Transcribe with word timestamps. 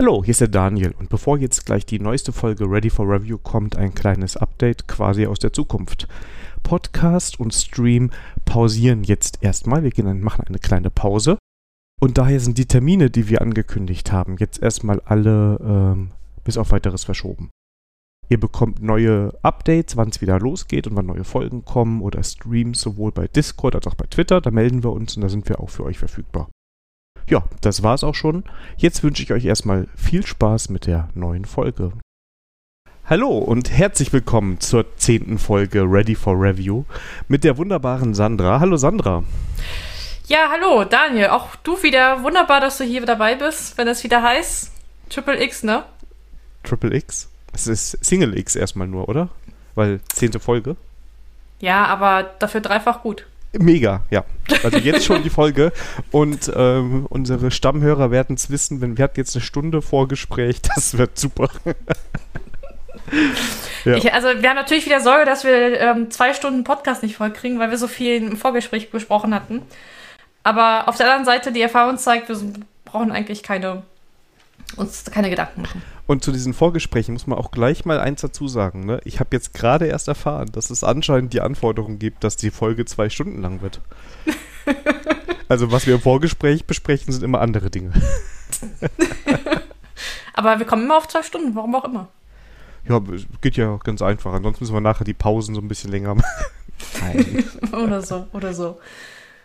Hallo, 0.00 0.24
hier 0.24 0.30
ist 0.30 0.40
der 0.40 0.48
Daniel 0.48 0.94
und 0.98 1.10
bevor 1.10 1.36
jetzt 1.36 1.66
gleich 1.66 1.84
die 1.84 2.00
neueste 2.00 2.32
Folge 2.32 2.64
Ready 2.64 2.88
for 2.88 3.06
Review 3.06 3.36
kommt, 3.36 3.76
ein 3.76 3.94
kleines 3.94 4.34
Update 4.34 4.88
quasi 4.88 5.26
aus 5.26 5.40
der 5.40 5.52
Zukunft. 5.52 6.08
Podcast 6.62 7.38
und 7.38 7.52
Stream 7.52 8.08
pausieren 8.46 9.04
jetzt 9.04 9.42
erstmal. 9.42 9.82
Wir 9.82 9.90
gehen, 9.90 10.22
machen 10.22 10.46
eine 10.48 10.58
kleine 10.58 10.88
Pause. 10.88 11.36
Und 12.00 12.16
daher 12.16 12.40
sind 12.40 12.56
die 12.56 12.64
Termine, 12.64 13.10
die 13.10 13.28
wir 13.28 13.42
angekündigt 13.42 14.10
haben, 14.10 14.38
jetzt 14.38 14.62
erstmal 14.62 15.00
alle 15.00 15.60
ähm, 15.62 16.12
bis 16.44 16.56
auf 16.56 16.72
weiteres 16.72 17.04
verschoben. 17.04 17.50
Ihr 18.30 18.40
bekommt 18.40 18.80
neue 18.80 19.38
Updates, 19.42 19.98
wann 19.98 20.08
es 20.08 20.22
wieder 20.22 20.38
losgeht 20.38 20.86
und 20.86 20.96
wann 20.96 21.04
neue 21.04 21.24
Folgen 21.24 21.66
kommen 21.66 22.00
oder 22.00 22.22
Streams 22.22 22.80
sowohl 22.80 23.12
bei 23.12 23.28
Discord 23.28 23.74
als 23.74 23.86
auch 23.86 23.96
bei 23.96 24.06
Twitter. 24.06 24.40
Da 24.40 24.50
melden 24.50 24.82
wir 24.82 24.92
uns 24.92 25.14
und 25.14 25.20
da 25.20 25.28
sind 25.28 25.46
wir 25.50 25.60
auch 25.60 25.68
für 25.68 25.84
euch 25.84 25.98
verfügbar. 25.98 26.48
Ja, 27.30 27.44
das 27.60 27.84
war's 27.84 28.02
auch 28.02 28.16
schon. 28.16 28.42
Jetzt 28.76 29.04
wünsche 29.04 29.22
ich 29.22 29.32
euch 29.32 29.44
erstmal 29.44 29.86
viel 29.94 30.26
Spaß 30.26 30.68
mit 30.68 30.88
der 30.88 31.10
neuen 31.14 31.44
Folge. 31.44 31.92
Hallo 33.06 33.38
und 33.38 33.70
herzlich 33.70 34.12
willkommen 34.12 34.58
zur 34.58 34.96
zehnten 34.96 35.38
Folge 35.38 35.82
Ready 35.82 36.16
for 36.16 36.34
Review 36.34 36.82
mit 37.28 37.44
der 37.44 37.56
wunderbaren 37.56 38.14
Sandra. 38.14 38.58
Hallo 38.58 38.76
Sandra. 38.76 39.22
Ja, 40.26 40.48
hallo 40.50 40.82
Daniel. 40.82 41.28
Auch 41.28 41.54
du 41.54 41.80
wieder. 41.84 42.24
Wunderbar, 42.24 42.60
dass 42.60 42.78
du 42.78 42.84
hier 42.84 43.06
dabei 43.06 43.36
bist, 43.36 43.78
wenn 43.78 43.86
es 43.86 44.02
wieder 44.02 44.24
heißt 44.24 44.72
Triple 45.08 45.40
X, 45.40 45.62
ne? 45.62 45.84
Triple 46.64 46.96
X? 46.96 47.30
Es 47.52 47.68
ist 47.68 48.04
Single 48.04 48.36
X 48.36 48.56
erstmal 48.56 48.88
nur, 48.88 49.08
oder? 49.08 49.28
Weil 49.76 50.00
zehnte 50.08 50.40
Folge. 50.40 50.74
Ja, 51.60 51.84
aber 51.84 52.24
dafür 52.40 52.60
dreifach 52.60 53.02
gut. 53.02 53.24
Mega, 53.58 54.02
ja. 54.10 54.24
Also 54.62 54.78
jetzt 54.78 55.04
schon 55.04 55.22
die 55.22 55.30
Folge 55.30 55.72
und 56.12 56.50
ähm, 56.54 57.06
unsere 57.08 57.50
Stammhörer 57.50 58.10
werden 58.10 58.36
es 58.36 58.50
wissen, 58.50 58.80
wenn 58.80 58.96
wir 58.96 59.04
hatten 59.04 59.18
jetzt 59.18 59.34
eine 59.34 59.44
Stunde 59.44 59.82
Vorgespräch, 59.82 60.62
das 60.74 60.96
wird 60.96 61.18
super. 61.18 61.48
ja. 63.84 63.96
ich, 63.96 64.12
also 64.12 64.28
wir 64.40 64.48
haben 64.48 64.56
natürlich 64.56 64.86
wieder 64.86 65.00
Sorge, 65.00 65.24
dass 65.24 65.44
wir 65.44 65.80
ähm, 65.80 66.10
zwei 66.10 66.32
Stunden 66.32 66.62
Podcast 66.62 67.02
nicht 67.02 67.16
vollkriegen, 67.16 67.58
weil 67.58 67.70
wir 67.70 67.78
so 67.78 67.88
viel 67.88 68.16
im 68.16 68.36
Vorgespräch 68.36 68.90
besprochen 68.90 69.34
hatten. 69.34 69.62
Aber 70.44 70.88
auf 70.88 70.96
der 70.96 71.06
anderen 71.06 71.24
Seite, 71.24 71.52
die 71.52 71.60
Erfahrung 71.60 71.98
zeigt, 71.98 72.28
wir 72.28 72.38
brauchen 72.84 73.10
eigentlich 73.10 73.42
keine 73.42 73.82
uns 74.76 75.04
keine 75.04 75.30
Gedanken 75.30 75.62
machen. 75.62 75.82
Und 76.06 76.24
zu 76.24 76.32
diesen 76.32 76.54
Vorgesprächen 76.54 77.12
muss 77.12 77.26
man 77.26 77.38
auch 77.38 77.50
gleich 77.50 77.84
mal 77.84 78.00
eins 78.00 78.20
dazu 78.20 78.48
sagen. 78.48 78.84
Ne? 78.84 79.00
Ich 79.04 79.20
habe 79.20 79.30
jetzt 79.32 79.54
gerade 79.54 79.86
erst 79.86 80.08
erfahren, 80.08 80.50
dass 80.52 80.70
es 80.70 80.82
anscheinend 80.84 81.32
die 81.32 81.40
Anforderung 81.40 81.98
gibt, 81.98 82.24
dass 82.24 82.36
die 82.36 82.50
Folge 82.50 82.84
zwei 82.84 83.08
Stunden 83.10 83.40
lang 83.40 83.62
wird. 83.62 83.80
also 85.48 85.70
was 85.72 85.86
wir 85.86 85.94
im 85.94 86.00
Vorgespräch 86.00 86.66
besprechen, 86.66 87.12
sind 87.12 87.22
immer 87.22 87.40
andere 87.40 87.70
Dinge. 87.70 87.92
Aber 90.34 90.58
wir 90.58 90.66
kommen 90.66 90.84
immer 90.84 90.96
auf 90.96 91.08
zwei 91.08 91.22
Stunden, 91.22 91.54
warum 91.54 91.74
auch 91.74 91.84
immer. 91.84 92.08
Ja, 92.88 93.00
geht 93.40 93.56
ja 93.56 93.78
ganz 93.84 94.02
einfach. 94.02 94.32
Ansonsten 94.32 94.64
müssen 94.64 94.74
wir 94.74 94.80
nachher 94.80 95.04
die 95.04 95.14
Pausen 95.14 95.54
so 95.54 95.60
ein 95.60 95.68
bisschen 95.68 95.90
länger 95.90 96.14
machen. 96.14 96.46
oder 97.72 98.02
so, 98.02 98.26
oder 98.32 98.54
so. 98.54 98.80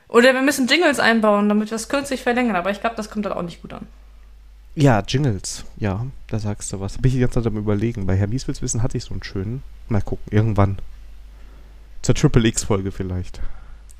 Oder 0.08 0.34
wir 0.34 0.42
müssen 0.42 0.68
Jingles 0.68 1.00
einbauen, 1.00 1.50
damit 1.50 1.70
wir 1.70 1.76
es 1.76 1.90
künstlich 1.90 2.24
verlängern. 2.24 2.56
Aber 2.56 2.72
ich 2.72 2.80
glaube, 2.80 2.96
das 2.96 3.10
kommt 3.10 3.26
dann 3.26 3.34
auch 3.34 3.42
nicht 3.42 3.62
gut 3.62 3.74
an. 3.74 3.88
Ja, 4.76 5.02
Jingles. 5.08 5.64
Ja, 5.78 6.06
da 6.28 6.38
sagst 6.38 6.72
du 6.74 6.80
was. 6.82 6.98
Bin 6.98 7.06
ich 7.06 7.14
die 7.14 7.20
ganze 7.22 7.40
Zeit 7.40 7.48
am 7.48 7.58
überlegen. 7.58 8.06
Bei 8.06 8.16
Herr 8.16 8.28
Mieswitz 8.28 8.62
wissen 8.62 8.84
hatte 8.84 8.98
ich 8.98 9.06
so 9.06 9.14
einen 9.14 9.24
schönen. 9.24 9.64
Mal 9.88 10.02
gucken, 10.02 10.26
irgendwann. 10.32 10.80
Zur 12.02 12.14
Triple 12.14 12.48
X-Folge 12.48 12.92
vielleicht. 12.92 13.40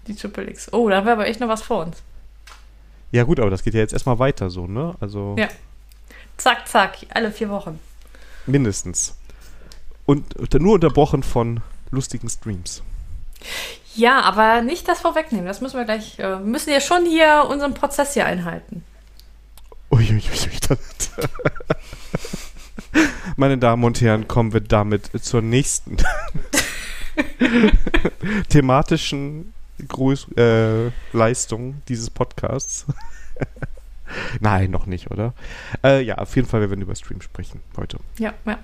Die 0.08 0.16
Triple 0.16 0.50
X. 0.50 0.72
Oh, 0.74 0.90
da 0.90 0.98
haben 0.98 1.06
wir 1.06 1.14
aber 1.14 1.28
echt 1.28 1.40
noch 1.40 1.48
was 1.48 1.62
vor 1.62 1.86
uns. 1.86 2.04
Ja, 3.12 3.24
gut, 3.24 3.40
aber 3.40 3.50
das 3.50 3.64
geht 3.64 3.74
ja 3.74 3.80
jetzt 3.80 3.94
erstmal 3.94 4.20
weiter 4.20 4.50
so, 4.50 4.68
ne? 4.68 4.96
Also. 5.00 5.36
Ja. 5.40 5.48
Zack, 6.38 6.68
zack, 6.68 6.98
alle 7.14 7.32
vier 7.32 7.50
Wochen. 7.50 7.80
Mindestens. 8.46 9.16
Und 10.06 10.54
nur 10.54 10.74
unterbrochen 10.74 11.24
von 11.24 11.62
lustigen 11.92 12.30
Streams. 12.30 12.84
Ja, 13.96 14.20
aber 14.22 14.62
nicht 14.62 14.88
das 14.88 15.00
vorwegnehmen. 15.00 15.46
Das 15.46 15.62
müssen 15.62 15.78
wir 15.78 15.86
gleich. 15.86 16.20
Äh, 16.20 16.24
wir 16.24 16.40
müssen 16.40 16.72
ja 16.72 16.82
schon 16.82 17.06
hier 17.06 17.46
unseren 17.50 17.74
Prozess 17.74 18.14
hier 18.14 18.26
einhalten. 18.26 18.84
Uiuiui. 19.92 20.22
Meine 23.36 23.58
Damen 23.58 23.84
und 23.84 24.02
Herren, 24.02 24.28
kommen 24.28 24.54
wir 24.54 24.62
damit 24.62 25.12
zur 25.24 25.42
nächsten 25.42 25.98
thematischen 28.50 29.54
Gruß, 29.88 30.28
äh, 30.38 30.92
Leistung 31.12 31.82
dieses 31.88 32.10
Podcasts. 32.10 32.86
Nein, 34.40 34.72
noch 34.72 34.86
nicht, 34.86 35.12
oder? 35.12 35.34
Äh, 35.84 36.02
ja, 36.02 36.16
auf 36.16 36.36
jeden 36.36 36.48
Fall, 36.48 36.62
wir 36.62 36.70
werden 36.70 36.82
über 36.82 36.96
Stream 36.96 37.22
sprechen 37.22 37.62
heute. 37.78 37.98
Ja, 38.18 38.34
ja. 38.46 38.60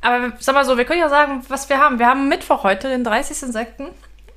Aber 0.00 0.32
sag 0.38 0.54
mal 0.54 0.64
so, 0.64 0.76
wir 0.76 0.84
können 0.84 1.00
ja 1.00 1.08
sagen, 1.08 1.42
was 1.48 1.68
wir 1.68 1.78
haben. 1.78 1.98
Wir 1.98 2.06
haben 2.06 2.28
Mittwoch 2.28 2.62
heute, 2.62 2.88
den 2.88 3.04
30.06. 3.04 3.88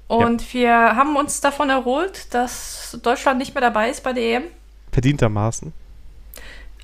Und 0.07 0.41
ja. 0.41 0.53
wir 0.53 0.95
haben 0.95 1.15
uns 1.15 1.41
davon 1.41 1.69
erholt, 1.69 2.33
dass 2.33 2.97
Deutschland 3.03 3.37
nicht 3.37 3.53
mehr 3.53 3.61
dabei 3.61 3.89
ist 3.89 4.03
bei 4.03 4.13
der 4.13 4.23
EM. 4.23 4.43
Verdientermaßen. 4.91 5.73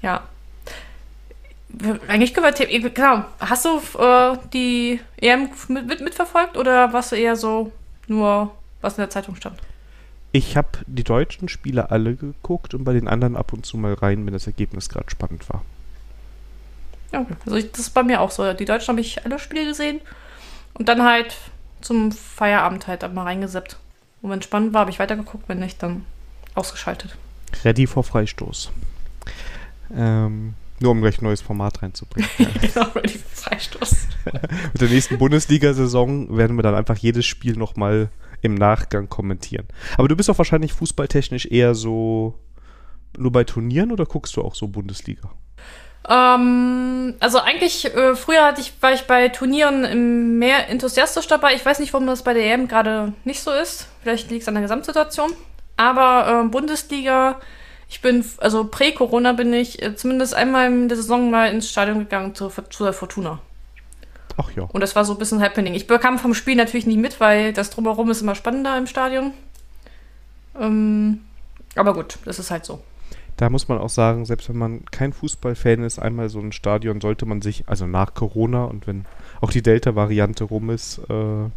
Ja. 0.01 0.23
Eigentlich 2.07 2.33
können 2.33 2.53
wir. 2.57 2.89
Genau. 2.89 3.25
Hast 3.39 3.65
du 3.65 3.81
äh, 3.99 4.37
die 4.53 4.99
EM 5.17 5.49
mit, 5.67 5.85
mit, 5.85 6.01
mitverfolgt 6.01 6.57
oder 6.57 6.93
warst 6.93 7.11
du 7.11 7.15
eher 7.15 7.35
so 7.35 7.71
nur, 8.07 8.51
was 8.81 8.93
in 8.93 9.01
der 9.01 9.09
Zeitung 9.09 9.35
stand? 9.35 9.59
Ich 10.31 10.57
habe 10.57 10.69
die 10.85 11.03
deutschen 11.03 11.49
Spiele 11.49 11.91
alle 11.91 12.15
geguckt 12.15 12.73
und 12.73 12.83
bei 12.83 12.93
den 12.93 13.07
anderen 13.07 13.35
ab 13.35 13.53
und 13.53 13.65
zu 13.65 13.77
mal 13.77 13.93
rein, 13.93 14.25
wenn 14.25 14.33
das 14.33 14.47
Ergebnis 14.47 14.89
gerade 14.89 15.09
spannend 15.09 15.47
war. 15.49 15.63
Ja, 17.11 17.25
also 17.45 17.57
ich, 17.57 17.71
das 17.71 17.81
ist 17.81 17.89
bei 17.91 18.03
mir 18.03 18.21
auch 18.21 18.31
so. 18.31 18.53
Die 18.53 18.65
Deutschen 18.65 18.89
habe 18.89 19.01
ich 19.01 19.23
alle 19.25 19.39
Spiele 19.39 19.65
gesehen 19.65 20.01
und 20.73 20.89
dann 20.89 21.03
halt 21.03 21.37
zum 21.81 22.11
Feierabend 22.11 22.87
halt 22.87 23.01
mal 23.13 23.23
reingesippt. 23.23 23.77
Und 24.21 24.31
wenn 24.31 24.39
es 24.39 24.45
spannend 24.45 24.73
war, 24.73 24.81
habe 24.81 24.91
ich 24.91 24.99
weitergeguckt, 24.99 25.47
wenn 25.47 25.59
nicht, 25.59 25.81
dann 25.81 26.05
ausgeschaltet. 26.55 27.15
Ready 27.63 27.87
vor 27.87 28.03
Freistoß. 28.03 28.71
Ähm, 29.95 30.53
nur 30.79 30.91
um 30.91 31.01
gleich 31.01 31.19
ein 31.19 31.25
neues 31.25 31.41
Format 31.41 31.81
reinzubringen. 31.81 32.29
genau, 32.37 32.87
Ready 32.95 33.17
for 33.17 33.31
Freistoß. 33.33 34.07
Mit 34.73 34.81
der 34.81 34.89
nächsten 34.89 35.17
Bundesliga-Saison 35.17 36.37
werden 36.37 36.57
wir 36.57 36.63
dann 36.63 36.75
einfach 36.75 36.97
jedes 36.97 37.25
Spiel 37.25 37.55
nochmal 37.55 38.09
im 38.41 38.55
Nachgang 38.55 39.09
kommentieren. 39.09 39.67
Aber 39.97 40.07
du 40.07 40.15
bist 40.15 40.29
doch 40.29 40.37
wahrscheinlich 40.37 40.73
fußballtechnisch 40.73 41.47
eher 41.47 41.73
so 41.73 42.35
nur 43.17 43.31
bei 43.31 43.43
Turnieren 43.43 43.91
oder 43.91 44.05
guckst 44.05 44.35
du 44.35 44.43
auch 44.43 44.53
so 44.53 44.67
Bundesliga? 44.67 45.31
Ähm, 46.07 47.15
also 47.19 47.39
eigentlich, 47.39 47.85
äh, 47.93 48.15
früher 48.15 48.45
hatte 48.45 48.61
ich, 48.61 48.73
war 48.81 48.93
ich 48.93 49.03
bei 49.03 49.29
Turnieren 49.29 50.37
mehr 50.37 50.69
enthusiastisch 50.69 51.27
dabei. 51.27 51.55
Ich 51.55 51.65
weiß 51.65 51.79
nicht, 51.79 51.93
warum 51.93 52.07
das 52.07 52.23
bei 52.23 52.33
der 52.33 52.53
EM 52.53 52.67
gerade 52.67 53.13
nicht 53.25 53.41
so 53.41 53.51
ist. 53.51 53.87
Vielleicht 54.01 54.29
liegt 54.29 54.43
es 54.43 54.47
an 54.47 54.53
der 54.53 54.63
Gesamtsituation. 54.63 55.31
Aber 55.77 56.43
äh, 56.45 56.49
Bundesliga, 56.49 57.39
ich 57.89 58.01
bin, 58.01 58.25
also 58.39 58.65
prä-Corona 58.65 59.33
bin 59.33 59.53
ich 59.53 59.81
äh, 59.81 59.95
zumindest 59.95 60.33
einmal 60.33 60.67
in 60.67 60.89
der 60.89 60.97
Saison 60.97 61.31
mal 61.31 61.51
ins 61.51 61.69
Stadion 61.69 61.99
gegangen 61.99 62.35
zu, 62.35 62.51
der 62.79 62.93
Fortuna. 62.93 63.39
Ach 64.35 64.51
ja. 64.51 64.63
Und 64.63 64.81
das 64.81 64.95
war 64.95 65.05
so 65.05 65.13
ein 65.13 65.19
bisschen 65.19 65.41
Happening. 65.41 65.73
Ich 65.73 65.87
bekam 65.87 66.19
vom 66.19 66.33
Spiel 66.33 66.55
natürlich 66.55 66.85
nicht 66.85 66.99
mit, 66.99 67.19
weil 67.19 67.53
das 67.53 67.69
drumherum 67.69 68.11
ist 68.11 68.21
immer 68.21 68.35
spannender 68.35 68.77
im 68.77 68.87
Stadion. 68.87 69.33
Ähm, 70.59 71.21
aber 71.75 71.93
gut, 71.93 72.17
das 72.25 72.39
ist 72.39 72.51
halt 72.51 72.65
so. 72.65 72.81
Da 73.37 73.51
muss 73.51 73.67
man 73.67 73.77
auch 73.77 73.89
sagen, 73.89 74.25
selbst 74.25 74.49
wenn 74.49 74.57
man 74.57 74.85
kein 74.85 75.13
Fußballfan 75.13 75.83
ist, 75.83 75.99
einmal 75.99 76.29
so 76.29 76.39
ein 76.39 76.51
Stadion 76.51 77.01
sollte 77.01 77.27
man 77.27 77.41
sich, 77.43 77.63
also 77.67 77.85
nach 77.85 78.15
Corona 78.15 78.65
und 78.65 78.87
wenn 78.87 79.05
auch 79.41 79.51
die 79.51 79.61
Delta-Variante 79.61 80.43
rum 80.43 80.71
ist, 80.71 80.97
äh, 81.09 81.49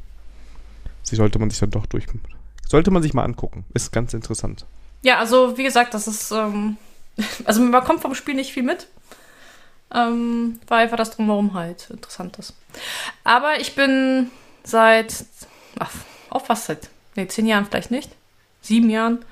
sie 1.03 1.17
sollte 1.17 1.39
man 1.39 1.49
sich 1.49 1.59
dann 1.59 1.71
doch 1.71 1.87
durch, 1.87 2.07
sollte 2.71 2.93
man 2.93 3.03
sich 3.03 3.15
mal 3.15 3.25
angucken. 3.25 3.65
Ist 3.75 3.91
ganz 3.91 4.15
interessant. 4.15 4.65
Ja, 5.03 5.19
also 5.19 5.59
wie 5.59 5.65
gesagt, 5.65 5.93
das 5.93 6.07
ist, 6.07 6.31
ähm, 6.31 6.77
also 7.45 7.61
man 7.61 7.83
kommt 7.83 8.01
vom 8.01 8.15
Spiel 8.15 8.35
nicht 8.35 8.53
viel 8.53 8.63
mit. 8.63 8.87
Ähm, 9.93 10.61
weil 10.69 10.85
einfach 10.85 10.97
das 10.97 11.11
drumherum 11.11 11.55
halt 11.55 11.91
interessant 11.91 12.39
ist. 12.39 12.55
Aber 13.25 13.59
ich 13.61 13.75
bin 13.75 14.31
seit, 14.63 15.25
ach, 15.81 15.91
auch 16.29 16.47
fast 16.47 16.67
seit, 16.67 16.91
nee, 17.17 17.27
zehn 17.27 17.45
Jahren 17.45 17.67
vielleicht 17.67 17.91
nicht, 17.91 18.09
sieben 18.61 18.89
Jahren, 18.89 19.25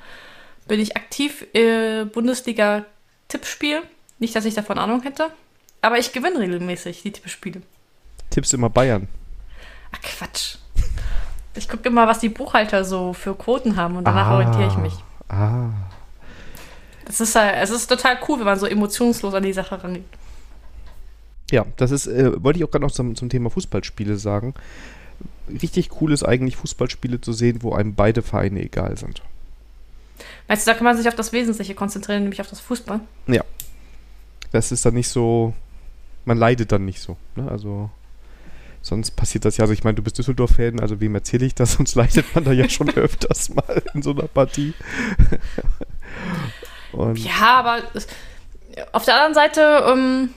bin 0.67 0.81
ich 0.81 0.97
aktiv 0.97 1.47
äh, 1.55 2.07
Bundesliga-Tippspiel. 2.07 3.83
Nicht, 4.19 4.35
dass 4.35 4.47
ich 4.47 4.55
davon 4.55 4.79
Ahnung 4.79 5.03
hätte, 5.03 5.31
aber 5.81 6.01
ich 6.01 6.13
gewinne 6.13 6.41
regelmäßig 6.41 7.03
die 7.03 7.13
Tippspiele. 7.13 7.63
Tippst 8.31 8.53
immer 8.53 8.69
Bayern? 8.69 9.07
Ach 9.93 10.01
Quatsch. 10.03 10.57
Ich 11.59 11.69
gucke 11.69 11.89
immer, 11.89 12.07
was 12.07 12.21
die 12.21 12.29
Buchhalter 12.29 12.85
so 12.85 13.13
für 13.13 13.35
Quoten 13.35 13.77
haben 13.77 13.97
und 13.97 14.05
danach 14.05 14.29
ah, 14.29 14.35
orientiere 14.37 14.69
ich 14.69 14.77
mich. 14.77 14.95
Ah. 15.29 15.71
Es 17.09 17.21
ist, 17.21 17.35
halt, 17.35 17.57
es 17.61 17.71
ist 17.71 17.89
total 17.89 18.19
cool, 18.29 18.39
wenn 18.39 18.47
man 18.47 18.59
so 18.59 18.67
emotionslos 18.67 19.35
an 19.35 19.43
die 19.43 19.53
Sache 19.53 19.83
rangeht. 19.83 20.05
Ja, 21.51 21.67
das 21.77 21.91
ist, 21.91 22.07
äh, 22.07 22.43
wollte 22.43 22.59
ich 22.59 22.65
auch 22.65 22.71
gerade 22.71 22.85
noch 22.85 22.93
zum, 22.93 23.17
zum 23.17 23.29
Thema 23.29 23.51
Fußballspiele 23.51 24.19
sagen. 24.19 24.55
Richtig 25.63 25.91
cool 26.01 26.13
ist 26.13 26.23
eigentlich, 26.23 26.57
Fußballspiele 26.57 27.21
zu 27.21 27.33
sehen, 27.33 27.63
wo 27.63 27.75
einem 27.75 27.95
beide 27.95 28.23
Vereine 28.23 28.63
egal 28.63 28.97
sind. 28.97 29.23
Meinst 30.47 30.67
du, 30.67 30.71
da 30.71 30.77
kann 30.77 30.85
man 30.85 30.97
sich 30.97 31.09
auf 31.09 31.15
das 31.17 31.33
Wesentliche 31.33 31.75
konzentrieren, 31.75 32.23
nämlich 32.23 32.41
auf 32.41 32.49
das 32.49 32.61
Fußball? 32.61 33.01
Ja. 33.27 33.43
das 34.53 34.71
ist 34.71 34.85
dann 34.87 34.95
nicht 34.95 35.09
so, 35.09 35.55
man 36.25 36.39
leidet 36.39 36.71
dann 36.71 36.85
nicht 36.85 37.01
so. 37.01 37.17
Ne? 37.35 37.51
Also 37.51 37.91
sonst 38.83 39.13
passiert 39.13 39.45
das 39.45 39.57
ja. 39.57 39.63
Also 39.63 39.73
ich 39.73 39.85
meine, 39.85 39.95
du 39.95 40.03
bist 40.03 40.19
Düsseldorf-Fan, 40.19 40.81
also 40.81 41.01
wem 41.01 41.15
erzähle 41.15 41.47
ich 41.47 41.55
das? 41.55 41.73
Sonst 41.79 41.95
leidet 41.95 42.35
man 42.35 42.45
da 42.45 42.53
ja 42.53 42.69
schon 42.69 42.91
öfters 42.91 43.51
mal 43.51 43.83
in 43.95 44.03
so 44.03 44.13
einer 44.13 44.29
Partie. 44.29 44.75
Ja, 47.15 47.59
aber 47.59 47.83
auf 48.93 49.05
der 49.05 49.15
anderen 49.15 49.35
Seite, 49.35 49.85
ähm, 49.87 50.31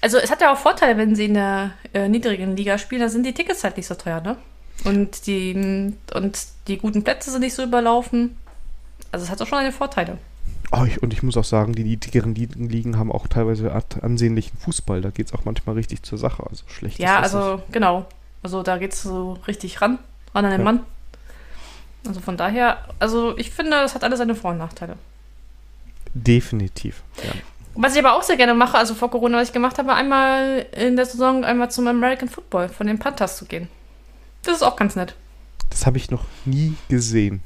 also 0.00 0.18
es 0.18 0.30
hat 0.30 0.40
ja 0.40 0.52
auch 0.52 0.58
Vorteile, 0.58 0.98
wenn 0.98 1.14
sie 1.14 1.26
in 1.26 1.34
der 1.34 1.70
äh, 1.94 2.08
niedrigen 2.08 2.56
Liga 2.56 2.76
spielen, 2.76 3.00
da 3.00 3.08
sind 3.08 3.24
die 3.24 3.32
Tickets 3.32 3.62
halt 3.62 3.76
nicht 3.76 3.86
so 3.86 3.94
teuer, 3.94 4.20
ne? 4.20 4.36
Und 4.84 5.26
die, 5.26 5.94
und 6.12 6.38
die 6.66 6.78
guten 6.78 7.04
Plätze 7.04 7.30
sind 7.30 7.40
nicht 7.40 7.54
so 7.54 7.62
überlaufen. 7.62 8.36
Also 9.12 9.24
es 9.24 9.30
hat 9.30 9.40
auch 9.40 9.46
schon 9.46 9.58
eine 9.58 9.72
Vorteile. 9.72 10.18
Oh, 10.74 10.84
ich, 10.86 11.02
und 11.02 11.12
ich 11.12 11.22
muss 11.22 11.36
auch 11.36 11.44
sagen, 11.44 11.74
die 11.74 11.84
niedrigeren 11.84 12.34
Ligen 12.34 12.98
haben 12.98 13.12
auch 13.12 13.26
teilweise 13.26 13.70
ansehnlichen 14.00 14.56
Fußball. 14.56 15.02
Da 15.02 15.10
geht 15.10 15.26
es 15.26 15.34
auch 15.34 15.44
manchmal 15.44 15.74
richtig 15.74 16.02
zur 16.02 16.16
Sache. 16.16 16.44
Also 16.48 16.64
schlecht 16.66 16.98
Ja, 16.98 17.20
also 17.20 17.56
nicht. 17.56 17.72
genau. 17.72 18.06
Also 18.42 18.62
da 18.62 18.78
geht 18.78 18.94
es 18.94 19.02
so 19.02 19.38
richtig 19.46 19.82
ran, 19.82 19.98
ran 20.34 20.46
an 20.46 20.50
den 20.50 20.60
ja. 20.60 20.64
Mann. 20.64 20.80
Also 22.06 22.20
von 22.20 22.38
daher, 22.38 22.78
also 22.98 23.36
ich 23.36 23.50
finde, 23.50 23.76
es 23.84 23.94
hat 23.94 24.02
alles 24.02 24.18
seine 24.18 24.34
Vor- 24.34 24.52
und 24.52 24.58
Nachteile. 24.58 24.96
Definitiv, 26.14 27.02
ja. 27.22 27.32
Was 27.74 27.94
ich 27.94 28.04
aber 28.04 28.16
auch 28.16 28.22
sehr 28.22 28.36
gerne 28.36 28.54
mache, 28.54 28.76
also 28.76 28.94
vor 28.94 29.10
Corona, 29.10 29.38
was 29.38 29.48
ich 29.48 29.54
gemacht 29.54 29.78
habe, 29.78 29.94
einmal 29.94 30.66
in 30.72 30.96
der 30.96 31.06
Saison 31.06 31.44
einmal 31.44 31.70
zum 31.70 31.86
American 31.86 32.28
Football 32.28 32.68
von 32.68 32.86
den 32.86 32.98
Panthers 32.98 33.36
zu 33.36 33.44
gehen. 33.44 33.68
Das 34.42 34.56
ist 34.56 34.62
auch 34.62 34.76
ganz 34.76 34.96
nett. 34.96 35.14
Das 35.70 35.86
habe 35.86 35.96
ich 35.96 36.10
noch 36.10 36.24
nie 36.44 36.74
gesehen. 36.88 37.42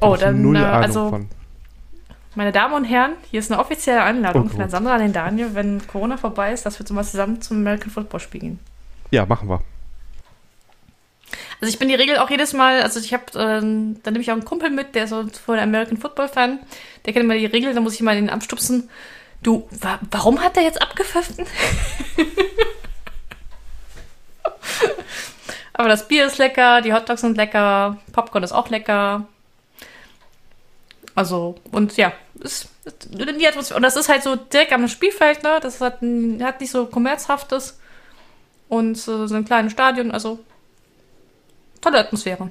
Oh, 0.00 0.16
dann, 0.18 0.42
null 0.42 0.56
Ahnung 0.56 0.82
also, 0.82 1.08
von. 1.10 1.28
Meine 2.34 2.52
Damen 2.52 2.74
und 2.74 2.84
Herren, 2.84 3.12
hier 3.30 3.40
ist 3.40 3.50
eine 3.50 3.60
offizielle 3.60 4.02
Einladung 4.02 4.48
von 4.48 4.58
der 4.58 4.68
Sandra 4.68 4.94
an 4.94 5.00
den 5.00 5.12
Daniel, 5.12 5.54
wenn 5.54 5.86
Corona 5.86 6.16
vorbei 6.16 6.52
ist, 6.52 6.64
dass 6.64 6.78
wir 6.78 6.94
mal 6.94 7.04
zusammen 7.04 7.42
zum 7.42 7.58
American 7.58 7.90
Football 7.90 8.20
spielen. 8.20 8.60
Ja, 9.10 9.26
machen 9.26 9.48
wir. 9.48 9.60
Also 11.60 11.72
ich 11.72 11.78
bin 11.78 11.88
die 11.88 11.94
Regel 11.94 12.18
auch 12.18 12.30
jedes 12.30 12.52
Mal, 12.54 12.82
also 12.82 13.00
ich 13.00 13.12
habe, 13.12 13.24
äh, 13.34 13.60
da 14.02 14.10
nehme 14.10 14.20
ich 14.20 14.30
auch 14.30 14.34
einen 14.34 14.44
Kumpel 14.44 14.70
mit, 14.70 14.94
der 14.94 15.04
ist 15.04 15.10
so 15.10 15.26
voll 15.28 15.58
American 15.58 15.98
Football 15.98 16.28
Fan, 16.28 16.58
der 17.04 17.12
kennt 17.12 17.24
immer 17.24 17.34
die 17.34 17.46
Regel, 17.46 17.74
da 17.74 17.80
muss 17.80 17.94
ich 17.94 18.00
mal 18.00 18.14
den 18.14 18.30
abstupsen. 18.30 18.88
Du, 19.42 19.68
wa 19.70 19.98
warum 20.10 20.40
hat 20.40 20.56
der 20.56 20.62
jetzt 20.62 20.80
abgepfiffen? 20.80 21.46
Aber 25.72 25.88
das 25.88 26.08
Bier 26.08 26.26
ist 26.26 26.38
lecker, 26.38 26.82
die 26.82 26.92
Hotdogs 26.92 27.22
sind 27.22 27.36
lecker, 27.36 27.98
Popcorn 28.12 28.44
ist 28.44 28.52
auch 28.52 28.68
lecker. 28.68 29.26
Also, 31.20 31.56
und 31.70 31.98
ja, 31.98 32.14
ist, 32.42 32.70
die 33.10 33.46
Atmosphäre. 33.46 33.76
Und 33.76 33.82
das 33.82 33.94
ist 33.94 34.08
halt 34.08 34.22
so 34.22 34.36
direkt 34.36 34.72
am 34.72 34.88
Spielfeld, 34.88 35.42
ne? 35.42 35.58
Das 35.60 35.78
hat, 35.82 36.00
hat 36.40 36.60
nicht 36.62 36.70
so 36.70 36.86
kommerzhaftes. 36.86 37.78
Und 38.70 38.96
so 38.96 39.26
ein 39.26 39.44
kleines 39.44 39.72
Stadion, 39.72 40.12
also 40.12 40.38
tolle 41.82 41.98
Atmosphäre. 41.98 42.50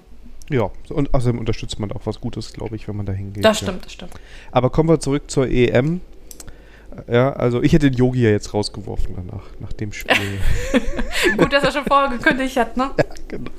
Ja, 0.52 0.70
und 0.90 1.12
außerdem 1.16 1.40
unterstützt 1.40 1.80
man 1.80 1.92
auch 1.92 2.02
was 2.04 2.22
Gutes, 2.22 2.54
glaube 2.54 2.76
ich, 2.76 2.88
wenn 2.88 2.96
man 2.96 3.08
da 3.08 3.12
hingeht. 3.12 3.44
Das 3.44 3.58
stimmt, 3.58 3.78
ja. 3.78 3.84
das 3.86 3.94
stimmt. 3.94 4.12
Aber 4.52 4.70
kommen 4.70 4.88
wir 4.88 5.00
zurück 5.00 5.32
zur 5.32 5.48
EM. 5.48 6.02
Ja, 7.08 7.34
also 7.34 7.64
ich 7.64 7.74
hätte 7.74 7.90
den 7.90 7.98
Yogi 7.98 8.22
ja 8.22 8.30
jetzt 8.30 8.54
rausgeworfen 8.54 9.16
danach, 9.16 9.46
nach 9.60 9.74
dem 9.74 9.94
Spiel. 9.94 10.40
Gut, 11.38 11.54
dass 11.54 11.64
er 11.64 11.72
schon 11.72 11.86
vorher 11.86 12.16
gekündigt 12.16 12.56
hat, 12.58 12.78
ne? 12.78 12.92
Ja, 13.00 13.06
genau. 13.28 13.50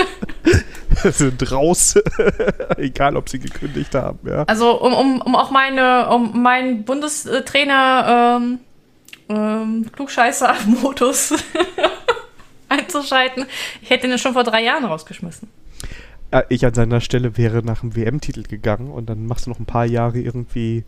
sind 1.11 1.51
raus. 1.53 1.99
Egal, 2.77 3.17
ob 3.17 3.29
sie 3.29 3.39
gekündigt 3.39 3.95
haben, 3.95 4.19
ja. 4.29 4.45
Also, 4.45 4.81
um, 4.81 4.93
um, 4.93 5.21
um 5.21 5.37
auch 5.37 5.51
meine, 5.51 6.09
um 6.09 6.43
meinen 6.43 6.85
Bundestrainer 6.85 8.39
ähm, 8.39 8.61
ähm, 9.29 9.87
Klugscheißer-Modus 9.93 11.35
einzuschalten, 12.69 13.47
ich 13.83 13.91
hätte 13.91 14.07
ihn 14.07 14.19
schon 14.19 14.33
vor 14.33 14.45
drei 14.45 14.63
Jahren 14.63 14.85
rausgeschmissen. 14.85 15.49
Ich 16.49 16.65
an 16.65 16.75
seiner 16.75 17.01
Stelle 17.01 17.37
wäre 17.37 17.65
nach 17.65 17.81
dem 17.81 17.97
WM-Titel 17.97 18.45
gegangen 18.45 18.93
und 18.93 19.11
dann 19.11 19.27
machst 19.27 19.47
du 19.47 19.51
noch 19.51 19.59
ein 19.59 19.67
paar 19.67 19.85
Jahre 19.85 20.21
irgendwie 20.21 20.85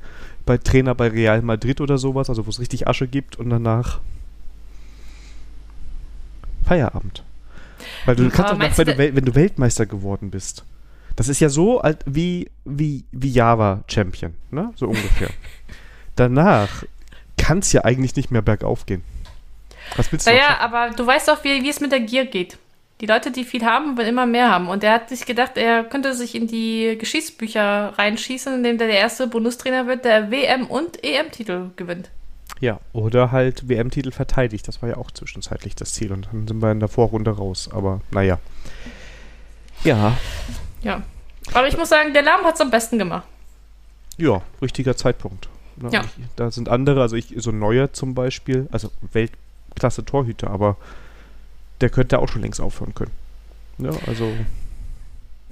bei 0.47 0.57
Trainer 0.57 0.95
bei 0.95 1.09
Real 1.09 1.43
Madrid 1.43 1.81
oder 1.81 1.99
sowas, 1.99 2.29
also 2.29 2.47
wo 2.47 2.51
es 2.51 2.61
richtig 2.61 2.87
Asche 2.87 3.09
gibt 3.09 3.41
und 3.41 3.51
danach 3.51 3.99
Feierabend. 6.65 7.25
Weil 8.05 8.17
du 8.17 8.29
kannst 8.31 8.53
auch 8.53 8.59
noch, 8.59 8.79
wenn 8.79 8.87
du, 8.87 8.99
wenn 8.99 9.25
du 9.25 9.35
Weltmeister 9.35 9.87
geworden 9.87 10.31
bist. 10.31 10.65
Das 11.17 11.29
ist 11.29 11.41
ja 11.41 11.49
so 11.49 11.81
alt 11.81 11.99
wie, 12.07 12.51
wie, 12.65 13.05
wie 13.13 13.31
Java 13.31 13.85
Champion, 13.87 14.35
ne? 14.51 14.73
So 14.77 14.87
ungefähr. 14.87 15.29
Danach 16.17 16.85
kann 17.37 17.59
es 17.59 17.73
ja 17.73 17.85
eigentlich 17.85 18.17
nicht 18.17 18.31
mehr 18.31 18.43
bergauf 18.43 18.87
gehen. 18.87 19.03
Was 19.97 20.11
willst 20.11 20.27
du? 20.27 20.31
Naja, 20.31 20.59
aber 20.61 20.91
du 20.95 21.07
weißt 21.07 21.29
doch, 21.29 21.43
wie, 21.45 21.63
wie 21.63 21.69
es 21.69 21.81
mit 21.81 21.93
der 21.93 22.01
Gier 22.01 22.25
geht. 22.25 22.57
Die 23.01 23.07
Leute, 23.07 23.33
die 23.33 23.45
viel 23.45 23.65
haben, 23.65 23.97
wollen 23.97 24.09
immer 24.09 24.27
mehr 24.27 24.49
haben. 24.49 24.69
Und 24.69 24.85
er 24.85 24.93
hat 24.93 25.09
sich 25.09 25.27
gedacht, 25.27 25.57
er 25.57 25.83
könnte 25.83 26.15
sich 26.15 26.35
in 26.35 26.47
die 26.47 26.97
Geschichtsbücher 26.99 27.95
reinschießen, 27.99 28.55
indem 28.55 28.79
der 28.79 28.87
der 28.87 28.99
erste 28.99 29.27
Bundestrainer 29.27 29.89
wird, 29.89 30.05
der 30.05 30.31
WM- 30.31 30.67
und 30.67 31.03
EM-Titel 31.03 31.71
gewinnt. 31.75 32.11
Ja, 32.63 32.79
oder 32.93 33.33
halt 33.33 33.69
WM-Titel 33.69 34.13
verteidigt. 34.13 34.69
Das 34.69 34.83
war 34.83 34.89
ja 34.89 34.97
auch 34.97 35.11
zwischenzeitlich 35.11 35.75
das 35.75 35.95
Ziel. 35.95 36.13
Und 36.13 36.29
dann 36.31 36.47
sind 36.47 36.63
wir 36.63 36.71
in 36.71 36.79
der 36.79 36.89
Vorrunde 36.89 37.33
raus. 37.33 37.69
Aber 37.73 38.01
naja. 38.13 38.39
Ja. 39.83 40.17
Ja. 40.81 41.03
Aber 41.55 41.67
ich 41.67 41.77
muss 41.77 41.89
sagen, 41.89 42.13
der 42.13 42.23
Lahm 42.23 42.45
hat 42.45 42.55
es 42.55 42.61
am 42.61 42.71
besten 42.71 42.99
gemacht. 42.99 43.27
Ja, 44.17 44.43
richtiger 44.63 44.97
Zeitpunkt. 44.97 45.49
Na, 45.75 45.91
ja. 45.91 46.03
Ich, 46.03 46.25
da 46.37 46.53
sind 46.53 46.69
andere, 46.69 47.03
also 47.03 47.17
ich, 47.17 47.35
so 47.37 47.51
Neuer 47.51 47.93
zum 47.93 48.15
Beispiel, 48.15 48.69
also 48.71 48.93
Weltklasse 49.13 50.05
Torhüter, 50.05 50.51
aber 50.51 50.77
der 51.81 51.91
könnte 51.91 52.21
auch 52.21 52.29
schon 52.29 52.43
längst 52.43 52.61
aufhören 52.61 52.95
können. 52.95 53.11
Ja, 53.79 53.91
also. 54.07 54.33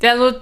Ja, 0.01 0.13
also. 0.13 0.39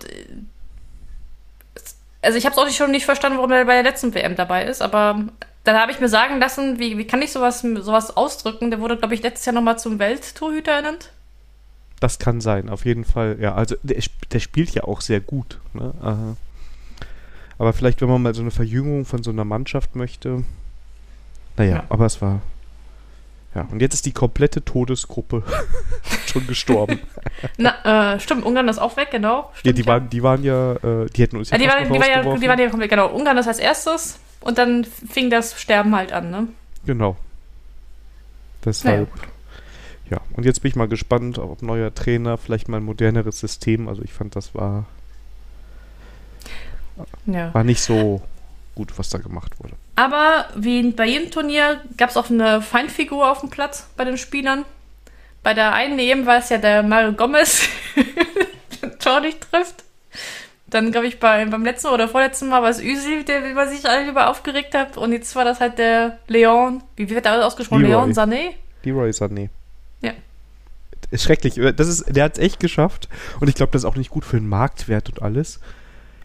Also 2.21 2.37
ich 2.37 2.45
habe 2.45 2.53
es 2.53 2.59
auch 2.59 2.67
nicht, 2.67 2.77
schon 2.77 2.91
nicht 2.91 3.07
verstanden, 3.07 3.39
warum 3.39 3.53
er 3.53 3.65
bei 3.65 3.81
der 3.81 3.91
letzten 3.91 4.13
WM 4.13 4.37
dabei 4.37 4.67
ist, 4.67 4.83
aber 4.83 5.29
dann 5.65 5.77
habe 5.77 5.93
ich 5.93 6.01
mir 6.01 6.09
sagen 6.09 6.39
lassen, 6.39 6.79
wie, 6.79 6.99
wie 6.99 7.07
kann 7.07 7.23
ich 7.23 7.33
sowas, 7.33 7.61
sowas 7.61 8.17
ausdrücken? 8.17 8.71
Der 8.71 8.81
wurde, 8.81 8.97
glaube 8.97 9.15
ich, 9.15 9.23
letztes 9.23 9.47
Jahr 9.47 9.55
nochmal 9.55 9.79
zum 9.79 9.99
Welttorhüter 9.99 10.73
ernannt. 10.73 11.13
Das 12.01 12.19
kann 12.19 12.41
sein, 12.41 12.69
auf 12.69 12.85
jeden 12.85 13.05
Fall. 13.05 13.37
Ja, 13.41 13.55
also 13.55 13.75
der, 13.83 14.03
der 14.33 14.41
spielt 14.41 14.71
ja 14.71 14.85
auch 14.85 15.01
sehr 15.01 15.21
gut. 15.21 15.59
Ne? 15.75 16.37
Aber 17.59 17.73
vielleicht, 17.73 18.01
wenn 18.01 18.09
man 18.09 18.23
mal 18.23 18.35
so 18.35 18.41
eine 18.41 18.53
Verjüngung 18.53 19.05
von 19.05 19.23
so 19.23 19.31
einer 19.31 19.45
Mannschaft 19.45 19.97
möchte. 19.97 20.45
Naja, 21.57 21.77
ja. 21.77 21.85
aber 21.89 22.07
es 22.07 22.23
war 22.23 22.41
ja, 23.55 23.67
und 23.73 23.81
jetzt 23.81 23.95
ist 23.95 24.07
die 24.07 24.13
komplette 24.13 24.65
Todesgruppe 24.65 25.43
schon 26.27 26.47
gestorben. 26.47 27.01
Na, 27.57 28.15
äh, 28.15 28.21
stimmt, 28.21 28.45
Ungarn 28.45 28.69
ist 28.69 28.79
auch 28.79 28.97
weg, 28.97 29.09
genau. 29.11 29.51
Stimmt, 29.55 29.67
ja, 29.67 29.73
die, 29.73 29.87
ja. 29.89 29.93
Waren, 29.93 30.11
die 30.11 30.23
waren 30.23 30.45
ja, 30.45 30.73
äh, 30.75 31.07
die 31.07 31.23
hätten 31.23 31.37
uns 31.39 31.51
ja, 31.51 31.59
die, 31.59 31.67
waren, 31.67 31.93
die, 31.93 31.99
war 31.99 32.09
ja, 32.09 32.37
die 32.37 32.49
waren 32.49 32.59
ja 32.59 32.69
komplett, 32.69 32.91
genau. 32.91 33.09
Ungarn 33.09 33.39
ist 33.39 33.49
als 33.49 33.59
erstes 33.59 34.21
und 34.41 34.59
dann 34.59 34.85
fing 34.85 35.31
das 35.31 35.61
Sterben 35.61 35.95
halt 35.95 36.13
an, 36.13 36.31
ne? 36.31 36.49
Genau. 36.87 37.17
Deshalb. 38.65 39.09
Ja, 39.17 39.23
ja, 40.11 40.21
und 40.35 40.45
jetzt 40.45 40.63
bin 40.63 40.71
ich 40.71 40.77
mal 40.77 40.89
gespannt, 40.89 41.39
ob 41.39 41.63
neuer 41.63 41.95
Trainer, 41.95 42.39
vielleicht 42.39 42.69
mal 42.69 42.79
ein 42.79 42.85
moderneres 42.85 43.41
System. 43.41 43.89
Also 43.89 44.03
ich 44.03 44.13
fand, 44.13 44.37
das 44.37 44.55
war, 44.55 44.87
ja. 47.27 47.53
war 47.53 47.65
nicht 47.65 47.83
so 47.83 48.23
gut, 48.75 48.97
was 48.97 49.11
da 49.11 49.19
gemacht 49.19 49.59
wurde. 49.61 49.75
Aber 49.97 50.47
wie 50.55 50.91
bei 50.93 51.07
jedem 51.07 51.31
Turnier 51.31 51.81
gab 51.97 52.11
es 52.11 52.17
auch 52.17 52.31
eine 52.31 52.63
Feindfigur 52.63 53.31
auf 53.31 53.41
dem 53.41 53.51
Platz 53.51 53.89
bei 53.97 54.05
den 54.05 54.17
Spielern. 54.17 54.65
Bei 55.43 55.53
der 55.55 55.73
einen 55.75 55.99
eben 55.99 56.27
war 56.27 56.39
es 56.39 56.49
ja 56.49 56.59
der 56.59 56.83
Mario 56.83 57.13
Gomez, 57.13 57.69
der 58.83 58.99
Tor 58.99 59.21
nicht 59.21 59.41
trifft. 59.41 59.85
Dann, 60.71 60.93
glaube 60.93 61.07
ich, 61.07 61.19
bei, 61.19 61.45
beim 61.47 61.65
letzten 61.65 61.89
oder 61.89 62.09
vorletzten 62.09 62.49
Mal 62.49 62.63
war 62.63 62.69
es 62.69 62.81
Üsil, 62.81 63.25
der 63.25 63.51
über 63.51 63.67
sich 63.69 63.89
alle 63.89 64.09
über 64.09 64.29
aufgeregt 64.29 64.75
hat. 64.75 64.99
Und 64.99 65.13
jetzt 65.13 65.35
war 65.35 65.45
das 65.45 65.61
halt 65.61 65.79
der 65.79 66.19
Leon. 66.27 66.83
Wie 66.97 67.09
wird 67.09 67.25
der 67.25 67.47
ausgesprochen? 67.47 67.83
Leroy. 67.83 68.05
Leon 68.05 68.13
Sané? 68.13 68.51
Leroy 68.83 69.11
Sané. 69.11 69.49
Ja. 70.03 70.13
Ist 71.11 71.25
schrecklich. 71.25 71.55
Das 71.77 71.89
ist, 71.89 72.05
der 72.15 72.25
hat 72.25 72.37
es 72.37 72.45
echt 72.45 72.61
geschafft. 72.61 73.09
Und 73.41 73.49
ich 73.49 73.55
glaube, 73.55 73.73
das 73.73 73.83
ist 73.83 73.87
auch 73.87 73.97
nicht 73.97 74.11
gut 74.11 74.27
für 74.27 74.37
den 74.37 74.49
Marktwert 74.49 75.09
und 75.09 75.23
alles. 75.23 75.61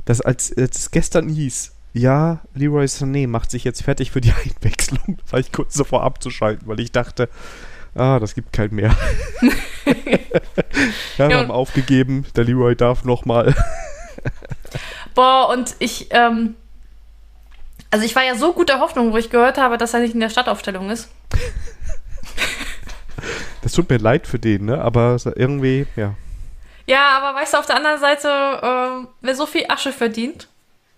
Dass 0.03 0.19
als, 0.19 0.55
als 0.57 0.77
es 0.77 0.91
gestern 0.91 1.29
hieß, 1.29 1.73
ja, 1.93 2.41
Leroy 2.53 2.85
Sané 2.85 3.27
macht 3.27 3.49
sich 3.49 3.63
jetzt 3.63 3.83
fertig 3.83 4.11
für 4.11 4.19
die 4.19 4.33
Einwechslung. 4.45 5.19
War 5.29 5.39
ich 5.39 5.53
kurz 5.53 5.75
davor 5.75 6.03
abzuschalten, 6.03 6.67
weil 6.67 6.81
ich 6.81 6.91
dachte, 6.91 7.29
ah, 7.95 8.19
das 8.19 8.35
gibt 8.35 8.51
keinen 8.51 8.75
mehr. 8.75 8.93
ja, 11.17 11.29
wir 11.29 11.37
haben 11.37 11.51
aufgegeben, 11.51 12.25
der 12.35 12.43
Leroy 12.43 12.75
darf 12.75 13.03
nochmal. 13.03 13.55
Boah, 15.15 15.49
und 15.49 15.75
ich, 15.79 16.07
ähm, 16.11 16.55
also 17.91 18.05
ich 18.05 18.15
war 18.15 18.23
ja 18.23 18.35
so 18.35 18.53
guter 18.53 18.79
Hoffnung, 18.79 19.13
wo 19.13 19.17
ich 19.17 19.29
gehört 19.29 19.57
habe, 19.57 19.77
dass 19.77 19.93
er 19.93 19.99
nicht 19.99 20.13
in 20.13 20.19
der 20.19 20.29
Stadtaufstellung 20.29 20.89
ist. 20.89 21.09
Das 23.61 23.71
tut 23.71 23.89
mir 23.89 23.97
leid 23.97 24.27
für 24.27 24.39
den, 24.39 24.65
ne? 24.65 24.81
Aber 24.81 25.15
irgendwie, 25.35 25.87
ja. 25.95 26.15
Ja, 26.85 27.17
aber 27.17 27.39
weißt 27.39 27.53
du, 27.53 27.57
auf 27.57 27.65
der 27.65 27.77
anderen 27.77 27.99
Seite, 27.99 28.27
äh, 28.27 29.07
wer 29.21 29.35
so 29.35 29.45
viel 29.45 29.65
Asche 29.69 29.93
verdient, 29.93 30.49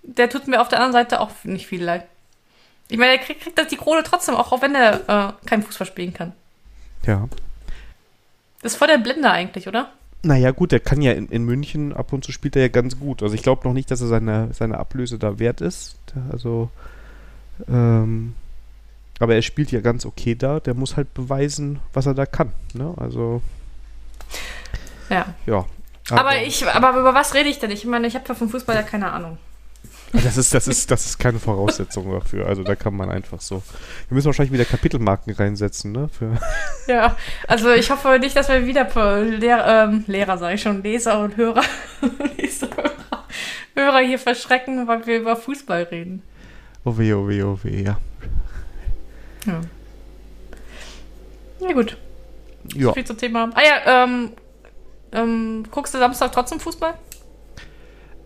der 0.02 0.30
tut 0.30 0.48
mir 0.48 0.60
auf 0.60 0.68
der 0.68 0.80
anderen 0.80 0.94
Seite 0.94 1.20
auch 1.20 1.30
nicht 1.44 1.68
viel 1.68 1.84
leid. 1.84 2.06
Ich 2.90 2.98
meine, 2.98 3.14
er 3.14 3.18
kriegt, 3.20 3.42
kriegt 3.42 3.58
das 3.58 3.68
die 3.68 3.78
Krone 3.78 4.04
trotzdem, 4.04 4.36
auch, 4.36 4.62
wenn 4.62 4.76
er 4.76 4.94
äh, 5.08 5.48
keinen 5.48 5.64
Fußball 5.64 5.88
spielen 5.88 6.14
kann. 6.14 6.34
Ja. 7.06 7.28
Das 8.62 8.74
ist 8.74 8.78
voll 8.78 8.88
der 8.88 8.98
Blinde 8.98 9.30
eigentlich, 9.30 9.68
oder? 9.68 9.92
Naja, 10.26 10.50
gut, 10.50 10.72
der 10.72 10.80
kann 10.80 11.04
ja 11.04 11.12
in, 11.12 11.28
in 11.28 11.44
München 11.44 11.94
ab 11.94 12.12
und 12.12 12.26
zu 12.26 12.32
spielt 12.32 12.56
er 12.56 12.64
ja 12.64 12.68
ganz 12.68 13.00
gut. 13.00 13.22
Also 13.22 13.36
ich 13.36 13.44
glaube 13.44 13.68
noch 13.68 13.76
nicht, 13.76 13.92
dass 13.92 14.02
er 14.02 14.08
seine, 14.08 14.50
seine 14.54 14.80
Ablöse 14.80 15.20
da 15.20 15.38
wert 15.38 15.62
ist. 15.62 15.98
Also, 16.32 16.72
ähm, 17.68 18.34
aber 19.20 19.36
er 19.36 19.44
spielt 19.44 19.72
ja 19.72 19.82
ganz 19.82 20.04
okay 20.04 20.34
da. 20.34 20.60
Der 20.60 20.74
muss 20.74 20.98
halt 20.98 21.14
beweisen, 21.14 21.80
was 21.94 22.08
er 22.08 22.16
da 22.16 22.26
kann. 22.26 22.54
Ne? 22.74 22.92
Also. 22.98 23.44
Ja. 25.12 25.28
Ja. 25.46 25.66
Aber, 26.10 26.22
aber 26.22 26.42
ich, 26.42 26.66
aber 26.68 27.00
über 27.00 27.14
was 27.14 27.36
rede 27.36 27.50
ich 27.50 27.60
denn? 27.60 27.70
Ich 27.70 27.86
meine, 27.86 28.08
ich 28.08 28.16
habe 28.16 28.28
ja 28.28 28.34
vom 28.34 28.50
Fußball 28.50 28.76
ja 28.76 28.82
keine 28.82 29.12
Ahnung. 29.12 29.38
Das 30.24 30.38
ist, 30.38 30.54
das, 30.54 30.68
ist, 30.68 30.90
das 30.92 31.06
ist 31.06 31.18
keine 31.18 31.40
Voraussetzung 31.40 32.12
dafür. 32.12 32.48
Also 32.48 32.64
da 32.64 32.76
kann 32.76 32.96
man 32.96 33.10
einfach 33.10 33.42
so. 33.42 33.62
Wir 34.08 34.16
müssen 34.16 34.28
wahrscheinlich 34.28 34.54
wieder 34.54 34.66
Kapitelmarken 34.66 35.34
reinsetzen, 35.34 35.92
ne? 35.92 36.10
Für 36.10 36.38
ja, 36.92 37.16
also 37.48 37.72
ich 37.72 37.90
hoffe 37.90 38.18
nicht, 38.20 38.36
dass 38.36 38.50
wir 38.50 38.66
wieder 38.66 38.86
Lehr 39.24 39.66
ähm, 39.68 40.04
Lehrer, 40.08 40.38
sage 40.38 40.56
ich 40.56 40.62
schon, 40.62 40.84
Leser 40.84 41.20
und 41.20 41.38
Hörer, 41.38 41.64
Leser, 42.38 42.70
Hörer, 42.76 43.26
Hörer 43.76 44.00
hier 44.00 44.20
verschrecken, 44.20 44.88
weil 44.88 45.06
wir 45.06 45.20
über 45.20 45.36
Fußball 45.36 45.84
reden. 45.84 46.22
Oh 46.84 46.98
weh, 46.98 47.14
oh 47.14 47.28
weh, 47.28 47.44
oh 47.44 47.60
weh, 47.64 47.84
ja. 47.84 47.98
Ja. 49.46 49.62
Ja, 51.60 51.74
gut. 51.74 51.98
Ja. 52.74 52.88
So 52.88 52.94
viel 52.94 53.06
zum 53.06 53.18
Thema. 53.18 53.50
Ah 53.54 53.62
ja, 53.62 54.04
ähm, 54.04 54.32
ähm, 55.12 55.64
guckst 55.72 55.94
du 55.94 55.98
Samstag 55.98 56.32
trotzdem 56.32 56.60
Fußball? 56.60 56.94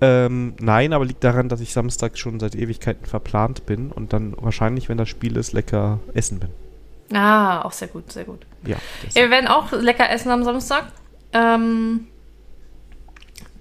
Ähm, 0.02 0.54
nein, 0.60 0.94
aber 0.94 1.06
liegt 1.06 1.24
daran, 1.24 1.50
dass 1.50 1.60
ich 1.60 1.74
Samstag 1.74 2.18
schon 2.18 2.40
seit 2.40 2.56
Ewigkeiten 2.56 3.06
verplant 3.06 3.66
bin 3.66 3.92
und 3.92 4.14
dann 4.14 4.34
wahrscheinlich, 4.38 4.88
wenn 4.88 4.98
das 4.98 5.10
Spiel 5.10 5.36
ist, 5.36 5.52
lecker 5.52 6.00
essen 6.14 6.40
bin. 6.40 6.50
Ah, 7.18 7.64
auch 7.64 7.72
sehr 7.72 7.88
gut, 7.88 8.12
sehr 8.12 8.24
gut. 8.24 8.46
Ja. 8.66 8.78
wir 9.14 9.30
werden 9.30 9.48
auch 9.48 9.72
lecker 9.72 10.10
essen 10.10 10.30
am 10.32 10.44
Samstag. 10.44 10.86
Ähm, 11.34 12.08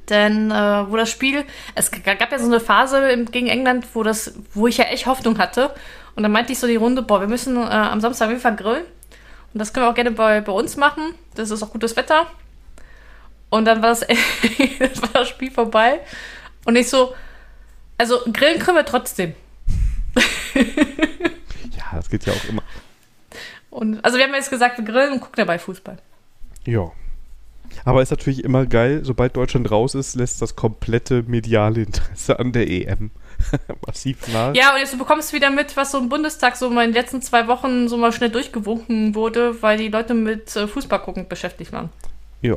denn 0.08 0.50
äh, 0.50 0.90
wo 0.90 0.96
das 0.96 1.10
Spiel, 1.10 1.44
es 1.74 1.90
gab 1.90 2.32
ja 2.32 2.38
so 2.38 2.46
eine 2.46 2.60
Phase 2.60 3.24
gegen 3.30 3.46
England, 3.46 3.86
wo 3.94 4.02
das, 4.02 4.34
wo 4.54 4.66
ich 4.66 4.78
ja 4.78 4.84
echt 4.84 5.06
Hoffnung 5.06 5.38
hatte. 5.38 5.70
Und 6.16 6.22
dann 6.22 6.32
meinte 6.32 6.52
ich 6.52 6.58
so 6.58 6.66
die 6.66 6.76
Runde, 6.76 7.02
boah, 7.02 7.20
wir 7.20 7.28
müssen 7.28 7.56
äh, 7.56 7.60
am 7.60 8.00
Samstag 8.00 8.26
auf 8.26 8.30
jeden 8.30 8.42
Fall 8.42 8.56
grillen. 8.56 8.84
Und 9.52 9.58
das 9.58 9.72
können 9.72 9.86
wir 9.86 9.90
auch 9.90 9.94
gerne 9.94 10.12
bei, 10.12 10.40
bei 10.40 10.52
uns 10.52 10.76
machen. 10.76 11.14
Das 11.34 11.50
ist 11.50 11.62
auch 11.62 11.70
gutes 11.70 11.96
Wetter. 11.96 12.26
Und 13.50 13.64
dann 13.64 13.82
war 13.82 13.90
das, 13.90 14.00
das, 14.78 15.02
war 15.02 15.10
das 15.12 15.28
Spiel 15.28 15.50
vorbei. 15.50 16.00
Und 16.64 16.76
ich 16.76 16.88
so, 16.88 17.14
also 17.96 18.20
grillen 18.32 18.58
können 18.58 18.76
wir 18.76 18.84
trotzdem. 18.84 19.34
ja, 20.54 21.84
das 21.94 22.08
geht 22.10 22.26
ja 22.26 22.32
auch 22.32 22.44
immer. 22.48 22.62
Und, 23.70 24.04
also 24.04 24.18
wir 24.18 24.24
haben 24.24 24.34
jetzt 24.34 24.50
gesagt, 24.50 24.78
wir 24.78 24.84
grillen 24.84 25.14
und 25.14 25.20
gucken 25.20 25.36
dabei 25.36 25.58
Fußball. 25.58 25.98
Ja. 26.66 26.92
Aber 27.84 28.02
ist 28.02 28.10
natürlich 28.10 28.44
immer 28.44 28.66
geil, 28.66 29.00
sobald 29.04 29.36
Deutschland 29.36 29.70
raus 29.70 29.94
ist, 29.94 30.14
lässt 30.14 30.42
das 30.42 30.56
komplette 30.56 31.22
mediale 31.22 31.82
Interesse 31.82 32.38
an 32.38 32.52
der 32.52 32.68
EM 32.68 33.10
massiv 33.86 34.28
nach. 34.28 34.54
Ja, 34.54 34.74
und 34.74 34.80
jetzt 34.80 34.92
du 34.92 34.98
bekommst 34.98 35.32
wieder 35.32 35.50
mit, 35.50 35.76
was 35.76 35.92
so 35.92 35.98
im 35.98 36.08
Bundestag 36.08 36.56
so 36.56 36.70
mal 36.70 36.84
in 36.84 36.90
den 36.90 37.00
letzten 37.00 37.22
zwei 37.22 37.46
Wochen 37.46 37.88
so 37.88 37.96
mal 37.96 38.12
schnell 38.12 38.30
durchgewunken 38.30 39.14
wurde, 39.14 39.62
weil 39.62 39.78
die 39.78 39.88
Leute 39.88 40.14
mit 40.14 40.54
äh, 40.56 40.66
Fußball 40.66 41.00
gucken 41.00 41.28
beschäftigt 41.28 41.72
waren. 41.72 41.90
Ja. 42.42 42.56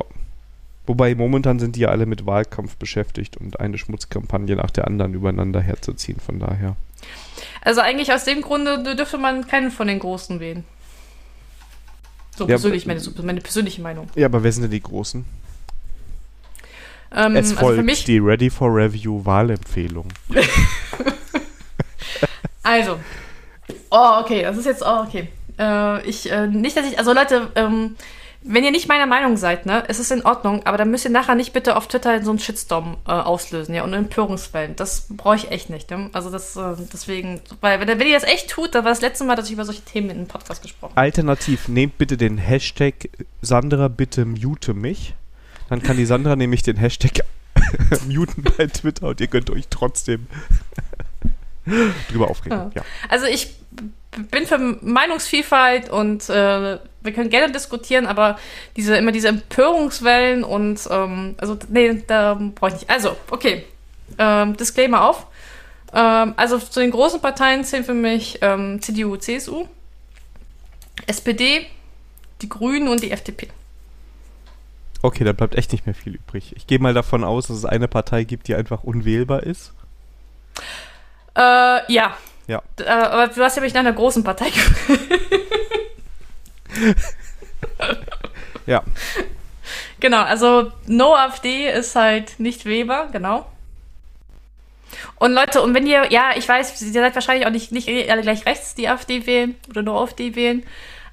Wobei 0.88 1.14
momentan 1.16 1.60
sind 1.60 1.76
die 1.76 1.82
ja 1.82 1.90
alle 1.90 2.06
mit 2.06 2.26
Wahlkampf 2.26 2.76
beschäftigt 2.78 3.38
und 3.38 3.60
eine 3.60 3.78
Schmutzkampagne 3.78 4.56
nach 4.56 4.72
der 4.72 4.88
anderen 4.88 5.14
übereinander 5.14 5.62
herzuziehen, 5.62 6.20
von 6.20 6.40
daher. 6.40 6.76
Also 7.62 7.82
eigentlich 7.82 8.12
aus 8.12 8.24
dem 8.26 8.42
Grunde 8.42 8.96
dürfte 8.96 9.18
man 9.18 9.48
keinen 9.48 9.72
von 9.72 9.88
den 9.88 10.00
Großen 10.00 10.40
wählen. 10.40 10.64
So 12.36 12.46
ja, 12.46 12.50
persönlich, 12.50 12.86
meine, 12.86 13.00
so 13.00 13.12
meine 13.24 13.42
persönliche 13.42 13.82
Meinung. 13.82 14.08
Ja, 14.16 14.26
aber 14.26 14.42
wer 14.44 14.52
sind 14.52 14.64
denn 14.64 14.72
die 14.72 14.82
Großen? 14.82 15.26
Ähm, 17.14 17.36
es 17.36 17.52
folgt 17.52 17.88
also 17.88 18.04
die 18.06 18.20
Ready 18.20 18.50
for 18.50 18.74
Review 18.74 19.24
Wahlempfehlung. 19.26 20.08
also. 22.64 23.00
Oh, 23.90 24.22
okay, 24.22 24.44
das 24.44 24.58
ist 24.58 24.66
jetzt, 24.66 24.82
oh, 24.82 25.04
okay. 25.06 25.28
Äh, 25.60 26.08
ich, 26.08 26.32
äh, 26.32 26.48
nicht, 26.48 26.76
dass 26.78 26.90
ich, 26.90 26.98
also 26.98 27.14
Leute, 27.14 27.52
ähm, 27.56 27.98
wenn 28.44 28.64
ihr 28.64 28.72
nicht 28.72 28.88
meiner 28.88 29.06
Meinung 29.06 29.38
seid, 29.38 29.66
ne, 29.66 29.84
es 29.88 30.00
ist 30.00 30.12
in 30.12 30.24
Ordnung, 30.24 30.66
aber 30.66 30.78
dann 30.78 30.90
müsst 30.90 31.06
ihr 31.06 31.12
nachher 31.12 31.36
nicht 31.36 31.54
bitte 31.54 31.76
auf 31.76 31.88
Twitter 31.88 32.24
so 32.24 32.32
einen 32.32 32.40
Shitstorm 32.40 32.98
äh, 33.08 33.12
auslösen, 33.12 33.76
ja, 33.76 33.84
und 33.84 33.94
Empörungswellen. 33.94 34.76
Das 34.76 35.08
brauche 35.10 35.36
ich 35.36 35.52
echt 35.52 35.70
nicht, 35.70 35.92
ne? 35.92 36.10
Also 36.14 36.32
das, 36.32 36.56
äh, 36.56 36.76
deswegen, 36.92 37.42
weil 37.62 37.80
wenn, 37.80 37.88
wenn 37.88 38.08
ihr 38.08 38.16
das 38.16 38.24
echt 38.24 38.50
tut, 38.50 38.74
dann 38.74 38.84
war 38.84 38.92
das 38.92 39.02
letzte 39.02 39.26
Mal, 39.26 39.36
dass 39.36 39.46
ich 39.46 39.54
über 39.54 39.66
solche 39.66 39.84
Themen 39.84 40.10
in 40.10 40.18
einem 40.18 40.28
Podcast 40.28 40.64
gesprochen 40.64 40.92
habe. 40.92 41.02
Alternativ, 41.02 41.68
nehmt 41.68 41.98
bitte 41.98 42.18
den 42.18 42.38
Hashtag 42.38 43.10
Sandra 43.42 43.88
bitte 43.88 44.26
mute 44.26 44.74
mich. 44.74 45.14
Dann 45.70 45.84
kann 45.84 45.98
die 45.98 46.06
Sandra 46.06 46.36
nämlich 46.36 46.64
den 46.64 46.78
Hashtag 46.78 47.24
muten 48.08 48.44
bei 48.44 48.66
Twitter 48.68 49.10
und 49.10 49.22
ihr 49.22 49.28
könnt 49.28 49.50
euch 49.52 49.68
trotzdem 49.70 50.26
drüber 52.10 52.30
aufregen. 52.30 52.58
Ja. 52.58 52.72
ja. 52.76 52.82
Also 53.08 53.28
ich 53.28 53.61
bin 54.12 54.46
für 54.46 54.58
Meinungsvielfalt 54.58 55.89
und 55.89 56.30
äh, 56.30 56.80
wir 57.01 57.13
können 57.13 57.30
gerne 57.30 57.51
diskutieren, 57.51 58.06
aber 58.06 58.38
diese 58.75 58.96
immer 58.98 59.12
diese 59.12 59.30
Empörungswellen 59.30 60.44
und 60.44 60.82
ähm, 60.89 61.36
also 61.38 61.58
nee, 61.70 62.03
da 62.08 62.39
brauche 62.56 62.72
ich 62.72 62.82
nicht. 62.82 62.89
Also, 62.89 63.15
okay. 63.30 63.65
Ähm, 64.18 64.58
Disclaimer 64.58 65.10
auf. 65.10 65.27
Ähm, 65.94 66.34
also 66.36 66.60
zu 66.60 66.82
den 66.82 66.91
großen 66.91 67.22
Parteien 67.22 67.63
zählen 67.63 67.86
für 67.86 67.94
mich 67.94 68.39
ähm, 68.41 68.82
CDU, 68.82 69.15
CSU, 69.15 69.68
SPD, 71.08 71.65
die 72.41 72.50
Grünen 72.50 72.89
und 72.89 73.01
die 73.01 73.12
FDP. 73.12 73.48
Okay, 75.01 75.24
da 75.24 75.32
bleibt 75.32 75.56
echt 75.56 75.72
nicht 75.72 75.86
mehr 75.86 75.96
viel 75.96 76.15
übrig. 76.15 76.53
Ich 76.56 76.68
gehe 76.68 76.80
mal 76.80 76.94
davon 76.94 77.24
aus, 77.24 77.48
dass 77.48 77.58
es 77.58 77.65
eine 77.65 77.88
Partei 77.88 78.24
gibt, 78.25 78.48
die 78.48 78.56
einfach 78.56 78.84
unwählbar 78.84 79.44
ist. 79.44 79.74
Äh, 81.36 81.91
ja, 81.91 82.15
ja. 82.48 82.62
Äh, 82.80 82.90
aber 82.90 83.28
du 83.28 83.42
hast 83.44 83.56
ja 83.56 83.62
mich 83.62 83.74
nach 83.74 83.82
einer 83.82 83.94
großen 83.94 84.24
Partei 84.24 84.52
Ja. 88.66 88.84
Genau, 90.00 90.22
also 90.24 90.72
No 90.88 91.16
AfD 91.16 91.70
ist 91.70 91.96
halt 91.96 92.40
nicht 92.40 92.66
Weber, 92.66 93.10
genau. 93.12 93.46
Und 95.18 95.34
Leute, 95.34 95.62
und 95.62 95.74
wenn 95.74 95.86
ihr, 95.86 96.12
ja, 96.12 96.32
ich 96.36 96.48
weiß, 96.48 96.82
ihr 96.82 96.92
seid 96.92 97.16
wahrscheinlich 97.16 97.46
auch 97.46 97.52
nicht, 97.52 97.72
nicht 97.72 97.88
alle 98.10 98.22
gleich 98.22 98.46
rechts, 98.46 98.76
die 98.76 98.88
AfD 98.88 99.26
wählen 99.28 99.56
oder 99.70 99.84
nur 99.84 100.02
AfD 100.02 100.36
wählen, 100.36 100.64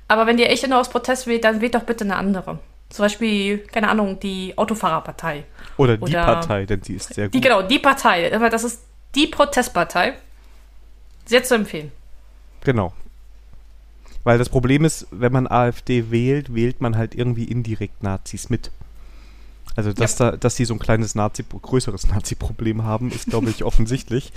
aber 0.08 0.26
wenn 0.26 0.38
ihr 0.38 0.48
echt 0.48 0.66
nur 0.66 0.78
aus 0.78 0.88
Protest 0.88 1.26
wählt, 1.26 1.44
dann 1.44 1.60
wählt 1.60 1.74
doch 1.74 1.82
bitte 1.82 2.04
eine 2.04 2.16
andere. 2.16 2.58
Zum 2.88 3.04
Beispiel, 3.04 3.58
keine 3.58 3.90
Ahnung, 3.90 4.18
die 4.18 4.56
Autofahrerpartei. 4.56 5.44
Oder 5.76 5.98
die 5.98 6.02
oder 6.04 6.24
Partei, 6.24 6.64
denn 6.64 6.80
die 6.80 6.94
ist 6.94 7.12
sehr 7.12 7.26
gut. 7.26 7.34
Die, 7.34 7.40
genau, 7.42 7.60
die 7.60 7.78
Partei. 7.78 8.34
Aber 8.34 8.48
das 8.48 8.64
ist 8.64 8.82
die 9.14 9.26
Protestpartei. 9.26 10.14
Sehr 11.28 11.44
zu 11.44 11.54
empfehlen. 11.54 11.92
Genau. 12.64 12.94
Weil 14.24 14.38
das 14.38 14.48
Problem 14.48 14.86
ist, 14.86 15.06
wenn 15.10 15.30
man 15.30 15.46
AfD 15.46 16.10
wählt, 16.10 16.54
wählt 16.54 16.80
man 16.80 16.96
halt 16.96 17.14
irgendwie 17.14 17.44
indirekt 17.44 18.02
Nazis 18.02 18.48
mit. 18.48 18.70
Also, 19.76 19.92
dass, 19.92 20.18
ja. 20.18 20.30
da, 20.30 20.36
dass 20.38 20.54
die 20.56 20.64
so 20.64 20.72
ein 20.72 20.78
kleines 20.78 21.14
Nazi, 21.14 21.44
größeres 21.44 22.08
Nazi-Problem 22.08 22.82
haben, 22.84 23.12
ist, 23.12 23.26
glaube 23.26 23.50
ich, 23.50 23.62
offensichtlich. 23.64 24.32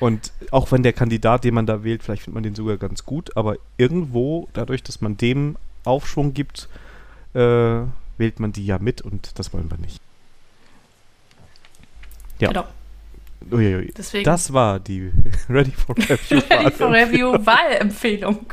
Und 0.00 0.32
auch 0.50 0.72
wenn 0.72 0.82
der 0.82 0.94
Kandidat, 0.94 1.44
den 1.44 1.52
man 1.52 1.66
da 1.66 1.84
wählt, 1.84 2.02
vielleicht 2.02 2.22
findet 2.22 2.34
man 2.34 2.42
den 2.42 2.54
sogar 2.54 2.78
ganz 2.78 3.04
gut, 3.04 3.36
aber 3.36 3.56
irgendwo, 3.76 4.48
dadurch, 4.54 4.82
dass 4.82 5.02
man 5.02 5.18
dem 5.18 5.56
Aufschwung 5.84 6.32
gibt, 6.32 6.70
äh, 7.34 7.82
wählt 8.16 8.40
man 8.40 8.52
die 8.52 8.64
ja 8.64 8.78
mit 8.78 9.02
und 9.02 9.38
das 9.38 9.52
wollen 9.52 9.70
wir 9.70 9.76
nicht. 9.76 10.00
Ja. 12.38 12.48
Genau. 12.48 12.64
Uiuiui. 13.50 13.92
Deswegen. 13.96 14.24
Das 14.24 14.52
war 14.52 14.80
die 14.80 15.10
Ready 15.48 15.72
for 15.72 15.96
Review, 15.96 16.40
Ready 16.50 16.70
for 16.70 16.92
Review 16.92 17.46
Wahlempfehlung. 17.46 18.46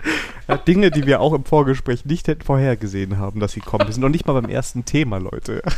Dinge, 0.68 0.92
die 0.92 1.06
wir 1.06 1.20
auch 1.20 1.34
im 1.34 1.46
Vorgespräch 1.46 2.06
nicht 2.06 2.28
hätten 2.28 2.44
vorhergesehen 2.44 3.18
haben, 3.18 3.40
dass 3.40 3.52
sie 3.52 3.60
kommen. 3.60 3.86
Wir 3.86 3.94
sind 3.94 4.02
noch 4.02 4.10
nicht 4.10 4.26
mal 4.26 4.34
beim 4.34 4.50
ersten 4.50 4.86
Thema, 4.86 5.18
Leute. 5.18 5.62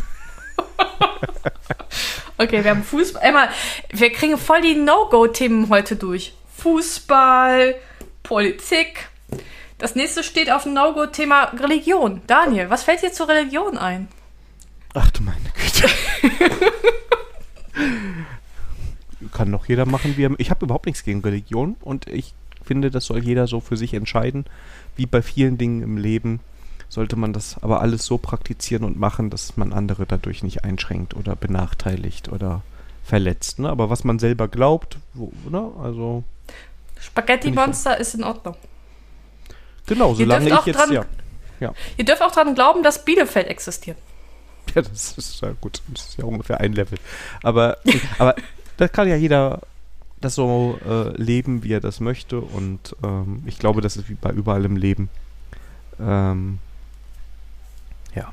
okay, 2.37 2.63
wir 2.63 2.71
haben 2.71 2.83
Fußball. 2.83 3.23
Emma, 3.23 3.49
wir 3.91 4.11
kriegen 4.11 4.37
voll 4.37 4.61
die 4.61 4.75
No-Go-Themen 4.75 5.69
heute 5.69 5.95
durch. 5.95 6.33
Fußball, 6.57 7.75
Politik. 8.21 9.09
Das 9.79 9.95
nächste 9.95 10.23
steht 10.23 10.51
auf 10.51 10.63
dem 10.63 10.73
No-Go-Thema 10.73 11.45
Religion. 11.59 12.21
Daniel, 12.27 12.69
was 12.69 12.83
fällt 12.83 13.01
dir 13.01 13.11
zur 13.11 13.27
Religion 13.27 13.77
ein? 13.77 14.07
Ach 14.93 15.09
du 15.11 15.23
meine 15.23 15.39
Güte. 15.55 15.89
Kann 19.29 19.49
noch 19.49 19.67
jeder 19.67 19.85
machen, 19.85 20.17
wie 20.17 20.25
er. 20.25 20.31
Ich 20.37 20.49
habe 20.49 20.65
überhaupt 20.65 20.85
nichts 20.85 21.03
gegen 21.03 21.21
Religion 21.21 21.75
und 21.81 22.07
ich 22.07 22.33
finde, 22.63 22.91
das 22.91 23.05
soll 23.05 23.23
jeder 23.23 23.47
so 23.47 23.59
für 23.59 23.77
sich 23.77 23.93
entscheiden. 23.93 24.45
Wie 24.95 25.05
bei 25.05 25.21
vielen 25.21 25.57
Dingen 25.57 25.81
im 25.81 25.97
Leben 25.97 26.39
sollte 26.89 27.15
man 27.15 27.33
das 27.33 27.61
aber 27.61 27.81
alles 27.81 28.05
so 28.05 28.17
praktizieren 28.17 28.83
und 28.83 28.99
machen, 28.99 29.29
dass 29.29 29.57
man 29.57 29.73
andere 29.73 30.05
dadurch 30.05 30.43
nicht 30.43 30.63
einschränkt 30.63 31.15
oder 31.15 31.35
benachteiligt 31.35 32.29
oder 32.29 32.63
verletzt. 33.03 33.59
Ne? 33.59 33.69
Aber 33.69 33.89
was 33.89 34.03
man 34.03 34.19
selber 34.19 34.47
glaubt, 34.47 34.97
wo, 35.13 35.31
ne? 35.49 35.71
also. 35.81 36.23
Spaghetti-Monster 36.99 37.97
ist 37.97 38.15
in 38.15 38.23
Ordnung. 38.23 38.55
Genau, 39.85 40.13
solange 40.13 40.49
ich 40.49 40.65
jetzt, 40.65 40.77
dran, 40.77 40.91
ja. 40.91 41.05
ja. 41.59 41.73
Ihr 41.97 42.05
dürft 42.05 42.21
auch 42.21 42.31
daran 42.31 42.55
glauben, 42.55 42.83
dass 42.83 43.05
Bielefeld 43.05 43.47
existiert. 43.47 43.97
Ja, 44.75 44.83
das 44.83 45.17
ist 45.17 45.41
ja 45.41 45.53
gut. 45.59 45.81
Das 45.87 46.09
ist 46.09 46.17
ja 46.17 46.25
ungefähr 46.25 46.59
ein 46.59 46.73
Level. 46.73 46.99
Aber, 47.41 47.77
aber 48.19 48.35
da 48.79 48.87
kann 48.87 49.09
ja 49.09 49.17
jeder 49.17 49.59
das 50.21 50.35
so 50.35 50.79
äh, 50.87 51.09
leben, 51.21 51.63
wie 51.63 51.73
er 51.73 51.81
das 51.81 51.99
möchte. 51.99 52.39
Und 52.39 52.95
ähm, 53.03 53.43
ich 53.45 53.59
glaube, 53.59 53.81
das 53.81 53.97
ist 53.97 54.09
wie 54.09 54.13
bei 54.13 54.31
überall 54.31 54.63
im 54.63 54.77
Leben. 54.77 55.09
Ähm, 55.99 56.59
ja. 58.15 58.31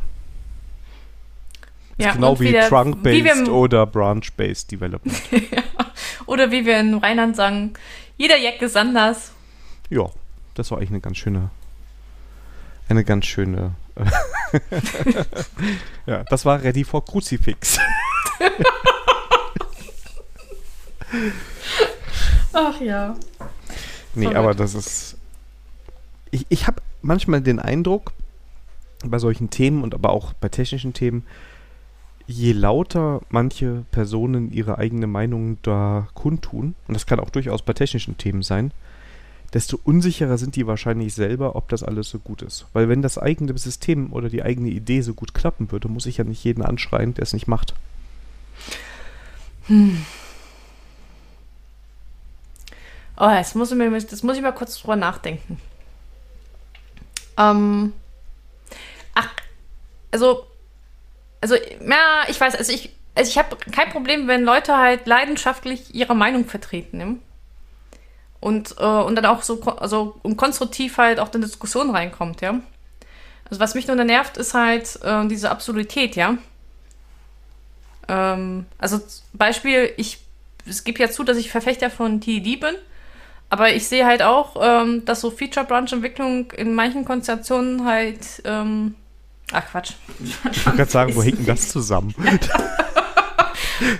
Ja, 1.98 2.12
genau 2.12 2.38
wie 2.38 2.52
Trunk-Based 2.52 3.48
oder 3.48 3.86
Branch-Based 3.86 4.70
Development. 4.70 5.20
Oder 6.26 6.50
wie 6.50 6.66
wir 6.66 6.80
in 6.80 6.94
Rheinland 6.94 7.36
sagen, 7.36 7.74
jeder 8.16 8.36
Jack 8.36 8.60
ist 8.60 8.76
anders. 8.76 9.30
ja, 9.90 10.06
das 10.54 10.70
war 10.70 10.78
eigentlich 10.78 10.90
eine 10.90 11.00
ganz 11.00 11.18
schöne. 11.18 11.50
Eine 12.88 13.04
ganz 13.04 13.26
schöne. 13.26 13.76
ja, 16.06 16.24
das 16.24 16.44
war 16.44 16.60
Ready 16.62 16.82
for 16.82 17.04
Crucifix. 17.04 17.78
Ach 22.52 22.80
ja. 22.80 23.16
Nee, 24.14 24.26
Voll 24.26 24.36
aber 24.36 24.54
das 24.54 24.75
ist. 24.75 25.16
Ich, 26.30 26.46
ich 26.48 26.66
habe 26.66 26.82
manchmal 27.02 27.40
den 27.40 27.58
Eindruck, 27.58 28.12
bei 29.04 29.18
solchen 29.18 29.50
Themen 29.50 29.82
und 29.82 29.94
aber 29.94 30.10
auch 30.10 30.32
bei 30.34 30.48
technischen 30.48 30.92
Themen, 30.92 31.25
je 32.26 32.52
lauter 32.52 33.20
manche 33.30 33.84
Personen 33.90 34.52
ihre 34.52 34.78
eigene 34.78 35.06
Meinung 35.06 35.58
da 35.62 36.08
kundtun, 36.14 36.75
und 36.88 36.94
das 36.94 37.06
kann 37.06 37.20
auch 37.20 37.30
durchaus 37.30 37.62
bei 37.62 37.72
technischen 37.72 38.18
Themen 38.18 38.42
sein, 38.42 38.72
desto 39.52 39.78
unsicherer 39.84 40.38
sind 40.38 40.56
die 40.56 40.66
wahrscheinlich 40.66 41.14
selber, 41.14 41.54
ob 41.54 41.68
das 41.68 41.82
alles 41.82 42.10
so 42.10 42.18
gut 42.18 42.42
ist. 42.42 42.66
Weil 42.72 42.88
wenn 42.88 43.02
das 43.02 43.16
eigene 43.16 43.56
System 43.56 44.12
oder 44.12 44.28
die 44.28 44.42
eigene 44.42 44.70
Idee 44.70 45.02
so 45.02 45.14
gut 45.14 45.34
klappen 45.34 45.70
würde, 45.70 45.88
muss 45.88 46.06
ich 46.06 46.16
ja 46.16 46.25
nicht 46.25 46.42
jeden 46.42 46.62
anschreien, 46.62 47.14
der 47.14 47.22
es 47.22 47.32
nicht 47.32 47.46
macht. 47.46 47.75
Oh, 53.18 53.30
jetzt 53.30 53.56
muss 53.56 53.70
ich 53.70 53.76
mir, 53.78 53.90
das 53.90 54.23
muss 54.23 54.37
ich 54.37 54.42
mal 54.42 54.52
kurz 54.52 54.78
drüber 54.78 54.96
nachdenken. 54.96 55.58
Ähm, 57.38 57.92
ach, 59.14 59.28
also, 60.11 60.46
also, 61.40 61.54
ja, 61.54 62.25
ich 62.28 62.40
weiß, 62.40 62.54
also 62.56 62.73
ich, 62.73 62.90
also 63.14 63.30
ich 63.30 63.38
habe 63.38 63.56
kein 63.73 63.90
Problem, 63.90 64.28
wenn 64.28 64.44
Leute 64.44 64.76
halt 64.76 65.06
leidenschaftlich 65.06 65.94
ihre 65.94 66.14
Meinung 66.14 66.46
vertreten, 66.46 66.99
ne? 66.99 67.16
Und, 68.40 68.76
äh, 68.78 68.85
und 68.85 69.16
dann 69.16 69.26
auch 69.26 69.42
so, 69.42 69.62
also, 69.62 70.18
und 70.23 70.37
konstruktiv 70.37 70.99
halt 70.99 71.18
auch 71.18 71.32
in 71.35 71.40
die 71.40 71.46
Diskussion 71.46 71.90
reinkommt, 71.90 72.42
ja? 72.42 72.61
Also, 73.49 73.61
was 73.61 73.75
mich 73.75 73.87
nur 73.87 73.96
nervt, 73.96 74.37
ist 74.37 74.52
halt 74.54 74.99
äh, 75.02 75.26
diese 75.26 75.50
Absolutität, 75.50 76.16
ja? 76.16 76.37
Ähm, 78.08 78.66
also, 78.78 79.00
Beispiel, 79.32 79.92
ich, 79.96 80.18
es 80.66 80.85
gibt 80.85 80.99
ja 80.99 81.11
zu, 81.11 81.25
dass 81.25 81.38
ich 81.38 81.50
Verfechter 81.50 81.90
von 81.90 82.20
TED 82.20 82.61
bin. 82.61 82.75
Aber 83.48 83.72
ich 83.72 83.86
sehe 83.86 84.04
halt 84.06 84.22
auch, 84.22 84.56
ähm, 84.60 85.04
dass 85.04 85.20
so 85.20 85.30
Feature-Branch-Entwicklung 85.30 86.50
in 86.52 86.74
manchen 86.74 87.04
Konstellationen 87.04 87.84
halt. 87.84 88.42
Ähm, 88.44 88.96
ach 89.52 89.64
Quatsch. 89.70 89.92
Ich 90.22 90.44
wollte 90.44 90.76
gerade 90.76 90.90
sagen, 90.90 91.14
wo 91.14 91.22
hängt 91.22 91.38
denn 91.38 91.46
das 91.46 91.68
zusammen? 91.68 92.14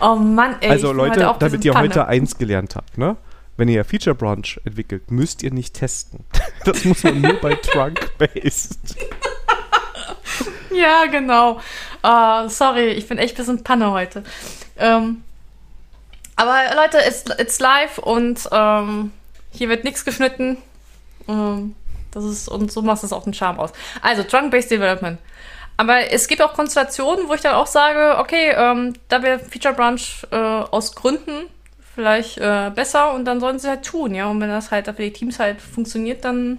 Oh 0.01 0.15
Mann, 0.15 0.57
ey. 0.61 0.71
also 0.71 0.91
Leute, 0.93 1.29
heute 1.29 1.39
damit 1.39 1.65
ihr 1.65 1.75
heute 1.75 2.01
Panne. 2.01 2.09
eins 2.09 2.39
gelernt 2.39 2.77
habt, 2.77 2.97
ne? 2.97 3.17
Wenn 3.59 3.69
ihr 3.69 3.85
Feature 3.85 4.15
Branch 4.15 4.59
entwickelt, 4.65 5.11
müsst 5.11 5.43
ihr 5.43 5.53
nicht 5.53 5.75
testen. 5.75 6.25
Das 6.65 6.85
muss 6.85 7.05
man 7.05 7.21
nur 7.21 7.35
bei 7.35 7.55
Trunk-Based. 7.55 8.97
Ja, 10.73 11.07
genau. 11.07 11.61
Ah, 12.03 12.49
sorry, 12.49 12.89
ich 12.89 13.07
bin 13.07 13.19
echt 13.19 13.35
ein 13.35 13.37
bisschen 13.37 13.63
Panne 13.63 13.93
heute. 13.93 14.25
Ähm, 14.79 15.23
aber 16.35 16.57
Leute, 16.75 16.99
it's, 17.07 17.25
it's 17.39 17.61
live 17.61 17.99
und 17.99 18.49
ähm, 18.51 19.13
hier 19.57 19.69
wird 19.69 19.85
nichts 19.85 20.05
geschnitten. 20.05 20.59
Ähm, 21.29 21.75
das 22.13 22.25
ist, 22.25 22.49
und 22.49 22.73
so 22.73 22.83
macht 22.83 23.03
es 23.03 23.13
auch 23.13 23.25
den 23.25 23.35
Charme 23.35 23.59
aus. 23.59 23.73
Also, 24.03 24.23
Trunk-Based 24.23 24.71
Development. 24.71 25.19
Aber 25.77 26.11
es 26.11 26.29
gibt 26.29 26.41
auch 26.41 26.55
Konstellationen, 26.55 27.29
wo 27.29 27.35
ich 27.35 27.43
dann 27.43 27.55
auch 27.55 27.67
sage, 27.67 28.19
okay, 28.19 28.53
ähm, 28.57 28.95
da 29.09 29.23
wäre 29.23 29.39
Feature 29.39 29.75
Branch 29.75 30.01
äh, 30.31 30.37
aus 30.37 30.95
Gründen 30.95 31.49
vielleicht 31.95 32.39
äh, 32.39 32.71
besser 32.75 33.13
und 33.15 33.25
dann 33.25 33.41
sollen 33.41 33.59
sie 33.59 33.69
halt 33.69 33.85
tun, 33.85 34.15
ja. 34.15 34.27
Und 34.27 34.41
wenn 34.41 34.49
das 34.49 34.71
halt 34.71 34.87
für 34.87 35.03
die 35.03 35.13
Teams 35.13 35.39
halt 35.39 35.61
funktioniert, 35.61 36.25
dann 36.25 36.59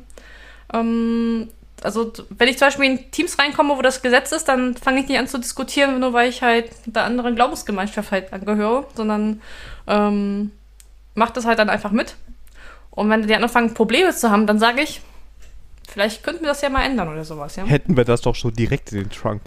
ähm, 0.74 1.50
also 1.84 2.12
wenn 2.30 2.48
ich 2.48 2.58
zum 2.58 2.68
Beispiel 2.68 2.86
in 2.86 3.12
Teams 3.12 3.38
reinkomme, 3.38 3.78
wo 3.78 3.82
das 3.82 4.02
Gesetz 4.02 4.32
ist, 4.32 4.48
dann 4.48 4.76
fange 4.76 5.02
ich 5.02 5.08
nicht 5.08 5.20
an 5.20 5.28
zu 5.28 5.38
diskutieren, 5.38 6.00
nur 6.00 6.14
weil 6.14 6.30
ich 6.30 6.42
halt 6.42 6.72
der 6.86 7.04
anderen 7.04 7.36
Glaubensgemeinschaft 7.36 8.12
halt 8.12 8.34
angehöre, 8.34 8.86
sondern 8.96 9.42
ähm, 9.86 10.52
mach 11.14 11.30
das 11.32 11.46
halt 11.46 11.60
dann 11.60 11.70
einfach 11.70 11.92
mit. 11.92 12.16
Und 12.98 13.12
wenn 13.12 13.22
die 13.28 13.36
anderen 13.36 13.54
fangen, 13.54 13.74
Probleme 13.76 14.14
zu 14.14 14.32
haben, 14.32 14.48
dann 14.48 14.58
sage 14.58 14.82
ich, 14.82 15.02
vielleicht 15.88 16.24
könnten 16.24 16.42
wir 16.42 16.48
das 16.50 16.62
ja 16.62 16.70
mal 16.70 16.84
ändern 16.84 17.08
oder 17.10 17.24
sowas, 17.24 17.56
ja. 17.56 17.64
Hätten 17.64 17.96
wir 17.96 18.06
das 18.06 18.22
doch 18.22 18.34
schon 18.34 18.54
direkt 18.54 18.92
in 18.92 19.04
den 19.04 19.10
Trunk. 19.12 19.42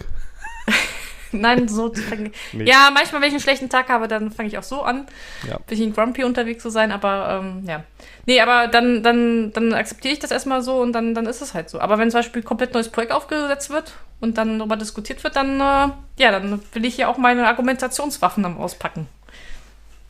Nein, 1.33 1.67
so. 1.69 1.93
Nee. 2.53 2.65
Ja, 2.65 2.91
manchmal, 2.95 3.21
wenn 3.23 3.29
ich 3.29 3.35
einen 3.35 3.41
schlechten 3.43 3.69
Tag 3.69 3.89
habe, 3.89 4.07
dann 4.07 4.31
fange 4.31 4.49
ich 4.49 4.57
auch 4.57 4.63
so 4.63 4.83
an, 4.83 5.07
Ja. 5.49 5.59
bisschen 5.67 5.93
grumpy 5.93 6.23
unterwegs 6.23 6.63
zu 6.63 6.71
sein, 6.71 6.93
aber 6.93 7.41
ähm, 7.43 7.65
ja. 7.67 7.83
Nee, 8.27 8.41
aber 8.41 8.69
dann, 8.69 9.03
dann, 9.03 9.53
dann 9.53 9.73
akzeptiere 9.75 10.15
ich 10.15 10.21
das 10.21 10.31
erstmal 10.31 10.63
so 10.63 10.81
und 10.81 10.93
dann, 10.93 11.15
dann 11.15 11.27
ist 11.27 11.41
es 11.43 11.53
halt 11.53 11.71
so. 11.71 11.81
Aber 11.81 11.99
wenn 11.99 12.11
zum 12.11 12.19
Beispiel 12.21 12.43
ein 12.43 12.45
komplett 12.45 12.73
neues 12.73 12.89
Projekt 12.89 13.11
aufgesetzt 13.11 13.71
wird 13.71 13.95
und 14.21 14.39
dann 14.39 14.61
darüber 14.61 14.77
diskutiert 14.77 15.25
wird, 15.25 15.35
dann, 15.35 15.57
äh, 15.61 15.93
ja, 16.23 16.31
dann 16.31 16.61
will 16.73 16.85
ich 16.85 16.97
ja 16.99 17.09
auch 17.09 17.19
meine 17.19 17.49
Argumentationswaffen 17.49 18.45
dann 18.45 18.57
auspacken. 18.59 19.09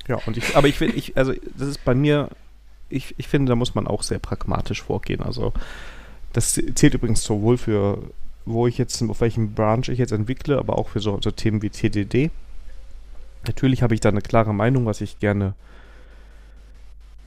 Ja, 0.08 0.16
und 0.26 0.36
ich, 0.36 0.56
aber 0.56 0.68
ich 0.68 0.76
finde, 0.76 0.96
ich, 0.96 1.16
also 1.16 1.32
das 1.56 1.68
ist 1.68 1.84
bei 1.84 1.94
mir, 1.94 2.28
ich, 2.90 3.14
ich 3.18 3.28
finde, 3.28 3.50
da 3.50 3.56
muss 3.56 3.74
man 3.74 3.86
auch 3.86 4.02
sehr 4.02 4.18
pragmatisch 4.18 4.82
vorgehen. 4.82 5.22
Also 5.22 5.52
das 6.32 6.52
zählt 6.52 6.94
übrigens 6.94 7.24
sowohl 7.24 7.58
für, 7.58 7.98
wo 8.44 8.66
ich 8.66 8.78
jetzt, 8.78 9.02
auf 9.02 9.20
welchem 9.20 9.54
Branch 9.54 9.88
ich 9.88 9.98
jetzt 9.98 10.12
entwickle, 10.12 10.58
aber 10.58 10.78
auch 10.78 10.88
für 10.88 11.00
so, 11.00 11.18
so 11.20 11.30
Themen 11.30 11.62
wie 11.62 11.70
TDD. 11.70 12.30
Natürlich 13.46 13.82
habe 13.82 13.94
ich 13.94 14.00
da 14.00 14.10
eine 14.10 14.20
klare 14.20 14.52
Meinung, 14.52 14.86
was 14.86 15.00
ich 15.00 15.18
gerne 15.18 15.54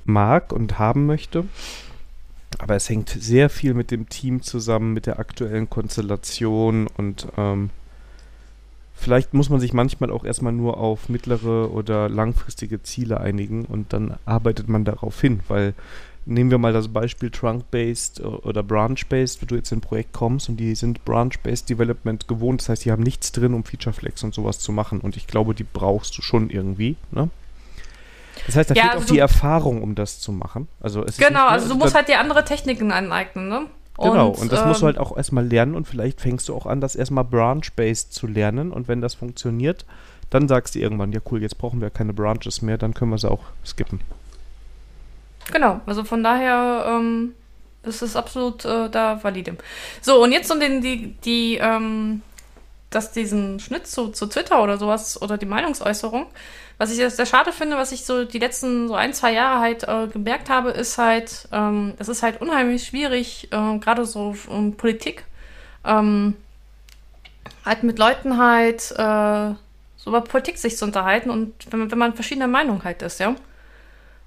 mag 0.05 0.51
und 0.53 0.79
haben 0.79 1.05
möchte. 1.05 1.45
Aber 2.59 2.75
es 2.75 2.87
hängt 2.87 3.09
sehr 3.09 3.49
viel 3.49 3.73
mit 3.73 3.89
dem 3.89 4.09
Team 4.09 4.41
zusammen, 4.43 4.93
mit 4.93 5.07
der 5.07 5.19
aktuellen 5.19 5.69
Konstellation 5.69 6.87
und 6.87 7.27
ähm, 7.35 7.71
vielleicht 9.03 9.33
muss 9.33 9.49
man 9.49 9.59
sich 9.59 9.73
manchmal 9.73 10.09
auch 10.09 10.23
erstmal 10.23 10.53
nur 10.53 10.77
auf 10.77 11.09
mittlere 11.09 11.71
oder 11.71 12.09
langfristige 12.09 12.81
Ziele 12.81 13.19
einigen 13.19 13.65
und 13.65 13.93
dann 13.93 14.15
arbeitet 14.25 14.67
man 14.69 14.85
darauf 14.85 15.19
hin, 15.21 15.41
weil 15.47 15.73
nehmen 16.25 16.51
wir 16.51 16.57
mal 16.57 16.71
das 16.73 16.87
Beispiel 16.87 17.29
Trunk-Based 17.29 18.21
oder 18.21 18.63
Branch-Based, 18.63 19.41
wenn 19.41 19.47
du 19.49 19.55
jetzt 19.55 19.71
in 19.71 19.79
ein 19.79 19.81
Projekt 19.81 20.13
kommst 20.13 20.47
und 20.49 20.57
die 20.57 20.73
sind 20.73 21.03
Branch-Based 21.05 21.69
Development 21.69 22.27
gewohnt, 22.27 22.61
das 22.61 22.69
heißt, 22.69 22.85
die 22.85 22.91
haben 22.91 23.03
nichts 23.03 23.31
drin, 23.33 23.53
um 23.53 23.63
Feature-Flex 23.63 24.23
und 24.23 24.33
sowas 24.33 24.59
zu 24.59 24.71
machen 24.71 25.01
und 25.01 25.17
ich 25.17 25.27
glaube, 25.27 25.53
die 25.53 25.65
brauchst 25.65 26.17
du 26.17 26.21
schon 26.21 26.49
irgendwie, 26.49 26.95
ne? 27.11 27.29
Das 28.47 28.55
heißt, 28.55 28.69
da 28.71 28.73
Ja, 28.73 28.81
fehlt 28.83 28.93
also 28.95 29.05
auch 29.05 29.11
die 29.11 29.19
Erfahrung, 29.19 29.81
um 29.83 29.95
das 29.95 30.19
zu 30.19 30.31
machen. 30.31 30.67
Also 30.79 31.03
es 31.03 31.17
ist 31.19 31.27
Genau, 31.27 31.43
nicht, 31.43 31.51
also 31.51 31.69
du 31.69 31.75
musst 31.75 31.93
halt 31.93 32.07
dir 32.07 32.19
andere 32.19 32.43
Techniken 32.43 32.91
aneignen, 32.91 33.47
ne? 33.47 33.65
Genau, 33.97 34.29
und, 34.29 34.51
das 34.51 34.65
musst 34.65 34.81
du 34.81 34.85
ähm, 34.85 34.95
halt 34.95 34.97
auch 34.97 35.15
erstmal 35.15 35.45
lernen 35.45 35.75
und 35.75 35.87
vielleicht 35.87 36.19
fängst 36.19 36.49
du 36.49 36.55
auch 36.55 36.65
an, 36.65 36.81
das 36.81 36.95
erstmal 36.95 37.23
branch-based 37.23 38.11
zu 38.11 38.25
lernen 38.25 38.71
und 38.71 38.87
wenn 38.87 39.01
das 39.01 39.13
funktioniert, 39.13 39.85
dann 40.31 40.47
sagst 40.47 40.73
du 40.73 40.79
irgendwann, 40.79 41.11
ja 41.11 41.19
cool, 41.31 41.43
jetzt 41.43 41.59
brauchen 41.59 41.79
wir 41.79 41.91
keine 41.91 42.13
Branches 42.13 42.63
mehr, 42.63 42.79
dann 42.79 42.95
können 42.95 43.11
wir 43.11 43.19
sie 43.19 43.29
auch 43.29 43.43
skippen. 43.63 44.01
Genau, 45.51 45.81
also 45.85 46.03
von 46.03 46.23
daher 46.23 46.85
ähm, 46.87 47.33
ist 47.83 48.01
es 48.01 48.15
absolut 48.15 48.65
äh, 48.65 48.89
da 48.89 49.23
valide. 49.23 49.57
So, 50.01 50.23
und 50.23 50.31
jetzt 50.31 50.51
um 50.51 50.59
den, 50.59 50.81
die, 50.81 51.13
die, 51.25 51.57
ähm, 51.61 52.23
dass 52.89 53.11
diesen 53.11 53.59
Schnitt 53.59 53.85
zu, 53.85 54.09
zu 54.09 54.25
Twitter 54.25 54.63
oder 54.63 54.77
sowas 54.77 55.21
oder 55.21 55.37
die 55.37 55.45
Meinungsäußerung, 55.45 56.25
was 56.77 56.91
ich 56.91 57.13
sehr 57.13 57.25
schade 57.25 57.51
finde, 57.51 57.77
was 57.77 57.91
ich 57.91 58.05
so 58.05 58.25
die 58.25 58.39
letzten 58.39 58.87
so 58.87 58.95
ein, 58.95 59.13
zwei 59.13 59.33
Jahre 59.33 59.59
halt 59.59 59.87
äh, 59.87 60.07
gemerkt 60.07 60.49
habe, 60.49 60.71
ist 60.71 60.97
halt, 60.97 61.47
ähm, 61.51 61.93
es 61.99 62.07
ist 62.07 62.23
halt 62.23 62.41
unheimlich 62.41 62.85
schwierig, 62.85 63.49
äh, 63.51 63.77
gerade 63.79 64.05
so 64.05 64.35
um 64.47 64.75
Politik, 64.75 65.25
ähm, 65.85 66.35
halt 67.65 67.83
mit 67.83 67.99
Leuten 67.99 68.37
halt 68.37 68.91
äh, 68.91 69.55
so 69.97 70.09
über 70.09 70.21
Politik 70.21 70.57
sich 70.57 70.77
zu 70.77 70.85
unterhalten 70.85 71.29
und 71.29 71.53
wenn 71.71 71.79
man, 71.79 71.91
wenn 71.91 71.97
man 71.97 72.13
verschiedener 72.13 72.47
Meinung 72.47 72.83
halt 72.83 73.01
ist, 73.01 73.19
ja. 73.19 73.35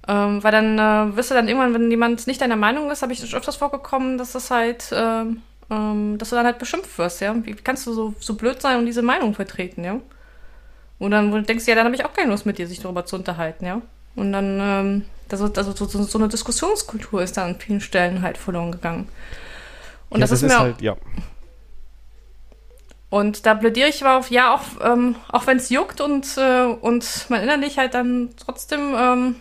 Ähm, 0.09 0.42
weil 0.42 0.52
dann 0.52 0.78
äh, 0.78 1.16
wirst 1.16 1.30
du 1.30 1.35
dann 1.35 1.48
irgendwann, 1.48 1.74
wenn 1.74 1.90
jemand 1.90 2.26
nicht 2.28 2.40
deiner 2.40 2.56
Meinung 2.56 2.90
ist, 2.90 3.02
habe 3.02 3.12
ich 3.12 3.35
öfters 3.35 3.56
vorgekommen, 3.56 4.18
dass 4.18 4.32
das 4.32 4.50
halt, 4.50 4.90
ähm, 4.92 5.42
ähm, 5.68 6.16
dass 6.18 6.30
du 6.30 6.37
dann 6.37 6.46
halt 6.46 6.59
beschimpft 6.59 6.96
wirst, 6.96 7.20
ja. 7.20 7.35
Wie 7.44 7.54
kannst 7.54 7.87
du 7.87 7.92
so, 7.92 8.14
so 8.20 8.35
blöd 8.35 8.62
sein 8.62 8.78
und 8.78 8.87
diese 8.87 9.02
Meinung 9.02 9.35
vertreten, 9.35 9.85
ja? 9.85 10.00
Und 10.98 11.11
dann 11.11 11.44
denkst 11.44 11.64
du, 11.64 11.70
ja, 11.70 11.74
dann 11.74 11.85
habe 11.85 11.94
ich 11.94 12.04
auch 12.04 12.12
keine 12.12 12.30
Lust 12.30 12.46
mit 12.46 12.59
dir, 12.59 12.66
sich 12.66 12.80
darüber 12.80 13.04
zu 13.04 13.16
unterhalten, 13.16 13.66
ja. 13.66 13.82
Und 14.14 14.32
dann, 14.32 14.59
ähm, 14.61 15.04
Also, 15.30 15.52
also 15.52 15.72
so, 15.72 15.87
so, 15.87 16.18
eine 16.18 16.28
Diskussionskultur 16.28 17.22
ist 17.22 17.37
da 17.37 17.44
an 17.44 17.59
vielen 17.59 17.80
Stellen 17.80 18.22
halt 18.22 18.38
verloren 18.38 18.72
gegangen. 18.72 19.09
Und 20.09 20.20
ja, 20.20 20.22
das, 20.22 20.30
das, 20.30 20.42
ist 20.42 20.48
mir 20.48 20.59
halt, 20.59 20.80
ja. 20.80 20.96
Und 23.11 23.46
da 23.46 23.54
plädiere 23.54 23.88
ich 23.88 24.04
aber 24.04 24.18
auf, 24.18 24.30
ja, 24.30 24.54
auch, 24.54 24.62
ähm, 24.82 25.16
auch 25.30 25.46
wenn 25.46 25.59
es 25.59 25.70
juckt 25.70 26.00
und, 26.00 26.37
äh, 26.37 26.64
und 26.64 27.26
man 27.28 27.42
innerlich 27.42 27.78
halt 27.78 27.94
dann 27.94 28.30
trotzdem 28.37 28.94
ähm, 28.96 29.37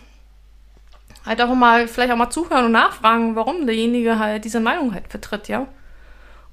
halt 1.24 1.42
auch 1.42 1.54
mal, 1.54 1.88
vielleicht 1.88 2.12
auch 2.12 2.16
mal 2.16 2.30
zuhören 2.30 2.66
und 2.66 2.72
nachfragen, 2.72 3.34
warum 3.34 3.66
derjenige 3.66 4.18
halt 4.18 4.44
diese 4.44 4.60
Meinung 4.60 4.94
halt 4.94 5.08
vertritt, 5.08 5.48
ja. 5.48 5.66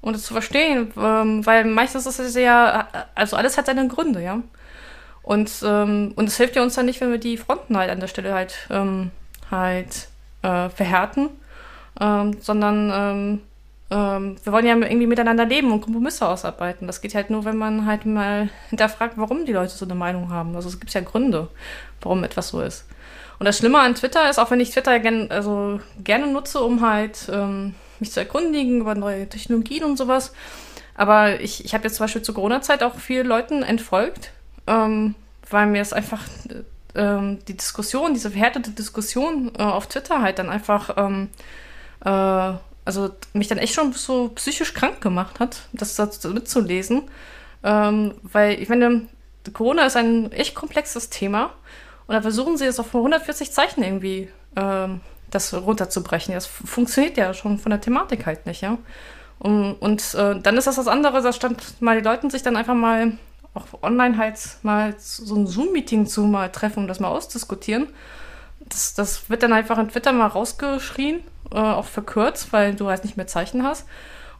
Und 0.00 0.16
es 0.16 0.24
zu 0.24 0.34
verstehen, 0.34 0.92
ähm, 0.96 1.46
weil 1.46 1.64
meistens 1.64 2.06
ist 2.06 2.18
es 2.18 2.34
ja, 2.34 2.88
also 3.14 3.36
alles 3.36 3.56
hat 3.56 3.66
seine 3.66 3.88
Gründe, 3.88 4.22
ja. 4.22 4.40
Und, 5.24 5.50
ähm, 5.64 6.12
und 6.16 6.28
es 6.28 6.36
hilft 6.36 6.54
ja 6.54 6.62
uns 6.62 6.74
dann 6.74 6.86
nicht, 6.86 7.00
wenn 7.00 7.10
wir 7.10 7.18
die 7.18 7.38
Fronten 7.38 7.76
halt 7.76 7.90
an 7.90 7.98
der 7.98 8.08
Stelle 8.08 8.34
halt, 8.34 8.68
ähm, 8.70 9.10
halt 9.50 10.08
äh, 10.42 10.68
verhärten, 10.68 11.30
ähm, 11.98 12.36
sondern 12.40 12.92
ähm, 12.94 13.40
ähm, 13.90 14.36
wir 14.42 14.52
wollen 14.52 14.66
ja 14.66 14.76
irgendwie 14.76 15.06
miteinander 15.06 15.46
leben 15.46 15.72
und 15.72 15.80
Kompromisse 15.80 16.28
ausarbeiten. 16.28 16.86
Das 16.86 17.00
geht 17.00 17.14
halt 17.14 17.30
nur, 17.30 17.44
wenn 17.46 17.56
man 17.56 17.86
halt 17.86 18.04
mal 18.04 18.50
hinterfragt, 18.68 19.14
warum 19.16 19.46
die 19.46 19.52
Leute 19.52 19.72
so 19.72 19.86
eine 19.86 19.94
Meinung 19.94 20.30
haben. 20.30 20.54
Also 20.56 20.68
es 20.68 20.78
gibt 20.78 20.92
ja 20.92 21.00
Gründe, 21.00 21.48
warum 22.02 22.22
etwas 22.22 22.48
so 22.48 22.60
ist. 22.60 22.86
Und 23.38 23.46
das 23.46 23.58
Schlimme 23.58 23.80
an 23.80 23.94
Twitter 23.94 24.28
ist, 24.28 24.38
auch 24.38 24.50
wenn 24.50 24.60
ich 24.60 24.70
Twitter 24.70 25.00
gern, 25.00 25.30
also 25.30 25.80
gerne 26.02 26.26
nutze, 26.26 26.60
um 26.60 26.86
halt 26.86 27.28
ähm, 27.32 27.74
mich 27.98 28.12
zu 28.12 28.20
erkundigen 28.20 28.80
über 28.80 28.94
neue 28.94 29.28
Technologien 29.28 29.84
und 29.84 29.96
sowas. 29.96 30.32
Aber 30.94 31.40
ich, 31.40 31.64
ich 31.64 31.74
habe 31.74 31.84
jetzt 31.84 31.96
zum 31.96 32.04
Beispiel 32.04 32.22
zur 32.22 32.34
Corona-Zeit 32.34 32.82
auch 32.82 32.96
vielen 32.96 33.26
Leuten 33.26 33.62
entfolgt, 33.62 34.32
ähm, 34.66 35.14
weil 35.50 35.66
mir 35.66 35.82
es 35.82 35.92
einfach 35.92 36.22
ähm, 36.94 37.38
die 37.46 37.56
Diskussion, 37.56 38.14
diese 38.14 38.30
verhärtete 38.30 38.70
Diskussion 38.70 39.52
äh, 39.58 39.62
auf 39.62 39.86
Twitter 39.88 40.22
halt 40.22 40.38
dann 40.38 40.48
einfach 40.48 40.96
ähm, 40.96 41.28
äh, 42.04 42.54
also 42.84 43.10
mich 43.32 43.48
dann 43.48 43.58
echt 43.58 43.74
schon 43.74 43.92
so 43.92 44.28
psychisch 44.34 44.74
krank 44.74 45.00
gemacht 45.00 45.40
hat, 45.40 45.62
das, 45.72 45.96
das 45.96 46.22
mitzulesen. 46.24 47.02
Ähm, 47.62 48.14
weil 48.22 48.60
ich 48.60 48.68
meine, 48.68 49.02
Corona 49.52 49.86
ist 49.86 49.96
ein 49.96 50.30
echt 50.32 50.54
komplexes 50.54 51.08
Thema 51.08 51.50
und 52.06 52.14
da 52.14 52.22
versuchen 52.22 52.56
sie 52.56 52.66
es 52.66 52.78
auf 52.78 52.94
140 52.94 53.52
Zeichen 53.52 53.82
irgendwie 53.82 54.28
ähm, 54.56 55.00
das 55.30 55.54
runterzubrechen. 55.54 56.34
Das 56.34 56.46
funktioniert 56.46 57.16
ja 57.16 57.32
schon 57.32 57.58
von 57.58 57.70
der 57.70 57.80
Thematik 57.80 58.26
halt 58.26 58.46
nicht, 58.46 58.60
ja. 58.60 58.76
Und, 59.38 59.74
und 59.74 60.14
äh, 60.14 60.38
dann 60.40 60.56
ist 60.56 60.66
das 60.66 60.76
das 60.76 60.86
andere, 60.86 61.22
da 61.22 61.32
stand 61.32 61.80
mal 61.80 61.98
die 61.98 62.04
Leute 62.04 62.30
sich 62.30 62.42
dann 62.42 62.56
einfach 62.56 62.74
mal 62.74 63.12
auch 63.54 63.82
online 63.82 64.18
halt 64.18 64.38
mal 64.62 64.94
so 64.98 65.34
ein 65.36 65.46
Zoom-Meeting 65.46 66.06
zu 66.06 66.22
mal 66.22 66.50
treffen 66.50 66.80
und 66.80 66.88
das 66.88 67.00
mal 67.00 67.08
ausdiskutieren. 67.08 67.86
Das, 68.60 68.94
das 68.94 69.30
wird 69.30 69.42
dann 69.42 69.52
einfach 69.52 69.78
in 69.78 69.88
Twitter 69.88 70.12
mal 70.12 70.26
rausgeschrien 70.26 71.20
äh, 71.52 71.56
auch 71.56 71.84
verkürzt, 71.86 72.52
weil 72.52 72.74
du 72.74 72.88
halt 72.88 73.04
nicht 73.04 73.16
mehr 73.16 73.26
Zeichen 73.26 73.62
hast. 73.62 73.86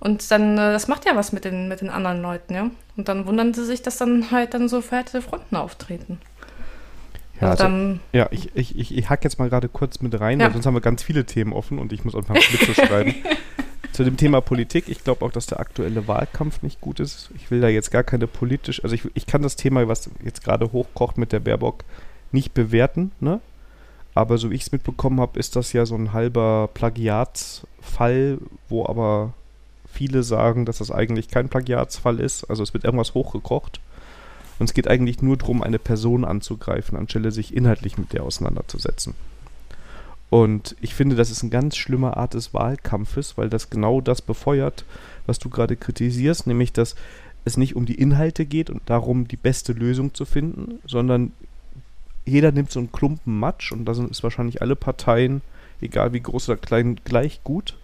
Und 0.00 0.30
dann, 0.30 0.54
äh, 0.54 0.72
das 0.72 0.88
macht 0.88 1.06
ja 1.06 1.16
was 1.16 1.32
mit 1.32 1.44
den, 1.44 1.68
mit 1.68 1.80
den 1.80 1.90
anderen 1.90 2.20
Leuten, 2.22 2.54
ja. 2.54 2.70
Und 2.96 3.08
dann 3.08 3.26
wundern 3.26 3.54
sie 3.54 3.64
sich, 3.64 3.82
dass 3.82 3.96
dann 3.96 4.30
halt 4.30 4.54
dann 4.54 4.68
so 4.68 4.80
verhärtete 4.80 5.22
Fronten 5.22 5.56
auftreten. 5.56 6.20
Ja, 7.40 7.50
also, 7.50 7.64
dann, 7.64 8.00
ja 8.12 8.28
ich, 8.30 8.54
ich, 8.54 8.78
ich, 8.78 8.96
ich 8.96 9.10
hack 9.10 9.24
jetzt 9.24 9.38
mal 9.38 9.48
gerade 9.48 9.68
kurz 9.68 10.00
mit 10.00 10.18
rein, 10.18 10.40
ja. 10.40 10.46
weil 10.46 10.52
sonst 10.52 10.66
haben 10.66 10.74
wir 10.74 10.80
ganz 10.80 11.02
viele 11.02 11.24
Themen 11.24 11.52
offen 11.52 11.78
und 11.78 11.92
ich 11.92 12.04
muss 12.04 12.14
anfangen 12.14 12.42
mitzuschreiben. 12.52 13.14
Zu 13.94 14.02
dem 14.02 14.16
Thema 14.16 14.40
Politik, 14.40 14.88
ich 14.88 15.04
glaube 15.04 15.24
auch, 15.24 15.30
dass 15.30 15.46
der 15.46 15.60
aktuelle 15.60 16.08
Wahlkampf 16.08 16.62
nicht 16.62 16.80
gut 16.80 16.98
ist. 16.98 17.30
Ich 17.36 17.52
will 17.52 17.60
da 17.60 17.68
jetzt 17.68 17.92
gar 17.92 18.02
keine 18.02 18.26
politisch, 18.26 18.82
also 18.82 18.92
ich, 18.92 19.02
ich 19.14 19.24
kann 19.24 19.40
das 19.40 19.54
Thema, 19.54 19.86
was 19.86 20.10
jetzt 20.24 20.42
gerade 20.42 20.72
hochkocht 20.72 21.16
mit 21.16 21.30
der 21.30 21.38
Baerbock, 21.38 21.84
nicht 22.32 22.54
bewerten, 22.54 23.12
ne? 23.20 23.38
Aber 24.12 24.36
so 24.36 24.50
wie 24.50 24.56
ich 24.56 24.62
es 24.62 24.72
mitbekommen 24.72 25.20
habe, 25.20 25.38
ist 25.38 25.54
das 25.54 25.72
ja 25.72 25.86
so 25.86 25.94
ein 25.94 26.12
halber 26.12 26.70
Plagiatsfall, 26.74 28.38
wo 28.68 28.84
aber 28.84 29.32
viele 29.86 30.24
sagen, 30.24 30.66
dass 30.66 30.78
das 30.78 30.90
eigentlich 30.90 31.28
kein 31.28 31.48
Plagiatsfall 31.48 32.18
ist. 32.18 32.50
Also 32.50 32.64
es 32.64 32.74
wird 32.74 32.82
irgendwas 32.82 33.14
hochgekocht. 33.14 33.78
Und 34.58 34.66
es 34.66 34.74
geht 34.74 34.88
eigentlich 34.88 35.22
nur 35.22 35.36
darum, 35.36 35.62
eine 35.62 35.78
Person 35.78 36.24
anzugreifen, 36.24 36.98
anstelle 36.98 37.30
sich 37.30 37.54
inhaltlich 37.54 37.96
mit 37.96 38.12
der 38.12 38.24
auseinanderzusetzen. 38.24 39.14
Und 40.30 40.74
ich 40.80 40.94
finde, 40.94 41.16
das 41.16 41.30
ist 41.30 41.42
eine 41.42 41.50
ganz 41.50 41.76
schlimme 41.76 42.16
Art 42.16 42.34
des 42.34 42.54
Wahlkampfes, 42.54 43.38
weil 43.38 43.48
das 43.48 43.70
genau 43.70 44.00
das 44.00 44.20
befeuert, 44.20 44.84
was 45.26 45.38
du 45.38 45.48
gerade 45.48 45.76
kritisierst, 45.76 46.46
nämlich 46.46 46.72
dass 46.72 46.96
es 47.44 47.56
nicht 47.56 47.76
um 47.76 47.86
die 47.86 47.94
Inhalte 47.94 48.46
geht 48.46 48.70
und 48.70 48.82
darum, 48.86 49.28
die 49.28 49.36
beste 49.36 49.72
Lösung 49.72 50.14
zu 50.14 50.24
finden, 50.24 50.80
sondern 50.86 51.32
jeder 52.24 52.52
nimmt 52.52 52.70
so 52.70 52.80
einen 52.80 52.90
Klumpen 52.90 53.38
Matsch 53.38 53.70
und 53.70 53.84
da 53.84 53.94
sind 53.94 54.10
ist 54.10 54.22
wahrscheinlich 54.22 54.62
alle 54.62 54.76
Parteien, 54.76 55.42
egal 55.80 56.12
wie 56.12 56.20
groß 56.20 56.48
oder 56.48 56.58
klein, 56.58 57.00
gleich 57.04 57.42
gut. 57.44 57.76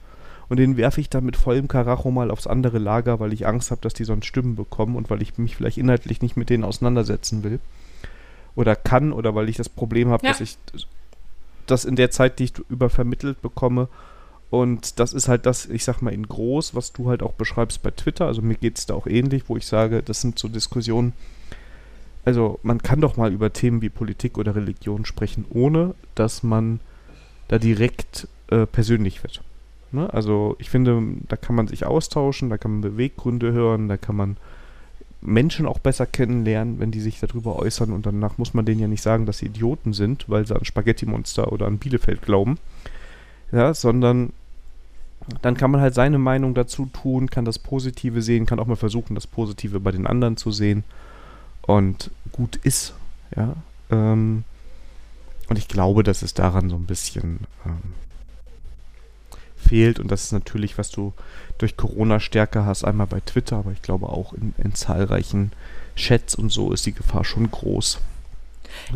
Und 0.48 0.56
den 0.56 0.76
werfe 0.76 1.00
ich 1.00 1.08
dann 1.08 1.24
mit 1.24 1.36
vollem 1.36 1.68
Karacho 1.68 2.10
mal 2.10 2.30
aufs 2.30 2.48
andere 2.48 2.78
Lager, 2.78 3.20
weil 3.20 3.32
ich 3.32 3.46
Angst 3.46 3.70
habe, 3.70 3.82
dass 3.82 3.94
die 3.94 4.02
sonst 4.02 4.26
Stimmen 4.26 4.56
bekommen 4.56 4.96
und 4.96 5.08
weil 5.08 5.22
ich 5.22 5.38
mich 5.38 5.54
vielleicht 5.54 5.78
inhaltlich 5.78 6.22
nicht 6.22 6.36
mit 6.36 6.50
denen 6.50 6.64
auseinandersetzen 6.64 7.44
will. 7.44 7.60
Oder 8.56 8.74
kann, 8.74 9.12
oder 9.12 9.36
weil 9.36 9.48
ich 9.48 9.56
das 9.56 9.68
Problem 9.68 10.08
habe, 10.08 10.26
ja. 10.26 10.32
dass 10.32 10.40
ich 10.40 10.56
das 11.70 11.84
in 11.84 11.96
der 11.96 12.10
Zeit, 12.10 12.38
die 12.38 12.44
ich 12.44 12.52
übervermittelt 12.68 13.40
bekomme, 13.42 13.88
und 14.50 14.98
das 14.98 15.12
ist 15.12 15.28
halt 15.28 15.46
das, 15.46 15.66
ich 15.66 15.84
sag 15.84 16.02
mal, 16.02 16.12
in 16.12 16.26
groß, 16.26 16.74
was 16.74 16.92
du 16.92 17.08
halt 17.08 17.22
auch 17.22 17.34
beschreibst 17.34 17.82
bei 17.82 17.92
Twitter. 17.92 18.26
Also 18.26 18.42
mir 18.42 18.56
geht 18.56 18.78
es 18.78 18.86
da 18.86 18.94
auch 18.94 19.06
ähnlich, 19.06 19.44
wo 19.46 19.56
ich 19.56 19.64
sage, 19.64 20.02
das 20.02 20.20
sind 20.20 20.40
so 20.40 20.48
Diskussionen, 20.48 21.12
also 22.24 22.58
man 22.62 22.82
kann 22.82 23.00
doch 23.00 23.16
mal 23.16 23.32
über 23.32 23.52
Themen 23.52 23.80
wie 23.80 23.88
Politik 23.88 24.36
oder 24.36 24.54
Religion 24.54 25.04
sprechen, 25.04 25.46
ohne 25.50 25.94
dass 26.14 26.42
man 26.42 26.80
da 27.48 27.58
direkt 27.58 28.28
äh, 28.48 28.66
persönlich 28.66 29.22
wird. 29.22 29.42
Ne? 29.92 30.12
Also 30.12 30.56
ich 30.58 30.68
finde, 30.68 31.00
da 31.28 31.36
kann 31.36 31.56
man 31.56 31.68
sich 31.68 31.86
austauschen, 31.86 32.50
da 32.50 32.58
kann 32.58 32.72
man 32.72 32.80
Beweggründe 32.82 33.52
hören, 33.52 33.88
da 33.88 33.96
kann 33.96 34.16
man 34.16 34.36
Menschen 35.22 35.66
auch 35.66 35.78
besser 35.78 36.06
kennenlernen, 36.06 36.78
wenn 36.78 36.90
die 36.90 37.00
sich 37.00 37.20
darüber 37.20 37.56
äußern 37.56 37.92
und 37.92 38.06
danach 38.06 38.38
muss 38.38 38.54
man 38.54 38.64
denen 38.64 38.80
ja 38.80 38.88
nicht 38.88 39.02
sagen, 39.02 39.26
dass 39.26 39.38
sie 39.38 39.46
Idioten 39.46 39.92
sind, 39.92 40.28
weil 40.28 40.46
sie 40.46 40.56
an 40.56 40.64
Spaghetti-Monster 40.64 41.52
oder 41.52 41.66
an 41.66 41.78
Bielefeld 41.78 42.22
glauben. 42.22 42.58
Ja, 43.52 43.74
sondern 43.74 44.32
dann 45.42 45.56
kann 45.56 45.70
man 45.70 45.80
halt 45.80 45.94
seine 45.94 46.18
Meinung 46.18 46.54
dazu 46.54 46.86
tun, 46.86 47.28
kann 47.28 47.44
das 47.44 47.58
Positive 47.58 48.22
sehen, 48.22 48.46
kann 48.46 48.58
auch 48.58 48.66
mal 48.66 48.76
versuchen, 48.76 49.14
das 49.14 49.26
Positive 49.26 49.80
bei 49.80 49.90
den 49.90 50.06
anderen 50.06 50.36
zu 50.36 50.50
sehen 50.50 50.84
und 51.62 52.10
gut 52.32 52.56
ist. 52.56 52.94
Ja. 53.36 53.56
Ähm, 53.90 54.44
und 55.48 55.58
ich 55.58 55.68
glaube, 55.68 56.02
dass 56.02 56.22
es 56.22 56.32
daran 56.32 56.70
so 56.70 56.76
ein 56.76 56.86
bisschen 56.86 57.40
ähm, 57.66 57.92
fehlt. 59.56 59.98
Und 59.98 60.10
das 60.10 60.24
ist 60.24 60.32
natürlich, 60.32 60.78
was 60.78 60.90
du 60.90 61.12
durch 61.60 61.76
Corona 61.76 62.20
stärker 62.20 62.64
hast, 62.64 62.84
einmal 62.84 63.06
bei 63.06 63.20
Twitter, 63.20 63.56
aber 63.56 63.72
ich 63.72 63.82
glaube 63.82 64.08
auch 64.08 64.32
in, 64.32 64.54
in 64.62 64.74
zahlreichen 64.74 65.52
Chats 65.96 66.34
und 66.34 66.50
so 66.50 66.72
ist 66.72 66.86
die 66.86 66.94
Gefahr 66.94 67.24
schon 67.24 67.50
groß. 67.50 67.98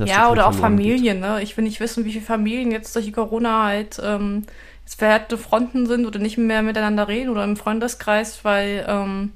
Ja, 0.04 0.30
oder 0.30 0.46
auch 0.46 0.54
Familien. 0.54 1.20
Ne? 1.20 1.42
Ich 1.42 1.56
will 1.56 1.64
nicht 1.64 1.80
wissen, 1.80 2.04
wie 2.04 2.12
viele 2.12 2.24
Familien 2.24 2.70
jetzt 2.70 2.94
durch 2.94 3.12
Corona 3.12 3.64
halt 3.64 4.00
ähm, 4.02 4.44
jetzt 4.84 4.98
verhärtete 4.98 5.36
Fronten 5.36 5.86
sind 5.86 6.06
oder 6.06 6.18
nicht 6.18 6.38
mehr 6.38 6.62
miteinander 6.62 7.08
reden 7.08 7.30
oder 7.30 7.44
im 7.44 7.56
Freundeskreis, 7.56 8.44
weil 8.44 8.84
ähm, 8.88 9.32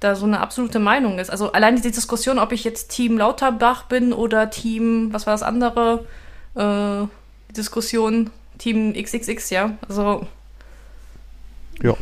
da 0.00 0.16
so 0.16 0.26
eine 0.26 0.40
absolute 0.40 0.78
Meinung 0.78 1.18
ist. 1.18 1.30
Also 1.30 1.52
allein 1.52 1.80
die 1.80 1.90
Diskussion, 1.90 2.38
ob 2.38 2.52
ich 2.52 2.64
jetzt 2.64 2.90
Team 2.90 3.18
Lauterbach 3.18 3.84
bin 3.84 4.12
oder 4.12 4.50
Team, 4.50 5.12
was 5.12 5.26
war 5.26 5.34
das 5.34 5.42
andere? 5.42 6.06
Äh, 6.54 7.06
Diskussion 7.54 8.30
Team 8.58 8.92
XXX, 8.92 9.50
ja. 9.50 9.72
Also. 9.88 10.26
Ja. 11.82 11.96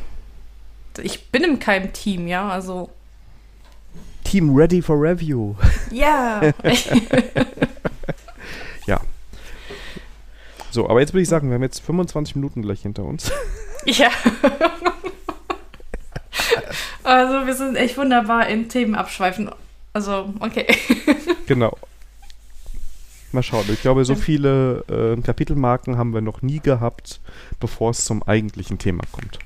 Ich 1.02 1.30
bin 1.30 1.44
in 1.44 1.58
keinem 1.58 1.92
Team, 1.92 2.26
ja. 2.26 2.48
Also. 2.48 2.90
Team 4.24 4.54
Ready 4.54 4.82
for 4.82 5.00
Review. 5.00 5.54
Ja. 5.90 6.42
ja. 8.86 9.00
So, 10.70 10.88
aber 10.88 11.00
jetzt 11.00 11.14
würde 11.14 11.22
ich 11.22 11.28
sagen, 11.28 11.48
wir 11.48 11.54
haben 11.54 11.62
jetzt 11.62 11.80
25 11.80 12.36
Minuten 12.36 12.62
gleich 12.62 12.82
hinter 12.82 13.04
uns. 13.04 13.30
Ja. 13.86 14.10
Also 17.04 17.46
wir 17.46 17.54
sind 17.54 17.76
echt 17.76 17.96
wunderbar 17.96 18.48
in 18.48 18.68
Themen 18.68 18.94
abschweifen. 18.94 19.50
Also, 19.94 20.34
okay. 20.40 20.66
genau. 21.46 21.74
Mal 23.32 23.42
schauen. 23.42 23.64
Ich 23.72 23.80
glaube, 23.80 24.04
so 24.04 24.14
viele 24.14 24.84
äh, 24.88 25.20
Kapitelmarken 25.22 25.96
haben 25.96 26.12
wir 26.12 26.20
noch 26.20 26.42
nie 26.42 26.60
gehabt, 26.60 27.20
bevor 27.60 27.90
es 27.90 28.04
zum 28.04 28.22
eigentlichen 28.22 28.78
Thema 28.78 29.04
kommt. 29.10 29.38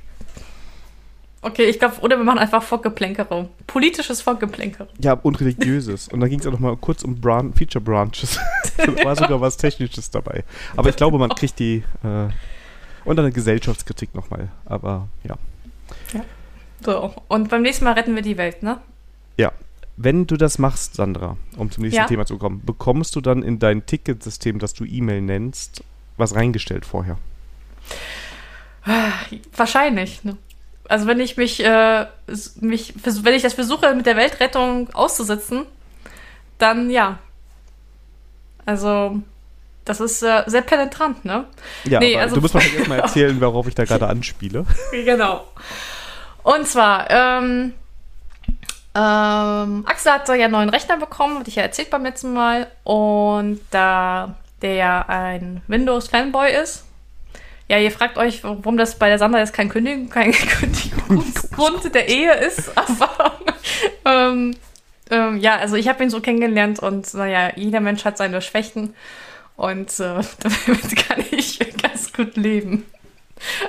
Okay, 1.45 1.65
ich 1.65 1.81
glaube, 1.81 1.99
oder 2.01 2.17
wir 2.17 2.25
machen 2.25 2.39
einfach 2.39 2.63
Vorgeplänkere. 2.63 3.49
Politisches 3.67 4.21
Vorgeplänkere. 4.23 4.87
Ja, 5.01 5.15
und 5.15 5.41
religiöses. 5.41 6.07
und 6.09 6.21
dann 6.21 6.31
ging 6.31 6.39
es 6.39 6.47
auch 6.47 6.53
noch 6.53 6.61
mal 6.61 6.77
kurz 6.77 7.03
um 7.03 7.21
Bran 7.21 7.53
Feature 7.53 7.85
Branches. 7.85 8.39
da 8.77 8.87
war 9.05 9.17
sogar 9.17 9.41
was 9.41 9.57
Technisches 9.57 10.09
dabei. 10.11 10.45
Aber 10.77 10.89
ich 10.89 10.97
glaube, 10.97 11.19
man 11.19 11.31
kriegt 11.31 11.59
die. 11.59 11.83
Äh, 12.05 12.29
und 13.05 13.19
eine 13.19 13.33
Gesellschaftskritik 13.33 14.15
nochmal. 14.15 14.51
Aber 14.65 15.09
ja. 15.25 15.37
Ja. 16.15 16.25
So, 16.85 17.13
und 17.27 17.49
beim 17.49 17.63
nächsten 17.63 17.85
Mal 17.85 17.95
retten 17.95 18.15
wir 18.15 18.23
die 18.23 18.37
Welt, 18.39 18.63
ne? 18.63 18.79
Ja. 19.37 19.51
Wenn 19.97 20.27
du 20.29 20.37
das 20.37 20.59
machst, 20.59 20.95
Sandra, 20.95 21.37
um 21.57 21.71
zum 21.73 21.83
nächsten 21.83 22.01
Ja. 22.01 22.07
Thema 22.07 22.25
zu 22.25 22.39
kommen, 22.39 22.63
bekommst 22.65 23.15
du 23.17 23.21
dann 23.21 23.43
in 23.43 23.59
dein 23.59 23.85
Ticketsystem, 23.85 24.59
das 24.61 24.75
du 24.75 24.85
E-Mail 24.85 25.21
nennst, 25.21 25.83
was 26.17 26.35
reingestellt 26.37 26.87
vorher. 26.87 27.19
Wahrscheinlich. 29.57 30.25
Ne? 30.25 30.37
Also 30.89 31.07
wenn 31.07 31.21
ich 31.21 31.37
mich, 31.37 31.65
äh, 31.65 32.07
mich, 32.61 32.95
wenn 33.05 33.35
ich 33.35 33.43
das 33.43 33.55
versuche, 33.55 33.95
mit 33.95 34.07
der 34.07 34.17
Weltrettung 34.17 34.93
auszusetzen, 34.93 35.67
dann 36.59 36.91
ja. 36.91 37.19
Also 38.67 39.21
das 39.85 40.01
ist 40.01 40.23
äh, 40.23 40.45
sehr 40.47 40.63
penetrant, 40.63 41.25
ne? 41.25 41.47
Ja, 41.85 41.99
nee, 41.99 42.17
also, 42.17 42.37
du 42.37 42.41
musst 42.41 42.55
mir 42.55 42.63
jetzt 42.63 42.89
mal 42.89 42.99
erzählen, 43.01 43.41
worauf 43.41 43.67
ich 43.67 43.75
da 43.75 43.85
gerade 43.85 44.07
anspiele. 44.07 44.65
genau. 44.93 45.47
Und 46.45 46.67
zwar, 46.67 47.11
ähm, 47.11 47.75
ähm, 48.95 49.85
Axel 49.87 50.13
hat 50.13 50.29
ja 50.29 50.35
einen 50.35 50.53
neuen 50.53 50.69
Rechner 50.69 50.99
bekommen, 50.99 51.39
hatte 51.39 51.51
ich 51.51 51.57
ja 51.57 51.63
erzählt 51.63 51.91
beim 51.91 52.05
letzten 52.05 52.33
Mal. 52.33 52.69
Und 52.85 53.61
da 53.71 54.37
der 54.63 54.75
ja 54.75 55.05
ein 55.09 55.63
Windows-Fanboy 55.67 56.53
ist, 56.63 56.85
ja, 57.73 57.79
ihr 57.79 57.91
fragt 57.91 58.19
euch, 58.19 58.45
warum 58.45 58.77
das 58.77 58.99
bei 58.99 59.09
der 59.09 59.19
Sandra 59.19 59.39
jetzt 59.39 59.55
kein, 59.55 59.71
Kündigung, 59.71 60.11
kein 60.11 60.33
Kündigungsgrund 60.33 61.95
der 61.95 62.07
Ehe 62.07 62.35
ist, 62.35 62.71
aber 62.77 63.41
ähm, 64.05 64.55
ähm, 65.11 65.39
ja, 65.39 65.57
also 65.57 65.77
ich 65.77 65.89
habe 65.89 66.03
ihn 66.03 66.11
so 66.11 66.21
kennengelernt 66.21 66.81
und 66.81 67.15
naja, 67.15 67.51
jeder 67.57 67.81
Mensch 67.81 68.05
hat 68.05 68.19
seine 68.19 68.43
Schwächen 68.43 68.95
und 69.57 69.89
äh, 70.01 70.21
damit 70.41 70.97
kann 70.97 71.25
ich 71.31 71.61
ganz 71.81 72.13
gut 72.13 72.37
leben. 72.37 72.85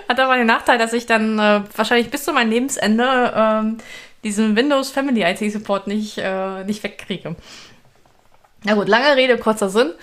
Hat 0.09 0.19
aber 0.19 0.35
den 0.35 0.47
Nachteil, 0.47 0.77
dass 0.77 0.91
ich 0.91 1.05
dann 1.05 1.39
äh, 1.39 1.61
wahrscheinlich 1.73 2.09
bis 2.09 2.25
zu 2.25 2.33
meinem 2.33 2.49
Lebensende 2.49 3.33
ähm, 3.33 3.77
diesen 4.25 4.57
Windows 4.57 4.91
Family 4.91 5.23
IT 5.23 5.49
Support 5.49 5.87
nicht, 5.87 6.17
äh, 6.17 6.65
nicht 6.65 6.83
wegkriege. 6.83 7.37
Na 8.65 8.73
gut, 8.73 8.89
lange 8.89 9.15
Rede, 9.15 9.37
kurzer 9.37 9.69
Sinn. 9.69 9.93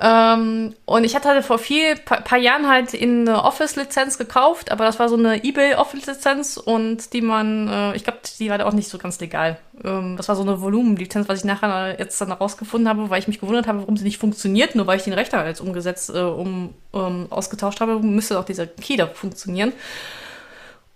Ähm, 0.00 0.74
und 0.84 1.04
ich 1.04 1.16
hatte 1.16 1.42
vor 1.42 1.58
viel, 1.58 1.96
paar, 1.96 2.20
paar 2.20 2.38
Jahren 2.38 2.68
halt 2.68 2.92
in 2.92 3.26
eine 3.26 3.42
Office-Lizenz 3.44 4.18
gekauft, 4.18 4.70
aber 4.70 4.84
das 4.84 4.98
war 4.98 5.08
so 5.08 5.16
eine 5.16 5.42
eBay-Office-Lizenz 5.42 6.58
und 6.58 7.12
die 7.12 7.22
man, 7.22 7.68
äh, 7.68 7.96
ich 7.96 8.04
glaube, 8.04 8.18
die 8.38 8.50
war 8.50 8.58
da 8.58 8.66
auch 8.66 8.72
nicht 8.72 8.88
so 8.88 8.98
ganz 8.98 9.18
legal. 9.20 9.58
Ähm, 9.82 10.16
das 10.16 10.28
war 10.28 10.36
so 10.36 10.42
eine 10.42 10.60
Volumenlizenz, 10.60 11.28
was 11.28 11.38
ich 11.38 11.44
nachher 11.44 11.98
jetzt 11.98 12.20
dann 12.20 12.28
herausgefunden 12.28 12.88
habe, 12.88 13.08
weil 13.08 13.20
ich 13.20 13.28
mich 13.28 13.40
gewundert 13.40 13.66
habe, 13.66 13.80
warum 13.80 13.96
sie 13.96 14.04
nicht 14.04 14.18
funktioniert, 14.18 14.74
nur 14.74 14.86
weil 14.86 14.98
ich 14.98 15.04
den 15.04 15.14
Rechner 15.14 15.46
jetzt 15.46 15.60
umgesetzt, 15.60 16.10
äh, 16.10 16.20
um, 16.20 16.74
um, 16.92 17.26
ausgetauscht 17.30 17.80
habe, 17.80 17.98
müsste 18.00 18.38
auch 18.38 18.44
dieser 18.44 18.66
Key 18.66 18.96
da 18.96 19.06
funktionieren. 19.06 19.72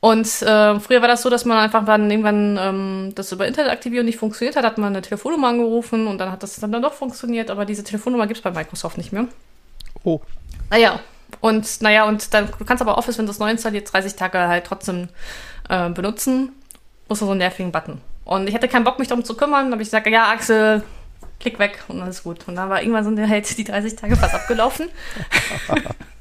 Und 0.01 0.27
äh, 0.43 0.81
früher 0.81 1.03
war 1.03 1.09
das 1.09 1.23
so, 1.23 1.29
dass 1.29 1.45
man 1.45 1.59
einfach 1.59 1.85
dann 1.85 2.11
irgendwann 2.11 2.59
ähm, 2.59 3.13
das 3.15 3.33
über 3.33 3.47
Internetaktivierung 3.47 4.07
nicht 4.07 4.19
funktioniert 4.19 4.57
hat, 4.57 4.65
hat 4.65 4.79
man 4.79 4.95
eine 4.95 5.03
Telefonnummer 5.03 5.49
angerufen 5.49 6.07
und 6.07 6.17
dann 6.19 6.33
hat 6.33 6.43
das 6.43 6.57
dann, 6.57 6.73
dann 6.73 6.81
doch 6.81 6.95
funktioniert, 6.95 7.51
aber 7.51 7.67
diese 7.67 7.85
Telefonnummer 7.85 8.27
gibt 8.27 8.39
es 8.39 8.43
bei 8.43 8.51
Microsoft 8.51 8.97
nicht 8.97 9.13
mehr. 9.13 9.27
Oh. 10.03 10.21
Naja, 10.71 11.01
und 11.41 11.83
naja, 11.83 12.05
und 12.09 12.33
dann 12.33 12.49
du 12.59 12.65
kannst 12.65 12.81
aber 12.81 12.97
Office, 12.97 13.19
wenn 13.19 13.27
du 13.27 13.33
es 13.33 13.39
neu 13.39 13.51
installiert, 13.51 13.93
30 13.93 14.15
Tage 14.15 14.39
halt 14.39 14.65
trotzdem 14.65 15.09
äh, 15.69 15.91
benutzen, 15.91 16.53
musst 17.09 17.21
du 17.21 17.27
so 17.27 17.33
einen 17.33 17.39
nervigen 17.39 17.71
Button. 17.71 18.01
Und 18.25 18.49
ich 18.49 18.55
hatte 18.55 18.69
keinen 18.69 18.85
Bock, 18.85 18.99
mich 18.99 19.09
darum 19.09 19.25
zu 19.25 19.35
kümmern, 19.35 19.67
dann 19.67 19.73
habe 19.73 19.83
ich 19.83 19.89
gesagt, 19.89 20.07
ja, 20.07 20.31
Axel, 20.31 20.83
klick 21.41 21.59
weg 21.59 21.85
und 21.89 22.01
alles 22.01 22.23
gut. 22.23 22.49
Und 22.49 22.57
dann 22.57 22.71
war 22.71 22.81
irgendwann 22.81 23.05
so 23.05 23.29
halt 23.29 23.59
die 23.59 23.65
30 23.65 23.97
Tage 23.97 24.17
fast 24.17 24.35
abgelaufen. 24.35 24.89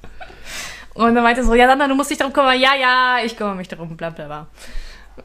Und 0.93 1.15
dann 1.15 1.23
meinte 1.23 1.41
er 1.41 1.45
so, 1.45 1.53
ja, 1.53 1.67
Sandra, 1.67 1.87
du 1.87 1.95
musst 1.95 2.09
dich 2.09 2.17
darum 2.17 2.33
kümmern. 2.33 2.59
Ja, 2.59 2.75
ja, 2.75 3.17
ich 3.23 3.37
kümmere 3.37 3.55
mich 3.55 3.67
darum, 3.67 3.95
bla 3.95 4.09
bla 4.09 4.25
bla. 4.25 4.47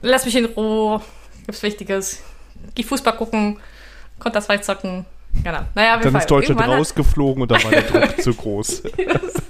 Lass 0.03 0.25
mich 0.25 0.37
in 0.37 0.47
Ruhe, 0.47 1.01
gibt's 1.47 1.63
Wichtiges. 1.63 2.23
Geh 2.75 2.83
Fußball 2.83 3.17
gucken, 3.17 3.61
konnte 4.19 4.37
das 4.39 4.49
weit 4.49 4.65
zocken. 4.65 5.05
Genau. 5.43 5.61
Naja, 5.75 5.97
dann 5.97 6.15
ist 6.15 6.31
Deutschland 6.31 6.61
rausgeflogen 6.61 7.43
und 7.43 7.51
dann 7.51 7.63
war 7.65 7.71
der 7.71 7.83
Druck 7.83 8.23
zu 8.23 8.35
groß. 8.35 8.83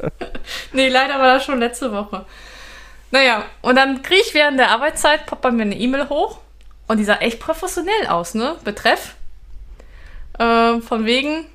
nee, 0.72 0.88
leider 0.88 1.18
war 1.18 1.35
das 1.35 1.44
schon 1.44 1.59
letzte 1.59 1.92
Woche. 1.92 2.24
Naja, 3.11 3.44
und 3.62 3.77
dann 3.77 4.03
kriege 4.03 4.22
ich 4.27 4.35
während 4.35 4.59
der 4.59 4.70
Arbeitszeit, 4.70 5.27
poppt 5.27 5.42
bei 5.42 5.50
mir 5.50 5.62
eine 5.62 5.77
E-Mail 5.77 6.09
hoch 6.09 6.38
und 6.88 6.98
die 6.98 7.05
sah 7.05 7.16
echt 7.16 7.38
professionell 7.38 8.07
aus, 8.09 8.35
ne? 8.35 8.57
Betreff. 8.64 9.14
Äh, 10.38 10.81
von 10.81 11.05
wegen 11.05 11.46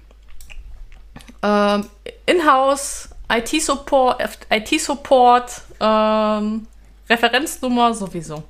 äh, 1.41 1.79
Inhouse 2.25 3.09
IT-Support, 3.29 4.21
IT-Support, 4.49 5.61
ähm, 5.79 6.67
Referenznummer 7.09 7.93
sowieso. 7.93 8.43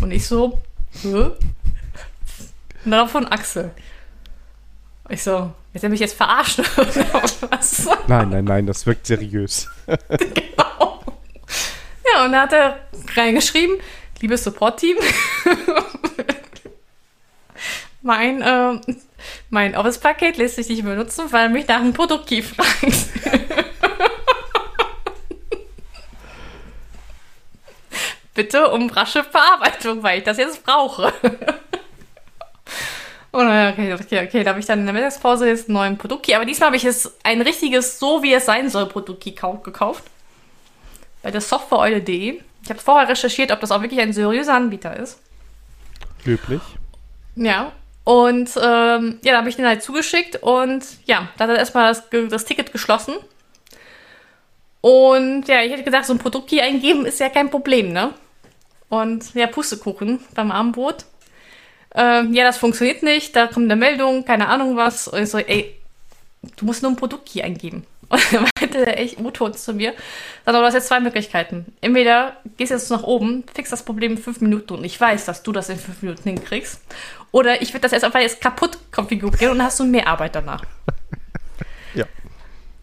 Und 0.00 0.10
ich 0.10 0.26
so, 0.26 0.60
Hä? 1.02 1.30
Und 2.84 2.90
dann 2.90 3.08
von 3.08 3.26
Axel. 3.26 3.70
Ich 5.08 5.22
so, 5.22 5.52
wird 5.72 5.84
er 5.84 5.90
mich 5.90 6.00
jetzt 6.00 6.16
verarschen 6.16 6.64
was? 6.76 7.86
Nein, 8.06 8.30
nein, 8.30 8.44
nein, 8.44 8.66
das 8.66 8.86
wirkt 8.86 9.06
seriös. 9.06 9.68
genau. 9.86 11.00
Ja, 12.12 12.24
und 12.24 12.32
da 12.32 12.42
hat 12.42 12.52
er 12.52 12.80
reingeschrieben, 13.16 13.76
liebes 14.20 14.44
Support-Team, 14.44 14.96
mein, 18.04 18.42
äh, 18.42 18.80
mein 19.50 19.76
Office-Paket 19.76 20.36
lässt 20.36 20.56
sich 20.56 20.68
nicht 20.68 20.84
benutzen, 20.84 21.24
weil 21.30 21.48
mich 21.48 21.66
nach 21.66 21.80
einem 21.80 21.92
Produktkey 21.92 22.42
fragt. 22.42 22.70
bitte 28.34 28.70
um 28.70 28.90
rasche 28.90 29.24
Verarbeitung, 29.24 30.02
weil 30.02 30.18
ich 30.18 30.24
das 30.24 30.36
jetzt 30.38 30.64
brauche. 30.64 31.12
Und 33.30 33.46
okay, 33.46 33.94
okay, 33.94 34.26
okay, 34.26 34.44
da 34.44 34.50
habe 34.50 34.60
ich 34.60 34.66
dann 34.66 34.80
in 34.80 34.86
der 34.86 34.94
Mittagspause 34.94 35.48
jetzt 35.48 35.68
einen 35.68 35.74
neuen 35.74 35.98
Produktkey. 35.98 36.34
Aber 36.34 36.44
diesmal 36.44 36.68
habe 36.68 36.76
ich 36.76 36.84
es 36.84 37.12
ein 37.24 37.40
richtiges, 37.40 37.98
so 37.98 38.22
wie 38.22 38.32
es 38.32 38.44
sein 38.44 38.70
soll, 38.70 38.86
Produktkey 38.86 39.32
gekauft. 39.32 40.04
Bei 41.22 41.32
der 41.32 41.40
Softwareeule.de. 41.40 42.40
Ich 42.62 42.70
habe 42.70 42.78
vorher 42.78 43.08
recherchiert, 43.08 43.50
ob 43.50 43.58
das 43.60 43.72
auch 43.72 43.82
wirklich 43.82 44.00
ein 44.00 44.12
seriöser 44.12 44.54
Anbieter 44.54 44.96
ist. 44.96 45.18
Löblich. 46.24 46.62
Ja. 47.34 47.72
Und 48.04 48.50
ähm, 48.60 49.18
ja, 49.24 49.32
da 49.32 49.38
habe 49.38 49.48
ich 49.48 49.56
den 49.56 49.66
halt 49.66 49.82
zugeschickt 49.82 50.42
und 50.42 50.84
ja, 51.06 51.28
da 51.38 51.44
hat 51.44 51.50
er 51.50 51.58
erstmal 51.58 51.88
das, 51.88 52.04
das 52.28 52.44
Ticket 52.44 52.70
geschlossen. 52.70 53.14
Und 54.82 55.48
ja, 55.48 55.62
ich 55.62 55.72
hätte 55.72 55.84
gedacht, 55.84 56.04
so 56.04 56.12
ein 56.12 56.18
Produktkey 56.18 56.60
eingeben 56.60 57.06
ist 57.06 57.18
ja 57.18 57.30
kein 57.30 57.50
Problem, 57.50 57.92
ne? 57.92 58.12
Und 58.90 59.34
ja, 59.34 59.46
Pustekuchen 59.46 60.20
beim 60.34 60.50
Abendbrot. 60.50 61.06
Ähm, 61.94 62.34
ja, 62.34 62.44
das 62.44 62.58
funktioniert 62.58 63.02
nicht, 63.02 63.34
da 63.34 63.46
kommt 63.46 63.64
eine 63.64 63.76
Meldung, 63.76 64.26
keine 64.26 64.48
Ahnung 64.48 64.76
was. 64.76 65.08
Und 65.08 65.22
ich 65.22 65.30
so, 65.30 65.38
ey, 65.38 65.74
du 66.56 66.66
musst 66.66 66.82
nur 66.82 66.92
ein 66.92 66.96
Produktkey 66.96 67.42
eingeben. 67.42 67.86
Und 68.10 68.20
dann 68.30 68.46
meinte 68.60 68.86
er 68.86 68.98
echt 68.98 69.18
u 69.18 69.30
zu 69.30 69.72
mir, 69.72 69.94
sag, 70.44 70.54
du 70.54 70.60
hast 70.60 70.74
jetzt 70.74 70.88
zwei 70.88 71.00
Möglichkeiten. 71.00 71.74
Entweder 71.80 72.36
gehst 72.58 72.70
jetzt 72.70 72.90
nach 72.90 73.02
oben, 73.04 73.44
fix 73.54 73.70
das 73.70 73.84
Problem 73.84 74.12
in 74.12 74.18
fünf 74.18 74.42
Minuten 74.42 74.74
und 74.74 74.84
ich 74.84 75.00
weiß, 75.00 75.24
dass 75.24 75.42
du 75.42 75.52
das 75.52 75.70
in 75.70 75.78
fünf 75.78 76.02
Minuten 76.02 76.28
hinkriegst. 76.28 76.82
Oder 77.34 77.60
ich 77.62 77.70
würde 77.70 77.80
das 77.80 77.90
jetzt 77.90 78.04
einfach 78.04 78.20
jetzt 78.20 78.40
kaputt 78.40 78.78
konfigurieren 78.92 79.50
und 79.50 79.58
dann 79.58 79.66
hast 79.66 79.80
du 79.80 79.84
mehr 79.84 80.06
Arbeit 80.06 80.36
danach. 80.36 80.62
Ja. 81.94 82.06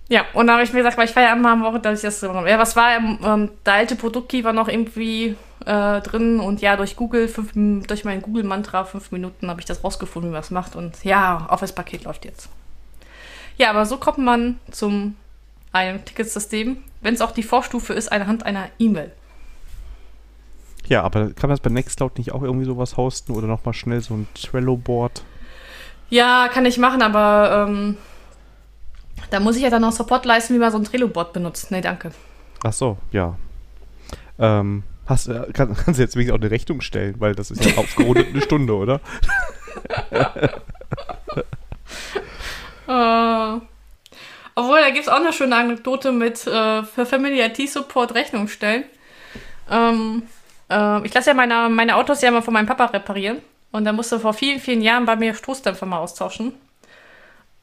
Ja, 0.08 0.26
und 0.34 0.48
dann 0.48 0.56
habe 0.56 0.64
ich 0.64 0.72
mir 0.72 0.80
gesagt, 0.80 0.98
weil 0.98 1.06
ich 1.06 1.12
Feierabend 1.12 1.46
am 1.46 1.64
Woche, 1.64 1.80
dass 1.80 2.00
ich 2.00 2.04
das 2.04 2.22
so 2.22 2.28
Ja, 2.28 2.58
was 2.60 2.78
war, 2.78 2.96
ähm, 2.98 3.50
der 3.66 3.74
alte 3.74 3.98
Produktkey 3.98 4.46
war 4.46 4.54
noch 4.54 4.70
irgendwie 4.70 5.36
äh, 5.66 6.02
drin 6.02 6.40
und 6.40 6.62
ja, 6.62 6.78
durch 6.78 6.96
Google, 6.96 7.28
fünf, 7.28 7.52
durch 7.88 8.06
mein 8.06 8.22
Google-Mantra, 8.22 8.86
fünf 8.86 9.12
Minuten 9.12 9.50
habe 9.50 9.60
ich 9.60 9.66
das 9.66 9.84
rausgefunden, 9.84 10.32
wie 10.32 10.34
man 10.34 10.42
es 10.42 10.52
macht 10.52 10.78
und 10.78 11.04
ja, 11.04 11.46
Office-Paket 11.50 12.06
läuft 12.06 12.24
jetzt. 12.24 12.50
Ja, 13.58 13.70
aber 13.70 13.86
so 13.86 13.98
kommt 13.98 14.20
man 14.20 14.60
zum 14.70 15.18
einem 15.74 16.06
Ticketsystem, 16.06 16.84
wenn 17.02 17.14
es 17.14 17.22
auch 17.22 17.32
die 17.32 17.44
Vorstufe 17.44 17.94
ist, 17.94 18.12
anhand 18.12 18.46
einer 18.46 18.70
E-Mail. 18.80 19.12
Ja, 20.92 21.04
aber 21.04 21.32
kann 21.32 21.48
man 21.48 21.52
das 21.52 21.62
bei 21.62 21.70
Nextcloud 21.70 22.18
nicht 22.18 22.34
auch 22.34 22.44
irgendwie 22.44 22.66
sowas 22.66 22.98
hosten 22.98 23.32
oder 23.32 23.48
nochmal 23.48 23.74
schnell 23.74 24.02
so 24.02 24.14
ein 24.14 24.28
Trello-Board? 24.34 25.24
Ja, 26.10 26.50
kann 26.50 26.66
ich 26.66 26.78
machen, 26.78 27.02
aber 27.02 27.66
ähm, 27.70 27.98
da 29.30 29.40
muss 29.40 29.56
ich 29.56 29.62
ja 29.62 29.70
dann 29.70 29.84
noch 29.84 29.94
Support 29.94 30.26
leisten, 30.26 30.54
wie 30.54 30.58
man 30.58 30.70
so 30.70 30.78
ein 30.78 30.84
Trello-Board 30.84 31.32
benutzt. 31.32 31.72
Nee, 31.72 31.80
danke. 31.80 32.12
Ach 32.66 32.74
so, 32.74 32.98
ja. 33.14 33.38
Ähm, 34.38 34.84
Hast, 35.06 35.30
äh, 35.30 35.48
kann, 35.54 35.74
kannst 35.86 35.98
du 35.98 36.04
jetzt 36.04 36.18
wenigstens 36.18 36.38
auch 36.38 36.42
eine 36.42 36.52
Rechnung 36.52 36.82
stellen, 36.82 37.16
weil 37.20 37.36
das 37.36 37.52
ist 37.52 37.64
ja 37.64 37.78
aufgerundet 37.78 38.28
eine 38.28 38.42
Stunde, 38.42 38.76
oder? 38.76 39.00
uh, 42.90 43.62
obwohl, 44.56 44.82
da 44.82 44.90
gibt 44.90 45.06
es 45.06 45.08
auch 45.08 45.22
eine 45.22 45.32
schöne 45.32 45.56
Anekdote 45.56 46.12
mit 46.12 46.46
äh, 46.48 46.84
für 46.84 47.06
Family 47.06 47.40
IT 47.40 47.70
Support 47.70 48.14
Rechnung 48.14 48.50
stellen. 48.50 48.84
Ähm, 49.70 50.24
äh, 50.72 51.06
ich 51.06 51.14
lasse 51.14 51.32
ja 51.32 51.34
meine, 51.34 51.70
meine 51.70 51.96
Autos 51.96 52.22
ja 52.22 52.32
mal 52.32 52.42
von 52.42 52.54
meinem 52.54 52.68
Papa 52.68 52.86
reparieren. 52.86 53.40
Und 53.72 53.86
da 53.86 53.94
musste 53.94 54.20
vor 54.20 54.34
vielen, 54.34 54.60
vielen 54.60 54.82
Jahren 54.82 55.06
bei 55.06 55.16
mir 55.16 55.34
Stoßdämpfer 55.34 55.86
mal 55.86 56.00
austauschen. 56.00 56.54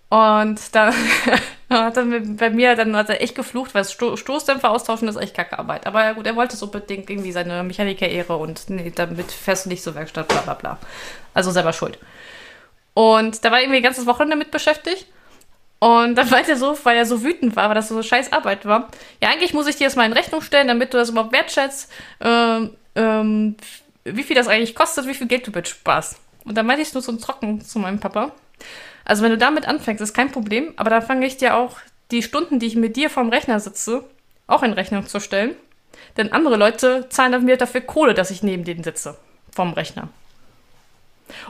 Und 0.08 0.74
da 0.74 0.92
hat 1.70 1.96
er 1.98 2.04
bei 2.04 2.48
mir 2.48 2.74
dann 2.76 2.96
hat 2.96 3.10
er 3.10 3.20
echt 3.20 3.34
geflucht, 3.34 3.74
weil 3.74 3.84
Sto 3.84 4.16
Stoßdämpfer 4.16 4.70
austauschen 4.70 5.06
ist 5.08 5.16
echt 5.16 5.34
kacke 5.34 5.58
Arbeit. 5.58 5.86
Aber 5.86 6.14
gut, 6.14 6.26
er 6.26 6.36
wollte 6.36 6.54
es 6.54 6.62
unbedingt 6.62 7.10
irgendwie 7.10 7.32
seine 7.32 7.62
Mechaniker-Ehre 7.62 8.36
und 8.36 8.70
nee, 8.70 8.90
damit 8.94 9.30
fährst 9.30 9.66
du 9.66 9.68
nicht 9.68 9.82
zur 9.82 9.94
Werkstatt, 9.94 10.28
bla 10.28 10.40
bla 10.40 10.54
bla. 10.54 10.78
Also 11.34 11.50
selber 11.50 11.74
schuld. 11.74 11.98
Und 12.94 13.44
da 13.44 13.50
war 13.50 13.60
irgendwie 13.60 13.78
ein 13.78 13.82
ganzes 13.82 14.06
Wochenende 14.06 14.36
mit 14.36 14.50
beschäftigt. 14.50 15.06
Und 15.80 16.16
dann 16.16 16.28
meinte 16.30 16.52
er 16.52 16.56
so, 16.56 16.76
weil 16.82 16.96
er 16.96 17.06
so 17.06 17.22
wütend 17.22 17.54
war, 17.54 17.68
weil 17.68 17.74
das 17.74 17.88
so 17.88 18.02
scheiß 18.02 18.32
Arbeit 18.32 18.64
war. 18.64 18.88
Ja, 19.22 19.30
eigentlich 19.30 19.54
muss 19.54 19.66
ich 19.66 19.76
dir 19.76 19.86
das 19.86 19.96
mal 19.96 20.06
in 20.06 20.12
Rechnung 20.12 20.40
stellen, 20.40 20.68
damit 20.68 20.92
du 20.92 20.98
das 20.98 21.10
überhaupt 21.10 21.32
wertschätzt, 21.32 21.90
ähm, 22.20 22.70
ähm, 22.96 23.56
wie 24.04 24.22
viel 24.22 24.34
das 24.34 24.48
eigentlich 24.48 24.74
kostet, 24.74 25.06
wie 25.06 25.14
viel 25.14 25.28
Geld 25.28 25.46
du 25.46 25.52
mit 25.52 25.68
sparst. 25.68 26.18
Und 26.44 26.56
dann 26.56 26.66
meinte 26.66 26.82
ich 26.82 26.92
nur 26.94 27.02
so 27.02 27.12
trocken 27.12 27.60
zu 27.60 27.78
meinem 27.78 28.00
Papa. 28.00 28.32
Also 29.04 29.22
wenn 29.22 29.30
du 29.30 29.38
damit 29.38 29.68
anfängst, 29.68 30.02
ist 30.02 30.14
kein 30.14 30.32
Problem, 30.32 30.72
aber 30.76 30.90
dann 30.90 31.02
fange 31.02 31.26
ich 31.26 31.36
dir 31.36 31.54
auch 31.56 31.76
die 32.10 32.22
Stunden, 32.22 32.58
die 32.58 32.66
ich 32.66 32.76
mit 32.76 32.96
dir 32.96 33.10
vorm 33.10 33.28
Rechner 33.28 33.60
sitze, 33.60 34.04
auch 34.46 34.62
in 34.62 34.72
Rechnung 34.72 35.06
zu 35.06 35.20
stellen. 35.20 35.54
Denn 36.16 36.32
andere 36.32 36.56
Leute 36.56 37.08
zahlen 37.08 37.44
mir 37.44 37.56
dafür 37.56 37.82
Kohle, 37.82 38.14
dass 38.14 38.30
ich 38.30 38.42
neben 38.42 38.64
denen 38.64 38.82
sitze. 38.82 39.16
Vom 39.52 39.72
Rechner. 39.72 40.08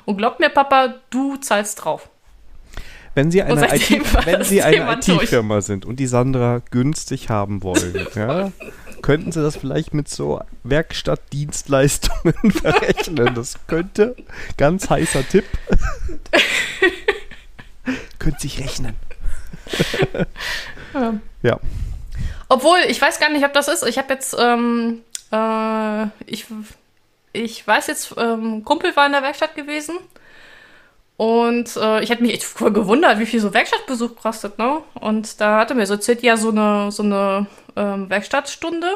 Und 0.04 0.18
glaub 0.18 0.40
mir, 0.40 0.48
Papa, 0.48 0.94
du 1.10 1.36
zahlst 1.36 1.84
drauf. 1.84 2.08
Wenn 3.18 3.33
Sie 3.33 3.42
eine 3.42 3.74
IT-Firma 4.94 5.59
IT 5.59 5.64
sind 5.64 5.85
und 5.85 5.96
die 5.96 6.07
Sandra 6.07 6.62
günstig 6.70 7.31
haben 7.31 7.64
wollen, 7.64 8.07
ja, 8.14 8.52
könnten 9.02 9.33
Sie 9.33 9.42
das 9.42 9.57
vielleicht 9.57 9.92
mit 9.92 10.09
so 10.09 10.40
Werkstattdienstleistungen 10.62 12.52
verrechnen. 12.52 13.35
Das 13.35 13.57
könnte, 13.66 14.14
ganz 14.57 14.88
heißer 14.88 15.28
Tipp, 15.28 15.46
könnte 18.20 18.40
sich 18.40 18.61
rechnen. 18.61 18.94
ja. 20.94 21.14
ja. 21.42 21.61
Obwohl, 22.48 22.78
ich 22.87 23.02
weiß 23.02 23.18
gar 23.18 23.31
nicht, 23.31 23.44
ob 23.44 23.52
das 23.52 23.66
ist. 23.66 23.85
Ich 23.85 23.98
habe 23.98 24.14
jetzt, 24.14 24.37
ähm, 24.38 25.00
äh, 25.33 26.04
ich, 26.24 26.46
ich 27.33 27.66
weiß 27.66 27.88
jetzt, 27.88 28.14
ähm, 28.16 28.64
Kumpel 28.64 28.94
war 28.94 29.07
in 29.07 29.12
der 29.12 29.22
Werkstatt 29.22 29.57
gewesen. 29.57 29.98
Und 31.18 31.76
äh, 31.76 32.00
ich 32.00 32.11
hätte 32.11 32.22
mich 32.22 32.33
echt 32.33 32.44
voll 32.44 32.72
gewundert, 32.72 33.18
wie 33.18 33.26
viel 33.26 33.40
so 33.40 33.52
Werkstattbesuch 33.52 34.14
kostet, 34.14 34.57
ne? 34.57 34.83
Und 34.94 35.40
da 35.40 35.59
hatte 35.59 35.74
mir 35.74 35.85
so 35.85 35.94
erzählt, 35.94 36.22
ja, 36.22 36.37
so 36.37 36.50
eine, 36.50 36.92
so 36.92 37.02
eine 37.02 37.46
ähm, 37.74 38.09
Werkstattstunde 38.09 38.87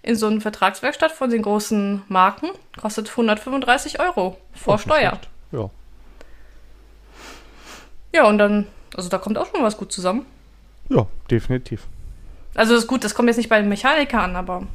in 0.00 0.16
so 0.16 0.26
einer 0.26 0.40
Vertragswerkstatt 0.40 1.12
von 1.12 1.28
den 1.28 1.42
großen 1.42 2.02
Marken 2.08 2.48
kostet 2.80 3.10
135 3.10 4.00
Euro 4.00 4.38
vor 4.54 4.74
oh, 4.74 4.78
Steuer. 4.78 5.18
Ja. 5.52 5.70
Ja, 8.14 8.26
und 8.26 8.38
dann, 8.38 8.66
also 8.96 9.10
da 9.10 9.18
kommt 9.18 9.36
auch 9.36 9.46
schon 9.46 9.62
was 9.62 9.76
gut 9.76 9.92
zusammen. 9.92 10.24
Ja, 10.88 11.06
definitiv. 11.30 11.86
Also 12.54 12.72
das 12.72 12.84
ist 12.84 12.88
gut, 12.88 13.04
das 13.04 13.14
kommt 13.14 13.28
jetzt 13.28 13.36
nicht 13.36 13.50
bei 13.50 13.60
den 13.60 13.68
Mechanikern 13.68 14.30
an, 14.30 14.36
aber 14.36 14.66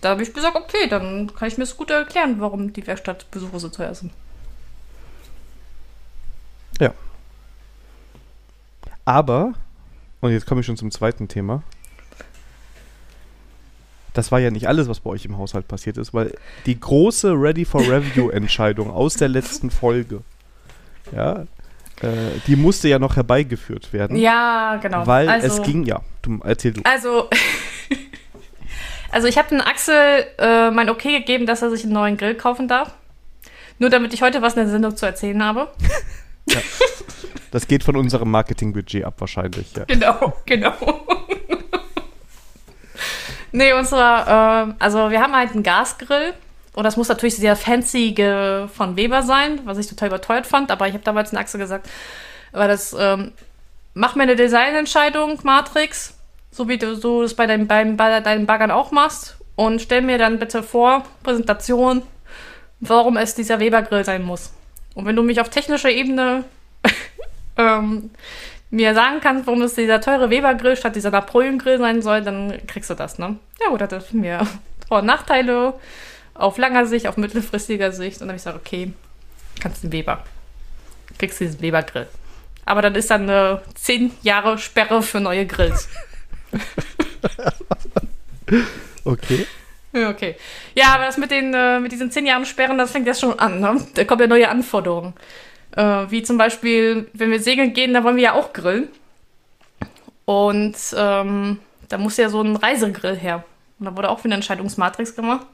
da 0.00 0.10
habe 0.10 0.22
ich 0.22 0.32
gesagt, 0.32 0.56
okay, 0.56 0.88
dann 0.88 1.34
kann 1.34 1.48
ich 1.48 1.58
mir 1.58 1.64
das 1.64 1.76
gut 1.76 1.90
erklären, 1.90 2.36
warum 2.38 2.72
die 2.72 2.86
Werkstattbesuche 2.86 3.60
so 3.60 3.68
teuer 3.68 3.94
sind. 3.94 4.12
Ja. 6.80 6.92
Aber, 9.04 9.54
und 10.20 10.30
jetzt 10.30 10.46
komme 10.46 10.60
ich 10.60 10.66
schon 10.66 10.76
zum 10.76 10.90
zweiten 10.90 11.28
Thema. 11.28 11.62
Das 14.14 14.30
war 14.30 14.40
ja 14.40 14.50
nicht 14.50 14.68
alles, 14.68 14.88
was 14.88 15.00
bei 15.00 15.10
euch 15.10 15.24
im 15.24 15.38
Haushalt 15.38 15.66
passiert 15.68 15.96
ist, 15.96 16.12
weil 16.12 16.34
die 16.66 16.78
große 16.78 17.32
Ready 17.32 17.64
for 17.64 17.80
Review 17.80 18.28
Entscheidung 18.30 18.90
aus 18.90 19.14
der 19.14 19.28
letzten 19.28 19.70
Folge, 19.70 20.20
ja, 21.12 21.46
äh, 22.02 22.38
die 22.46 22.56
musste 22.56 22.88
ja 22.88 22.98
noch 22.98 23.16
herbeigeführt 23.16 23.92
werden. 23.92 24.16
Ja, 24.16 24.76
genau. 24.82 25.06
Weil 25.06 25.28
also, 25.28 25.46
es 25.46 25.62
ging, 25.62 25.84
ja, 25.84 26.00
du, 26.20 26.40
erzähl 26.44 26.72
du. 26.72 26.82
Also, 26.84 27.30
also 29.10 29.28
ich 29.28 29.38
habe 29.38 29.48
den 29.48 29.60
Axel 29.60 30.26
äh, 30.38 30.70
mein 30.70 30.90
Okay 30.90 31.18
gegeben, 31.18 31.46
dass 31.46 31.62
er 31.62 31.70
sich 31.70 31.84
einen 31.84 31.92
neuen 31.94 32.16
Grill 32.16 32.34
kaufen 32.34 32.68
darf. 32.68 32.94
Nur 33.78 33.88
damit 33.88 34.12
ich 34.12 34.22
heute 34.22 34.42
was 34.42 34.54
in 34.54 34.60
der 34.60 34.68
Sendung 34.68 34.96
zu 34.96 35.06
erzählen 35.06 35.42
habe. 35.42 35.68
ja. 36.48 36.60
Das 37.50 37.68
geht 37.68 37.84
von 37.84 37.96
unserem 37.96 38.30
Marketingbudget 38.30 39.04
ab 39.04 39.14
wahrscheinlich, 39.18 39.74
ja. 39.76 39.84
Genau, 39.84 40.32
genau. 40.46 40.72
nee, 43.52 43.72
unsere, 43.74 44.00
äh, 44.00 44.74
also 44.82 45.10
wir 45.10 45.20
haben 45.20 45.34
halt 45.34 45.52
einen 45.52 45.62
Gasgrill 45.62 46.32
und 46.74 46.84
das 46.84 46.96
muss 46.96 47.08
natürlich 47.08 47.36
sehr 47.36 47.54
fancy 47.54 48.14
von 48.74 48.96
Weber 48.96 49.22
sein, 49.22 49.60
was 49.64 49.78
ich 49.78 49.86
total 49.86 50.08
überteuert 50.08 50.46
fand. 50.46 50.70
Aber 50.70 50.88
ich 50.88 50.94
habe 50.94 51.04
damals 51.04 51.32
in 51.32 51.38
Axel 51.38 51.60
gesagt, 51.60 51.88
weil 52.52 52.68
das, 52.68 52.96
ähm, 52.98 53.32
mach 53.94 54.14
mir 54.14 54.22
eine 54.22 54.36
Designentscheidung, 54.36 55.38
Matrix, 55.42 56.14
so 56.50 56.68
wie 56.68 56.78
du 56.78 56.94
so 56.96 57.22
das 57.22 57.34
bei, 57.34 57.46
deinem, 57.46 57.66
beim, 57.66 57.96
bei 57.96 58.20
deinen 58.20 58.46
Baggern 58.46 58.70
auch 58.70 58.90
machst. 58.90 59.36
Und 59.54 59.82
stell 59.82 60.00
mir 60.00 60.16
dann 60.16 60.38
bitte 60.38 60.62
vor, 60.62 61.04
Präsentation, 61.22 62.02
warum 62.80 63.18
es 63.18 63.34
dieser 63.34 63.60
Weber-Grill 63.60 64.04
sein 64.04 64.22
muss. 64.22 64.52
Und 64.94 65.06
wenn 65.06 65.16
du 65.16 65.22
mich 65.22 65.40
auf 65.40 65.48
technischer 65.48 65.90
Ebene 65.90 66.44
ähm, 67.56 68.10
mir 68.70 68.94
sagen 68.94 69.20
kannst, 69.20 69.46
warum 69.46 69.62
es 69.62 69.74
dieser 69.74 70.00
teure 70.00 70.30
Weber-Grill 70.30 70.76
statt 70.76 70.96
dieser 70.96 71.10
Napoleon-Grill 71.10 71.78
sein 71.78 72.02
soll, 72.02 72.22
dann 72.22 72.58
kriegst 72.66 72.90
du 72.90 72.94
das, 72.94 73.18
ne? 73.18 73.36
Ja 73.60 73.68
gut, 73.68 73.80
das 73.80 74.04
ist 74.04 74.14
mir 74.14 74.46
Vor- 74.88 75.00
und 75.00 75.06
Nachteile 75.06 75.74
auf 76.34 76.58
langer 76.58 76.86
Sicht, 76.86 77.06
auf 77.06 77.16
mittelfristiger 77.16 77.92
Sicht. 77.92 78.16
Und 78.16 78.20
dann 78.20 78.28
habe 78.30 78.36
ich 78.36 78.44
gesagt, 78.44 78.58
okay, 78.58 78.92
kannst 79.60 79.82
den 79.82 79.92
Weber. 79.92 80.24
Kriegst 81.18 81.40
diesen 81.40 81.60
Weber-Grill. 81.60 82.08
Aber 82.64 82.82
dann 82.82 82.94
ist 82.94 83.10
dann 83.10 83.22
eine 83.22 83.62
10 83.74 84.12
Jahre 84.22 84.58
Sperre 84.58 85.02
für 85.02 85.20
neue 85.20 85.46
Grills. 85.46 85.88
okay. 89.04 89.46
Okay. 89.94 90.36
Ja, 90.74 90.94
aber 90.94 91.04
das 91.04 91.18
mit, 91.18 91.30
den, 91.30 91.52
äh, 91.52 91.78
mit 91.78 91.92
diesen 91.92 92.10
10 92.10 92.26
Jahren 92.26 92.46
Sperren, 92.46 92.78
das 92.78 92.92
fängt 92.92 93.06
jetzt 93.06 93.20
schon 93.20 93.38
an. 93.38 93.60
Ne? 93.60 93.86
Da 93.94 94.04
kommen 94.04 94.22
ja 94.22 94.26
neue 94.26 94.48
Anforderungen. 94.48 95.12
Äh, 95.76 95.82
wie 96.08 96.22
zum 96.22 96.38
Beispiel, 96.38 97.08
wenn 97.12 97.30
wir 97.30 97.40
segeln 97.40 97.74
gehen, 97.74 97.92
da 97.92 98.02
wollen 98.02 98.16
wir 98.16 98.22
ja 98.22 98.32
auch 98.32 98.52
grillen. 98.52 98.88
Und 100.24 100.76
ähm, 100.96 101.58
da 101.88 101.98
muss 101.98 102.16
ja 102.16 102.28
so 102.28 102.40
ein 102.40 102.56
Reisegrill 102.56 103.16
her. 103.16 103.44
Und 103.78 103.86
da 103.86 103.96
wurde 103.96 104.08
auch 104.08 104.20
wieder 104.20 104.32
eine 104.32 104.36
Entscheidungsmatrix 104.36 105.14
gemacht. 105.14 105.46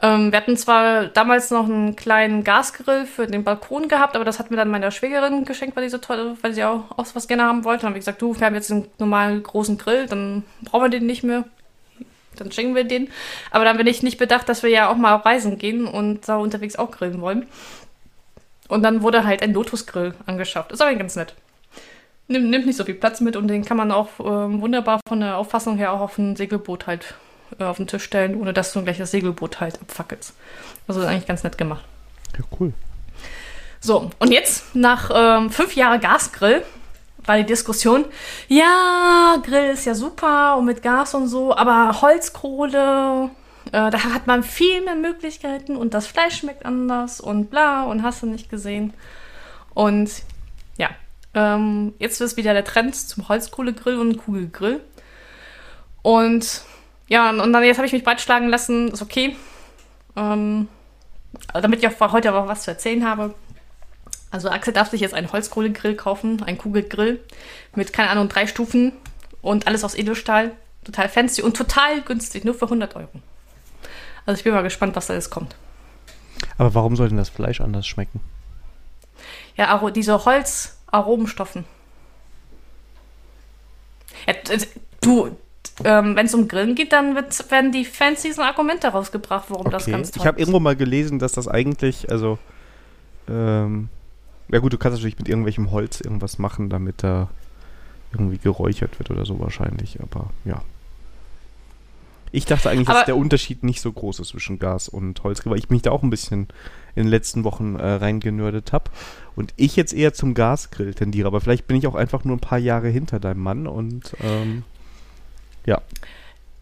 Ähm, 0.00 0.30
wir 0.30 0.36
hatten 0.38 0.56
zwar 0.56 1.06
damals 1.06 1.50
noch 1.50 1.64
einen 1.64 1.96
kleinen 1.96 2.44
Gasgrill 2.44 3.04
für 3.04 3.26
den 3.26 3.42
Balkon 3.42 3.88
gehabt, 3.88 4.14
aber 4.14 4.24
das 4.24 4.38
hat 4.38 4.50
mir 4.50 4.56
dann 4.56 4.70
meine 4.70 4.92
Schwägerin 4.92 5.44
geschenkt, 5.44 5.74
weil, 5.76 5.82
die 5.82 5.90
so 5.90 5.98
toll, 5.98 6.36
weil 6.40 6.54
sie 6.54 6.64
auch, 6.64 6.84
auch 6.96 7.06
was 7.14 7.26
gerne 7.26 7.42
haben 7.42 7.64
wollte. 7.64 7.82
Dann 7.82 7.90
habe 7.90 7.98
ich 7.98 8.02
gesagt, 8.02 8.22
du, 8.22 8.38
wir 8.38 8.46
haben 8.46 8.54
jetzt 8.54 8.70
einen 8.70 8.86
normalen 8.98 9.42
großen 9.42 9.76
Grill, 9.76 10.06
dann 10.06 10.44
brauchen 10.62 10.84
wir 10.84 10.88
den 10.88 11.06
nicht 11.06 11.24
mehr. 11.24 11.44
Dann 12.40 12.52
schenken 12.52 12.74
wir 12.74 12.84
den. 12.84 13.08
Aber 13.50 13.64
dann 13.64 13.76
bin 13.76 13.86
ich 13.86 14.02
nicht 14.02 14.18
bedacht, 14.18 14.48
dass 14.48 14.62
wir 14.62 14.70
ja 14.70 14.88
auch 14.90 14.96
mal 14.96 15.16
reisen 15.16 15.58
gehen 15.58 15.86
und 15.86 16.28
da 16.28 16.36
unterwegs 16.36 16.76
auch 16.76 16.90
grillen 16.90 17.20
wollen. 17.20 17.46
Und 18.68 18.82
dann 18.82 19.02
wurde 19.02 19.24
halt 19.24 19.42
ein 19.42 19.54
Lotus-Grill 19.54 20.14
angeschafft. 20.26 20.72
Ist 20.72 20.82
aber 20.82 20.94
ganz 20.94 21.16
nett. 21.16 21.34
Nimmt, 22.26 22.50
nimmt 22.50 22.66
nicht 22.66 22.76
so 22.76 22.84
viel 22.84 22.94
Platz 22.94 23.20
mit 23.20 23.36
und 23.36 23.48
den 23.48 23.64
kann 23.64 23.78
man 23.78 23.90
auch 23.90 24.08
ähm, 24.20 24.60
wunderbar 24.60 25.00
von 25.08 25.20
der 25.20 25.38
Auffassung 25.38 25.78
her 25.78 25.92
auch 25.92 26.00
auf 26.00 26.18
ein 26.18 26.36
Segelboot 26.36 26.86
halt 26.86 27.14
äh, 27.58 27.64
auf 27.64 27.78
den 27.78 27.86
Tisch 27.86 28.04
stellen, 28.04 28.38
ohne 28.38 28.52
dass 28.52 28.72
du 28.74 28.82
gleich 28.82 28.98
das 28.98 29.10
Segelboot 29.10 29.60
halt 29.60 29.80
abfackelst. 29.80 30.34
Also 30.86 31.00
eigentlich 31.00 31.26
ganz 31.26 31.42
nett 31.42 31.56
gemacht. 31.56 31.84
Ja, 32.36 32.44
cool. 32.60 32.74
So, 33.80 34.10
und 34.18 34.32
jetzt, 34.32 34.74
nach 34.74 35.10
ähm, 35.14 35.50
fünf 35.50 35.74
Jahren 35.74 36.00
Gasgrill, 36.00 36.62
war 37.28 37.36
die 37.36 37.46
Diskussion, 37.46 38.06
ja, 38.48 39.36
Grill 39.44 39.70
ist 39.70 39.84
ja 39.84 39.94
super 39.94 40.56
und 40.56 40.64
mit 40.64 40.82
Gas 40.82 41.14
und 41.14 41.28
so, 41.28 41.54
aber 41.54 42.00
Holzkohle, 42.00 43.30
äh, 43.66 43.90
da 43.90 44.04
hat 44.04 44.26
man 44.26 44.42
viel 44.42 44.82
mehr 44.82 44.94
Möglichkeiten 44.94 45.76
und 45.76 45.94
das 45.94 46.06
Fleisch 46.06 46.38
schmeckt 46.38 46.64
anders 46.64 47.20
und 47.20 47.50
bla 47.50 47.84
und 47.84 48.02
hast 48.02 48.22
du 48.22 48.26
nicht 48.26 48.48
gesehen. 48.48 48.94
Und 49.74 50.10
ja, 50.78 50.88
ähm, 51.34 51.94
jetzt 51.98 52.20
ist 52.20 52.36
wieder 52.36 52.54
der 52.54 52.64
Trend 52.64 52.96
zum 52.96 53.28
Holzkohlegrill 53.28 53.98
und 53.98 54.16
Kugelgrill. 54.16 54.80
Und 56.02 56.62
ja, 57.08 57.30
und 57.30 57.52
dann 57.52 57.62
jetzt 57.62 57.76
habe 57.76 57.86
ich 57.86 57.92
mich 57.92 58.04
breitschlagen 58.04 58.48
lassen, 58.48 58.88
ist 58.88 59.02
okay. 59.02 59.36
Ähm, 60.16 60.68
damit 61.52 61.80
ich 61.80 61.88
auch 61.88 62.12
heute 62.12 62.30
aber 62.30 62.48
was 62.48 62.62
zu 62.62 62.70
erzählen 62.70 63.06
habe. 63.06 63.34
Also 64.30 64.50
Axel 64.50 64.72
darf 64.72 64.90
sich 64.90 65.00
jetzt 65.00 65.14
einen 65.14 65.32
Holzkohlegrill 65.32 65.94
kaufen, 65.94 66.42
einen 66.42 66.58
Kugelgrill 66.58 67.20
mit, 67.74 67.92
keine 67.92 68.10
Ahnung, 68.10 68.28
drei 68.28 68.46
Stufen 68.46 68.92
und 69.40 69.66
alles 69.66 69.84
aus 69.84 69.94
Edelstahl. 69.94 70.52
Total 70.84 71.08
fancy 71.08 71.42
und 71.42 71.56
total 71.56 72.02
günstig, 72.02 72.44
nur 72.44 72.54
für 72.54 72.66
100 72.66 72.96
Euro. 72.96 73.10
Also 74.26 74.38
ich 74.38 74.44
bin 74.44 74.52
mal 74.52 74.62
gespannt, 74.62 74.96
was 74.96 75.06
da 75.06 75.14
jetzt 75.14 75.30
kommt. 75.30 75.56
Aber 76.56 76.74
warum 76.74 76.96
soll 76.96 77.08
denn 77.08 77.16
das 77.16 77.28
Fleisch 77.28 77.60
anders 77.60 77.86
schmecken? 77.86 78.20
Ja, 79.56 79.90
diese 79.90 80.24
Holzaromenstoffen. 80.24 81.64
Ja, 84.26 84.34
du, 85.00 85.36
ähm, 85.84 86.16
wenn 86.16 86.26
es 86.26 86.34
um 86.34 86.48
Grillen 86.48 86.74
geht, 86.74 86.92
dann 86.92 87.14
wird, 87.14 87.50
werden 87.50 87.72
die 87.72 87.86
diesen 88.22 88.42
Argumente 88.42 88.88
rausgebracht, 88.88 89.46
warum 89.48 89.66
okay. 89.66 89.72
das 89.72 89.86
ganz 89.86 90.10
toll 90.10 90.22
Ich 90.22 90.26
habe 90.26 90.38
irgendwo 90.38 90.60
mal 90.60 90.76
gelesen, 90.76 91.18
dass 91.18 91.32
das 91.32 91.48
eigentlich, 91.48 92.10
also, 92.10 92.38
ähm, 93.28 93.88
ja 94.50 94.58
gut, 94.58 94.72
du 94.72 94.78
kannst 94.78 94.98
natürlich 94.98 95.18
mit 95.18 95.28
irgendwelchem 95.28 95.70
Holz 95.70 96.00
irgendwas 96.00 96.38
machen, 96.38 96.70
damit 96.70 97.02
da 97.02 97.28
irgendwie 98.12 98.38
geräuchert 98.38 98.98
wird 98.98 99.10
oder 99.10 99.26
so 99.26 99.38
wahrscheinlich, 99.38 100.00
aber 100.00 100.30
ja. 100.44 100.62
Ich 102.30 102.44
dachte 102.44 102.68
eigentlich, 102.68 102.88
Aber- 102.88 102.98
dass 102.98 103.06
der 103.06 103.16
Unterschied 103.16 103.62
nicht 103.62 103.80
so 103.80 103.90
groß 103.90 104.20
ist 104.20 104.28
zwischen 104.28 104.58
Gas 104.58 104.88
und 104.88 105.22
Holzgrill, 105.24 105.52
weil 105.52 105.58
ich 105.58 105.70
mich 105.70 105.82
da 105.82 105.90
auch 105.92 106.02
ein 106.02 106.10
bisschen 106.10 106.48
in 106.94 107.04
den 107.04 107.08
letzten 107.08 107.44
Wochen 107.44 107.76
äh, 107.76 107.86
reingenördet 107.86 108.72
habe. 108.72 108.90
Und 109.34 109.54
ich 109.56 109.76
jetzt 109.76 109.94
eher 109.94 110.12
zum 110.12 110.34
Gasgrill 110.34 110.92
tendiere. 110.94 111.28
Aber 111.28 111.40
vielleicht 111.40 111.66
bin 111.66 111.76
ich 111.76 111.86
auch 111.86 111.94
einfach 111.94 112.24
nur 112.24 112.36
ein 112.36 112.40
paar 112.40 112.58
Jahre 112.58 112.88
hinter 112.88 113.18
deinem 113.18 113.40
Mann 113.40 113.66
und 113.66 114.14
ähm, 114.22 114.64
ja. 115.64 115.80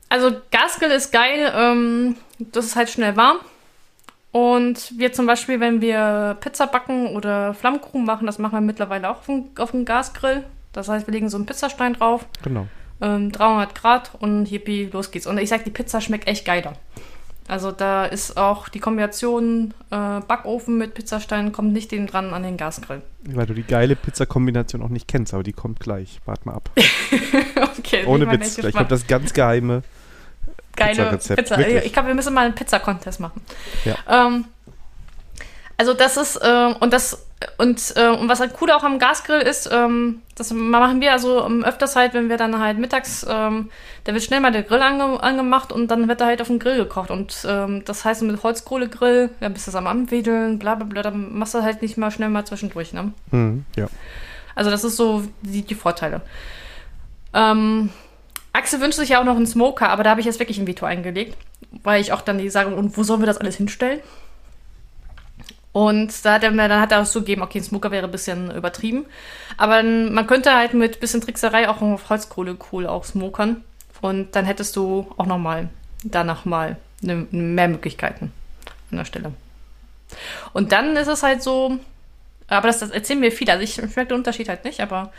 Also 0.09 0.30
Gasgrill 0.53 0.91
ist 0.93 1.11
geil, 1.12 1.53
ähm, 1.55 2.16
das 2.39 2.66
ist 2.66 2.76
halt 2.76 2.91
schnell 2.91 3.16
warm. 3.16 3.39
Und 4.37 4.93
wir 4.99 5.14
zum 5.14 5.24
Beispiel, 5.24 5.61
wenn 5.61 5.80
wir 5.80 6.37
Pizza 6.41 6.66
backen 6.66 7.07
oder 7.16 7.55
Flammkuchen 7.55 8.05
machen, 8.05 8.26
das 8.26 8.39
machen 8.39 8.53
wir 8.57 8.61
mittlerweile 8.61 9.09
auch 9.09 9.18
auf 9.20 9.26
dem, 9.26 9.45
auf 9.59 9.70
dem 9.70 9.87
Gasgrill. 9.87 10.45
Das 10.74 10.91
heißt, 10.91 11.07
wir 11.07 11.12
legen 11.14 11.30
so 11.30 11.39
einen 11.39 11.47
Pizzastein 11.47 11.95
drauf, 11.95 12.26
Genau. 12.43 12.66
ähm, 13.01 13.32
300 13.32 13.74
Grad 13.74 14.11
und 14.18 14.45
hippie, 14.45 14.91
los 14.93 15.11
geht's. 15.11 15.26
Und 15.26 15.39
ich 15.39 15.49
sag, 15.49 15.64
die 15.64 15.70
Pizza 15.70 16.03
schmeckt 16.03 16.28
echt 16.28 16.45
geiler. 16.45 16.74
Also 17.49 17.70
da 17.72 18.05
ist 18.05 18.37
auch 18.37 18.68
die 18.68 18.80
Kombination 18.80 19.72
äh, 19.91 20.20
Backofen 20.20 20.76
mit 20.76 20.93
Pizzastein 20.93 21.53
kommt 21.53 21.72
nicht 21.72 21.91
den 21.93 22.07
dran 22.07 22.34
an 22.34 22.43
den 22.43 22.59
Gasgrill. 22.59 23.01
Weil 23.22 23.47
du 23.47 23.55
die 23.55 23.62
geile 23.62 23.97
Pizza-Kombination 23.97 24.82
auch 24.82 24.89
nicht 24.91 25.09
kennst, 25.09 25.32
aber 25.32 25.45
die 25.45 25.53
kommt 25.55 25.80
gleich. 25.80 26.20
Wart 26.26 26.45
mal 26.45 26.55
ab. 26.55 26.68
okay, 27.78 28.05
Ohne 28.05 28.30
Witz. 28.30 28.41
echt 28.43 28.51
Ich 28.51 28.64
gespannt. 28.64 28.76
habe 28.76 28.89
das 28.91 29.07
ganz 29.07 29.32
geheime. 29.32 29.82
Geile 30.77 31.16
Pizza. 31.16 31.59
wirklich. 31.59 31.85
Ich 31.85 31.93
glaube, 31.93 32.09
wir 32.09 32.14
müssen 32.14 32.35
mal 32.35 32.47
einen 32.47 32.55
Pizza-Contest 32.55 33.20
machen. 33.20 33.41
Ja. 33.85 33.97
Ähm, 34.09 34.45
also 35.79 35.93
das 35.93 36.16
ist, 36.16 36.37
äh, 36.37 36.74
und 36.81 36.93
das, 36.93 37.27
und, 37.59 37.93
äh, 37.97 38.09
und 38.09 38.29
was 38.29 38.41
halt 38.41 38.55
cool 38.61 38.70
auch 38.70 38.83
am 38.83 38.99
Gasgrill 38.99 39.41
ist, 39.43 39.68
ähm, 39.70 40.22
das 40.35 40.51
machen 40.53 41.03
wir 41.03 41.12
also 41.12 41.45
ähm, 41.45 41.64
öfters 41.64 41.97
halt, 41.97 42.14
wenn 42.14 42.31
wir 42.31 42.39
dann 42.39 42.59
halt 42.59 42.79
mittags, 42.79 43.27
ähm, 43.29 43.70
da 44.05 44.14
wird 44.14 44.24
schnell 44.24 44.41
mal 44.41 44.53
der 44.53 44.62
Grill 44.62 44.81
ange 44.81 45.22
angemacht 45.22 45.72
und 45.72 45.89
dann 45.91 46.09
wird 46.09 46.22
da 46.22 46.27
halt 46.27 46.41
auf 46.41 46.47
dem 46.47 46.59
Grill 46.59 46.79
gekocht. 46.79 47.11
Und 47.11 47.45
ähm, 47.47 47.85
das 47.85 48.07
heißt, 48.07 48.22
mit 48.22 48.43
Holzkohlegrill, 48.43 49.31
dann 49.41 49.53
bist 49.53 49.68
du 49.68 49.77
am 49.77 49.87
Anwedeln, 49.87 50.59
bla 50.59 50.77
bla 50.77 50.87
bla, 50.87 51.03
dann 51.03 51.37
machst 51.37 51.55
du 51.55 51.62
halt 51.62 51.83
nicht 51.83 51.99
mal 51.99 52.11
schnell 52.11 52.31
mal 52.31 52.47
zwischendurch, 52.47 52.95
ne? 52.95 53.12
Hm, 53.31 53.66
ja. 53.77 53.89
Also 54.55 54.70
das 54.70 54.83
ist 54.85 54.97
so 54.97 55.24
die, 55.43 55.62
die 55.62 55.74
Vorteile. 55.74 56.22
Ähm, 57.35 57.91
Axel 58.57 58.80
wünscht 58.80 58.98
sich 58.98 59.11
ja 59.11 59.20
auch 59.20 59.24
noch 59.24 59.36
einen 59.36 59.46
Smoker, 59.46 59.88
aber 59.90 60.02
da 60.02 60.11
habe 60.11 60.20
ich 60.20 60.26
jetzt 60.26 60.38
wirklich 60.38 60.59
ein 60.59 60.66
Veto 60.66 60.86
eingelegt, 60.86 61.36
weil 61.82 62.00
ich 62.00 62.12
auch 62.12 62.22
dann 62.22 62.38
die 62.38 62.48
sage, 62.48 62.74
und 62.74 62.96
wo 62.96 63.02
sollen 63.02 63.20
wir 63.20 63.26
das 63.26 63.38
alles 63.38 63.57
hinstellen? 63.57 64.00
Und 65.72 66.24
da 66.24 66.34
hat 66.34 66.42
er 66.42 66.50
mir, 66.52 66.68
dann 66.68 66.80
hat 66.80 66.90
er 66.90 67.02
auch 67.02 67.07
zugegeben, 67.07 67.42
okay, 67.42 67.59
ein 67.59 67.64
Smoker 67.64 67.90
wäre 67.90 68.07
ein 68.07 68.11
bisschen 68.11 68.50
übertrieben. 68.50 69.04
Aber 69.59 69.82
man 69.82 70.26
könnte 70.26 70.54
halt 70.54 70.72
mit 70.72 71.00
bisschen 71.00 71.20
Trickserei 71.20 71.68
auch 71.68 71.82
auf 71.82 72.09
Holzkohle 72.09 72.57
cool 72.72 72.86
auch 72.86 73.04
smokern. 73.04 73.62
Und 74.00 74.34
dann 74.34 74.46
hättest 74.46 74.74
du 74.76 75.07
auch 75.18 75.26
nochmal, 75.26 75.68
danach 76.02 76.46
mal 76.46 76.78
ne, 77.02 77.26
mehr 77.30 77.68
Möglichkeiten 77.68 78.32
an 78.90 78.96
der 78.96 79.04
Stelle. 79.04 79.32
Und 80.54 80.72
dann 80.72 80.96
ist 80.96 81.09
es 81.09 81.22
halt 81.22 81.42
so, 81.42 81.78
aber 82.48 82.68
das, 82.68 82.78
das 82.78 82.90
erzählen 82.90 83.20
mir 83.20 83.30
viele. 83.30 83.52
Also 83.52 83.64
ich 83.64 83.74
schmecke 83.74 84.07
den 84.07 84.18
Unterschied 84.18 84.48
halt 84.48 84.64
nicht, 84.64 84.80
aber 84.80 85.12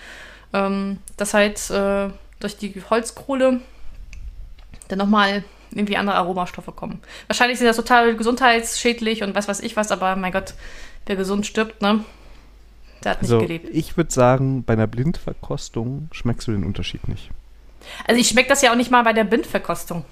ähm, 0.53 0.97
dass 1.17 1.35
halt 1.35 1.69
äh, 1.69 2.09
durch 2.39 2.57
die 2.57 2.73
Holzkohle 2.89 3.61
dann 4.88 4.97
nochmal 4.99 5.43
irgendwie 5.71 5.97
andere 5.97 6.15
Aromastoffe 6.17 6.71
kommen. 6.71 7.01
Wahrscheinlich 7.27 7.57
sind 7.57 7.67
das 7.67 7.75
total 7.75 8.15
gesundheitsschädlich 8.15 9.23
und 9.23 9.35
was 9.35 9.47
weiß 9.47 9.59
ich 9.61 9.75
was, 9.75 9.91
aber 9.91 10.15
mein 10.15 10.31
Gott, 10.31 10.53
wer 11.05 11.15
gesund 11.15 11.45
stirbt, 11.45 11.81
ne? 11.81 12.03
Der 13.03 13.11
hat 13.11 13.21
nicht 13.21 13.31
Also, 13.31 13.45
gelebt. 13.45 13.69
ich 13.73 13.95
würde 13.97 14.11
sagen, 14.11 14.63
bei 14.63 14.73
einer 14.73 14.88
Blindverkostung 14.88 16.09
schmeckst 16.11 16.47
du 16.47 16.51
den 16.51 16.63
Unterschied 16.63 17.07
nicht. 17.07 17.29
Also 18.07 18.19
ich 18.19 18.27
schmecke 18.29 18.49
das 18.49 18.61
ja 18.61 18.71
auch 18.71 18.75
nicht 18.75 18.91
mal 18.91 19.03
bei 19.03 19.13
der 19.13 19.23
Blindverkostung. 19.23 20.03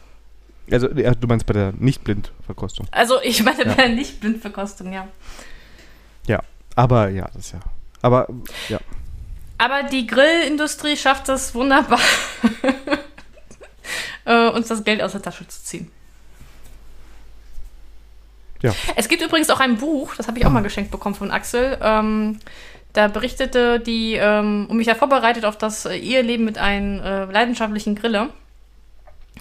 Also, 0.72 0.88
du 0.88 1.28
meinst 1.28 1.46
bei 1.46 1.54
der 1.54 1.74
Nicht-Blind-Verkostung. 1.78 2.88
Also 2.92 3.22
ich 3.22 3.44
meine 3.44 3.66
Ja. 3.66 3.74
bei 3.74 3.84
der 3.84 3.90
Nicht-Blindverkostung, 3.90 4.92
ja. 4.94 5.08
Ja. 6.28 6.42
Aber 6.76 7.10
ja, 7.10 7.26
das 7.34 7.48
ist 7.48 7.52
ja. 7.54 7.60
Aber 8.02 8.28
ja. 8.70 8.80
Aber 9.58 9.84
die 9.84 10.06
Grillindustrie 10.06 10.98
schafft 10.98 11.30
es 11.30 11.56
wunderbar, 11.56 12.00
äh, 14.26 14.50
uns 14.50 14.68
das 14.68 14.84
Geld 14.84 15.02
aus 15.02 15.14
der 15.14 15.22
Tasche 15.22 15.48
zu 15.48 15.64
ziehen. 15.64 15.92
Ja. 18.62 18.74
Es 18.96 19.08
gibt 19.08 19.22
übrigens 19.22 19.50
auch 19.50 19.60
ein 19.60 19.78
Buch, 19.78 20.16
das 20.16 20.28
habe 20.28 20.40
ich 20.40 20.46
auch 20.46 20.52
mal 20.52 20.64
geschenkt 20.64 20.92
bekommen 20.92 21.16
von 21.16 21.32
Axel. 21.32 21.78
Ähm, 21.82 22.40
da 22.94 23.08
berichtete 23.10 23.80
die, 23.80 24.14
ähm, 24.14 24.68
und 24.70 24.78
mich 24.78 24.88
ja 24.88 24.96
vorbereitet 24.96 25.46
auf 25.46 25.58
das 25.58 25.86
äh, 25.86 25.98
Eheleben 25.98 26.46
mit 26.46 26.58
einem 26.58 27.00
äh, 27.00 27.26
leidenschaftlichen 27.26 27.96
Griller. 27.96 28.30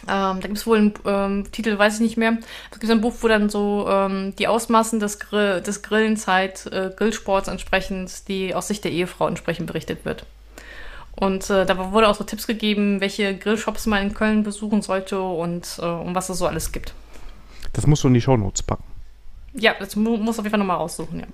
Ähm, 0.09 0.41
da 0.41 0.47
gibt 0.47 0.57
es 0.57 0.67
wohl 0.67 0.79
einen 0.79 0.95
ähm, 1.07 1.53
Titel, 1.53 1.79
weiß 1.79 1.95
ich 1.95 2.01
nicht 2.01 2.17
mehr. 2.17 2.39
Es 2.71 2.79
gibt 2.79 2.91
ein 2.91 3.01
Buch, 3.01 3.15
wo 3.21 3.29
dann 3.29 3.49
so 3.49 3.87
ähm, 3.89 4.35
die 4.39 4.49
Ausmaßen 4.49 5.01
des, 5.01 5.19
Grill, 5.19 5.61
des 5.61 5.83
Grillens 5.83 6.27
halt, 6.27 6.67
äh, 6.67 6.91
Grillsports 6.95 7.49
entsprechend, 7.49 8.29
die 8.29 8.55
aus 8.55 8.69
Sicht 8.69 8.85
der 8.85 8.93
Ehefrau 8.93 9.29
entsprechend 9.29 9.67
berichtet 9.67 10.05
wird. 10.05 10.27
Und 11.17 11.49
äh, 11.51 11.65
da 11.65 11.93
wurde 11.93 12.09
auch 12.09 12.17
so 12.17 12.25
Tipps 12.25 12.47
gegeben, 12.47 13.01
welche 13.01 13.37
Grillshops 13.37 13.87
man 13.87 14.03
in 14.03 14.15
Köln 14.15 14.43
besuchen 14.43 14.83
sollte 14.83 15.21
und 15.21 15.79
äh, 15.81 15.85
um 15.85 16.15
was 16.15 16.29
es 16.29 16.39
so 16.39 16.47
alles 16.47 16.73
gibt. 16.73 16.93
Das 17.73 17.87
musst 17.87 18.05
du 18.05 18.09
in 18.09 18.15
die 18.15 18.21
Shownotes 18.21 18.63
packen. 18.63 18.85
Ja, 19.53 19.75
das 19.79 19.95
mu 19.95 20.17
muss 20.17 20.39
auf 20.39 20.45
jeden 20.45 20.51
Fall 20.51 20.59
nochmal 20.59 20.79
raussuchen, 20.79 21.21
ja. 21.21 21.27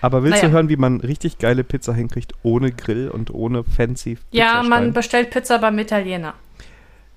Aber 0.00 0.22
willst 0.22 0.38
Naja. 0.38 0.48
du 0.48 0.54
hören, 0.54 0.68
wie 0.68 0.76
man 0.76 1.00
richtig 1.00 1.38
geile 1.38 1.64
Pizza 1.64 1.92
hinkriegt, 1.92 2.32
ohne 2.42 2.70
Grill 2.70 3.08
und 3.08 3.32
ohne 3.32 3.64
fancy 3.64 4.18
Ja, 4.30 4.62
man 4.62 4.92
bestellt 4.92 5.30
Pizza 5.30 5.58
beim 5.58 5.78
Italiener. 5.78 6.34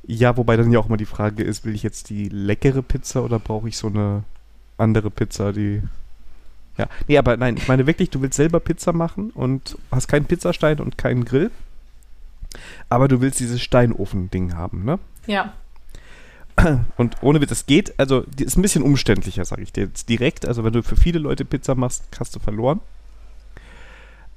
Ja, 0.04 0.36
wobei 0.38 0.58
dann 0.58 0.72
ja 0.72 0.80
auch 0.80 0.88
immer 0.88 0.98
die 0.98 1.06
Frage 1.06 1.44
ist, 1.44 1.64
will 1.64 1.76
ich 1.76 1.84
jetzt 1.84 2.10
die 2.10 2.28
leckere 2.30 2.82
Pizza 2.82 3.24
oder 3.24 3.40
brauche 3.40 3.70
ich 3.70 3.78
so 3.78 3.88
eine 3.88 4.24
andere 4.78 5.12
Pizza, 5.12 5.54
die. 5.54 5.82
Ja, 6.78 6.88
nee, 7.08 7.18
aber 7.18 7.38
nein, 7.38 7.58
ich 7.58 7.68
meine 7.68 7.86
wirklich, 7.86 8.10
du 8.10 8.22
willst 8.22 8.38
selber 8.38 8.60
Pizza 8.60 8.94
machen 8.94 9.30
und 9.32 9.78
hast 9.92 10.08
keinen 10.08 10.26
Pizzastein 10.26 10.80
und 10.80 10.98
keinen 10.98 11.26
Grill. 11.26 11.52
Aber 12.90 13.08
du 13.08 13.22
willst 13.22 13.40
dieses 13.40 13.62
Steinofen-Ding 13.62 14.56
haben, 14.56 14.84
ne? 14.84 15.00
Ja. 15.28 15.54
Und 16.98 17.18
ohne 17.22 17.40
Witz, 17.42 17.52
es 17.52 17.66
geht, 17.66 17.98
also 17.98 18.22
die 18.22 18.44
ist 18.44 18.58
ein 18.58 18.62
bisschen 18.62 18.84
umständlicher, 18.84 19.46
sage 19.46 19.62
ich 19.62 19.74
dir 19.74 19.86
jetzt 19.86 20.10
direkt. 20.10 20.46
Also 20.46 20.64
wenn 20.64 20.74
du 20.74 20.84
für 20.84 20.96
viele 20.96 21.20
Leute 21.20 21.46
Pizza 21.46 21.76
machst, 21.76 22.04
hast 22.20 22.36
du 22.36 22.40
verloren. 22.40 22.82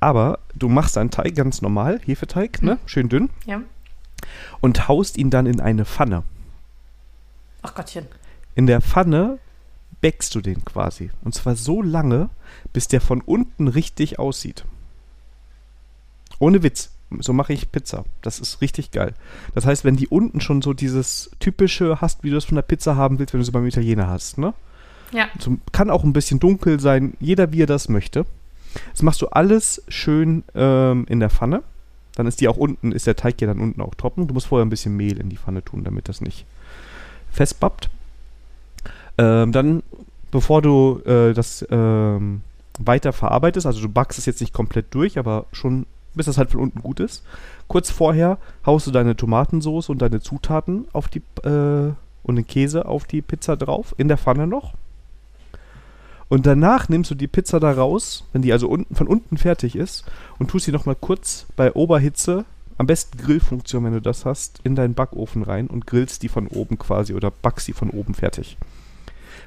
Aber 0.01 0.39
du 0.55 0.69
machst 0.69 0.99
einen 0.99 1.11
Teig 1.11 1.35
ganz 1.35 1.62
normal, 1.62 2.01
Hefeteig, 2.05 2.62
ne? 2.62 2.79
Schön 2.87 3.09
dünn. 3.09 3.31
Ja. 3.47 3.62
Und 4.61 4.89
haust 4.89 5.16
ihn 5.18 5.31
dann 5.31 5.47
in 5.47 5.61
eine 5.61 5.85
Pfanne. 5.85 6.22
Ach 7.62 7.75
Gottchen. 7.75 8.07
In 8.55 8.66
der 8.66 8.81
Pfanne 8.81 9.39
backst 10.01 10.35
du 10.35 10.41
den 10.41 10.64
quasi. 10.64 11.11
Und 11.22 11.35
zwar 11.35 11.57
so 11.57 11.83
lange, 11.83 12.29
bis 12.72 12.89
der 12.89 13.01
von 13.01 13.20
unten 13.20 13.68
richtig 13.68 14.18
aussieht. 14.18 14.64
Ohne 16.39 16.62
Witz. 16.62 16.91
So 17.20 17.33
mache 17.33 17.53
ich 17.53 17.70
Pizza. 17.70 18.05
Das 18.22 18.41
ist 18.41 18.61
richtig 18.61 18.91
geil. 18.91 19.14
Das 19.55 19.66
heißt, 19.66 19.85
wenn 19.85 19.97
die 19.97 20.09
unten 20.09 20.41
schon 20.41 20.62
so 20.62 20.72
dieses 20.72 21.31
typische 21.39 22.01
hast, 22.01 22.25
wie 22.25 22.31
du 22.31 22.37
es 22.37 22.45
von 22.45 22.57
der 22.57 22.62
Pizza 22.62 22.97
haben 22.97 23.18
willst, 23.18 23.33
wenn 23.33 23.41
du 23.41 23.45
sie 23.45 23.53
beim 23.53 23.66
Italiener 23.66 24.09
hast, 24.09 24.39
ne? 24.39 24.53
Ja. 25.12 25.29
So, 25.39 25.59
kann 25.72 25.91
auch 25.91 26.03
ein 26.03 26.12
bisschen 26.12 26.41
dunkel 26.41 26.81
sein, 26.81 27.14
jeder 27.20 27.53
wie 27.53 27.62
er 27.62 27.66
das 27.66 27.89
möchte. 27.89 28.27
Das 28.93 29.03
machst 29.03 29.22
du 29.22 29.29
alles 29.29 29.83
schön 29.89 30.43
ähm, 30.55 31.07
in 31.09 31.20
der 31.20 31.31
Pfanne. 31.31 31.62
Dann 32.17 32.27
ist 32.27 32.41
die 32.41 32.49
auch 32.49 32.57
unten, 32.57 32.93
ist 32.93 33.07
der 33.07 33.17
Teig 33.17 33.41
ja 33.41 33.47
dann 33.47 33.61
unten 33.61 33.81
auch 33.81 33.95
trocken. 33.95 34.29
Du 34.29 34.35
musst 34.35 34.47
vorher 34.47 34.65
ein 34.65 34.71
bisschen 34.71 34.97
Mehl 34.97 35.19
in 35.19 35.29
die 35.29 35.37
Pfanne 35.37 35.65
tun, 35.65 35.85
damit 35.85 36.09
das 36.09 36.21
nicht 36.21 36.47
festbappt. 37.33 37.91
Ähm, 39.19 39.53
dann, 39.53 39.83
bevor 40.31 40.62
du 40.62 41.01
äh, 41.05 41.33
das 41.33 41.67
ähm, 41.71 42.43
weiter 42.79 43.12
verarbeitest, 43.12 43.67
also 43.67 43.81
du 43.81 43.89
backst 43.89 44.19
es 44.19 44.27
jetzt 44.27 44.41
nicht 44.41 44.53
komplett 44.53 44.95
durch, 44.95 45.19
aber 45.19 45.47
schon, 45.53 45.87
bis 46.15 46.27
das 46.27 46.39
halt 46.39 46.51
von 46.51 46.61
unten 46.61 46.83
gut 46.83 47.01
ist. 47.01 47.25
Kurz 47.67 47.91
vorher 47.91 48.39
haust 48.65 48.87
du 48.87 48.91
deine 48.91 49.17
Tomatensauce 49.17 49.89
und 49.89 49.99
deine 50.03 50.21
Zutaten 50.21 50.87
auf 50.93 51.09
die 51.09 51.23
äh, 51.47 51.93
und 52.23 52.37
den 52.37 52.47
Käse 52.47 52.87
auf 52.87 53.05
die 53.05 53.23
Pizza 53.23 53.57
drauf, 53.57 53.95
in 53.99 54.09
der 54.09 54.19
Pfanne 54.19 54.47
noch. 54.47 54.75
Und 56.29 56.47
danach 56.47 56.89
nimmst 56.89 57.11
du 57.11 57.14
die 57.14 57.29
Pizza 57.29 57.61
da 57.61 57.72
raus, 57.72 58.25
wenn 58.33 58.43
die 58.43 58.53
also 58.53 58.68
unten, 58.68 58.95
von 58.95 59.07
unten 59.07 59.37
fertig 59.37 59.77
ist, 59.77 60.05
und 60.39 60.51
tust 60.51 60.66
sie 60.66 60.72
nochmal 60.72 60.97
kurz 60.97 61.47
bei 61.57 61.72
Oberhitze, 61.72 62.45
am 62.77 62.87
besten 62.87 63.18
Grillfunktion, 63.18 63.85
wenn 63.85 63.93
du 63.93 64.01
das 64.01 64.25
hast, 64.25 64.61
in 64.64 64.75
deinen 64.75 64.95
Backofen 64.95 65.43
rein 65.43 65.68
und 65.68 65.87
grillst 65.87 66.22
die 66.22 66.29
von 66.29 66.49
oben 66.49 66.79
quasi 66.79 67.14
oder 67.14 67.31
backst 67.31 67.68
die 67.68 67.72
von 67.72 67.91
oben 67.91 68.14
fertig. 68.14 68.57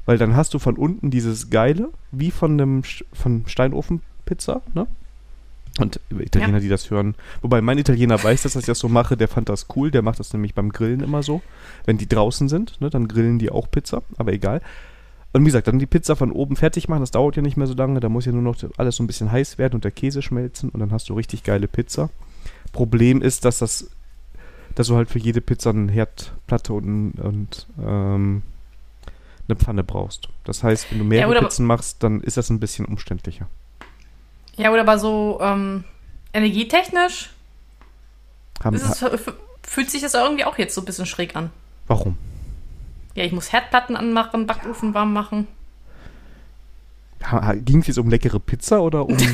Weil 0.06 0.18
dann 0.18 0.36
hast 0.36 0.54
du 0.54 0.60
von 0.60 0.78
unten 0.78 1.12
dieses 1.12 1.50
Geile, 1.50 1.90
wie 2.12 2.32
von 2.32 2.54
einem 2.54 2.84
von 3.12 3.44
Steinofenpizza, 3.48 4.62
ne? 4.74 4.88
Und 5.80 6.00
Italiener, 6.10 6.60
die 6.60 6.70
das 6.70 6.90
hören, 6.90 7.14
wobei 7.42 7.62
mein 7.62 7.78
Italiener 7.78 8.24
weiß, 8.24 8.44
dass 8.44 8.56
ich 8.56 8.66
das 8.66 8.80
so 8.80 8.88
mache, 8.88 9.16
der 9.16 9.28
fand 9.28 9.48
das 9.50 9.68
cool, 9.76 9.92
der 9.92 10.02
macht 10.02 10.20
das 10.20 10.34
nämlich 10.34 10.56
beim 10.56 10.72
Grillen 10.72 11.02
immer 11.02 11.22
so. 11.22 11.44
Wenn 11.86 12.00
die 12.00 12.10
draußen 12.10 12.50
sind, 12.50 12.82
ne, 12.82 12.90
dann 12.90 13.08
grillen 13.08 13.38
die 13.38 13.52
auch 13.52 13.70
Pizza, 13.70 14.02
aber 14.18 14.34
egal. 14.34 14.62
Und 15.38 15.44
wie 15.44 15.50
gesagt, 15.50 15.68
dann 15.68 15.78
die 15.78 15.86
Pizza 15.86 16.16
von 16.16 16.32
oben 16.32 16.56
fertig 16.56 16.88
machen, 16.90 17.02
das 17.02 17.12
dauert 17.12 17.36
ja 17.36 17.44
nicht 17.44 17.58
mehr 17.58 17.68
so 17.68 17.76
lange, 17.76 18.00
da 18.00 18.10
muss 18.10 18.26
ja 18.26 18.32
nur 18.32 18.42
noch 18.42 18.58
alles 18.78 18.96
so 18.96 19.04
ein 19.04 19.08
bisschen 19.08 19.32
heiß 19.32 19.60
werden 19.60 19.76
und 19.76 19.84
der 19.84 19.92
Käse 19.92 20.24
schmelzen 20.24 20.70
und 20.70 20.80
dann 20.80 20.92
hast 20.92 21.10
du 21.10 21.14
richtig 21.14 21.44
geile 21.44 21.68
Pizza. 21.68 22.10
Problem 22.72 23.22
ist, 23.22 23.46
dass 23.46 23.60
das 23.60 23.92
dass 24.74 24.88
du 24.88 24.96
halt 24.96 25.12
für 25.12 25.20
jede 25.20 25.42
Pizza 25.42 25.70
eine 25.70 25.92
Herdplatte 25.92 26.74
und, 26.74 27.14
und 27.14 27.68
ähm, 27.80 28.42
eine 29.48 29.56
Pfanne 29.56 29.84
brauchst. 29.84 30.30
Das 30.44 30.64
heißt, 30.64 30.92
wenn 30.92 30.98
du 30.98 31.04
mehrere 31.04 31.36
Ja, 31.36 31.42
Pizzen 31.42 31.68
machst, 31.68 32.02
dann 32.02 32.20
ist 32.22 32.38
das 32.38 32.50
ein 32.50 32.60
bisschen 32.60 32.86
umständlicher. 32.86 33.48
Ja, 34.56 34.72
oder 34.72 34.82
aber 34.82 34.98
so 34.98 35.38
ähm, 35.40 35.84
energietechnisch 36.34 37.30
Haben, 38.64 38.76
es, 38.76 39.06
fühlt 39.62 39.92
sich 39.92 40.02
das 40.02 40.16
irgendwie 40.16 40.46
auch 40.46 40.58
jetzt 40.58 40.74
so 40.74 40.82
ein 40.82 40.86
bisschen 40.86 41.06
schräg 41.06 41.36
an. 41.36 41.52
warum? 41.86 42.18
Ja, 43.18 43.24
ich 43.24 43.32
muss 43.32 43.52
Herdplatten 43.52 43.96
anmachen, 43.96 44.46
Backofen 44.46 44.94
warm 44.94 45.12
machen. 45.12 45.48
Ging 47.66 47.80
es 47.80 47.88
jetzt 47.88 47.98
um 47.98 48.12
leckere 48.12 48.40
Pizza 48.40 48.80
oder 48.82 49.08
um. 49.08 49.18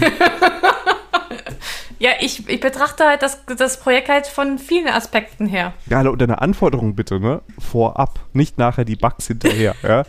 Ja, 1.99 2.11
ich, 2.19 2.49
ich 2.49 2.59
betrachte 2.59 3.05
halt 3.05 3.21
das, 3.21 3.45
das 3.45 3.79
Projekt 3.79 4.09
halt 4.09 4.27
von 4.27 4.57
vielen 4.57 4.89
Aspekten 4.89 5.47
her. 5.47 5.73
ja, 5.85 6.01
und 6.01 6.21
deine 6.21 6.41
Anforderung 6.41 6.95
bitte, 6.95 7.17
ne? 7.17 7.41
Vorab, 7.59 8.19
nicht 8.33 8.57
nachher 8.57 8.83
die 8.83 8.97
Bugs 8.97 9.27
hinterher, 9.27 9.73
ja? 9.83 10.03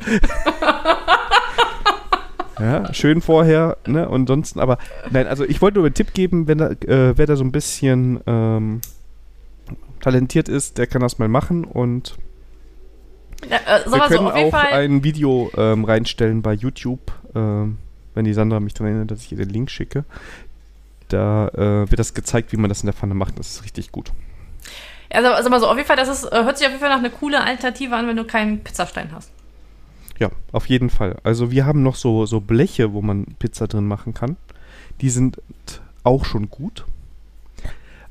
ja, 2.59 2.93
schön 2.93 3.21
vorher, 3.21 3.77
ne? 3.87 4.09
Und 4.09 4.23
ansonsten, 4.23 4.59
aber 4.59 4.79
nein, 5.11 5.29
also 5.29 5.45
ich 5.45 5.63
wollte 5.63 5.79
nur 5.79 5.87
einen 5.87 5.95
Tipp 5.95 6.15
geben, 6.15 6.49
wenn 6.49 6.59
da, 6.59 6.71
äh, 6.71 7.17
wer 7.17 7.27
da 7.27 7.37
so 7.37 7.45
ein 7.45 7.53
bisschen 7.53 8.21
ähm, 8.27 8.81
talentiert 10.01 10.49
ist, 10.49 10.79
der 10.79 10.89
kann 10.89 11.01
das 11.01 11.21
mal 11.21 11.29
machen 11.29 11.65
und 11.65 12.17
Ja, 13.51 13.57
äh, 13.57 13.85
wir 13.87 14.01
können 14.09 14.29
auch 14.29 14.51
Fall. 14.51 14.73
ein 14.73 15.05
Video 15.05 15.51
ähm, 15.57 15.85
reinstellen 15.85 16.43
bei 16.43 16.55
YouTube, 16.55 17.13
ähm, 17.35 17.79
wenn 18.15 18.25
die 18.25 18.33
Sandra 18.33 18.61
mich 18.61 18.75
daran 18.75 18.89
erinnert, 18.93 19.11
dass 19.11 19.23
ich 19.23 19.33
ihr 19.33 19.39
den 19.39 19.51
Link 19.51 19.71
schicke. 19.71 20.05
Da 21.09 21.49
äh, 21.49 21.91
wird 21.91 21.99
das 21.99 22.15
gezeigt, 22.15 22.53
wie 22.53 22.57
man 22.57 22.69
das 22.69 22.81
in 22.81 22.87
der 22.87 22.95
Pfanne 22.95 23.15
macht. 23.15 23.39
Das 23.39 23.49
ist 23.49 23.65
richtig 23.65 23.93
gut. 23.93 24.13
Also, 25.11 25.29
sag 25.29 25.51
mal 25.51 25.61
so, 25.61 25.69
auf 25.69 25.77
jeden 25.77 25.87
Fall, 25.87 25.97
das 25.97 26.09
ist, 26.09 26.25
äh, 26.25 26.45
hört 26.45 26.59
sich 26.59 26.67
auf 26.67 26.73
jeden 26.73 26.81
Fall 26.81 26.91
nach 26.91 26.99
einer 26.99 27.11
coole 27.11 27.41
Alternative 27.41 27.95
an, 27.95 28.09
wenn 28.09 28.17
du 28.17 28.25
keinen 28.25 28.65
Pizzastein 28.65 29.11
hast. 29.13 29.31
Ja, 30.19 30.31
auf 30.53 30.67
jeden 30.67 30.91
Fall. 30.91 31.17
Also 31.25 31.51
wir 31.51 31.67
haben 31.67 31.83
noch 31.83 31.97
so, 31.97 32.27
so 32.27 32.41
Bleche, 32.41 32.93
wo 32.93 33.03
man 33.03 33.27
Pizza 33.39 33.67
drin 33.67 33.87
machen 33.87 34.15
kann. 34.15 34.37
Die 35.01 35.11
sind 35.11 35.41
auch 36.05 36.25
schon 36.25 36.51
gut. 36.51 36.85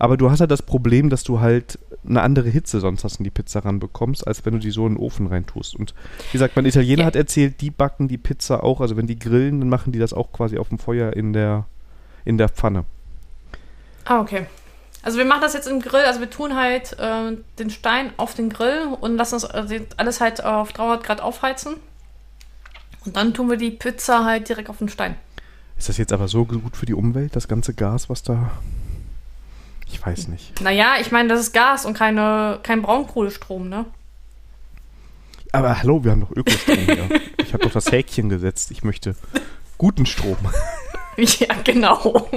Aber 0.04 0.18
du 0.18 0.30
hast 0.30 0.42
halt 0.42 0.52
das 0.52 0.62
Problem, 0.62 1.10
dass 1.10 1.24
du 1.24 1.40
halt 1.40 1.80
eine 2.06 2.22
andere 2.22 2.50
Hitze 2.50 2.82
sonst 2.82 3.06
hast 3.06 3.20
in 3.20 3.24
die 3.24 3.30
Pizza 3.30 3.64
ranbekommst, 3.64 4.28
als 4.28 4.46
wenn 4.46 4.52
du 4.52 4.60
die 4.60 4.70
so 4.72 4.86
in 4.86 4.96
den 4.96 5.00
Ofen 5.02 5.28
reintust. 5.28 5.78
Und 5.78 5.94
wie 6.30 6.34
gesagt, 6.34 6.58
mein 6.58 6.66
Italiener 6.66 7.04
Ja. 7.04 7.06
hat 7.06 7.16
erzählt, 7.16 7.62
die 7.62 7.72
backen 7.72 8.10
die 8.10 8.18
Pizza 8.18 8.66
auch, 8.66 8.82
also 8.82 8.98
wenn 8.98 9.08
die 9.08 9.18
grillen, 9.18 9.62
dann 9.62 9.70
machen 9.70 9.94
die 9.94 10.00
das 10.00 10.12
auch 10.12 10.34
quasi 10.34 10.58
auf 10.58 10.68
dem 10.68 10.78
Feuer 10.78 11.14
in 11.14 11.32
der, 11.32 11.68
in 12.26 12.38
der 12.38 12.50
Pfanne. 12.50 12.84
Ah, 14.04 14.20
okay. 14.20 14.48
Also 15.04 15.20
wir 15.20 15.24
machen 15.24 15.40
das 15.40 15.54
jetzt 15.54 15.70
im 15.70 15.80
Grill, 15.80 16.04
also 16.04 16.20
wir 16.20 16.30
tun 16.30 16.54
halt 16.54 17.00
äh, 17.00 17.38
den 17.58 17.70
Stein 17.70 18.12
auf 18.18 18.34
den 18.34 18.50
Grill 18.50 18.90
und 19.00 19.16
lassen 19.16 19.36
das 19.36 19.46
also 19.46 19.74
alles 19.96 20.20
halt 20.20 20.44
auf 20.44 20.74
300 20.74 21.02
Grad 21.02 21.22
aufheizen. 21.22 21.76
Und 23.06 23.16
dann 23.16 23.34
tun 23.34 23.50
wir 23.50 23.56
die 23.56 23.72
Pizza 23.72 24.26
halt 24.26 24.50
direkt 24.50 24.70
auf 24.70 24.80
den 24.80 24.90
Stein. 24.90 25.16
Ist 25.78 25.88
das 25.88 25.98
jetzt 25.98 26.12
aber 26.12 26.28
so 26.28 26.44
gut 26.44 26.76
für 26.76 26.86
die 26.86 26.94
Umwelt, 26.94 27.38
das 27.38 27.48
ganze 27.48 27.74
Gas, 27.74 28.10
was 28.10 28.22
da... 28.22 28.52
Ich 29.88 30.06
weiß 30.06 30.28
nicht. 30.30 30.60
Naja, 30.62 30.96
ich 31.02 31.12
meine, 31.12 31.30
das 31.30 31.40
ist 31.40 31.54
Gas 31.54 31.86
und 31.86 31.94
keine, 31.96 32.60
kein 32.64 32.82
Braunkohlestrom, 32.82 33.70
ne? 33.70 33.86
Aber 35.52 35.78
hallo, 35.80 36.04
wir 36.04 36.12
haben 36.12 36.22
doch 36.22 36.32
Ökostrom 36.32 36.78
hier. 36.78 37.10
Ich 37.38 37.54
habe 37.54 37.64
doch 37.64 37.72
das 37.72 37.92
Häkchen 37.92 38.28
gesetzt. 38.30 38.72
Ich 38.72 38.84
möchte 38.84 39.16
guten 39.78 40.06
Strom. 40.06 40.38
Ja, 41.16 41.54
genau. 41.64 42.28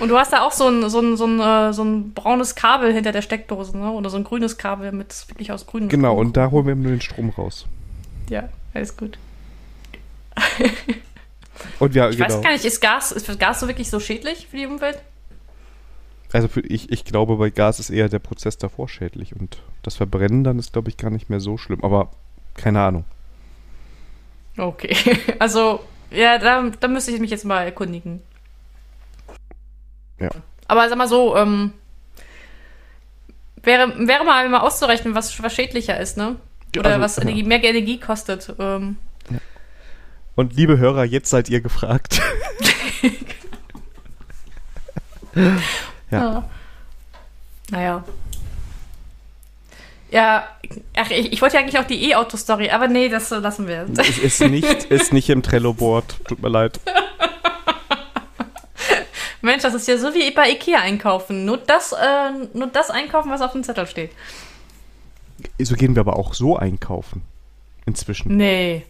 Und 0.00 0.08
du 0.08 0.18
hast 0.18 0.32
da 0.32 0.42
auch 0.42 0.50
so 0.50 0.66
ein, 0.68 0.90
so 0.90 0.98
ein, 1.00 1.16
so 1.16 1.24
ein, 1.24 1.38
äh, 1.38 1.72
so 1.72 1.84
ein 1.84 2.12
braunes 2.14 2.56
Kabel 2.56 2.92
hinter 2.92 3.12
der 3.12 3.22
Steckdose, 3.22 3.78
ne? 3.78 3.92
Oder 3.92 4.10
so 4.10 4.16
ein 4.16 4.24
grünes 4.24 4.58
Kabel 4.58 4.90
mit 4.90 5.14
wirklich 5.28 5.52
aus 5.52 5.64
grünem 5.64 5.88
Genau, 5.88 6.14
Strom. 6.14 6.26
und 6.26 6.36
da 6.36 6.50
holen 6.50 6.66
wir 6.66 6.74
nur 6.74 6.90
den 6.90 7.00
Strom 7.00 7.30
raus. 7.30 7.66
Ja, 8.28 8.48
alles 8.74 8.96
gut. 8.96 9.18
Und 11.78 11.94
ja, 11.94 12.10
Ich 12.10 12.16
genau. 12.16 12.28
weiß 12.28 12.42
gar 12.42 12.52
nicht, 12.52 12.64
ist 12.64 12.80
Gas, 12.80 13.12
ist 13.12 13.38
Gas 13.38 13.60
so 13.60 13.68
wirklich 13.68 13.88
so 13.88 14.00
schädlich 14.00 14.48
für 14.50 14.56
die 14.56 14.66
Umwelt? 14.66 14.98
Also 16.32 16.48
für, 16.48 16.60
ich, 16.60 16.92
ich 16.92 17.04
glaube, 17.04 17.36
bei 17.36 17.50
Gas 17.50 17.80
ist 17.80 17.90
eher 17.90 18.08
der 18.08 18.18
Prozess 18.18 18.58
davor 18.58 18.88
schädlich. 18.88 19.34
Und 19.34 19.62
das 19.82 19.96
Verbrennen 19.96 20.44
dann 20.44 20.58
ist, 20.58 20.72
glaube 20.72 20.90
ich, 20.90 20.96
gar 20.96 21.10
nicht 21.10 21.30
mehr 21.30 21.40
so 21.40 21.56
schlimm. 21.56 21.82
Aber 21.82 22.10
keine 22.54 22.80
Ahnung. 22.80 23.04
Okay. 24.56 24.94
Also, 25.38 25.80
ja, 26.10 26.38
da, 26.38 26.70
da 26.80 26.88
müsste 26.88 27.12
ich 27.12 27.20
mich 27.20 27.30
jetzt 27.30 27.44
mal 27.44 27.62
erkundigen. 27.64 28.22
Ja. 30.18 30.30
Aber 30.66 30.88
sag 30.88 30.98
mal 30.98 31.08
so, 31.08 31.36
ähm, 31.36 31.72
wäre, 33.62 33.94
wäre 34.06 34.24
mal, 34.24 34.48
mal 34.48 34.60
auszurechnen, 34.60 35.14
was, 35.14 35.42
was 35.42 35.54
schädlicher 35.54 35.98
ist, 35.98 36.16
ne? 36.16 36.36
Oder 36.76 36.90
Also, 36.90 37.00
was 37.00 37.16
ja. 37.16 37.22
Energie, 37.22 37.42
mehr 37.44 37.62
Energie 37.62 38.00
kostet. 38.00 38.52
Ähm, 38.58 38.96
Und 40.34 40.54
liebe 40.54 40.76
Hörer, 40.78 41.04
jetzt 41.04 41.30
seid 41.30 41.48
ihr 41.48 41.60
gefragt. 41.60 42.20
Ja. 46.10 46.48
Naja. 47.70 48.04
Ja, 50.10 50.48
ach, 50.96 51.10
ich, 51.10 51.32
ich 51.32 51.42
wollte 51.42 51.56
ja 51.56 51.60
eigentlich 51.60 51.78
auch 51.78 51.86
die 51.86 52.10
E-Auto-Story, 52.10 52.70
aber 52.70 52.88
nee, 52.88 53.10
das 53.10 53.28
lassen 53.30 53.68
wir. 53.68 53.86
es 53.98 54.18
ist 54.18 54.40
nicht, 54.40 54.84
ist 54.90 55.12
nicht 55.12 55.28
im 55.28 55.42
Trello-Board. 55.42 56.24
Tut 56.26 56.40
mir 56.40 56.48
leid. 56.48 56.80
Mensch, 59.42 59.62
das 59.62 59.74
ist 59.74 59.86
ja 59.86 59.98
so 59.98 60.14
wie 60.14 60.30
bei 60.30 60.50
Ikea 60.50 60.80
einkaufen. 60.80 61.44
Nur 61.44 61.58
das, 61.58 61.92
äh, 61.92 62.30
nur 62.54 62.68
das 62.68 62.90
einkaufen, 62.90 63.30
was 63.30 63.40
auf 63.40 63.52
dem 63.52 63.62
Zettel 63.62 63.86
steht. 63.86 64.10
So 65.60 65.76
gehen 65.76 65.94
wir 65.94 66.00
aber 66.00 66.16
auch 66.16 66.34
so 66.34 66.56
einkaufen. 66.56 67.22
Inzwischen. 67.86 68.36
Nee. 68.36 68.84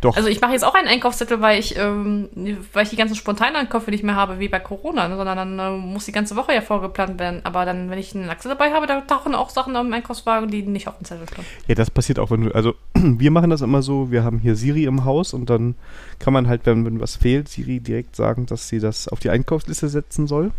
Doch. 0.00 0.16
Also 0.16 0.28
ich 0.30 0.40
mache 0.40 0.52
jetzt 0.52 0.64
auch 0.64 0.74
einen 0.74 0.88
Einkaufszettel, 0.88 1.42
weil 1.42 1.60
ich, 1.60 1.76
ähm, 1.76 2.28
weil 2.72 2.84
ich 2.84 2.90
die 2.90 2.96
ganzen 2.96 3.16
Spontaneinkäufe 3.16 3.90
nicht 3.90 4.02
mehr 4.02 4.16
habe, 4.16 4.38
wie 4.38 4.48
bei 4.48 4.58
Corona, 4.58 5.08
ne, 5.08 5.16
sondern 5.16 5.36
dann 5.36 5.58
äh, 5.58 5.76
muss 5.76 6.06
die 6.06 6.12
ganze 6.12 6.36
Woche 6.36 6.54
ja 6.54 6.62
vorgeplant 6.62 7.18
werden. 7.18 7.42
Aber 7.44 7.66
dann, 7.66 7.90
wenn 7.90 7.98
ich 7.98 8.14
einen 8.14 8.30
Axel 8.30 8.50
dabei 8.50 8.72
habe, 8.72 8.86
da 8.86 9.02
tauchen 9.02 9.34
auch 9.34 9.50
Sachen 9.50 9.76
im 9.76 9.92
Einkaufswagen, 9.92 10.50
die 10.50 10.62
nicht 10.62 10.88
auf 10.88 10.96
dem 10.96 11.04
Zettel 11.04 11.28
stehen. 11.28 11.44
Ja, 11.66 11.74
das 11.74 11.90
passiert 11.90 12.18
auch, 12.18 12.30
wenn 12.30 12.46
du, 12.46 12.54
also 12.54 12.74
wir 12.94 13.30
machen 13.30 13.50
das 13.50 13.60
immer 13.60 13.82
so, 13.82 14.10
wir 14.10 14.24
haben 14.24 14.38
hier 14.38 14.56
Siri 14.56 14.84
im 14.84 15.04
Haus 15.04 15.34
und 15.34 15.50
dann 15.50 15.74
kann 16.18 16.32
man 16.32 16.48
halt, 16.48 16.62
wenn, 16.64 16.86
wenn 16.86 16.98
was 16.98 17.16
fehlt, 17.16 17.48
Siri 17.48 17.80
direkt 17.80 18.16
sagen, 18.16 18.46
dass 18.46 18.68
sie 18.68 18.80
das 18.80 19.06
auf 19.06 19.20
die 19.20 19.28
Einkaufsliste 19.28 19.90
setzen 19.90 20.26
soll. 20.26 20.50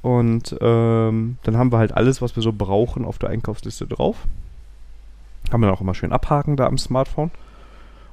Und 0.00 0.56
ähm, 0.60 1.38
dann 1.42 1.56
haben 1.56 1.72
wir 1.72 1.78
halt 1.78 1.92
alles, 1.92 2.22
was 2.22 2.36
wir 2.36 2.42
so 2.42 2.52
brauchen, 2.52 3.04
auf 3.04 3.18
der 3.18 3.30
Einkaufsliste 3.30 3.86
drauf. 3.86 4.16
Kann 5.50 5.60
man 5.60 5.70
auch 5.70 5.80
immer 5.80 5.94
schön 5.94 6.12
abhaken 6.12 6.56
da 6.56 6.66
am 6.66 6.78
Smartphone. 6.78 7.32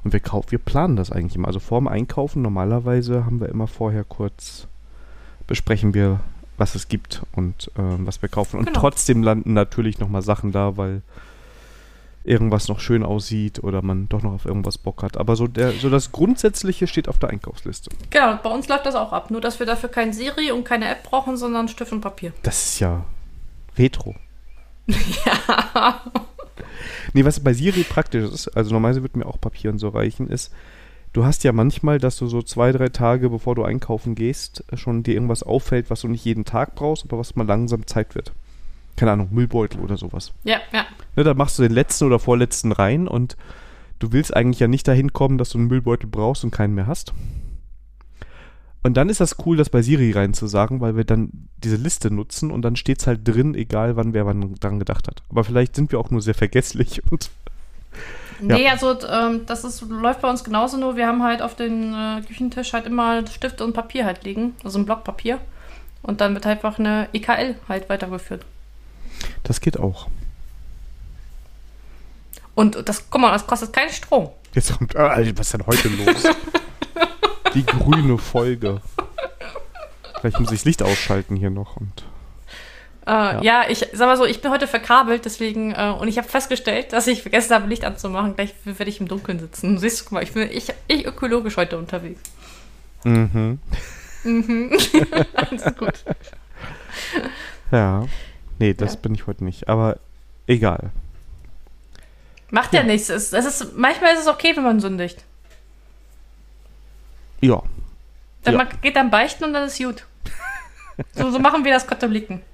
Und 0.09 0.13
wir 0.13 0.21
kaufen, 0.21 0.49
wir 0.49 0.57
planen 0.57 0.95
das 0.95 1.11
eigentlich 1.11 1.35
immer. 1.35 1.47
Also 1.47 1.59
vorm 1.59 1.87
Einkaufen 1.87 2.41
normalerweise 2.41 3.25
haben 3.25 3.39
wir 3.39 3.49
immer 3.49 3.67
vorher 3.67 4.03
kurz 4.03 4.65
besprechen 5.45 5.93
wir, 5.93 6.19
was 6.57 6.73
es 6.73 6.87
gibt 6.87 7.21
und 7.35 7.69
ähm, 7.77 8.07
was 8.07 8.19
wir 8.23 8.27
kaufen. 8.27 8.57
Und 8.57 8.65
Genau. 8.65 8.79
trotzdem 8.79 9.21
landen 9.21 9.53
natürlich 9.53 9.99
nochmal 9.99 10.23
Sachen 10.23 10.51
da, 10.51 10.77
weil 10.77 11.03
irgendwas 12.23 12.69
noch 12.69 12.79
schön 12.79 13.03
aussieht 13.03 13.63
oder 13.63 13.83
man 13.83 14.09
doch 14.09 14.23
noch 14.23 14.33
auf 14.33 14.45
irgendwas 14.45 14.79
Bock 14.79 15.03
hat. 15.03 15.15
Aber 15.15 15.35
so, 15.35 15.45
der, 15.45 15.73
so 15.73 15.91
das 15.91 16.11
Grundsätzliche 16.11 16.87
steht 16.87 17.07
auf 17.07 17.19
der 17.19 17.29
Einkaufsliste. 17.29 17.91
Genau, 18.09 18.39
bei 18.41 18.49
uns 18.49 18.67
läuft 18.67 18.87
das 18.87 18.95
auch 18.95 19.13
ab. 19.13 19.29
Nur, 19.29 19.41
dass 19.41 19.59
wir 19.59 19.67
dafür 19.67 19.89
kein 19.89 20.11
Siri 20.11 20.51
und 20.51 20.63
keine 20.63 20.89
App 20.89 21.03
brauchen, 21.03 21.37
sondern 21.37 21.67
Stift 21.67 21.91
und 21.91 22.01
Papier. 22.01 22.33
Das 22.41 22.65
ist 22.65 22.79
ja 22.79 23.05
Retro. 23.77 24.15
Ja. 25.23 26.01
Nee, 27.13 27.25
was 27.25 27.39
bei 27.39 27.53
Siri 27.53 27.83
praktisch 27.83 28.31
ist, 28.31 28.47
also 28.49 28.71
normalerweise 28.71 29.03
wird 29.03 29.15
mir 29.15 29.25
auch 29.25 29.39
Papier 29.39 29.71
und 29.71 29.79
so 29.79 29.89
reichen, 29.89 30.27
ist, 30.27 30.53
du 31.13 31.25
hast 31.25 31.43
ja 31.43 31.51
manchmal, 31.51 31.99
dass 31.99 32.17
du 32.17 32.27
so 32.27 32.41
zwei, 32.41 32.71
drei 32.71 32.89
Tage, 32.89 33.29
bevor 33.29 33.55
du 33.55 33.63
einkaufen 33.63 34.15
gehst, 34.15 34.63
schon 34.73 35.03
dir 35.03 35.13
irgendwas 35.13 35.43
auffällt, 35.43 35.89
was 35.89 36.01
du 36.01 36.07
nicht 36.07 36.25
jeden 36.25 36.45
Tag 36.45 36.75
brauchst, 36.75 37.05
aber 37.05 37.17
was 37.17 37.35
mal 37.35 37.47
langsam 37.47 37.87
Zeit 37.87 38.15
wird. 38.15 38.31
Keine 38.95 39.11
Ahnung, 39.11 39.29
Müllbeutel 39.31 39.79
oder 39.79 39.97
sowas. 39.97 40.33
Ja, 40.43 40.59
ja. 40.73 40.85
Ne, 41.15 41.23
da 41.23 41.33
machst 41.33 41.57
du 41.57 41.63
den 41.63 41.71
letzten 41.71 42.05
oder 42.05 42.19
vorletzten 42.19 42.71
rein 42.71 43.07
und 43.07 43.37
du 43.99 44.11
willst 44.11 44.35
eigentlich 44.35 44.59
ja 44.59 44.67
nicht 44.67 44.87
dahin 44.87 45.13
kommen, 45.13 45.37
dass 45.37 45.51
du 45.51 45.57
einen 45.57 45.67
Müllbeutel 45.67 46.09
brauchst 46.09 46.43
und 46.43 46.51
keinen 46.51 46.75
mehr 46.75 46.87
hast. 46.87 47.13
Und 48.81 48.95
dann 48.95 49.09
ist 49.09 49.19
das 49.19 49.35
cool, 49.45 49.57
das 49.57 49.69
bei 49.69 49.81
Siri 49.81 50.11
reinzusagen, 50.11 50.79
weil 50.79 50.95
wir 50.95 51.03
dann 51.03 51.49
diese 51.57 51.75
Liste 51.75 52.11
nutzen 52.11 52.49
und 52.49 52.61
dann 52.61 52.77
steht 52.77 53.01
es 53.01 53.07
halt 53.07 53.27
drin, 53.27 53.53
egal 53.53 53.97
wann 53.97 54.13
wer 54.13 54.25
wann 54.25 54.55
dran 54.55 54.79
gedacht 54.79 55.07
hat. 55.07 55.21
Aber 55.29 55.43
vielleicht 55.43 55.75
sind 55.75 55.91
wir 55.91 55.99
auch 55.99 56.11
nur 56.11 56.21
sehr 56.21 56.35
vergesslich 56.35 57.01
und 57.11 57.29
Nee, 58.41 58.69
also 58.69 58.97
ähm, 59.05 59.45
das 59.47 59.65
ist, 59.65 59.81
läuft 59.81 60.21
bei 60.21 60.29
uns 60.29 60.45
genauso, 60.45 60.77
nur 60.77 60.95
wir 60.95 61.07
haben 61.07 61.23
halt 61.23 61.41
auf 61.41 61.55
dem 61.55 61.93
äh, 61.93 62.21
Küchentisch 62.21 62.71
halt 62.71 62.85
immer 62.85 63.27
Stift 63.27 63.59
und 63.59 63.73
Papier 63.73 64.05
halt 64.05 64.23
liegen, 64.23 64.55
also 64.63 64.79
ein 64.79 64.85
Block 64.85 65.03
Papier. 65.03 65.39
Und 66.03 66.21
dann 66.21 66.33
wird 66.33 66.45
halt 66.45 66.63
einfach 66.63 66.79
eine 66.79 67.09
EKL 67.11 67.55
halt 67.67 67.89
weitergeführt. 67.89 68.45
das 69.43 69.59
geht 69.59 69.77
auch. 69.77 70.07
Und 72.55 72.87
das, 72.87 73.09
guck 73.09 73.19
mal, 73.19 73.31
das 73.31 73.45
kostet 73.45 73.73
keinen 73.73 73.89
Strom. 73.89 74.29
Jetzt 74.53 74.77
kommt, 74.77 74.95
äh, 74.95 74.99
Alter, 74.99 75.37
was 75.37 75.47
ist 75.47 75.53
denn 75.53 75.65
heute 75.65 75.89
los? 75.89 76.23
Die 77.53 77.65
grüne 77.65 78.17
Folge. 78.17 78.81
Vielleicht 80.19 80.39
muss 80.39 80.51
ich 80.51 80.59
das 80.59 80.65
Licht 80.65 80.83
ausschalten 80.83 81.35
hier 81.35 81.49
noch 81.49 81.77
und 81.77 82.03
Äh, 83.05 83.11
ja. 83.11 83.41
ja. 83.41 83.63
ich 83.69 83.87
sag 83.93 84.07
mal 84.07 84.17
so, 84.17 84.25
ich 84.25 84.41
bin 84.41 84.51
heute 84.51 84.67
verkabelt, 84.67 85.25
deswegen, 85.25 85.71
äh, 85.71 85.95
und 85.97 86.07
ich 86.07 86.17
habe 86.17 86.27
festgestellt, 86.27 86.93
dass 86.93 87.07
ich 87.07 87.21
vergessen 87.21 87.53
habe, 87.53 87.67
Licht 87.67 87.85
anzumachen. 87.85 88.35
Gleich 88.35 88.53
werde 88.65 88.89
ich 88.89 88.99
im 88.99 89.07
Dunkeln 89.07 89.39
sitzen. 89.39 89.77
Siehst 89.77 90.01
du, 90.01 90.03
guck 90.05 90.11
mal, 90.13 90.23
ich 90.23 90.33
bin 90.33 90.49
ich, 90.51 90.67
ich 90.87 91.05
ökologisch 91.05 91.57
heute 91.57 91.77
unterwegs. 91.77 92.21
Mhm. 93.03 93.59
Mhm. 94.23 94.77
Alles 95.33 95.63
gut. 95.77 96.03
Ja. 97.71 98.05
Nee, 98.59 98.73
das 98.73 98.95
ja. 98.95 98.99
bin 98.99 99.15
ich 99.15 99.25
heute 99.25 99.43
nicht. 99.45 99.69
Aber 99.69 99.97
egal. 100.47 100.91
Macht 102.51 102.73
ja, 102.73 102.81
ja 102.81 102.85
nichts. 102.85 103.09
Es, 103.09 103.31
es 103.31 103.45
ist, 103.45 103.77
manchmal 103.77 104.13
ist 104.13 104.21
es 104.21 104.27
okay, 104.27 104.55
wenn 104.55 104.63
man 104.63 104.79
sündigt. 104.81 105.23
Ja. 107.41 107.61
Dann 108.43 108.53
ja. 108.53 108.63
man 108.63 108.67
geht 108.81 108.95
dann 108.95 109.09
beichten 109.09 109.43
und 109.45 109.53
dann 109.53 109.67
ist 109.67 109.77
gut. 109.77 110.05
so, 111.13 111.31
so 111.31 111.39
machen 111.39 111.63
wir 111.63 111.73
das 111.73 111.85
Katholiken. 111.87 112.41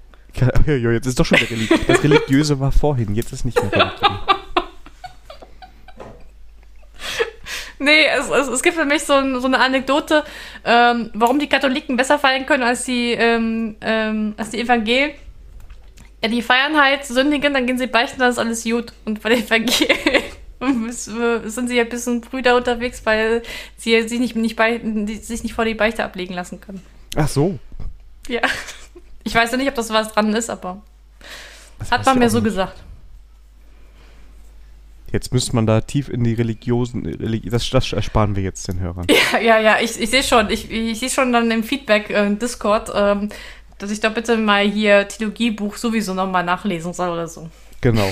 Ja, 0.65 0.91
jetzt 0.91 1.05
ist 1.05 1.17
doch 1.17 1.25
schon 1.25 1.37
der 1.39 1.49
Religiöse. 1.49 1.83
Das 1.87 2.03
Religiöse 2.03 2.59
war 2.59 2.71
vorhin, 2.71 3.15
jetzt 3.15 3.31
ist 3.31 3.45
nicht 3.45 3.61
mehr 3.61 3.71
religiös. 3.71 4.01
Nee, 7.77 8.05
es, 8.07 8.29
es, 8.29 8.47
es, 8.47 8.63
gibt 8.63 8.77
für 8.77 8.85
mich 8.85 9.03
so, 9.03 9.13
ein, 9.13 9.39
so 9.39 9.47
eine 9.47 9.59
Anekdote, 9.59 10.23
ähm, 10.63 11.11
warum 11.13 11.39
die 11.39 11.49
Katholiken 11.49 11.97
besser 11.97 12.17
feiern 12.17 12.45
können 12.45 12.63
als 12.63 12.85
die, 12.85 13.11
ähm, 13.11 13.75
ähm, 13.81 14.33
als 14.37 14.51
die 14.51 14.61
Evangelien. 14.61 15.11
Ja, 16.23 16.29
die 16.29 16.41
feiern 16.41 16.81
halt 16.81 17.05
Sündigen, 17.05 17.53
dann 17.53 17.67
gehen 17.67 17.77
sie 17.77 17.87
beichten, 17.87 18.19
dann 18.19 18.29
ist 18.29 18.39
alles 18.39 18.63
gut. 18.63 18.93
Und 19.03 19.21
bei 19.21 19.29
den 19.29 19.45
Evangelien 19.45 20.23
sind 20.59 21.67
sie 21.67 21.75
ja 21.75 21.83
ein 21.83 21.89
bisschen 21.89 22.21
Brüder 22.21 22.55
unterwegs, 22.55 23.01
weil 23.05 23.43
sie 23.77 24.01
sich 24.07 24.19
nicht, 24.19 24.35
nicht, 24.35 24.55
bei, 24.55 24.79
sich 25.21 25.43
nicht 25.43 25.53
vor 25.53 25.65
die 25.65 25.73
Beichte 25.73 26.03
ablegen 26.03 26.33
lassen 26.33 26.61
können. 26.61 26.81
Ach 27.15 27.27
so. 27.27 27.59
Ja. 28.27 28.41
Ich 29.23 29.33
weiß 29.33 29.51
ja 29.51 29.57
nicht, 29.57 29.67
ob 29.67 29.75
das 29.75 29.89
was 29.89 30.13
dran 30.13 30.33
ist, 30.33 30.49
aber 30.49 30.81
das 31.79 31.91
hat 31.91 32.05
man 32.05 32.19
mir 32.19 32.29
so 32.29 32.37
nicht. 32.37 32.45
gesagt. 32.45 32.83
Jetzt 35.11 35.33
müsste 35.33 35.55
man 35.55 35.65
da 35.65 35.81
tief 35.81 36.09
in 36.09 36.23
die 36.23 36.33
religiösen, 36.33 37.05
Religi 37.05 37.49
das, 37.49 37.69
das 37.69 37.93
ersparen 37.93 38.35
wir 38.35 38.43
jetzt 38.43 38.67
den 38.67 38.79
Hörern. 38.79 39.07
Ja, 39.09 39.39
ja, 39.39 39.59
ja, 39.59 39.79
ich, 39.79 39.99
ich 39.99 40.09
sehe 40.09 40.23
schon, 40.23 40.49
ich, 40.49 40.69
ich 40.69 40.99
sehe 40.99 41.09
schon 41.09 41.31
dann 41.31 41.49
im 41.51 41.63
Feedback 41.63 42.09
äh, 42.09 42.35
Discord, 42.35 42.91
ähm, 42.93 43.29
dass 43.77 43.91
ich 43.91 43.99
doch 43.99 44.13
bitte 44.13 44.37
mal 44.37 44.67
hier 44.67 45.07
Theologiebuch 45.07 45.77
sowieso 45.77 46.13
nochmal 46.13 46.43
nachlesen 46.43 46.93
soll 46.93 47.09
oder 47.09 47.27
so. 47.27 47.49
Genau. 47.81 48.09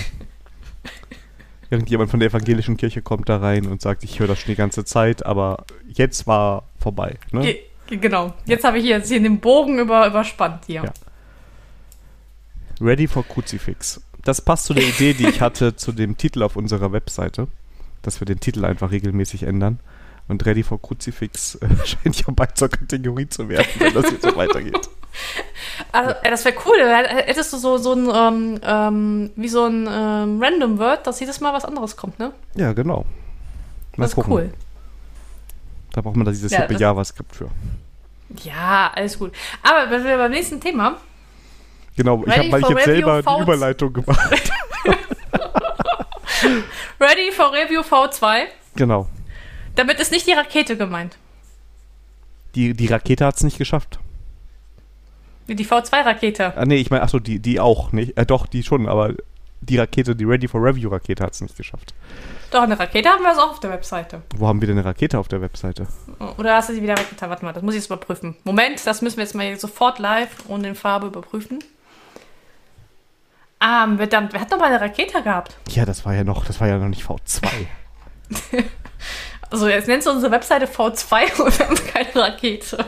Irgendjemand 1.73 2.11
von 2.11 2.19
der 2.19 2.29
evangelischen 2.29 2.77
Kirche 2.77 3.01
kommt 3.01 3.29
da 3.29 3.37
rein 3.37 3.65
und 3.65 3.81
sagt, 3.81 4.03
ich 4.03 4.19
höre 4.19 4.27
das 4.27 4.39
schon 4.39 4.51
die 4.51 4.55
ganze 4.55 4.85
Zeit, 4.85 5.25
aber 5.25 5.65
jetzt 5.87 6.27
war 6.27 6.63
vorbei. 6.79 7.17
Ne? 7.31 7.41
Ge 7.87 7.97
genau. 7.97 8.33
Jetzt 8.45 8.63
habe 8.63 8.77
ich 8.77 8.85
hier, 8.85 8.97
jetzt 8.97 9.09
hier 9.09 9.21
den 9.21 9.39
Bogen 9.39 9.79
über, 9.79 10.07
überspannt 10.07 10.65
hier. 10.67 10.83
Ja. 10.83 10.93
Ready 12.79 13.07
for 13.07 13.25
Crucifix 13.27 14.01
das 14.23 14.41
passt 14.41 14.65
zu 14.65 14.73
der 14.73 14.87
Idee, 14.87 15.13
die 15.13 15.27
ich 15.27 15.41
hatte 15.41 15.75
zu 15.75 15.91
dem 15.91 16.17
Titel 16.17 16.43
auf 16.43 16.55
unserer 16.55 16.91
Webseite, 16.91 17.47
dass 18.01 18.21
wir 18.21 18.25
den 18.25 18.39
Titel 18.39 18.65
einfach 18.65 18.91
regelmäßig 18.91 19.43
ändern. 19.43 19.79
Und 20.27 20.45
Ready 20.45 20.63
for 20.63 20.81
Crucifix 20.81 21.55
äh, 21.55 21.67
scheint 21.85 22.19
ja 22.19 22.33
bald 22.33 22.57
zur 22.57 22.69
Kategorie 22.69 23.27
zu 23.27 23.49
werden, 23.49 23.67
wenn 23.77 23.93
das 23.93 24.11
jetzt 24.11 24.23
so 24.23 24.35
weitergeht. 24.35 24.89
Also, 25.91 26.15
das 26.23 26.43
wäre 26.43 26.55
cool. 26.65 26.79
Hättest 26.87 27.53
du 27.53 27.57
so, 27.57 27.77
so 27.77 27.93
ein, 27.93 28.09
ähm, 28.11 28.59
ähm, 28.63 29.31
wie 29.35 29.47
so 29.47 29.65
ein 29.65 29.87
ähm, 29.87 30.41
Random 30.41 30.79
Word, 30.79 31.05
dass 31.05 31.19
jedes 31.19 31.39
Mal 31.39 31.53
was 31.53 31.65
anderes 31.65 31.95
kommt, 31.95 32.17
ne? 32.17 32.31
Ja, 32.55 32.73
genau. 32.73 33.05
Mal 33.95 34.05
das 34.05 34.09
ist 34.09 34.15
gucken. 34.15 34.33
cool. 34.33 34.53
Da 35.91 36.01
braucht 36.01 36.15
man 36.15 36.25
da 36.25 36.31
dieses 36.31 36.51
ja, 36.51 36.61
hippe 36.61 36.73
JavaScript 36.73 37.35
für. 37.35 37.49
Ja, 38.43 38.91
alles 38.95 39.19
gut. 39.19 39.33
Aber 39.61 39.91
wenn 39.91 40.03
wir 40.03 40.17
beim 40.17 40.31
nächsten 40.31 40.59
Thema 40.59 40.97
Genau, 41.95 42.23
ich 42.25 42.35
habe 42.35 42.59
ich 42.59 42.69
jetzt 42.69 42.85
selber 42.85 43.21
die 43.21 43.41
Überleitung 43.41 43.93
gemacht. 43.93 44.19
Ready 46.99 47.31
for 47.31 47.53
Review 47.53 47.81
V2. 47.81 48.45
Genau. 48.75 49.07
Damit 49.75 49.99
ist 49.99 50.11
nicht 50.11 50.27
die 50.27 50.33
Rakete 50.33 50.77
gemeint. 50.77 51.17
Die, 52.55 52.73
die 52.73 52.87
Rakete 52.87 53.25
hat 53.25 53.35
es 53.35 53.43
nicht 53.43 53.57
geschafft. 53.57 53.99
Die 55.47 55.65
V2-Rakete. 55.65 56.53
Ah, 56.55 56.65
nee, 56.65 56.77
ich 56.77 56.89
meine, 56.89 57.03
achso, 57.03 57.19
die, 57.19 57.39
die 57.39 57.59
auch 57.59 57.91
nicht. 57.91 58.17
Äh, 58.17 58.25
doch, 58.25 58.47
die 58.47 58.63
schon, 58.63 58.87
aber 58.87 59.13
die 59.61 59.77
Rakete, 59.77 60.15
die 60.15 60.23
Ready 60.23 60.47
for 60.47 60.61
Review-Rakete 60.63 61.23
hat 61.23 61.33
es 61.33 61.41
nicht 61.41 61.57
geschafft. 61.57 61.93
Doch, 62.51 62.61
eine 62.61 62.77
Rakete 62.77 63.09
haben 63.09 63.23
wir 63.23 63.31
es 63.31 63.37
auch 63.37 63.51
auf 63.51 63.59
der 63.59 63.71
Webseite. 63.71 64.21
Wo 64.35 64.47
haben 64.47 64.61
wir 64.61 64.67
denn 64.67 64.77
eine 64.77 64.85
Rakete 64.85 65.17
auf 65.17 65.27
der 65.27 65.41
Webseite? 65.41 65.87
Oder 66.37 66.55
hast 66.55 66.69
du 66.69 66.73
sie 66.73 66.81
wieder 66.83 66.97
weggetan? 66.97 67.29
Warte 67.29 67.43
mal, 67.43 67.53
das 67.53 67.63
muss 67.63 67.73
ich 67.73 67.79
jetzt 67.79 67.87
überprüfen. 67.87 68.35
Moment, 68.43 68.85
das 68.85 69.01
müssen 69.01 69.17
wir 69.17 69.23
jetzt 69.23 69.33
mal 69.33 69.59
sofort 69.59 69.99
live 69.99 70.45
und 70.47 70.63
in 70.63 70.75
Farbe 70.75 71.07
überprüfen. 71.07 71.59
Ah, 73.59 73.87
verdammt, 73.95 74.33
wer 74.33 74.41
hat 74.41 74.51
noch 74.51 74.59
mal 74.59 74.67
eine 74.67 74.81
Rakete 74.81 75.23
gehabt? 75.23 75.57
Ja, 75.69 75.85
das 75.85 76.05
war 76.05 76.13
ja 76.13 76.23
noch, 76.23 76.45
das 76.45 76.59
war 76.59 76.67
ja 76.67 76.77
noch 76.77 76.89
nicht 76.89 77.03
V2. 77.03 77.47
also 79.53 79.67
jetzt 79.69 79.87
nennst 79.87 80.07
du 80.07 80.11
unsere 80.11 80.31
Webseite 80.31 80.65
V2 80.65 81.41
und 81.43 81.57
wir 81.57 81.67
haben 81.67 81.75
keine 81.75 82.15
Rakete. 82.15 82.85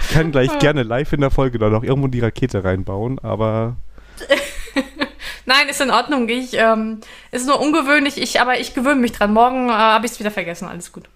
ich 0.00 0.08
kann 0.10 0.32
gleich 0.32 0.58
gerne 0.58 0.82
live 0.82 1.12
in 1.12 1.20
der 1.20 1.30
Folge 1.30 1.58
da 1.58 1.70
noch 1.70 1.84
irgendwo 1.84 2.08
die 2.08 2.20
Rakete 2.20 2.64
reinbauen, 2.64 3.18
aber. 3.20 3.76
Nein, 5.46 5.68
ist 5.68 5.80
in 5.80 5.90
Ordnung. 5.90 6.28
Ich, 6.28 6.54
ähm, 6.54 7.00
ist 7.30 7.46
nur 7.46 7.60
ungewöhnlich, 7.60 8.16
ich, 8.16 8.40
aber 8.40 8.58
ich 8.58 8.74
gewöhne 8.74 9.00
mich 9.00 9.12
dran. 9.12 9.32
Morgen 9.32 9.68
äh, 9.68 9.72
habe 9.72 10.06
ich 10.06 10.12
es 10.12 10.18
wieder 10.18 10.30
vergessen. 10.30 10.66
Alles 10.66 10.90
gut. 10.90 11.08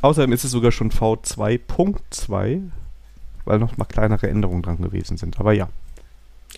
Außerdem 0.00 0.32
ist 0.32 0.44
es 0.44 0.52
sogar 0.52 0.70
schon 0.70 0.90
V2.2 0.90 2.70
weil 3.44 3.58
noch 3.58 3.76
mal 3.76 3.84
kleinere 3.84 4.28
Änderungen 4.28 4.62
dran 4.62 4.78
gewesen 4.78 5.16
sind. 5.16 5.40
Aber 5.40 5.52
ja. 5.52 5.68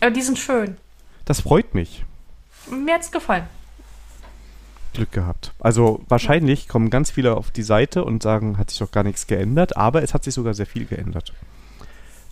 Aber 0.01 0.11
die 0.11 0.21
sind 0.21 0.39
schön. 0.39 0.77
Das 1.25 1.41
freut 1.41 1.75
mich. 1.75 2.05
Mir 2.71 2.95
hat's 2.95 3.11
gefallen. 3.11 3.47
Glück 4.93 5.13
gehabt. 5.13 5.53
Also 5.61 6.03
wahrscheinlich 6.09 6.69
kommen 6.69 6.91
ganz 6.91 7.11
viele 7.11 7.37
auf 7.37 7.51
die 7.51 7.63
Seite 7.63 8.05
und 8.05 8.23
sagen, 8.23 8.59
hat 8.59 8.71
sich 8.71 8.79
doch 8.79 8.91
gar 8.91 9.05
nichts 9.05 9.27
geändert, 9.27 9.77
aber 9.77 10.03
es 10.03 10.15
hat 10.15 10.25
sich 10.25 10.35
sogar 10.35 10.55
sehr 10.55 10.67
viel 10.67 10.85
geändert. 10.85 11.33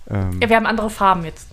Ähm, 0.08 0.40
ja, 0.40 0.48
wir 0.48 0.56
haben 0.56 0.66
andere 0.66 0.90
Farben 0.90 1.24
jetzt. 1.24 1.48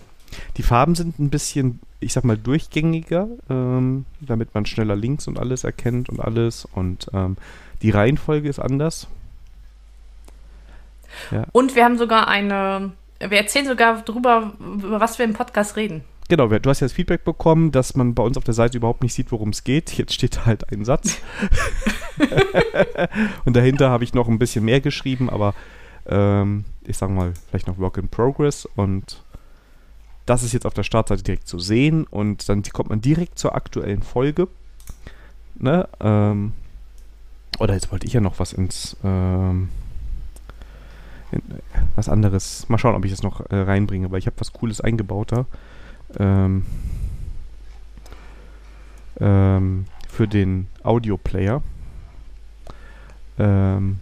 Die 0.56 0.62
Farben 0.62 0.94
sind 0.94 1.18
ein 1.18 1.30
bisschen, 1.30 1.80
ich 2.00 2.12
sag 2.12 2.24
mal, 2.24 2.36
durchgängiger, 2.36 3.28
ähm, 3.48 4.04
damit 4.20 4.54
man 4.54 4.66
schneller 4.66 4.96
links 4.96 5.26
und 5.26 5.38
alles 5.38 5.64
erkennt 5.64 6.08
und 6.08 6.20
alles. 6.20 6.66
Und 6.66 7.08
ähm, 7.12 7.36
die 7.82 7.90
Reihenfolge 7.90 8.48
ist 8.48 8.58
anders. 8.58 9.08
Ja. 11.30 11.44
Und 11.52 11.74
wir 11.74 11.84
haben 11.84 11.96
sogar 11.96 12.28
eine, 12.28 12.92
wir 13.18 13.38
erzählen 13.38 13.66
sogar 13.66 14.02
darüber, 14.02 14.52
über 14.58 15.00
was 15.00 15.18
wir 15.18 15.24
im 15.24 15.32
Podcast 15.32 15.76
reden. 15.76 16.04
Genau, 16.28 16.48
du 16.48 16.68
hast 16.68 16.80
ja 16.80 16.84
das 16.84 16.92
Feedback 16.92 17.24
bekommen, 17.24 17.72
dass 17.72 17.96
man 17.96 18.14
bei 18.14 18.22
uns 18.22 18.36
auf 18.36 18.44
der 18.44 18.54
Seite 18.54 18.76
überhaupt 18.76 19.02
nicht 19.02 19.14
sieht, 19.14 19.32
worum 19.32 19.48
es 19.48 19.64
geht. 19.64 19.96
Jetzt 19.96 20.12
steht 20.12 20.44
halt 20.44 20.70
ein 20.70 20.84
Satz. 20.84 21.18
und 23.44 23.56
dahinter 23.56 23.90
habe 23.90 24.04
ich 24.04 24.14
noch 24.14 24.28
ein 24.28 24.38
bisschen 24.38 24.64
mehr 24.64 24.80
geschrieben, 24.80 25.30
aber 25.30 25.54
ähm, 26.06 26.64
ich 26.84 26.96
sage 26.96 27.12
mal, 27.12 27.32
vielleicht 27.48 27.66
noch 27.66 27.78
Work 27.78 27.98
in 27.98 28.08
Progress. 28.08 28.66
Und 28.66 29.22
das 30.26 30.42
ist 30.42 30.52
jetzt 30.52 30.66
auf 30.66 30.74
der 30.74 30.82
Startseite 30.82 31.22
direkt 31.22 31.48
zu 31.48 31.58
sehen. 31.58 32.04
Und 32.04 32.48
dann 32.48 32.62
kommt 32.62 32.90
man 32.90 33.00
direkt 33.00 33.38
zur 33.38 33.54
aktuellen 33.54 34.02
Folge. 34.02 34.48
Ne? 35.56 35.88
Ähm, 36.00 36.52
oder 37.58 37.74
jetzt 37.74 37.90
wollte 37.90 38.06
ich 38.06 38.12
ja 38.12 38.20
noch 38.20 38.38
was 38.38 38.52
ins. 38.52 38.96
Ähm, 39.02 39.68
was 41.94 42.08
anderes. 42.08 42.66
Mal 42.68 42.78
schauen, 42.78 42.94
ob 42.94 43.04
ich 43.04 43.10
das 43.10 43.22
noch 43.22 43.40
äh, 43.50 43.56
reinbringe, 43.56 44.10
weil 44.10 44.18
ich 44.18 44.26
habe 44.26 44.40
was 44.40 44.52
Cooles 44.54 44.80
eingebaut 44.80 45.32
da. 45.32 45.46
Ähm, 46.18 46.64
ähm, 49.20 49.84
für 50.08 50.28
den 50.28 50.68
Audio-Player. 50.82 51.62
Ähm, 53.38 54.00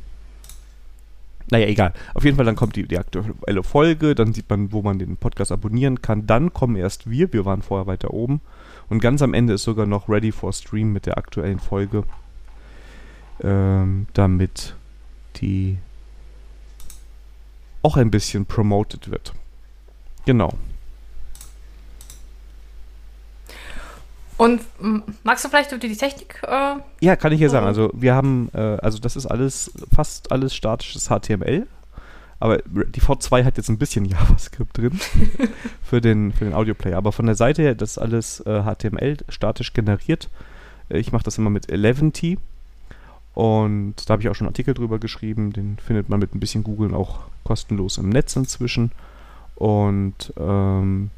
naja, 1.51 1.67
egal. 1.67 1.93
Auf 2.15 2.25
jeden 2.25 2.37
Fall, 2.37 2.45
dann 2.45 2.57
kommt 2.57 2.77
die, 2.77 2.89
die 2.89 2.99
aktuelle 2.99 3.63
Folge, 3.63 4.15
dann 4.15 4.33
sieht 4.33 4.51
man, 4.51 4.73
wo 4.73 4.83
man 4.83 4.99
den 4.99 5.17
Podcast 5.17 5.53
abonnieren 5.53 6.03
kann. 6.03 6.27
Dann 6.27 6.53
kommen 6.53 6.77
erst 6.77 7.09
wir, 7.09 7.33
wir 7.33 7.45
waren 7.45 7.63
vorher 7.63 7.87
weiter 7.87 8.13
oben. 8.13 8.41
Und 8.89 9.01
ganz 9.01 9.23
am 9.23 9.35
Ende 9.35 9.55
ist 9.55 9.63
sogar 9.63 9.87
noch 9.87 10.09
Ready 10.09 10.33
for 10.33 10.53
Stream 10.53 10.93
mit 10.93 11.07
der 11.07 11.19
aktuellen 11.19 11.61
Folge. 11.61 12.05
Ähm, 13.43 14.07
damit 14.15 14.75
die 15.37 15.79
auch 17.83 17.97
ein 17.97 18.11
bisschen 18.11 18.47
promoted 18.47 19.11
wird. 19.11 19.33
Genau. 20.25 20.55
Und 24.37 24.61
magst 25.25 25.45
du 25.45 25.49
vielleicht 25.49 25.71
die 25.83 25.97
Technik? 25.97 26.43
Äh, 26.47 26.77
ja, 27.01 27.17
kann 27.17 27.33
ich 27.33 27.39
hier 27.39 27.51
sagen. 27.51 27.67
Also 27.67 27.91
wir 27.95 28.15
haben, 28.15 28.51
äh, 28.53 28.59
also 28.59 28.99
das 28.99 29.17
ist 29.17 29.27
alles, 29.27 29.71
fast 29.95 30.31
alles 30.31 30.55
statisches 30.55 31.09
HTML. 31.09 31.67
Aber 32.39 32.59
die 32.59 33.01
V2 33.01 33.45
hat 33.45 33.57
jetzt 33.57 33.71
ein 33.71 33.79
bisschen 33.79 34.05
JavaScript 34.07 34.77
drin 34.77 34.93
für 35.83 36.01
den, 36.01 36.33
für 36.33 36.45
den 36.45 36.55
Audioplayer. 36.55 36.99
Aber 36.99 37.13
von 37.13 37.27
der 37.27 37.35
Seite 37.35 37.63
her, 37.63 37.75
das 37.75 37.93
ist 37.93 37.99
alles 37.99 38.41
äh, 38.41 38.63
HTML 38.63 39.17
statisch 39.29 39.73
generiert. 39.73 40.29
Ich 40.89 41.13
mache 41.13 41.25
das 41.25 41.39
immer 41.39 41.51
mit 41.51 41.71
Eleventy. 41.71 42.39
Und 43.35 43.95
da 44.07 44.13
habe 44.13 44.23
ich 44.23 44.29
auch 44.29 44.35
schon 44.35 44.47
einen 44.47 44.53
Artikel 44.53 44.75
drüber 44.75 44.99
geschrieben. 44.99 45.53
Den 45.53 45.79
findet 45.79 46.09
man 46.09 46.21
mit 46.21 46.35
ein 46.35 46.41
bisschen 46.41 46.63
Googeln 46.63 46.95
auch 46.95 47.21
kostenlos 47.45 47.99
im 47.99 48.11
Netz 48.11 48.37
inzwischen. 48.37 48.93
Und 49.57 50.33
ähm, 50.39 51.11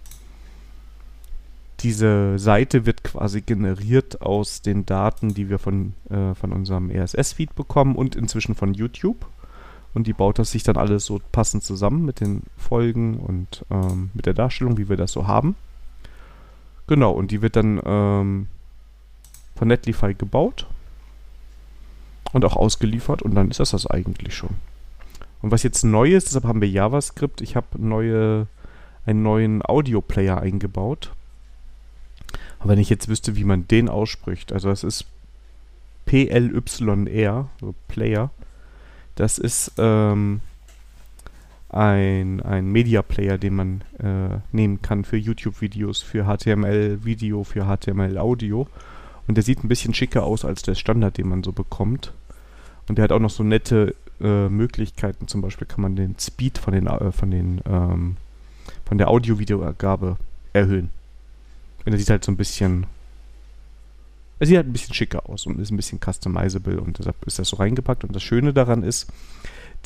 diese 1.80 2.38
Seite 2.38 2.86
wird 2.86 3.04
quasi 3.04 3.40
generiert 3.40 4.20
aus 4.20 4.62
den 4.62 4.84
Daten, 4.84 5.34
die 5.34 5.48
wir 5.48 5.58
von, 5.58 5.94
äh, 6.10 6.34
von 6.34 6.52
unserem 6.52 6.90
RSS-Feed 6.90 7.54
bekommen 7.54 7.94
und 7.94 8.16
inzwischen 8.16 8.54
von 8.54 8.74
YouTube. 8.74 9.26
Und 9.94 10.06
die 10.06 10.12
baut 10.12 10.38
das 10.38 10.50
sich 10.50 10.62
dann 10.62 10.76
alles 10.76 11.04
so 11.04 11.20
passend 11.32 11.64
zusammen 11.64 12.04
mit 12.04 12.20
den 12.20 12.42
Folgen 12.56 13.18
und 13.18 13.64
ähm, 13.70 14.10
mit 14.12 14.26
der 14.26 14.34
Darstellung, 14.34 14.76
wie 14.76 14.88
wir 14.88 14.96
das 14.96 15.12
so 15.12 15.26
haben. 15.26 15.56
Genau, 16.86 17.12
und 17.12 17.30
die 17.30 17.42
wird 17.42 17.56
dann 17.56 17.80
ähm, 17.84 18.48
von 19.56 19.68
Netlify 19.68 20.14
gebaut 20.14 20.66
und 22.32 22.44
auch 22.44 22.56
ausgeliefert 22.56 23.22
und 23.22 23.34
dann 23.34 23.50
ist 23.50 23.60
das 23.60 23.70
das 23.70 23.86
eigentlich 23.86 24.34
schon. 24.34 24.56
Und 25.42 25.50
was 25.52 25.62
jetzt 25.62 25.84
neu 25.84 26.12
ist, 26.12 26.28
deshalb 26.28 26.44
haben 26.44 26.60
wir 26.60 26.68
JavaScript, 26.68 27.40
ich 27.40 27.56
habe 27.56 27.66
neue, 27.76 28.46
einen 29.06 29.22
neuen 29.22 29.62
Audio-Player 29.64 30.40
eingebaut. 30.40 31.12
Aber 32.58 32.70
wenn 32.70 32.78
ich 32.78 32.90
jetzt 32.90 33.08
wüsste, 33.08 33.36
wie 33.36 33.44
man 33.44 33.68
den 33.68 33.88
ausspricht, 33.88 34.52
also 34.52 34.70
es 34.70 34.84
ist 34.84 35.06
PLYR, 36.06 37.48
so 37.60 37.74
Player, 37.86 38.30
das 39.14 39.38
ist 39.38 39.72
ähm, 39.78 40.40
ein, 41.68 42.40
ein 42.42 42.70
Media 42.70 43.02
Player, 43.02 43.36
den 43.38 43.54
man 43.54 43.82
äh, 43.98 44.38
nehmen 44.52 44.80
kann 44.80 45.04
für 45.04 45.16
YouTube-Videos, 45.16 46.02
für 46.02 46.24
HTML-Video, 46.24 47.44
für 47.44 47.64
HTML-Audio. 47.64 48.66
Und 49.26 49.34
der 49.34 49.44
sieht 49.44 49.62
ein 49.62 49.68
bisschen 49.68 49.92
schicker 49.92 50.24
aus 50.24 50.44
als 50.44 50.62
der 50.62 50.74
Standard, 50.74 51.18
den 51.18 51.28
man 51.28 51.42
so 51.42 51.52
bekommt. 51.52 52.12
Und 52.88 52.96
der 52.96 53.04
hat 53.04 53.12
auch 53.12 53.18
noch 53.18 53.30
so 53.30 53.42
nette 53.42 53.94
äh, 54.20 54.48
Möglichkeiten. 54.48 55.28
Zum 55.28 55.42
Beispiel 55.42 55.66
kann 55.66 55.82
man 55.82 55.96
den 55.96 56.16
Speed 56.18 56.56
von 56.56 56.72
den, 56.72 56.86
äh, 56.86 57.12
von 57.12 57.30
den, 57.30 57.60
ähm, 57.66 58.16
von 58.86 58.96
der 58.96 59.08
Audio-Videoergabe 59.08 60.16
erhöhen. 60.54 60.90
Und 61.84 61.92
der 61.92 61.98
sieht 61.98 62.10
halt 62.10 62.24
so 62.24 62.32
ein 62.32 62.36
bisschen, 62.36 62.86
er 64.38 64.46
sieht 64.46 64.56
halt 64.56 64.66
ein 64.66 64.72
bisschen 64.72 64.94
schicker 64.94 65.28
aus 65.28 65.46
und 65.46 65.58
ist 65.58 65.70
ein 65.70 65.76
bisschen 65.76 66.00
customizable 66.04 66.80
und 66.80 66.98
deshalb 66.98 67.16
ist 67.26 67.38
das 67.38 67.48
so 67.48 67.56
reingepackt. 67.56 68.04
Und 68.04 68.14
das 68.14 68.22
Schöne 68.22 68.52
daran 68.52 68.82
ist, 68.82 69.10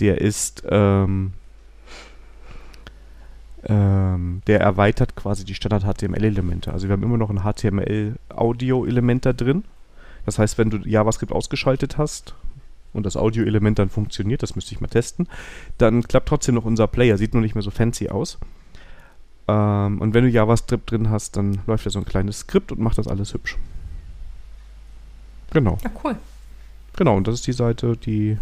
der 0.01 0.21
ist, 0.21 0.63
ähm, 0.69 1.33
ähm, 3.65 4.43
der 4.47 4.61
erweitert 4.61 5.15
quasi 5.15 5.45
die 5.45 5.55
Standard-HTML-Elemente. 5.55 6.73
Also 6.73 6.89
wir 6.89 6.93
haben 6.93 7.03
immer 7.03 7.19
noch 7.19 7.31
ein 7.31 7.43
HTML-Audio-Element 7.43 9.27
da 9.27 9.33
drin. 9.33 9.65
Das 10.27 10.39
heißt, 10.39 10.59
wenn 10.59 10.71
du 10.71 10.79
JavaScript 10.79 11.33
ausgeschaltet 11.33 11.99
hast 11.99 12.35
und 12.93 13.07
das 13.07 13.17
Audio-Element 13.17 13.79
dann 13.79 13.89
funktioniert, 13.89 14.43
das 14.43 14.55
müsste 14.55 14.75
ich 14.75 14.81
mal 14.81 14.89
testen, 14.89 15.29
dann 15.79 16.03
klappt 16.03 16.29
trotzdem 16.29 16.55
noch 16.55 16.65
unser 16.65 16.87
Player, 16.87 17.19
sieht 17.19 17.35
nur 17.35 17.43
nicht 17.43 17.55
mehr 17.55 17.63
so 17.63 17.71
fancy 17.71 18.09
aus. 18.09 18.39
Ähm, 19.49 20.01
und 20.01 20.15
wenn 20.15 20.25
du 20.25 20.31
JavaScript 20.31 20.91
drin 20.91 21.11
hast, 21.11 21.37
dann 21.37 21.61
läuft 21.67 21.85
ja 21.85 21.91
so 21.91 21.99
ein 21.99 22.05
kleines 22.05 22.41
Skript 22.41 22.73
und 22.73 22.81
macht 22.81 22.99
das 22.99 23.09
alles 23.09 23.35
hübsch. 23.35 23.57
Genau. 25.51 25.79
Ja, 25.83 25.91
cool. 26.05 26.17
Genau, 26.97 27.17
und 27.17 27.27
das 27.27 27.37
ist 27.37 27.47
die 27.47 27.53
Seite, 27.53 27.97
die 27.97 28.39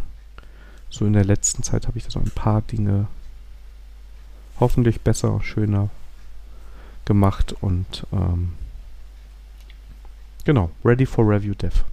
so 0.89 1.07
in 1.07 1.13
der 1.13 1.25
letzten 1.25 1.63
Zeit 1.63 1.87
habe 1.87 1.99
ich 1.99 2.05
da 2.05 2.11
so 2.11 2.19
ein 2.19 2.31
paar 2.31 2.63
Dinge 2.63 3.07
hoffentlich 4.59 5.01
besser, 5.01 5.41
schöner 5.43 5.89
gemacht 7.05 7.55
und 7.61 8.07
ähm, 8.13 8.53
genau, 10.45 10.71
ready 10.85 11.07
for 11.07 11.27
review 11.27 11.55
dev. 11.55 11.85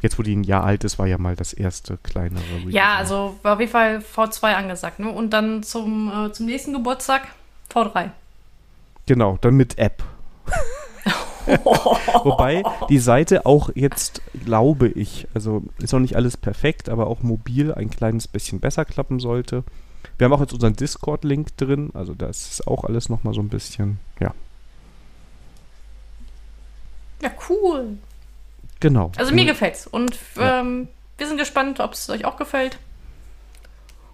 Jetzt, 0.00 0.18
wo 0.18 0.22
die 0.22 0.36
ein 0.36 0.44
Jahr 0.44 0.64
alt 0.64 0.84
ist, 0.84 0.98
war 0.98 1.06
ja 1.06 1.16
mal 1.16 1.34
das 1.34 1.54
erste 1.54 1.96
kleinere 1.96 2.44
Review. 2.56 2.70
Ja, 2.70 2.96
also 2.96 3.38
war 3.42 3.54
auf 3.54 3.60
jeden 3.60 3.72
Fall 3.72 3.98
V2 3.98 4.54
angesagt. 4.54 4.98
Ne? 4.98 5.10
Und 5.10 5.30
dann 5.30 5.62
zum, 5.62 6.12
äh, 6.12 6.30
zum 6.30 6.44
nächsten 6.44 6.74
Geburtstag 6.74 7.28
V3. 7.72 8.10
Genau, 9.06 9.38
dann 9.40 9.54
mit 9.54 9.78
App. 9.78 10.02
Wobei 12.24 12.62
die 12.88 12.98
Seite 12.98 13.44
auch 13.44 13.70
jetzt, 13.74 14.22
glaube 14.44 14.88
ich, 14.88 15.28
also 15.34 15.62
ist 15.78 15.92
noch 15.92 16.00
nicht 16.00 16.16
alles 16.16 16.36
perfekt, 16.36 16.88
aber 16.88 17.06
auch 17.06 17.22
mobil 17.22 17.72
ein 17.74 17.90
kleines 17.90 18.28
bisschen 18.28 18.60
besser 18.60 18.84
klappen 18.84 19.20
sollte. 19.20 19.62
Wir 20.16 20.24
haben 20.24 20.32
auch 20.32 20.40
jetzt 20.40 20.54
unseren 20.54 20.74
Discord-Link 20.74 21.56
drin, 21.56 21.90
also 21.92 22.14
das 22.14 22.50
ist 22.50 22.66
auch 22.66 22.84
alles 22.84 23.08
nochmal 23.08 23.34
so 23.34 23.40
ein 23.40 23.48
bisschen, 23.48 23.98
ja. 24.20 24.32
Ja, 27.20 27.30
cool. 27.48 27.98
Genau. 28.80 29.12
Also 29.16 29.34
mir 29.34 29.46
gefällt's. 29.46 29.86
Und 29.86 30.16
ähm, 30.38 30.88
wir 31.16 31.26
sind 31.26 31.38
gespannt, 31.38 31.80
ob 31.80 31.92
es 31.92 32.10
euch 32.10 32.24
auch 32.24 32.36
gefällt. 32.36 32.78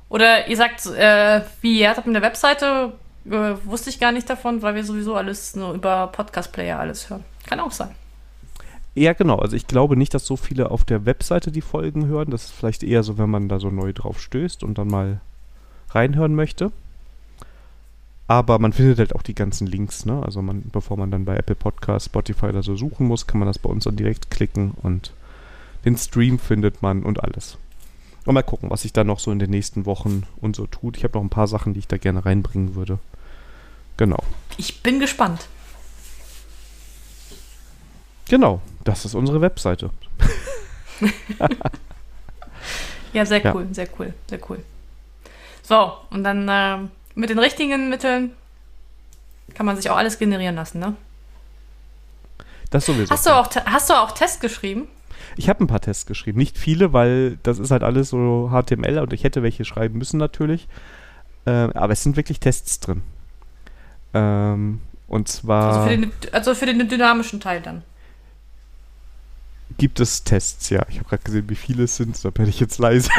Oder 0.09 0.49
ihr 0.49 0.57
sagt, 0.57 0.86
äh, 0.86 1.43
wie 1.61 1.80
ihr 1.80 1.91
habt 1.91 2.07
mit 2.07 2.14
der 2.14 2.22
Webseite, 2.22 2.93
äh, 3.27 3.55
wusste 3.64 3.91
ich 3.91 4.01
gar 4.01 4.12
nicht 4.12 4.29
davon, 4.29 4.62
weil 4.62 4.75
wir 4.75 4.85
sowieso 4.85 5.14
alles 5.14 5.57
nur 5.57 5.75
über 5.75 6.07
Podcast-Player 6.09 6.79
alles 6.79 7.11
hören. 7.11 7.25
Kann 7.47 7.61
auch 7.61 7.73
sein. 7.73 7.91
Ja, 8.95 9.12
genau. 9.12 9.37
Also 9.37 9.57
ich 9.57 9.66
glaube 9.66 9.97
nicht, 9.97 10.14
dass 10.14 10.27
so 10.27 10.37
viele 10.37 10.71
auf 10.71 10.85
der 10.85 11.07
Webseite 11.07 11.53
die 11.53 11.61
Folgen 11.61 12.07
hören. 12.07 12.31
Das 12.31 12.45
ist 12.45 12.53
vielleicht 12.53 12.83
eher 12.83 13.03
so, 13.03 13.18
wenn 13.18 13.31
man 13.31 13.49
da 13.49 13.61
so 13.61 13.71
neu 13.71 13.93
drauf 13.93 14.21
stößt 14.21 14.64
und 14.64 14.79
dann 14.79 14.89
mal 14.89 15.21
reinhören 15.91 16.35
möchte. 16.35 16.73
Aber 18.27 18.59
man 18.61 18.73
findet 18.73 18.99
halt 18.99 19.14
auch 19.16 19.23
die 19.23 19.35
ganzen 19.35 19.66
Links, 19.66 20.07
ne? 20.07 20.23
Also 20.25 20.41
man, 20.41 20.62
bevor 20.71 20.97
man 20.97 21.11
dann 21.11 21.25
bei 21.25 21.37
Apple 21.37 21.57
Podcast, 21.57 22.07
Spotify 22.07 22.47
oder 22.47 22.62
so 22.62 22.77
suchen 22.77 23.07
muss, 23.07 23.27
kann 23.27 23.41
man 23.41 23.49
das 23.49 23.59
bei 23.59 23.68
uns 23.68 23.85
dann 23.85 23.97
direkt 23.97 24.31
klicken 24.31 24.73
und 24.83 25.12
den 25.85 25.97
Stream 25.97 26.39
findet 26.39 26.81
man 26.81 27.03
und 27.03 27.25
alles. 27.25 27.59
Und 28.27 28.35
mal 28.35 28.43
gucken, 28.43 28.71
was 28.71 28.83
sich 28.83 28.93
da 28.93 29.05
noch 29.05 29.18
so 29.18 29.31
in 29.33 29.39
den 29.39 29.51
nächsten 29.51 29.87
Wochen 29.87 30.25
und 30.41 30.55
so 30.55 30.66
tut. 30.66 30.97
Ich 30.97 31.05
habe 31.05 31.16
noch 31.16 31.25
ein 31.25 31.31
paar 31.31 31.49
Sachen, 31.49 31.73
die 31.73 31.81
ich 31.81 31.89
da 31.89 31.97
gerne 31.97 32.25
reinbringen 32.25 32.75
würde. 32.75 32.99
Genau. 33.97 34.23
Ich 34.57 34.83
bin 34.83 35.01
gespannt. 35.01 35.47
Genau, 38.29 38.61
das 38.85 39.05
ist 39.05 39.14
unsere 39.14 39.41
Webseite. 39.41 39.91
ja, 43.12 43.27
sehr 43.27 43.55
cool, 43.55 43.66
ja. 43.66 43.75
sehr 43.75 43.89
cool, 43.99 44.14
sehr 44.29 44.39
cool. 44.49 44.62
So, 45.62 45.95
und 46.11 46.23
dann 46.25 46.49
äh, 46.49 46.89
mit 47.14 47.31
den 47.31 47.39
richtigen 47.39 47.89
Mitteln 47.89 48.33
kann 49.55 49.66
man 49.66 49.77
sich 49.77 49.91
auch 49.91 49.97
alles 49.97 50.18
generieren 50.18 50.55
lassen, 50.55 50.79
ne? 50.79 50.95
Das 52.71 52.87
sowieso. 52.87 53.11
Hast 53.11 53.27
du 53.27 53.31
auch, 53.31 53.49
hast 53.66 53.91
du 53.91 53.95
auch 53.95 54.12
Tests 54.12 54.41
geschrieben? 54.41 54.87
Ich 55.37 55.49
habe 55.49 55.64
ein 55.64 55.66
paar 55.66 55.81
Tests 55.81 56.07
geschrieben. 56.07 56.39
Nicht 56.39 56.59
viele, 56.59 56.93
weil 56.93 57.39
das 57.43 57.59
ist 57.59 57.70
halt 57.70 57.83
alles 57.83 58.11
so 58.11 58.51
HTML 58.51 58.99
und 58.99 59.12
ich 59.12 59.24
hätte 59.24 59.43
welche 59.43 59.64
schreiben 59.64 59.99
müssen 59.99 60.18
natürlich. 60.18 60.68
Äh, 61.47 61.51
aber 61.51 61.93
es 61.93 62.03
sind 62.03 62.16
wirklich 62.16 62.41
Tests 62.41 62.81
drin. 62.81 63.03
Ähm, 64.14 64.81
und 65.07 65.28
zwar. 65.28 65.72
Also 65.72 65.89
für, 65.89 65.97
den, 65.97 66.12
also 66.33 66.55
für 66.55 66.66
den 66.66 66.89
dynamischen 66.89 67.41
Teil 67.41 67.61
dann. 67.61 67.83
Gibt 69.78 70.01
es 70.01 70.24
Tests, 70.24 70.68
ja. 70.70 70.83
Ich 70.89 70.99
habe 70.99 71.09
gerade 71.09 71.22
gesehen, 71.22 71.49
wie 71.49 71.55
viele 71.55 71.85
es 71.85 71.97
sind, 71.97 72.22
da 72.24 72.31
bin 72.31 72.49
ich 72.49 72.61
jetzt 72.61 72.78
leise. 72.78 73.11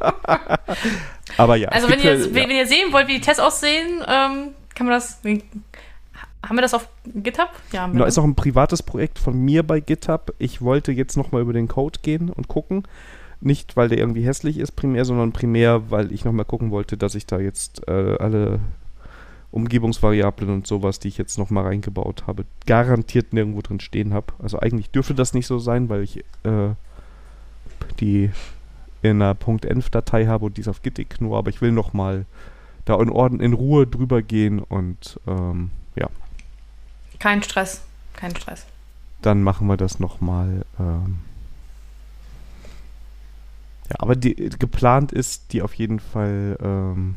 Aber 1.36 1.56
ja. 1.56 1.68
Also 1.68 1.88
wenn 1.88 2.00
ihr, 2.00 2.16
ja. 2.16 2.34
wenn 2.34 2.50
ihr 2.50 2.66
sehen 2.66 2.92
wollt, 2.92 3.08
wie 3.08 3.14
die 3.14 3.20
Tests 3.20 3.40
aussehen, 3.40 4.02
ähm, 4.06 4.48
kann 4.74 4.86
man 4.86 4.90
das. 4.90 5.20
Haben 6.48 6.56
wir 6.56 6.62
das 6.62 6.74
auf 6.74 6.88
GitHub? 7.04 7.50
Ja, 7.72 7.82
haben 7.82 7.92
wir. 7.92 7.98
Genau, 7.98 8.04
ist 8.06 8.18
auch 8.18 8.24
ein 8.24 8.34
privates 8.34 8.82
Projekt 8.82 9.18
von 9.18 9.38
mir 9.38 9.62
bei 9.62 9.80
GitHub. 9.80 10.34
Ich 10.38 10.62
wollte 10.62 10.92
jetzt 10.92 11.16
nochmal 11.16 11.42
über 11.42 11.52
den 11.52 11.68
Code 11.68 11.98
gehen 12.02 12.30
und 12.30 12.48
gucken. 12.48 12.84
Nicht, 13.40 13.76
weil 13.76 13.88
der 13.88 13.98
irgendwie 13.98 14.24
hässlich 14.24 14.58
ist, 14.58 14.72
primär, 14.72 15.04
sondern 15.04 15.32
primär, 15.32 15.90
weil 15.90 16.10
ich 16.12 16.24
nochmal 16.24 16.46
gucken 16.46 16.70
wollte, 16.70 16.96
dass 16.96 17.14
ich 17.14 17.26
da 17.26 17.38
jetzt 17.38 17.86
äh, 17.86 18.16
alle 18.18 18.60
Umgebungsvariablen 19.50 20.50
und 20.50 20.66
sowas, 20.66 20.98
die 20.98 21.08
ich 21.08 21.18
jetzt 21.18 21.38
nochmal 21.38 21.64
reingebaut 21.64 22.26
habe, 22.26 22.44
garantiert 22.66 23.32
nirgendwo 23.32 23.60
drin 23.60 23.80
stehen 23.80 24.14
habe. 24.14 24.32
Also 24.38 24.58
eigentlich 24.58 24.90
dürfte 24.90 25.14
das 25.14 25.34
nicht 25.34 25.46
so 25.46 25.58
sein, 25.58 25.88
weil 25.88 26.02
ich 26.02 26.24
äh, 26.44 26.74
die 28.00 28.30
in 29.02 29.22
einer 29.22 29.36
.env-Datei 29.46 30.26
habe 30.26 30.46
und 30.46 30.56
die 30.56 30.62
ist 30.62 30.68
auf 30.68 30.82
Git 30.82 31.20
nur, 31.20 31.36
aber 31.36 31.50
ich 31.50 31.60
will 31.60 31.72
noch 31.72 31.92
mal 31.92 32.26
da 32.84 33.00
in, 33.00 33.10
Orden, 33.10 33.40
in 33.40 33.52
Ruhe 33.52 33.86
drüber 33.86 34.22
gehen 34.22 34.60
und 34.60 35.20
ähm. 35.26 35.70
Kein 37.18 37.42
Stress, 37.42 37.82
kein 38.14 38.34
Stress. 38.36 38.66
Dann 39.22 39.42
machen 39.42 39.66
wir 39.66 39.76
das 39.76 39.98
noch 39.98 40.20
mal. 40.20 40.64
Ähm, 40.78 41.18
ja, 43.88 43.96
aber 43.98 44.16
die, 44.16 44.34
geplant 44.34 45.12
ist, 45.12 45.52
die 45.52 45.62
auf 45.62 45.74
jeden 45.74 46.00
Fall 46.00 46.58
ähm, 46.62 47.14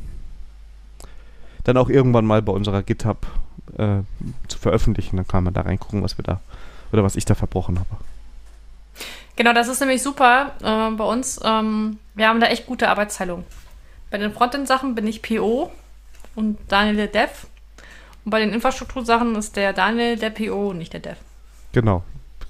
dann 1.63 1.77
auch 1.77 1.89
irgendwann 1.89 2.25
mal 2.25 2.41
bei 2.41 2.51
unserer 2.51 2.83
GitHub 2.83 3.27
äh, 3.77 4.01
zu 4.47 4.57
veröffentlichen. 4.59 5.17
Dann 5.17 5.27
kann 5.27 5.43
man 5.43 5.53
da 5.53 5.61
reingucken, 5.61 6.03
was 6.03 6.17
wir 6.17 6.23
da 6.23 6.41
oder 6.91 7.03
was 7.03 7.15
ich 7.15 7.25
da 7.25 7.35
verbrochen 7.35 7.79
habe. 7.79 7.97
Genau, 9.35 9.53
das 9.53 9.67
ist 9.67 9.79
nämlich 9.79 10.03
super 10.03 10.53
äh, 10.61 10.95
bei 10.95 11.03
uns. 11.03 11.39
Ähm, 11.43 11.97
wir 12.13 12.27
haben 12.27 12.39
da 12.39 12.47
echt 12.47 12.65
gute 12.65 12.89
Arbeitsteilung. 12.89 13.45
Bei 14.11 14.17
den 14.17 14.33
Frontend-Sachen 14.33 14.95
bin 14.95 15.07
ich 15.07 15.21
PO 15.21 15.71
und 16.35 16.57
Daniel 16.67 17.07
Dev. 17.07 17.47
Und 18.30 18.32
bei 18.32 18.41
den 18.41 18.53
Infrastruktursachen 18.53 19.36
ist 19.38 19.55
der 19.55 19.73
Daniel 19.73 20.15
der 20.15 20.30
PO 20.30 20.69
und 20.69 20.77
nicht 20.77 20.93
der 20.93 20.99
Dev. 20.99 21.15
Genau. 21.71 22.03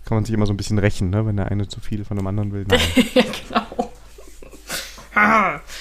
Kann 0.04 0.18
man 0.18 0.26
sich 0.26 0.34
immer 0.34 0.46
so 0.46 0.52
ein 0.52 0.58
bisschen 0.58 0.78
rächen, 0.78 1.10
ne? 1.10 1.26
wenn 1.26 1.38
der 1.38 1.50
eine 1.50 1.70
zu 1.70 1.80
viel 1.80 2.04
von 2.04 2.18
dem 2.18 2.28
anderen 2.28 2.52
will. 2.52 2.66
ja, 3.14 3.22
genau. 3.24 3.92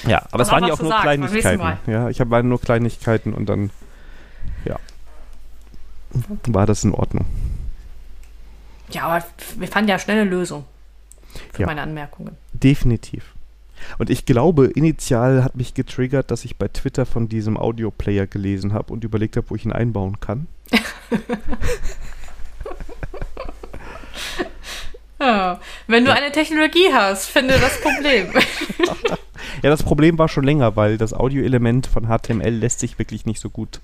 Ja, 0.06 0.24
aber 0.30 0.44
es 0.44 0.52
waren 0.52 0.62
ja 0.62 0.70
was 0.74 0.78
auch 0.78 0.84
nur 0.84 1.16
nächsten 1.16 1.40
Kleinigkeiten. 1.40 1.90
Ja, 1.90 2.08
ich 2.10 2.20
habe 2.20 2.44
nur 2.44 2.60
Kleinigkeiten 2.60 3.34
und 3.34 3.48
dann, 3.48 3.70
ja, 4.64 4.76
war 6.46 6.66
das 6.66 6.84
in 6.84 6.94
Ordnung. 6.94 7.24
Ja, 8.90 9.02
aber 9.02 9.24
wir 9.56 9.66
fanden 9.66 9.90
ja 9.90 9.98
schnell 9.98 10.20
eine 10.20 10.30
Lösung 10.30 10.64
für 11.52 11.62
Ja. 11.62 11.66
meine 11.66 11.82
Anmerkungen. 11.82 12.36
Definitiv. 12.52 13.34
Und 13.98 14.10
ich 14.10 14.26
glaube, 14.26 14.66
initial 14.66 15.44
hat 15.44 15.56
mich 15.56 15.74
getriggert, 15.74 16.30
dass 16.30 16.44
ich 16.44 16.56
bei 16.56 16.68
Twitter 16.68 17.06
von 17.06 17.28
diesem 17.28 17.56
Audioplayer 17.56 18.26
gelesen 18.26 18.72
habe 18.72 18.92
und 18.92 19.04
überlegt 19.04 19.36
habe, 19.36 19.50
wo 19.50 19.54
ich 19.54 19.64
ihn 19.64 19.72
einbauen 19.72 20.20
kann. 20.20 20.46
Ja. 25.20 25.60
Wenn 25.88 26.04
du 26.04 26.12
eine 26.12 26.30
Technologie 26.30 26.92
hast, 26.92 27.26
finde 27.26 27.58
das 27.58 27.80
Problem. 27.80 28.28
Ja, 29.62 29.70
das 29.70 29.82
Problem 29.82 30.18
war 30.18 30.28
schon 30.28 30.44
länger, 30.44 30.76
weil 30.76 30.98
das 30.98 31.12
Audioelement 31.12 31.86
von 31.88 32.06
HTML 32.06 32.50
lässt 32.50 32.78
sich 32.78 32.98
wirklich 32.98 33.26
nicht 33.26 33.40
so 33.40 33.50
gut 33.50 33.80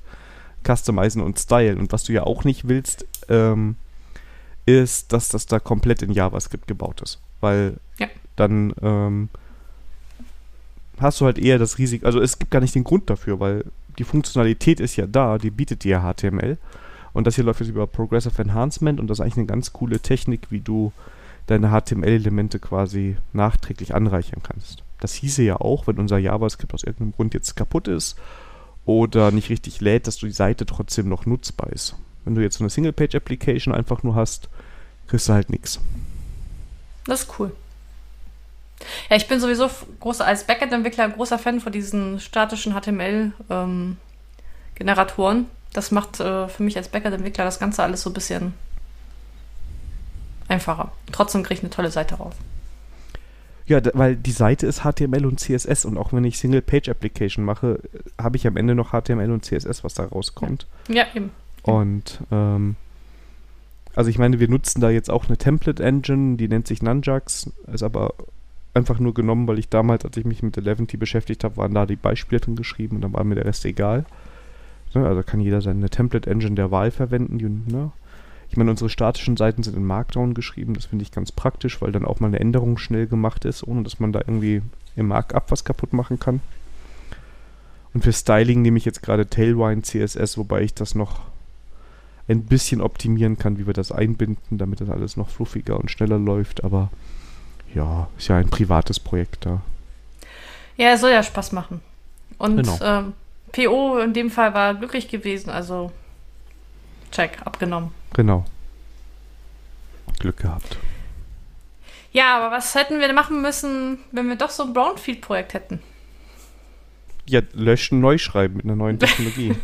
customizen 0.65 1.21
und 1.21 1.39
stylen. 1.39 1.79
Und 1.79 1.91
was 1.93 2.05
du 2.05 2.13
ja 2.13 2.23
auch 2.23 2.45
nicht 2.45 2.69
willst, 2.69 3.07
ähm, 3.29 3.75
ist, 4.67 5.13
dass 5.13 5.29
das 5.31 5.47
da 5.47 5.59
komplett 5.59 6.03
in 6.03 6.13
JavaScript 6.13 6.69
gebaut 6.69 7.01
ist. 7.03 7.21
Weil 7.41 7.75
Ja. 7.99 8.07
dann 8.37 8.73
ähm, 8.83 9.29
hast 11.01 11.21
du 11.21 11.27
halt 11.27 11.39
eher 11.39 11.59
das 11.59 11.79
Risiko, 11.79 12.07
also 12.07 12.21
es 12.21 12.39
gibt 12.39 12.51
gar 12.51 12.61
nicht 12.61 12.75
den 12.75 12.85
Grund 12.85 13.11
dafür, 13.11 13.41
weil 13.41 13.65
die 13.99 14.05
Funktionalität 14.05 14.81
ist 14.81 14.97
ja 14.97 15.07
da, 15.07 15.39
die 15.39 15.51
bietet 15.51 15.85
dir 15.85 16.01
HTML. 16.01 16.59
Und 17.13 17.27
das 17.27 17.37
hier 17.37 17.45
läuft 17.45 17.61
jetzt 17.61 17.69
über 17.69 17.87
Progressive 17.87 18.43
Enhancement 18.43 18.99
und 18.99 19.07
das 19.07 19.19
ist 19.19 19.23
eigentlich 19.23 19.37
eine 19.37 19.47
ganz 19.47 19.73
coole 19.73 20.01
Technik, 20.01 20.51
wie 20.51 20.61
du 20.61 20.93
deine 21.47 21.71
HTML-Elemente 21.71 22.59
quasi 22.59 23.17
nachträglich 23.33 23.95
anreichern 23.95 24.43
kannst. 24.43 24.83
Das 24.99 25.15
hieße 25.15 25.43
ja 25.43 25.57
auch, 25.57 25.87
wenn 25.87 25.99
unser 25.99 26.19
JavaScript 26.19 26.75
aus 26.75 26.83
irgendeinem 26.83 27.13
Grund 27.13 27.35
jetzt 27.35 27.55
kaputt 27.55 27.87
ist 27.89 28.17
oder 28.85 29.31
nicht 29.31 29.51
richtig 29.51 29.81
lädt, 29.81 30.07
dass 30.07 30.17
du 30.17 30.27
die 30.27 30.33
Seite 30.33 30.67
trotzdem 30.67 31.09
noch 31.09 31.27
nutzbar 31.27 31.73
ist. 31.73 31.95
Wenn 32.25 32.35
du 32.35 32.41
jetzt 32.41 32.57
so 32.59 32.65
eine 32.65 32.71
Single-Page-Application 32.71 33.75
einfach 33.75 34.03
nur 34.03 34.15
hast, 34.15 34.49
kriegst 35.07 35.29
du 35.29 35.35
halt 35.35 35.51
nichts. 35.51 35.79
Das 37.07 37.23
ist 37.23 37.39
cool. 37.39 37.53
Ja, 39.11 39.17
ich 39.17 39.29
bin 39.29 39.41
sowieso 39.41 39.69
großer, 40.01 40.27
als 40.27 40.45
Backend-Entwickler 40.45 41.05
ein 41.05 41.13
großer 41.13 41.39
Fan 41.39 41.61
von 41.61 41.73
diesen 41.73 42.21
statischen 42.21 42.75
HTML-Generatoren. 42.75 45.47
das 45.73 45.91
macht 45.91 46.21
äh, 46.21 46.49
für 46.49 46.63
mich 46.63 46.77
als 46.77 46.89
Backend-Entwickler 46.89 47.45
das 47.45 47.59
Ganze 47.59 47.83
alles 47.83 48.03
so 48.03 48.11
ein 48.11 48.15
bisschen 48.15 48.53
einfacher. 50.49 50.93
Trotzdem 51.13 51.43
kriege 51.43 51.55
ich 51.55 51.63
eine 51.63 51.71
tolle 51.71 51.91
Seite 51.91 52.17
raus. 52.17 52.35
Ja, 53.67 53.81
weil 53.95 54.15
die 54.15 54.33
Seite 54.33 54.67
ist 54.67 54.83
HTML 54.83 55.25
und 55.25 55.41
CSS 55.41 55.87
und 55.87 55.97
auch 55.97 56.13
wenn 56.13 56.25
ich 56.25 56.39
Single-Page-Application 56.39 57.45
mache, 57.45 57.81
äh, 57.95 58.23
habe 58.23 58.37
ich 58.37 58.47
am 58.47 58.57
Ende 58.57 58.75
noch 58.75 58.91
HTML 58.91 59.31
und 59.31 59.45
CSS, 59.45 59.85
was 59.85 59.95
da 59.95 60.05
rauskommt. 60.05 60.67
Ja, 60.89 61.07
eben. 61.15 61.31
Und 61.63 62.21
ähm, 62.31 62.77
also 63.95 64.11
ich 64.11 64.19
meine, 64.19 64.41
wir 64.41 64.49
nutzen 64.49 64.81
da 64.81 64.91
jetzt 64.91 65.11
auch 65.11 65.27
eine 65.27 65.39
Template-Engine, 65.39 66.37
die 66.37 66.49
nennt 66.49 66.67
sich 66.67 66.83
Nunjux, 66.83 67.51
ist 67.73 67.83
aber 67.83 68.15
einfach 68.75 68.99
nur 68.99 69.15
genommen, 69.15 69.47
weil 69.47 69.59
ich 69.59 69.69
damals, 69.69 70.05
als 70.05 70.17
ich 70.17 70.25
mich 70.25 70.43
mit 70.43 70.57
Eleventy 70.57 70.97
beschäftigt 70.97 71.45
habe, 71.45 71.57
waren 71.57 71.75
da 71.75 71.87
die 71.87 71.97
Beispiele 71.97 72.41
drin 72.41 72.57
geschrieben 72.57 72.97
und 72.97 73.03
dann 73.03 73.13
war 73.13 73.25
mir 73.25 73.37
der 73.37 73.47
Rest 73.47 73.65
egal. 73.65 74.05
Ne, 74.95 75.07
also 75.07 75.23
kann 75.23 75.41
jeder 75.41 75.61
seine 75.61 75.91
Template-Engine 75.91 76.55
der 76.55 76.71
Wahl 76.71 76.91
verwenden. 76.91 77.39
Die, 77.39 77.73
ne? 77.73 77.93
Ich 78.51 78.57
meine, 78.57 78.71
unsere 78.71 78.91
statischen 78.91 79.37
Seiten 79.37 79.63
sind 79.63 79.77
in 79.77 79.85
Markdown 79.85 80.35
geschrieben, 80.35 80.75
das 80.75 80.87
finde 80.87 81.03
ich 81.03 81.11
ganz 81.11 81.33
praktisch, 81.33 81.81
weil 81.83 81.93
dann 81.93 82.05
auch 82.05 82.21
mal 82.21 82.29
eine 82.29 82.39
Änderung 82.41 82.79
schnell 82.79 83.07
gemacht 83.07 83.45
ist, 83.45 83.67
ohne 83.67 83.83
dass 83.83 83.99
man 83.99 84.13
da 84.13 84.21
irgendwie 84.21 84.63
im 84.97 85.09
Markup 85.09 85.51
was 85.51 85.65
kaputt 85.65 85.93
machen 85.93 86.21
kann. 86.21 86.41
Und 87.93 88.05
für 88.05 88.13
Styling 88.13 88.63
nehme 88.63 88.79
ich 88.79 88.85
jetzt 88.85 89.03
gerade 89.03 89.29
Tailwind 89.29 89.87
CSS, 89.87 90.37
wobei 90.37 90.63
ich 90.63 90.75
das 90.75 90.95
noch 90.95 91.21
ein 92.27 92.45
bisschen 92.45 92.81
optimieren 92.81 93.39
kann, 93.39 93.59
wie 93.59 93.67
wir 93.67 93.75
das 93.75 93.93
einbinden, 93.93 94.59
damit 94.59 94.81
das 94.81 94.89
alles 94.89 95.17
noch 95.17 95.29
fluffiger 95.29 95.79
und 95.79 95.91
schneller 95.91 96.19
läuft. 96.19 96.65
Aber 96.65 96.91
ja, 97.75 98.09
ist 98.19 98.29
ja 98.29 98.37
ein 98.37 98.49
privates 98.51 99.01
Projekt 99.01 99.47
da. 99.47 99.61
Ja, 100.77 100.93
es 100.93 101.01
soll 101.01 101.11
ja 101.11 101.23
Spaß 101.23 101.53
machen. 101.53 101.81
Und 102.39 102.57
Genau. 102.57 102.79
ähm, 102.83 103.13
PO 103.53 103.99
in 103.99 104.13
dem 104.13 104.31
Fall 104.31 104.55
war 104.55 104.75
glücklich 104.75 105.09
gewesen, 105.09 105.51
also 105.51 105.93
check, 107.13 107.39
abgenommen. 107.45 107.93
Genau. 108.13 108.45
Glück 110.19 110.39
gehabt. 110.39 110.77
Ja, 112.13 112.37
aber 112.39 112.57
was 112.57 112.75
hätten 112.75 113.01
wir 113.01 113.13
machen 113.13 113.43
müssen, 113.43 113.99
wenn 114.13 114.29
wir 114.29 114.37
doch 114.37 114.51
so 114.51 114.65
ein 114.65 114.73
Brownfield-Projekt 114.73 115.55
hätten? 115.55 115.81
Ja, 117.27 117.41
löschen, 117.53 118.01
neu 118.01 118.19
schreiben 118.19 118.57
mit 118.57 118.65
einer 118.65 118.77
neuen 118.77 118.99
Technologie. 119.01 119.55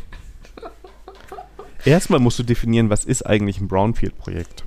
Erstmal 1.84 2.20
musst 2.20 2.38
du 2.38 2.42
definieren, 2.42 2.90
was 2.90 3.04
ist 3.04 3.22
eigentlich 3.24 3.60
ein 3.60 3.68
Brownfield-Projekt. 3.68 4.64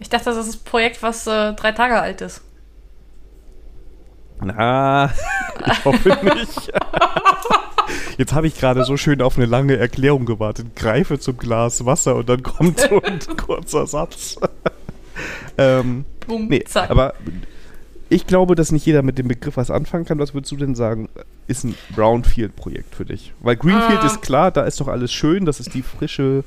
Ich 0.00 0.08
dachte, 0.08 0.26
das 0.26 0.46
ist 0.46 0.60
ein 0.60 0.64
Projekt, 0.64 1.02
was 1.02 1.26
äh, 1.26 1.52
drei 1.54 1.72
Tage 1.72 2.00
alt 2.00 2.20
ist. 2.20 2.42
Na, 4.40 5.06
ich 5.66 5.84
hoffe 5.84 6.08
nicht. 6.34 6.72
Jetzt 8.18 8.32
habe 8.32 8.46
ich 8.46 8.56
gerade 8.58 8.84
so 8.84 8.96
schön 8.96 9.22
auf 9.22 9.36
eine 9.36 9.46
lange 9.46 9.76
Erklärung 9.76 10.26
gewartet. 10.26 10.76
Greife 10.76 11.18
zum 11.18 11.36
Glas 11.38 11.84
Wasser 11.84 12.16
und 12.16 12.28
dann 12.28 12.42
kommt 12.42 12.78
so 12.80 13.00
ein 13.02 13.18
kurzer 13.36 13.86
Satz. 13.86 14.36
ähm, 15.56 16.04
Boom, 16.26 16.46
nee, 16.48 16.62
zack. 16.64 16.90
aber 16.90 17.14
ich 18.10 18.26
glaube, 18.26 18.54
dass 18.54 18.70
nicht 18.72 18.86
jeder 18.86 19.02
mit 19.02 19.18
dem 19.18 19.28
Begriff 19.28 19.56
was 19.56 19.70
anfangen 19.70 20.04
kann. 20.04 20.18
Was 20.18 20.34
würdest 20.34 20.52
du 20.52 20.56
denn 20.56 20.74
sagen, 20.74 21.08
ist 21.46 21.64
ein 21.64 21.74
Brownfield-Projekt 21.94 22.94
für 22.94 23.04
dich? 23.04 23.32
Weil 23.40 23.56
Greenfield 23.56 24.00
Ah. 24.02 24.06
ist 24.06 24.22
klar, 24.22 24.50
da 24.50 24.62
ist 24.62 24.80
doch 24.80 24.88
alles 24.88 25.12
schön, 25.12 25.44
das 25.44 25.60
ist 25.60 25.74
die 25.74 25.82
frische, 25.82 26.44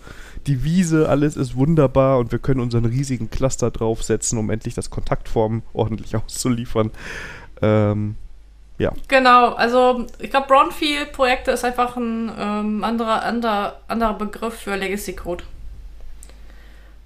die 0.47 0.63
Wiese, 0.63 1.09
alles 1.09 1.37
ist 1.37 1.55
wunderbar 1.55 2.17
und 2.19 2.31
wir 2.31 2.39
können 2.39 2.59
unseren 2.59 2.85
riesigen 2.85 3.29
Cluster 3.29 3.71
draufsetzen, 3.71 4.37
um 4.37 4.49
endlich 4.49 4.73
das 4.73 4.89
Kontaktform 4.89 5.63
ordentlich 5.73 6.15
auszuliefern. 6.15 6.91
Ähm, 7.61 8.15
ja, 8.77 8.91
Genau, 9.07 9.53
also 9.53 10.07
ich 10.19 10.31
glaube, 10.31 10.47
Brownfield-Projekte 10.47 11.51
ist 11.51 11.63
einfach 11.63 11.95
ein 11.97 12.31
ähm, 12.37 12.83
anderer, 12.83 13.23
anderer, 13.23 13.79
anderer 13.87 14.13
Begriff 14.15 14.55
für 14.55 14.75
Legacy 14.75 15.13
Code. 15.13 15.43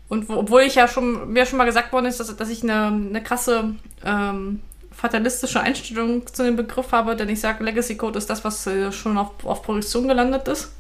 Und 0.08 0.30
wo, 0.30 0.36
obwohl 0.36 0.62
ich 0.62 0.76
ja 0.76 0.88
schon, 0.88 1.34
mir 1.34 1.46
schon 1.46 1.58
mal 1.58 1.66
gesagt 1.66 1.92
worden 1.92 2.06
ist, 2.06 2.20
dass, 2.20 2.36
dass 2.36 2.50
ich 2.50 2.64
eine, 2.64 2.88
eine 2.88 3.22
krasse 3.22 3.76
ähm, 4.06 4.62
fatalistische 4.92 5.60
Einstellung 5.60 6.26
zu 6.28 6.44
dem 6.44 6.56
Begriff 6.56 6.92
habe, 6.92 7.16
denn 7.16 7.28
ich 7.28 7.42
sage, 7.42 7.64
Legacy 7.64 7.98
Code 7.98 8.18
ist 8.18 8.30
das, 8.30 8.46
was 8.46 8.66
äh, 8.68 8.92
schon 8.92 9.18
auf, 9.18 9.32
auf 9.44 9.62
Produktion 9.64 10.08
gelandet 10.08 10.48
ist. 10.48 10.72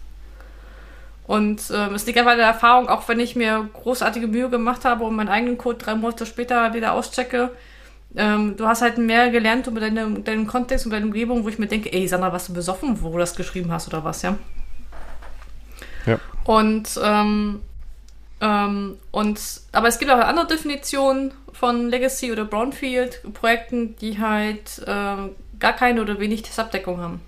Und 1.27 1.61
ähm, 1.73 1.95
es 1.95 2.05
liegt 2.05 2.19
einfach 2.19 2.33
in 2.33 2.37
der 2.37 2.47
Erfahrung, 2.47 2.87
auch 2.87 3.07
wenn 3.07 3.19
ich 3.19 3.35
mir 3.35 3.67
großartige 3.73 4.27
Mühe 4.27 4.49
gemacht 4.49 4.85
habe 4.85 5.03
und 5.03 5.15
meinen 5.15 5.29
eigenen 5.29 5.57
Code 5.57 5.79
drei 5.79 5.95
Monate 5.95 6.25
später 6.25 6.73
wieder 6.73 6.93
auschecke, 6.93 7.51
ähm, 8.15 8.55
du 8.55 8.67
hast 8.67 8.81
halt 8.81 8.97
mehr 8.97 9.29
gelernt 9.29 9.67
über 9.67 9.79
deine, 9.79 10.19
deinen 10.21 10.47
Kontext 10.47 10.85
und 10.85 10.91
deine 10.91 11.05
Umgebung, 11.05 11.43
wo 11.43 11.49
ich 11.49 11.59
mir 11.59 11.67
denke, 11.67 11.91
ey, 11.91 12.07
Sandra, 12.07 12.31
warst 12.31 12.49
du 12.49 12.53
besoffen, 12.53 13.01
wo 13.01 13.09
du 13.11 13.17
das 13.17 13.35
geschrieben 13.35 13.71
hast 13.71 13.87
oder 13.87 14.03
was, 14.03 14.21
ja? 14.21 14.37
Ja. 16.05 16.19
Und, 16.43 16.99
ähm, 17.03 17.61
ähm, 18.39 18.97
und, 19.11 19.41
aber 19.71 19.87
es 19.87 19.97
gibt 19.97 20.11
auch 20.11 20.19
andere 20.19 20.47
Definitionen 20.47 21.33
von 21.51 21.89
Legacy 21.89 22.31
oder 22.31 22.45
Brownfield-Projekten, 22.45 23.95
die 23.97 24.19
halt 24.19 24.83
ähm, 24.85 25.31
gar 25.59 25.73
keine 25.73 26.01
oder 26.01 26.19
wenig 26.19 26.43
Testabdeckung 26.43 27.01
haben. 27.01 27.21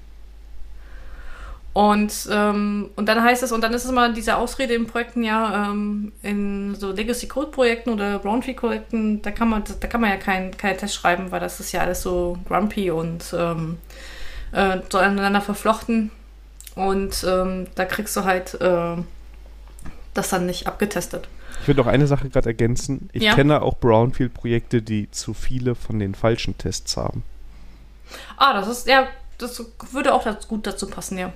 Und, 1.77 2.27
ähm, 2.31 2.89
und 2.95 3.05
dann 3.07 3.21
heißt 3.21 3.43
es, 3.43 3.51
und 3.51 3.61
dann 3.61 3.71
ist 3.71 3.83
es 3.83 3.91
immer 3.91 4.11
diese 4.11 4.37
Ausrede 4.37 4.73
in 4.73 4.87
Projekten, 4.87 5.21
ja, 5.21 5.69
ähm, 5.69 6.11
in 6.23 6.73
so 6.73 6.91
Legacy-Code-Projekten 6.91 7.91
oder 7.91 8.17
Brownfield-Projekten, 8.17 9.21
da 9.21 9.29
kann 9.29 9.47
man, 9.47 9.63
da 9.79 9.87
kann 9.87 10.01
man 10.01 10.09
ja 10.09 10.15
keinen 10.15 10.57
keinen 10.57 10.79
Test 10.79 10.95
schreiben, 10.95 11.29
weil 11.29 11.39
das 11.39 11.59
ist 11.59 11.71
ja 11.73 11.81
alles 11.81 12.01
so 12.01 12.35
grumpy 12.47 12.89
und 12.89 13.31
ähm, 13.37 13.77
äh, 14.53 14.79
so 14.89 14.97
aneinander 14.97 15.39
verflochten. 15.39 16.09
Und 16.73 17.23
ähm, 17.29 17.67
da 17.75 17.85
kriegst 17.85 18.17
du 18.17 18.23
halt 18.23 18.59
äh, 18.59 18.95
das 20.15 20.29
dann 20.29 20.47
nicht 20.47 20.65
abgetestet. 20.65 21.27
ich 21.61 21.67
würde 21.67 21.81
noch 21.81 21.87
eine 21.87 22.07
Sache 22.07 22.27
gerade 22.29 22.49
ergänzen. 22.49 23.07
Ich 23.13 23.21
Ja. 23.21 23.35
kenne 23.35 23.61
auch 23.61 23.77
Brownfield-Projekte, 23.77 24.81
die 24.81 25.11
zu 25.11 25.35
viele 25.35 25.75
von 25.75 25.99
den 25.99 26.15
falschen 26.15 26.57
Tests 26.57 26.97
haben. 26.97 27.21
Ah, 28.35 28.53
das 28.53 28.67
ist, 28.67 28.87
ja, 28.87 29.07
das 29.37 29.63
würde 29.91 30.11
auch 30.15 30.25
gut 30.47 30.65
dazu 30.65 30.87
passen. 30.87 31.19
Ja. 31.19 31.31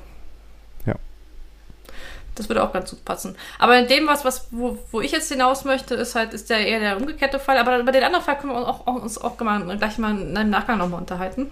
Das 2.36 2.48
würde 2.48 2.64
auch 2.64 2.72
ganz 2.72 2.90
gut 2.90 3.04
passen. 3.04 3.36
Aber 3.60 3.78
in 3.78 3.88
dem, 3.88 4.08
was, 4.08 4.24
was 4.24 4.48
wo, 4.52 4.78
wo 4.92 5.02
ich 5.02 5.12
jetzt 5.12 5.32
hinaus 5.32 5.66
möchte, 5.66 5.96
ist 5.96 6.16
halt, 6.16 6.34
ist 6.34 6.50
der 6.50 6.66
eher 6.66 6.80
der 6.80 6.98
umgekehrte 6.98 7.40
Fall. 7.40 7.58
Aber 7.58 7.80
über 7.80 7.92
den 7.92 8.04
anderen 8.04 8.24
Fall 8.24 8.38
können 8.38 8.54
wir 8.54 8.60
uns 8.60 8.68
auch, 8.68 8.88
auch, 8.88 8.96
uns 9.02 9.18
auch 9.18 9.40
mal, 9.40 9.78
gleich 9.78 9.98
mal 9.98 10.18
in 10.18 10.38
einem 10.38 10.50
Nachgang 10.50 10.78
nochmal 10.78 11.02
unterhalten. 11.02 11.52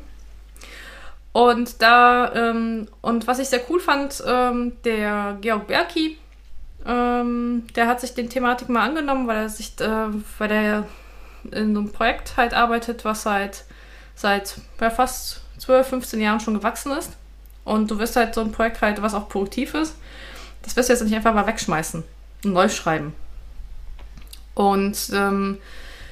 Und 1.31 1.81
da, 1.81 2.33
ähm, 2.33 2.87
und 3.01 3.27
was 3.27 3.39
ich 3.39 3.49
sehr 3.49 3.61
cool 3.69 3.79
fand, 3.79 4.23
ähm, 4.25 4.77
der 4.83 5.37
Georg 5.41 5.67
Berki, 5.67 6.17
ähm, 6.85 7.67
der 7.75 7.87
hat 7.87 8.01
sich 8.01 8.13
den 8.13 8.29
Thematik 8.29 8.69
mal 8.69 8.87
angenommen, 8.87 9.27
weil 9.27 9.37
er 9.37 9.49
sich, 9.49 9.79
äh, 9.79 10.07
weil 10.37 10.51
er 10.51 10.85
in 11.51 11.73
so 11.75 11.81
einem 11.81 11.91
Projekt 11.91 12.37
halt 12.37 12.53
arbeitet, 12.53 13.05
was 13.05 13.23
seit, 13.23 13.65
seit 14.15 14.55
ja, 14.79 14.89
fast 14.89 15.41
12, 15.59 15.87
15 15.87 16.21
Jahren 16.21 16.39
schon 16.39 16.55
gewachsen 16.55 16.91
ist 16.93 17.11
und 17.63 17.91
du 17.91 17.99
wirst 17.99 18.15
halt 18.15 18.33
so 18.33 18.41
ein 18.41 18.51
Projekt 18.51 18.81
halt, 18.81 19.01
was 19.01 19.13
auch 19.13 19.29
produktiv 19.29 19.73
ist, 19.75 19.95
das 20.63 20.75
wirst 20.75 20.89
du 20.89 20.93
jetzt 20.93 21.03
nicht 21.03 21.15
einfach 21.15 21.33
mal 21.33 21.47
wegschmeißen 21.47 22.03
und 22.45 22.53
neu 22.53 22.69
schreiben. 22.69 23.13
Und, 24.55 24.97
ähm, 25.13 25.57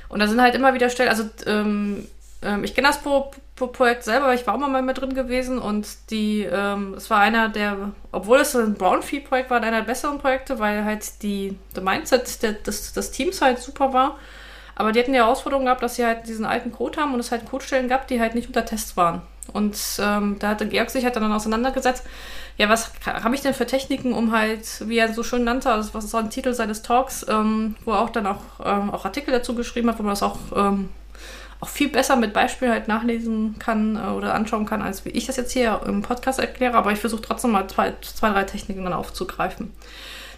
und 0.09 0.19
da 0.19 0.27
sind 0.27 0.41
halt 0.41 0.55
immer 0.55 0.73
wieder 0.73 0.89
Stellen, 0.89 1.09
also 1.09 1.29
ähm, 1.45 2.07
ähm, 2.41 2.63
ich 2.63 2.73
kenne 2.73 2.87
das 2.87 3.01
Pro 3.01 3.31
Pro 3.57 3.67
Projekt 3.67 4.03
selber, 4.03 4.35
ich 4.35 4.45
war 4.45 4.53
auch 4.53 4.59
mal 4.59 4.83
mit 4.83 4.99
drin 4.99 5.15
gewesen 5.15 5.57
und 5.57 5.87
die, 6.11 6.43
ähm, 6.43 6.93
es 6.95 7.09
war 7.09 7.19
einer 7.21 7.49
der, 7.49 7.91
obwohl 8.11 8.37
es 8.37 8.55
ein 8.55 8.75
Brownfield-Projekt 8.75 9.49
war, 9.49 9.57
einer 9.57 9.77
der 9.77 9.87
besseren 9.87 10.19
Projekte, 10.19 10.59
weil 10.59 10.85
halt 10.85 11.23
die, 11.23 11.57
der 11.75 11.81
Mindset 11.81 12.43
der, 12.43 12.53
des, 12.53 12.93
des 12.93 13.09
Teams 13.09 13.41
halt 13.41 13.57
super 13.57 13.93
war. 13.93 14.19
Aber 14.75 14.91
die 14.91 14.99
hatten 14.99 15.11
die 15.11 15.17
Herausforderung 15.17 15.65
gehabt, 15.65 15.81
dass 15.81 15.95
sie 15.95 16.05
halt 16.05 16.27
diesen 16.27 16.45
alten 16.45 16.71
Code 16.71 17.01
haben 17.01 17.15
und 17.15 17.19
es 17.19 17.31
halt 17.31 17.49
Codestellen 17.49 17.87
gab, 17.87 18.07
die 18.07 18.21
halt 18.21 18.35
nicht 18.35 18.47
unter 18.47 18.63
Test 18.63 18.95
waren. 18.95 19.23
Und 19.51 19.75
ähm, 19.99 20.35
da 20.37 20.49
hatte 20.49 20.67
Georg 20.67 20.91
sich 20.91 21.03
halt 21.03 21.15
dann 21.15 21.31
auseinandergesetzt, 21.31 22.05
ja, 22.57 22.69
was 22.69 22.91
habe 23.05 23.35
ich 23.35 23.41
denn 23.41 23.53
für 23.53 23.67
Techniken, 23.67 24.13
um 24.13 24.31
halt, 24.31 24.87
wie 24.87 24.97
er 24.97 25.13
so 25.13 25.23
schön 25.23 25.43
nannte, 25.43 25.71
also 25.71 25.93
was 25.93 26.05
ist 26.05 26.15
auch 26.15 26.19
ein 26.19 26.31
Titel 26.31 26.53
seines 26.53 26.81
Talks, 26.81 27.25
ähm, 27.29 27.75
wo 27.85 27.91
er 27.91 28.01
auch 28.01 28.09
dann 28.09 28.25
auch, 28.25 28.41
ähm, 28.63 28.89
auch 28.89 29.05
Artikel 29.05 29.31
dazu 29.31 29.53
geschrieben 29.53 29.89
hat, 29.89 29.99
wo 29.99 30.03
man 30.03 30.11
das 30.11 30.23
auch, 30.23 30.39
ähm, 30.55 30.89
auch 31.59 31.69
viel 31.69 31.89
besser 31.89 32.15
mit 32.15 32.33
Beispielen 32.33 32.71
halt 32.71 32.87
nachlesen 32.87 33.55
kann 33.59 33.95
äh, 33.95 34.09
oder 34.09 34.33
anschauen 34.33 34.65
kann, 34.65 34.81
als 34.81 35.05
wie 35.05 35.09
ich 35.09 35.27
das 35.27 35.37
jetzt 35.37 35.51
hier 35.51 35.81
im 35.85 36.01
Podcast 36.01 36.39
erkläre, 36.39 36.75
aber 36.75 36.91
ich 36.91 36.99
versuche 36.99 37.21
trotzdem 37.21 37.51
mal 37.51 37.67
zwei, 37.67 37.93
zwei, 38.01 38.31
drei 38.31 38.43
Techniken 38.43 38.83
dann 38.83 38.93
aufzugreifen. 38.93 39.71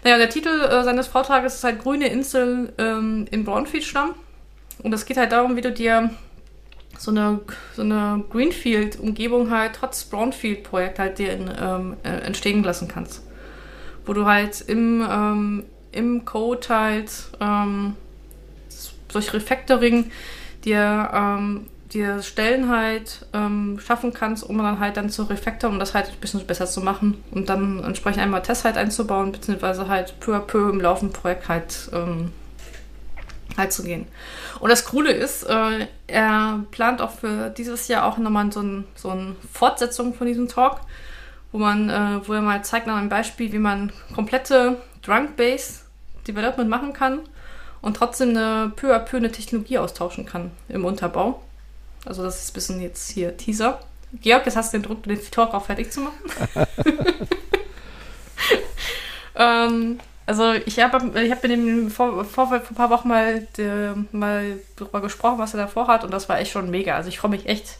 Naja, 0.04 0.18
der 0.18 0.30
Titel 0.30 0.48
äh, 0.48 0.84
seines 0.84 1.06
Vortrages 1.06 1.56
ist 1.56 1.64
halt 1.64 1.82
Grüne 1.82 2.08
Insel 2.08 2.72
ähm, 2.78 3.26
in 3.30 3.44
Brownfield-Stamm. 3.44 4.14
Und 4.82 4.94
es 4.94 5.04
geht 5.04 5.18
halt 5.18 5.32
darum, 5.32 5.56
wie 5.56 5.60
du 5.60 5.72
dir 5.72 6.10
so 7.00 7.10
eine, 7.10 7.40
so 7.74 7.80
eine 7.80 8.22
Greenfield-Umgebung 8.30 9.50
halt 9.50 9.72
trotz 9.74 10.04
Brownfield-Projekt 10.04 10.98
halt 10.98 11.18
dir 11.18 11.32
ähm, 11.32 11.96
äh, 12.02 12.10
entstehen 12.26 12.62
lassen 12.62 12.88
kannst. 12.88 13.22
Wo 14.04 14.12
du 14.12 14.26
halt 14.26 14.60
im, 14.60 15.02
ähm, 15.10 15.64
im 15.92 16.26
Code 16.26 16.68
halt 16.68 17.10
ähm, 17.40 17.96
durch 19.08 19.32
Refactoring 19.32 20.10
dir, 20.66 21.10
ähm, 21.14 21.68
dir 21.90 22.22
Stellen 22.22 22.68
halt 22.68 23.24
ähm, 23.32 23.80
schaffen 23.82 24.12
kannst, 24.12 24.44
um 24.44 24.58
dann 24.58 24.78
halt 24.78 24.98
dann 24.98 25.08
zu 25.08 25.22
refactoren, 25.22 25.76
um 25.76 25.80
das 25.80 25.94
halt 25.94 26.10
ein 26.10 26.20
bisschen 26.20 26.46
besser 26.46 26.66
zu 26.66 26.82
machen 26.82 27.24
und 27.30 27.48
dann 27.48 27.82
entsprechend 27.82 28.20
einmal 28.22 28.42
Tests 28.42 28.66
halt 28.66 28.76
einzubauen, 28.76 29.32
beziehungsweise 29.32 29.88
halt 29.88 30.20
peu 30.20 30.36
à 30.36 30.40
peu 30.40 30.68
im 30.68 30.82
laufenden 30.82 31.14
Projekt 31.14 31.48
halt 31.48 31.88
ähm, 31.94 32.32
halt 33.60 33.72
zu 33.72 33.82
gehen. 33.82 34.06
Und 34.58 34.70
das 34.70 34.84
Coole 34.84 35.12
ist, 35.12 35.44
äh, 35.44 35.86
er 36.06 36.64
plant 36.70 37.00
auch 37.00 37.12
für 37.12 37.50
dieses 37.50 37.88
Jahr 37.88 38.04
auch 38.04 38.18
nochmal 38.18 38.50
so, 38.52 38.60
ein, 38.60 38.84
so 38.94 39.10
eine 39.10 39.36
Fortsetzung 39.52 40.14
von 40.14 40.26
diesem 40.26 40.48
Talk, 40.48 40.80
wo 41.52 41.58
man, 41.58 41.88
äh, 41.88 42.26
wo 42.26 42.32
er 42.32 42.42
mal 42.42 42.64
zeigt 42.64 42.86
nach 42.86 42.96
einem 42.96 43.08
Beispiel, 43.08 43.52
wie 43.52 43.58
man 43.58 43.92
komplette 44.14 44.76
Drunk 45.02 45.36
Base 45.36 45.80
Development 46.26 46.68
machen 46.68 46.92
kann 46.92 47.20
und 47.80 47.96
trotzdem 47.96 48.30
eine 48.30 48.72
peu 48.74 48.94
à 48.94 48.98
peu 48.98 49.16
eine 49.16 49.32
Technologie 49.32 49.78
austauschen 49.78 50.26
kann 50.26 50.50
im 50.68 50.84
Unterbau. 50.84 51.42
Also 52.04 52.22
das 52.22 52.42
ist 52.42 52.50
ein 52.50 52.54
bisschen 52.54 52.80
jetzt 52.80 53.10
hier 53.10 53.36
Teaser. 53.36 53.80
Georg, 54.12 54.44
jetzt 54.44 54.56
hast 54.56 54.72
du 54.72 54.78
den 54.78 54.82
Druck, 54.82 55.02
den 55.04 55.20
Talk 55.30 55.54
auch 55.54 55.64
fertig 55.64 55.92
zu 55.92 56.00
machen. 56.00 56.18
ähm, 59.36 60.00
also 60.30 60.52
ich 60.52 60.78
habe 60.78 61.20
ich 61.20 61.32
hab 61.32 61.42
mit 61.42 61.50
dem 61.50 61.90
vor, 61.90 62.24
vor, 62.24 62.46
vor 62.46 62.56
ein 62.56 62.74
paar 62.76 62.88
Wochen 62.90 63.08
mal, 63.08 63.48
de, 63.56 63.94
mal 64.12 64.60
darüber 64.76 65.00
gesprochen, 65.00 65.38
was 65.38 65.54
er 65.54 65.62
da 65.62 65.66
vorhat 65.66 66.04
und 66.04 66.12
das 66.12 66.28
war 66.28 66.38
echt 66.38 66.52
schon 66.52 66.70
mega. 66.70 66.94
Also 66.94 67.08
ich 67.08 67.18
freue 67.18 67.32
mich 67.32 67.46
echt 67.46 67.78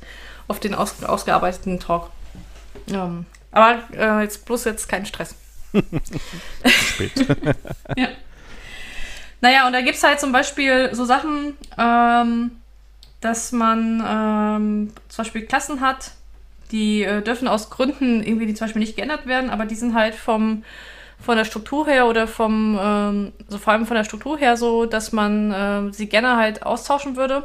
auf 0.48 0.58
den 0.58 0.74
aus, 0.74 1.00
ausgearbeiteten 1.04 1.78
Talk. 1.78 2.10
Ähm, 2.92 3.24
aber 3.52 3.78
äh, 3.96 4.22
jetzt 4.22 4.46
bloß 4.46 4.64
jetzt 4.64 4.88
kein 4.88 5.06
Stress. 5.06 5.36
Spät. 6.66 7.12
ja. 7.96 8.08
Naja, 9.40 9.68
und 9.68 9.72
da 9.72 9.80
gibt 9.80 9.96
es 9.96 10.02
halt 10.02 10.18
zum 10.18 10.32
Beispiel 10.32 10.92
so 10.92 11.04
Sachen, 11.04 11.56
ähm, 11.78 12.50
dass 13.20 13.52
man 13.52 14.02
ähm, 14.04 14.92
zum 15.08 15.24
Beispiel 15.24 15.42
Klassen 15.42 15.80
hat, 15.80 16.10
die 16.72 17.04
äh, 17.04 17.22
dürfen 17.22 17.46
aus 17.46 17.70
Gründen 17.70 18.24
irgendwie 18.24 18.46
die 18.46 18.54
zum 18.54 18.66
Beispiel 18.66 18.80
nicht 18.80 18.96
geändert 18.96 19.28
werden, 19.28 19.50
aber 19.50 19.66
die 19.66 19.76
sind 19.76 19.94
halt 19.94 20.16
vom 20.16 20.64
von 21.20 21.36
der 21.36 21.44
Struktur 21.44 21.86
her 21.86 22.06
oder 22.06 22.26
vom, 22.26 22.78
ähm, 22.80 23.32
so 23.48 23.58
vor 23.58 23.72
allem 23.72 23.86
von 23.86 23.96
der 23.96 24.04
Struktur 24.04 24.38
her 24.38 24.56
so, 24.56 24.86
dass 24.86 25.12
man 25.12 25.52
äh, 25.52 25.92
sie 25.92 26.08
gerne 26.08 26.36
halt 26.36 26.62
austauschen 26.62 27.16
würde. 27.16 27.44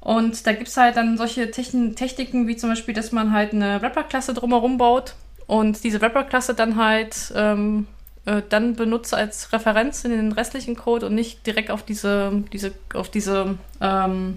Und 0.00 0.46
da 0.46 0.52
gibt 0.52 0.68
es 0.68 0.76
halt 0.76 0.96
dann 0.96 1.18
solche 1.18 1.50
Techn 1.50 1.96
Techniken 1.96 2.46
wie 2.46 2.56
zum 2.56 2.70
Beispiel, 2.70 2.94
dass 2.94 3.12
man 3.12 3.32
halt 3.32 3.52
eine 3.52 3.82
Rapper-Klasse 3.82 4.32
drumherum 4.32 4.78
baut 4.78 5.14
und 5.46 5.82
diese 5.82 6.00
Rapper-Klasse 6.00 6.54
dann 6.54 6.76
halt 6.76 7.32
ähm, 7.34 7.88
äh, 8.28 8.42
dann 8.48 8.76
benutzt 8.76 9.14
als 9.14 9.52
Referenz 9.52 10.04
in 10.04 10.10
den 10.10 10.32
restlichen 10.32 10.76
Code 10.76 11.06
und 11.06 11.14
nicht 11.14 11.46
direkt 11.46 11.70
auf 11.70 11.82
diese, 11.82 12.44
diese, 12.52 12.72
auf 12.94 13.10
diese, 13.10 13.56
ähm, 13.80 14.36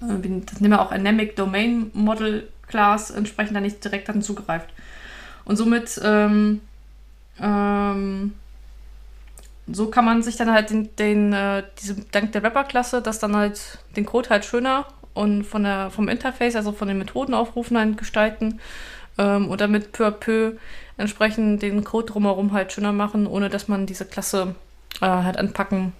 äh, 0.00 0.40
das 0.44 0.60
nehmen 0.60 0.72
wir 0.72 0.80
auch 0.80 0.90
Anemic 0.90 1.36
Domain 1.36 1.90
Model 1.92 2.48
Class 2.66 3.10
entsprechend 3.10 3.54
dann 3.54 3.62
nicht 3.62 3.84
direkt 3.84 4.08
dann 4.08 4.22
zugreift. 4.22 4.68
Und 5.44 5.56
somit 5.56 6.00
ähm, 6.02 6.62
ähm, 7.40 8.34
so 9.66 9.88
kann 9.88 10.04
man 10.04 10.22
sich 10.22 10.36
dann 10.36 10.52
halt 10.52 10.70
den, 10.70 10.94
den 10.96 11.32
äh, 11.32 11.64
diese, 11.80 11.96
dank 12.12 12.32
der 12.32 12.42
Rapper-Klasse, 12.42 13.02
das 13.02 13.18
dann 13.18 13.36
halt 13.36 13.78
den 13.96 14.06
Code 14.06 14.30
halt 14.30 14.44
schöner 14.44 14.86
und 15.14 15.44
von 15.44 15.64
der, 15.64 15.90
vom 15.90 16.08
Interface, 16.08 16.56
also 16.56 16.72
von 16.72 16.88
den 16.88 16.98
Methodenaufrufen 16.98 17.76
halt 17.76 17.98
gestalten 17.98 18.60
ähm, 19.18 19.48
und 19.48 19.60
damit 19.60 19.92
peu 19.92 20.06
à 20.06 20.10
peu 20.10 20.52
entsprechend 20.96 21.62
den 21.62 21.84
Code 21.84 22.12
drumherum 22.12 22.52
halt 22.52 22.72
schöner 22.72 22.92
machen, 22.92 23.26
ohne 23.26 23.48
dass 23.48 23.68
man 23.68 23.86
diese 23.86 24.04
Klasse 24.04 24.54
äh, 25.00 25.06
halt 25.06 25.36
anpacken 25.36 25.92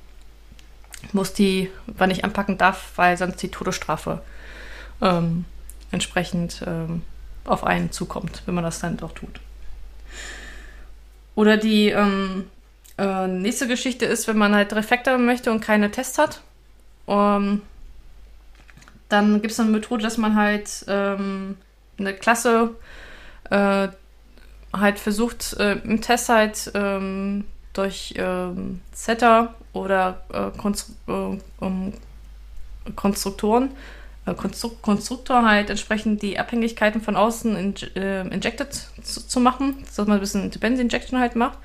muss, 1.12 1.32
die 1.32 1.70
man 1.98 2.08
nicht 2.08 2.24
anpacken 2.24 2.58
darf, 2.58 2.92
weil 2.96 3.16
sonst 3.16 3.42
die 3.42 3.50
Todesstrafe 3.50 4.22
ähm, 5.02 5.44
entsprechend 5.90 6.62
ähm, 6.66 7.02
auf 7.44 7.64
einen 7.64 7.92
zukommt, 7.92 8.42
wenn 8.46 8.54
man 8.54 8.64
das 8.64 8.80
dann 8.80 8.96
doch 8.96 9.12
tut. 9.12 9.40
Oder 11.36 11.56
die 11.56 11.90
ähm, 11.90 12.46
äh, 12.98 13.28
nächste 13.28 13.68
Geschichte 13.68 14.06
ist, 14.06 14.26
wenn 14.26 14.38
man 14.38 14.54
halt 14.54 14.72
Refactor 14.72 15.18
möchte 15.18 15.52
und 15.52 15.60
keine 15.60 15.92
Tests 15.92 16.18
hat. 16.18 16.40
Ähm, 17.06 17.62
dann 19.08 19.40
gibt 19.40 19.52
es 19.52 19.60
eine 19.60 19.70
Methode, 19.70 20.02
dass 20.02 20.16
man 20.16 20.34
halt 20.34 20.84
ähm, 20.88 21.56
eine 21.98 22.14
Klasse 22.14 22.70
äh, 23.50 23.88
halt 24.72 24.98
versucht, 24.98 25.52
äh, 25.60 25.74
im 25.84 26.00
Test 26.00 26.28
halt 26.28 26.72
ähm, 26.74 27.44
durch 27.72 28.14
ähm, 28.16 28.80
Setter 28.92 29.54
oder 29.72 30.22
äh, 30.32 30.56
Konstru 30.58 31.38
um, 31.60 31.92
Konstruktoren 32.94 33.70
äh, 33.70 33.74
Konstru 34.34 34.70
Konstruktor 34.82 35.44
halt 35.44 35.70
entsprechend 35.70 36.20
die 36.20 36.38
Abhängigkeiten 36.38 37.00
von 37.00 37.14
außen 37.14 37.56
in, 37.56 37.74
äh, 37.94 38.22
injected 38.22 38.72
zu, 39.02 39.26
zu, 39.26 39.40
machen, 39.40 39.84
dass 39.84 39.98
man 39.98 40.16
ein 40.16 40.20
bisschen 40.20 40.50
Dependency 40.50 40.82
Injection 40.82 41.20
halt 41.20 41.36
macht 41.36 41.58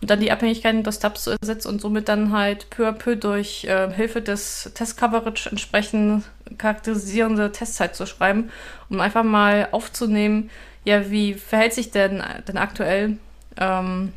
und 0.00 0.10
dann 0.10 0.20
die 0.20 0.30
Abhängigkeiten 0.30 0.82
durch 0.82 0.96
Stubs 0.96 1.26
ersetzt 1.26 1.66
und 1.66 1.80
somit 1.80 2.08
dann 2.08 2.32
halt 2.32 2.68
peu 2.68 2.86
à 2.86 2.92
peu 2.92 3.16
durch 3.16 3.64
äh, 3.64 3.90
Hilfe 3.92 4.20
des 4.20 4.70
Test 4.74 4.98
Coverage 4.98 5.48
entsprechend 5.48 6.24
charakterisierende 6.58 7.50
Tests 7.50 7.80
halt 7.80 7.94
zu 7.94 8.06
schreiben, 8.06 8.50
um 8.90 9.00
einfach 9.00 9.24
mal 9.24 9.68
aufzunehmen, 9.72 10.50
ja, 10.84 11.10
wie 11.10 11.34
verhält 11.34 11.72
sich 11.72 11.92
denn, 11.92 12.22
denn 12.46 12.58
aktuell 12.58 13.16
ähm, 13.56 14.12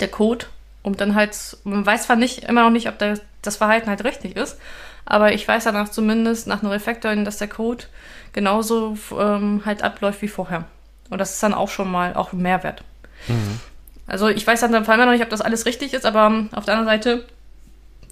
der 0.00 0.08
Code 0.08 0.46
und 0.82 1.00
dann 1.00 1.14
halt, 1.14 1.36
man 1.64 1.84
weiß 1.84 2.04
zwar 2.04 2.16
nicht, 2.16 2.44
immer 2.44 2.62
noch 2.62 2.70
nicht, 2.70 2.88
ob 2.88 2.98
der, 2.98 3.18
das 3.42 3.56
Verhalten 3.56 3.88
halt 3.88 4.04
richtig 4.04 4.36
ist, 4.36 4.58
aber 5.06 5.32
ich 5.32 5.46
weiß 5.46 5.64
danach 5.64 5.88
zumindest 5.88 6.46
nach 6.46 6.62
einem 6.62 6.72
Refactoring, 6.72 7.24
dass 7.24 7.38
der 7.38 7.48
Code 7.48 7.84
genauso 8.32 8.98
ähm, 9.18 9.62
halt 9.64 9.82
abläuft 9.82 10.20
wie 10.20 10.28
vorher. 10.28 10.64
Und 11.08 11.18
das 11.18 11.34
ist 11.34 11.42
dann 11.42 11.54
auch 11.54 11.70
schon 11.70 11.90
mal 11.90 12.14
auch 12.14 12.32
ein 12.32 12.42
Mehrwert. 12.42 12.82
Mhm. 13.28 13.60
Also 14.06 14.28
ich 14.28 14.46
weiß 14.46 14.60
dann 14.60 14.84
vor 14.84 14.94
allem 14.94 15.06
noch 15.06 15.12
nicht, 15.12 15.22
ob 15.22 15.30
das 15.30 15.40
alles 15.40 15.64
richtig 15.64 15.94
ist, 15.94 16.04
aber 16.04 16.26
ähm, 16.26 16.48
auf 16.52 16.64
der 16.64 16.74
anderen 16.74 16.98
Seite, 16.98 17.24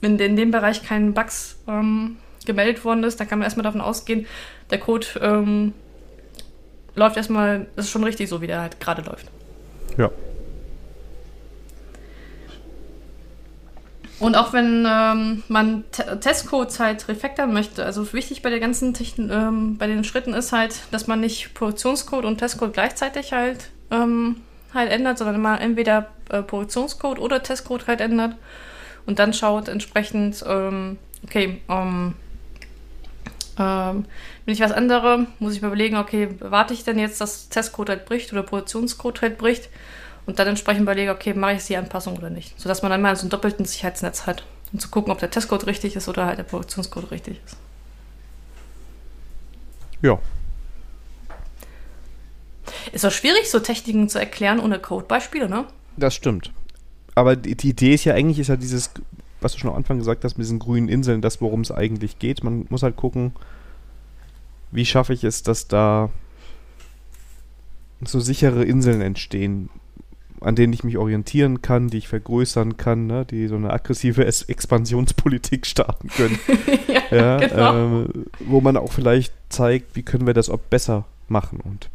wenn 0.01 0.19
in 0.19 0.37
dem 0.37 0.51
Bereich 0.51 0.83
kein 0.85 1.15
Bugs 1.15 1.57
ähm, 1.69 2.17
gemeldet 2.47 2.85
worden 2.85 3.05
ist, 3.05 3.19
dann 3.19 3.29
kann 3.29 3.39
man 3.39 3.45
erstmal 3.45 3.65
davon 3.65 3.81
ausgehen, 3.81 4.27
der 4.71 4.79
Code 4.79 5.07
ähm, 5.21 5.73
läuft 6.95 7.17
erstmal, 7.17 7.67
das 7.77 7.87
ist 7.87 7.91
schon 7.91 8.05
richtig 8.05 8.29
so, 8.29 8.41
wie 8.41 8.47
der 8.47 8.61
halt 8.61 8.81
gerade 8.81 9.03
läuft. 9.03 9.27
Ja. 9.97 10.11
Und 14.21 14.37
auch 14.37 14.53
wenn 14.53 14.87
ähm, 14.89 15.43
man 15.49 15.85
Testcodes 15.91 16.79
halt 16.79 17.09
refactoren 17.09 17.53
möchte, 17.53 17.85
also 17.85 18.13
wichtig 18.13 18.43
bei 18.43 18.51
der 18.51 18.61
ganzen 18.61 18.95
Techn 18.95 19.29
ähm, 19.31 19.77
bei 19.77 19.87
den 19.87 20.05
Schritten 20.05 20.35
ist 20.35 20.53
halt, 20.53 20.83
dass 20.93 21.07
man 21.07 21.21
nicht 21.21 21.53
Produktionscode 21.55 22.25
und 22.25 22.39
Testcode 22.39 22.73
gleichzeitig 22.73 23.33
halt, 23.33 23.71
ähm, 23.91 24.37
halt 24.73 24.91
ändert, 24.91 25.19
sondern 25.19 25.37
immer 25.37 25.61
entweder 25.61 26.11
äh, 26.31 26.43
Produktionscode 26.43 27.19
oder 27.19 27.43
Testcode 27.43 27.87
halt 27.89 28.01
ändert 28.01 28.37
und 29.07 29.19
dann 29.19 29.33
schaut 29.33 29.69
entsprechend, 29.69 30.45
ähm, 30.47 30.99
okay, 31.25 31.61
ähm, 31.69 32.15
Ähm, 33.57 34.07
wenn 34.45 34.55
ich 34.55 34.61
was 34.61 34.73
ändere, 34.73 35.29
muss 35.39 35.55
ich 35.55 35.63
mir 35.63 35.69
überlegen, 35.69 35.97
okay, 35.97 36.29
warte 36.41 36.75
ich 36.75 36.83
denn 36.83 36.99
jetzt, 36.99 37.21
dass 37.21 37.49
Testcode 37.51 37.91
halt 37.91 38.05
bricht 38.05 38.33
oder 38.33 38.43
Produktionscode 38.43 39.23
halt 39.23 39.39
bricht 39.39 39.69
und 40.27 40.39
dann 40.39 40.49
entsprechend 40.49 40.83
überlege, 40.83 41.11
okay, 41.11 41.35
mache 41.35 41.55
ich 41.55 41.67
die 41.67 41.77
Anpassung 41.77 42.17
oder 42.17 42.31
nicht. 42.31 42.59
Sodass 42.61 42.83
man 42.83 42.91
dann 42.91 43.03
mal 43.03 43.15
so 43.17 43.23
einen 43.23 43.31
doppelten 43.31 43.65
Sicherheitsnetz 43.65 44.27
hat, 44.27 44.45
um 44.73 44.79
zu 44.79 44.89
gucken, 44.89 45.13
ob 45.13 45.19
der 45.19 45.31
Testcode 45.31 45.67
richtig 45.67 45.97
ist 45.97 46.09
oder 46.09 46.27
halt 46.27 46.39
der 46.39 46.45
Produktionscode 46.45 47.11
richtig 47.11 47.41
ist. 47.45 47.57
Ja. 50.03 50.19
Ist 52.93 53.05
doch 53.05 53.13
schwierig, 53.13 53.51
so 53.51 53.61
Techniken 53.61 54.09
zu 54.09 54.19
erklären 54.19 54.61
ohne 54.61 54.79
Codebeispiele, 54.79 55.49
ne? 55.49 55.67
Das 55.97 56.15
stimmt. 56.15 56.53
Aber 57.15 57.37
die, 57.37 57.57
die 57.57 57.71
Idee 57.71 57.95
ist 57.95 58.05
ja 58.05 58.15
eigentlich, 58.15 58.39
ist 58.39 58.49
ja 58.49 58.57
dieses, 58.57 58.91
was 59.41 59.53
du 59.53 59.59
schon 59.59 59.71
am 59.71 59.77
Anfang 59.77 59.99
gesagt 59.99 60.25
hast, 60.25 60.37
mit 60.37 60.45
diesen 60.45 60.59
grünen 60.59 60.89
Inseln, 60.89 61.21
das, 61.21 61.41
worum 61.41 61.61
es 61.61 61.71
eigentlich 61.71 62.19
geht. 62.19 62.43
Man 62.43 62.67
muss 62.71 62.83
halt 62.83 62.97
gucken, 62.97 63.33
wie 64.71 64.85
schaffe 64.85 65.13
ich 65.13 65.23
es, 65.25 65.43
dass 65.43 65.69
da 65.69 66.11
so 68.05 68.21
sichere 68.21 68.65
Inseln 68.65 69.01
entstehen, 69.01 69.71
an 70.45 70.55
denen 70.55 70.73
ich 70.73 70.85
mich 70.85 70.99
orientieren 70.99 71.63
kann, 71.63 71.89
die 71.89 71.99
ich 71.99 72.09
vergrößern 72.09 72.77
kann, 72.77 73.07
ne, 73.07 73.25
die 73.25 73.49
so 73.49 73.57
eine 73.57 73.73
aggressive 73.73 74.25
es 74.25 74.43
Expansionspolitik 74.43 75.67
starten 75.67 76.09
können. 76.09 76.39
ja, 77.11 77.17
ja 77.17 77.37
genau. 77.39 77.75
ähm, 77.75 78.09
wo 78.41 78.61
man 78.61 78.77
auch 78.77 78.93
vielleicht 78.93 79.33
zeigt, 79.49 79.97
wie 79.97 80.03
können 80.03 80.27
wir 80.27 80.35
das 80.35 80.51
auch 80.51 80.59
besser 80.59 81.05
machen 81.29 81.61
und 81.61 81.89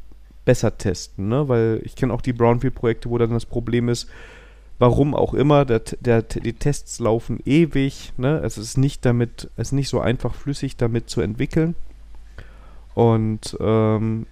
besser 0.46 0.78
testen, 0.78 1.30
ne? 1.30 1.48
Weil 1.48 1.82
ich 1.84 1.96
kenne 1.96 2.14
auch 2.14 2.22
die 2.22 2.34
Brownfield-Projekte, 2.34 3.10
wo 3.10 3.18
dann 3.18 3.30
das 3.30 3.46
Problem 3.46 3.88
ist, 3.88 4.10
warum 4.80 5.14
auch 5.14 5.34
immer, 5.34 5.66
der, 5.66 5.82
der, 6.00 6.24
die 6.24 6.54
Tests 6.54 7.00
laufen 7.00 7.40
ewig, 7.46 8.14
ne? 8.18 8.42
Es 8.44 8.58
ist 8.58 8.78
nicht 8.78 9.06
damit, 9.06 9.52
es 9.58 9.68
ist 9.68 9.72
nicht 9.74 9.90
so 9.90 10.00
einfach 10.00 10.34
flüssig 10.34 10.76
damit 10.76 11.10
zu 11.10 11.22
entwickeln. 11.22 11.76
Und 12.96 13.56
ähm, 13.60 14.26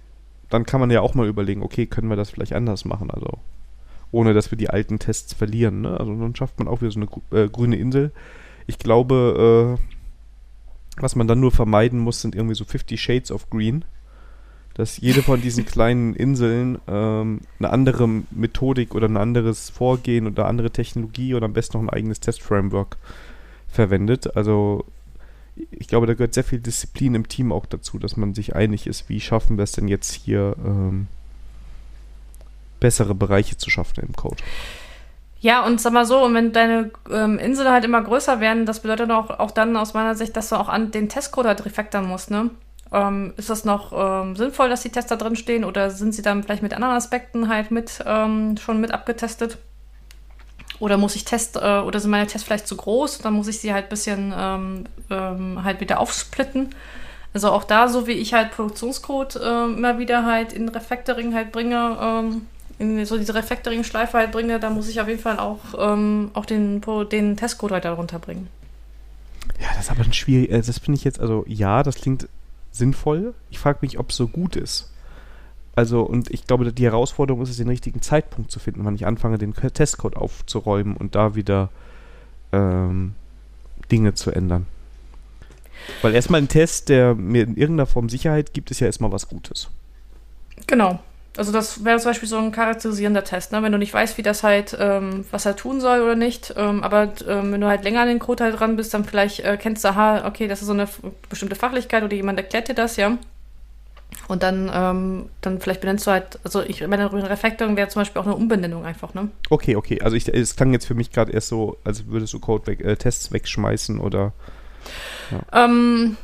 dann 0.48 0.66
kann 0.66 0.80
man 0.80 0.90
ja 0.90 1.02
auch 1.02 1.14
mal 1.14 1.28
überlegen, 1.28 1.62
okay, 1.62 1.86
können 1.86 2.08
wir 2.08 2.16
das 2.16 2.30
vielleicht 2.30 2.54
anders 2.54 2.84
machen? 2.84 3.10
Also 3.10 3.38
ohne 4.10 4.34
dass 4.34 4.50
wir 4.50 4.58
die 4.58 4.70
alten 4.70 4.98
Tests 4.98 5.34
verlieren. 5.34 5.82
Ne? 5.82 5.98
Also 5.98 6.14
dann 6.14 6.34
schafft 6.34 6.58
man 6.58 6.68
auch 6.68 6.80
wieder 6.80 6.90
so 6.90 7.00
eine 7.00 7.42
äh, 7.42 7.48
grüne 7.48 7.76
Insel. 7.76 8.12
Ich 8.66 8.78
glaube, 8.78 9.78
äh, 9.78 11.00
was 11.00 11.16
man 11.16 11.28
dann 11.28 11.40
nur 11.40 11.52
vermeiden 11.52 11.98
muss, 11.98 12.20
sind 12.20 12.34
irgendwie 12.34 12.54
so 12.54 12.64
50 12.64 13.00
Shades 13.00 13.30
of 13.30 13.50
Green. 13.50 13.84
Dass 14.74 14.98
jede 14.98 15.22
von 15.22 15.40
diesen 15.40 15.66
kleinen 15.66 16.14
Inseln 16.14 16.78
ähm, 16.86 17.40
eine 17.58 17.70
andere 17.70 18.08
Methodik 18.30 18.94
oder 18.94 19.08
ein 19.08 19.16
anderes 19.16 19.70
Vorgehen 19.70 20.26
oder 20.26 20.46
andere 20.46 20.70
Technologie 20.70 21.34
oder 21.34 21.46
am 21.46 21.52
besten 21.52 21.78
noch 21.78 21.84
ein 21.84 21.90
eigenes 21.90 22.20
Testframework 22.20 22.96
verwendet. 23.66 24.36
Also 24.36 24.84
ich 25.70 25.88
glaube, 25.88 26.06
da 26.06 26.14
gehört 26.14 26.34
sehr 26.34 26.44
viel 26.44 26.60
Disziplin 26.60 27.14
im 27.14 27.28
Team 27.28 27.52
auch 27.52 27.66
dazu, 27.66 27.98
dass 27.98 28.16
man 28.16 28.34
sich 28.34 28.54
einig 28.54 28.86
ist, 28.86 29.08
wie 29.08 29.20
schaffen 29.20 29.56
wir 29.56 29.64
es 29.64 29.72
denn 29.72 29.88
jetzt 29.88 30.12
hier 30.12 30.56
ähm, 30.64 31.08
bessere 32.80 33.14
Bereiche 33.14 33.56
zu 33.56 33.70
schaffen 33.70 34.04
im 34.06 34.14
Code. 34.14 34.42
Ja, 35.40 35.64
und 35.64 35.80
sag 35.80 35.92
mal 35.92 36.04
so, 36.04 36.24
und 36.24 36.34
wenn 36.34 36.52
deine 36.52 36.90
ähm, 37.10 37.38
Inseln 37.38 37.70
halt 37.70 37.84
immer 37.84 38.02
größer 38.02 38.40
werden, 38.40 38.66
das 38.66 38.80
bedeutet 38.80 39.10
auch, 39.10 39.30
auch 39.30 39.52
dann 39.52 39.76
aus 39.76 39.94
meiner 39.94 40.16
Sicht, 40.16 40.36
dass 40.36 40.48
du 40.48 40.56
auch 40.56 40.68
an 40.68 40.90
den 40.90 41.08
Testcode 41.08 41.46
halt 41.46 41.64
refactoren 41.64 42.06
musst, 42.06 42.30
ne? 42.30 42.50
Ähm, 42.90 43.34
ist 43.36 43.50
das 43.50 43.64
noch 43.64 43.92
ähm, 43.94 44.34
sinnvoll, 44.34 44.68
dass 44.68 44.82
die 44.82 44.90
Tester 44.90 45.16
drin 45.16 45.36
stehen 45.36 45.64
oder 45.64 45.90
sind 45.90 46.14
sie 46.14 46.22
dann 46.22 46.42
vielleicht 46.42 46.62
mit 46.62 46.72
anderen 46.72 46.94
Aspekten 46.94 47.48
halt 47.48 47.70
mit 47.70 48.02
ähm, 48.06 48.56
schon 48.56 48.80
mit 48.80 48.92
abgetestet? 48.92 49.58
Oder 50.80 50.96
muss 50.96 51.14
ich 51.14 51.24
Test 51.24 51.56
äh, 51.56 51.80
oder 51.80 52.00
sind 52.00 52.10
meine 52.10 52.26
Tests 52.26 52.46
vielleicht 52.46 52.66
zu 52.66 52.76
groß? 52.76 53.18
Dann 53.18 53.34
muss 53.34 53.48
ich 53.48 53.60
sie 53.60 53.74
halt 53.74 53.86
ein 53.86 53.90
bisschen 53.90 54.32
ähm, 54.36 54.84
ähm, 55.10 55.64
halt 55.64 55.80
wieder 55.80 56.00
aufsplitten. 56.00 56.74
Also 57.34 57.50
auch 57.50 57.64
da, 57.64 57.88
so 57.88 58.06
wie 58.06 58.12
ich 58.12 58.32
halt 58.32 58.52
Produktionscode 58.52 59.36
äh, 59.36 59.64
immer 59.64 59.98
wieder 59.98 60.24
halt 60.24 60.52
in 60.52 60.68
Refactoring 60.68 61.34
halt 61.34 61.52
bringe, 61.52 61.98
ähm, 62.00 62.46
in 62.78 63.04
so 63.04 63.18
diese 63.18 63.34
Refactoring-Schleife 63.34 64.18
halt 64.18 64.32
bringe, 64.32 64.60
da 64.60 64.70
muss 64.70 64.88
ich 64.88 65.00
auf 65.00 65.08
jeden 65.08 65.20
Fall 65.20 65.38
auch, 65.38 65.58
ähm, 65.78 66.30
auch 66.34 66.46
den, 66.46 66.80
den 67.10 67.36
Testcode 67.36 67.72
halt 67.72 67.84
darunter 67.84 68.18
bringen. 68.18 68.48
Ja, 69.60 69.68
das 69.74 69.84
ist 69.84 69.90
aber 69.90 70.04
ein 70.04 70.12
schwierig, 70.12 70.50
äh, 70.50 70.62
das 70.62 70.78
finde 70.78 70.98
ich 70.98 71.04
jetzt, 71.04 71.20
also 71.20 71.44
ja, 71.48 71.82
das 71.82 71.96
klingt 71.96 72.28
sinnvoll. 72.70 73.34
Ich 73.50 73.58
frage 73.58 73.78
mich, 73.82 73.98
ob 73.98 74.10
es 74.10 74.16
so 74.16 74.28
gut 74.28 74.56
ist. 74.56 74.90
Also, 75.74 76.02
und 76.02 76.30
ich 76.30 76.46
glaube, 76.46 76.72
die 76.72 76.84
Herausforderung 76.84 77.42
ist 77.42 77.50
es, 77.50 77.56
den 77.56 77.68
richtigen 77.68 78.02
Zeitpunkt 78.02 78.50
zu 78.50 78.58
finden, 78.58 78.84
wann 78.84 78.96
ich 78.96 79.06
anfange, 79.06 79.38
den 79.38 79.54
Testcode 79.54 80.16
aufzuräumen 80.16 80.96
und 80.96 81.14
da 81.14 81.34
wieder 81.34 81.70
ähm, 82.52 83.14
Dinge 83.90 84.14
zu 84.14 84.30
ändern. 84.30 84.66
Weil 86.02 86.14
erstmal 86.14 86.40
ein 86.40 86.48
Test, 86.48 86.88
der 86.88 87.14
mir 87.14 87.44
in 87.44 87.56
irgendeiner 87.56 87.86
Form 87.86 88.08
Sicherheit 88.08 88.52
gibt, 88.52 88.70
ist 88.70 88.80
ja 88.80 88.86
erstmal 88.86 89.12
was 89.12 89.28
Gutes. 89.28 89.70
Genau. 90.66 90.98
Also 91.36 91.52
das 91.52 91.84
wäre 91.84 91.98
zum 92.00 92.10
Beispiel 92.10 92.28
so 92.28 92.38
ein 92.38 92.50
charakterisierender 92.50 93.22
Test, 93.22 93.52
ne? 93.52 93.62
wenn 93.62 93.70
du 93.70 93.78
nicht 93.78 93.94
weißt, 93.94 94.18
wie 94.18 94.22
das 94.22 94.42
halt, 94.42 94.76
ähm, 94.80 95.24
was 95.30 95.46
er 95.46 95.54
tun 95.54 95.80
soll 95.80 96.00
oder 96.00 96.16
nicht. 96.16 96.52
Ähm, 96.56 96.82
aber 96.82 97.12
ähm, 97.28 97.52
wenn 97.52 97.60
du 97.60 97.68
halt 97.68 97.84
länger 97.84 98.00
an 98.00 98.08
den 98.08 98.18
Code 98.18 98.42
halt 98.42 98.58
dran 98.58 98.74
bist, 98.74 98.92
dann 98.92 99.04
vielleicht 99.04 99.40
äh, 99.40 99.56
kennst 99.56 99.84
du, 99.84 99.88
aha, 99.88 100.26
okay, 100.26 100.48
das 100.48 100.62
ist 100.62 100.66
so 100.66 100.72
eine 100.72 100.88
bestimmte 101.28 101.54
Fachlichkeit 101.54 102.02
oder 102.02 102.14
jemand 102.14 102.38
erklärt 102.38 102.68
dir 102.68 102.74
das, 102.74 102.96
ja. 102.96 103.18
Und 104.26 104.42
dann, 104.42 104.70
ähm, 104.72 105.28
dann 105.40 105.60
vielleicht 105.60 105.80
benennst 105.80 106.06
du 106.06 106.10
halt, 106.10 106.38
also 106.44 106.62
ich 106.62 106.86
meine 106.86 107.10
Refactoring 107.12 107.76
wäre 107.76 107.88
zum 107.88 108.00
Beispiel 108.00 108.20
auch 108.20 108.26
eine 108.26 108.34
Umbenennung 108.34 108.84
einfach, 108.84 109.14
ne? 109.14 109.30
Okay, 109.48 109.76
okay. 109.76 110.00
Also 110.02 110.16
ich, 110.16 110.28
es 110.28 110.56
klang 110.56 110.72
jetzt 110.72 110.86
für 110.86 110.94
mich 110.94 111.12
gerade 111.12 111.32
erst 111.32 111.48
so, 111.48 111.78
als 111.84 112.06
würdest 112.08 112.34
du 112.34 112.40
Code 112.40 112.66
weg, 112.66 112.80
äh, 112.80 112.96
Tests 112.96 113.32
wegschmeißen 113.32 114.00
oder. 114.00 114.32
Ja. 115.30 115.64
Ähm, 115.64 116.16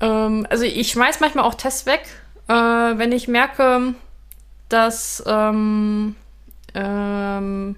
ähm, 0.00 0.46
also 0.50 0.64
ich 0.64 0.90
schmeiß 0.90 1.20
manchmal 1.20 1.44
auch 1.44 1.54
Tests 1.54 1.86
weg, 1.86 2.02
äh, 2.48 2.52
wenn 2.52 3.12
ich 3.12 3.28
merke, 3.28 3.94
dass 4.68 5.22
ähm, 5.26 6.16
ähm, 6.74 7.76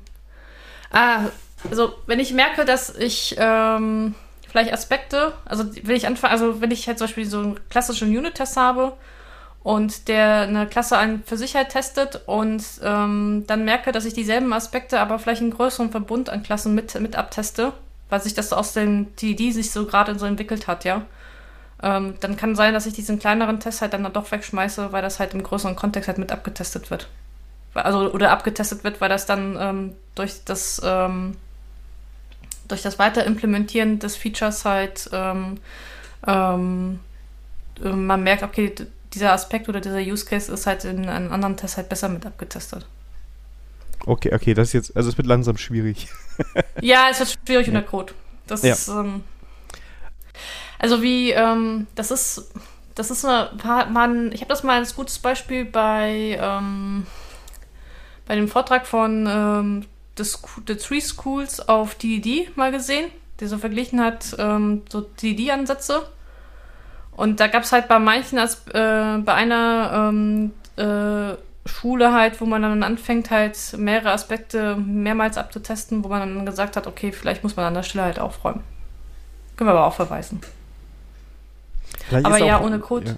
ah, 0.91 1.27
also 1.71 1.93
wenn 2.07 2.21
ich 2.21 2.33
merke, 2.33 2.65
dass 2.65 2.95
ich 2.95 3.37
ähm, 3.39 4.15
vielleicht 4.49 4.73
Aspekte, 4.73 5.33
also 5.45 5.65
wenn 5.83 5.97
ich 5.97 6.07
anfange, 6.07 6.33
also 6.33 6.61
wenn 6.61 6.71
ich 6.71 6.87
halt 6.87 6.99
zum 6.99 7.07
Beispiel 7.07 7.27
so 7.27 7.39
einen 7.41 7.69
klassischen 7.69 8.17
Unit-Test 8.17 8.57
habe 8.57 8.95
und 9.63 10.09
der 10.09 10.43
eine 10.43 10.67
Klasse 10.67 10.97
an 10.99 11.23
für 11.27 11.37
sich 11.37 11.55
halt 11.55 11.71
testet 11.71 12.23
und 12.27 12.65
ähm, 12.83 13.45
dann 13.47 13.65
merke, 13.65 13.93
dass 13.93 14.05
ich 14.05 14.15
dieselben 14.15 14.53
Aspekte, 14.53 15.01
aber 15.01 15.19
vielleicht 15.19 15.43
einen 15.43 15.51
größeren 15.51 15.91
Verbund 15.91 16.31
an 16.31 16.43
Klassen 16.43 16.75
mit, 16.75 16.99
mit 17.01 17.17
abteste, 17.17 17.73
weil 18.09 18.23
sich 18.23 18.35
das 18.35 18.53
aus 18.53 18.73
dem 18.73 19.15
TD 19.17 19.53
sich 19.53 19.71
so 19.71 19.85
gerade 19.85 20.19
so 20.19 20.27
entwickelt 20.27 20.67
hat, 20.67 20.85
ja. 20.85 21.03
Ähm, 21.83 22.15
dann 22.21 22.37
kann 22.37 22.57
sein, 22.57 22.75
dass 22.75 22.87
ich 22.87 22.95
diesen 22.95 23.19
kleineren 23.19 23.61
Test 23.61 23.83
halt 23.83 23.93
dann 23.93 24.11
doch 24.13 24.31
wegschmeiße, 24.31 24.93
weil 24.93 25.03
das 25.03 25.21
halt 25.21 25.35
im 25.35 25.43
größeren 25.43 25.77
Kontext 25.77 26.09
halt 26.09 26.19
mit 26.19 26.33
abgetestet 26.33 26.91
wird. 26.91 27.09
Also, 27.75 28.13
oder 28.13 28.31
abgetestet 28.31 28.83
wird, 28.83 29.01
weil 29.01 29.09
das 29.09 29.27
dann 29.27 29.57
ähm, 29.61 29.93
durch 30.15 30.45
das 30.45 30.81
ähm, 30.85 31.37
durch 32.67 32.83
das 32.83 32.99
Weiterimplementieren 32.99 33.99
des 33.99 34.17
Features 34.17 34.65
halt 34.65 35.09
ähm, 35.13 35.59
ähm, 36.27 36.99
man 37.81 38.23
merkt, 38.23 38.43
okay, 38.43 38.75
dieser 39.15 39.33
Aspekt 39.33 39.69
oder 39.69 39.81
dieser 39.81 40.01
Use 40.01 40.25
Case 40.25 40.53
ist 40.53 40.67
halt 40.67 40.85
in 40.85 41.09
einem 41.09 41.33
anderen 41.33 41.57
Test 41.57 41.77
halt 41.77 41.89
besser 41.89 42.09
mit 42.09 42.27
abgetestet. 42.27 42.87
Okay, 44.07 44.33
okay, 44.35 44.55
das 44.55 44.69
ist 44.69 44.73
jetzt, 44.73 44.97
also 44.97 45.09
es 45.09 45.17
wird 45.17 45.27
langsam 45.27 45.57
schwierig. 45.57 46.09
ja, 46.81 47.09
es 47.11 47.19
wird 47.19 47.39
schwierig 47.45 47.67
ja. 47.67 47.69
in 47.69 47.75
der 47.75 47.83
Code. 47.83 48.15
Das 48.47 48.63
ja. 48.63 48.73
ist, 48.73 48.89
ähm, 48.89 49.23
also 50.79 51.03
wie, 51.03 51.31
ähm, 51.33 51.87
das 51.95 52.11
ist, 52.11 52.51
das 52.95 53.11
ist 53.11 53.25
eine, 53.25 53.51
man, 53.91 54.33
ich 54.33 54.41
habe 54.41 54.49
das 54.49 54.63
mal 54.63 54.79
als 54.79 54.95
gutes 54.95 55.19
Beispiel 55.19 55.65
bei, 55.65 56.39
ähm, 56.41 57.07
bei 58.27 58.37
dem 58.37 58.49
Vortrag 58.49 58.87
von 58.87 59.27
ähm, 59.29 59.87
the, 60.17 60.75
Three 60.77 61.01
Schools 61.01 61.61
auf 61.69 61.95
DDD 61.95 62.51
mal 62.57 62.73
gesehen, 62.73 63.11
der 63.41 63.49
so 63.49 63.59
verglichen 63.59 64.01
hat, 64.01 64.37
ähm, 64.39 64.83
so 64.89 65.01
DDD-Ansätze. 65.01 66.03
Und 67.13 67.41
da 67.41 67.49
gab 67.49 67.65
es 67.65 67.73
halt 67.73 67.89
bei 67.89 67.99
manchen, 67.99 68.39
als 68.39 68.67
äh, 68.69 69.19
bei 69.19 69.35
einer 69.35 70.11
ähm, 70.11 70.53
äh, 70.77 71.37
Schule 71.69 72.13
halt, 72.13 72.41
wo 72.41 72.47
man 72.47 72.63
dann 72.63 72.83
anfängt, 72.83 73.31
halt 73.31 73.57
mehrere 73.77 74.13
Aspekte 74.13 74.77
mehrmals 74.77 75.37
abzutesten, 75.37 76.05
wo 76.05 76.09
man 76.09 76.21
dann 76.21 76.47
gesagt 76.47 76.77
hat, 76.77 76.87
okay, 76.87 77.13
vielleicht 77.13 77.43
muss 77.43 77.57
man 77.57 77.67
an 77.67 77.75
der 77.75 77.83
Stelle 77.83 78.05
halt 78.05 78.21
aufräumen. 78.21 78.63
Können 79.57 79.69
wir 79.69 79.75
aber 79.75 79.87
auch 79.87 79.95
verweisen. 79.95 80.41
Vielleicht 82.09 82.27
aber 82.27 82.39
ja, 82.39 82.59
auch, 82.59 82.65
ohne 82.65 82.79
Code. 82.79 83.07
Ja. 83.07 83.17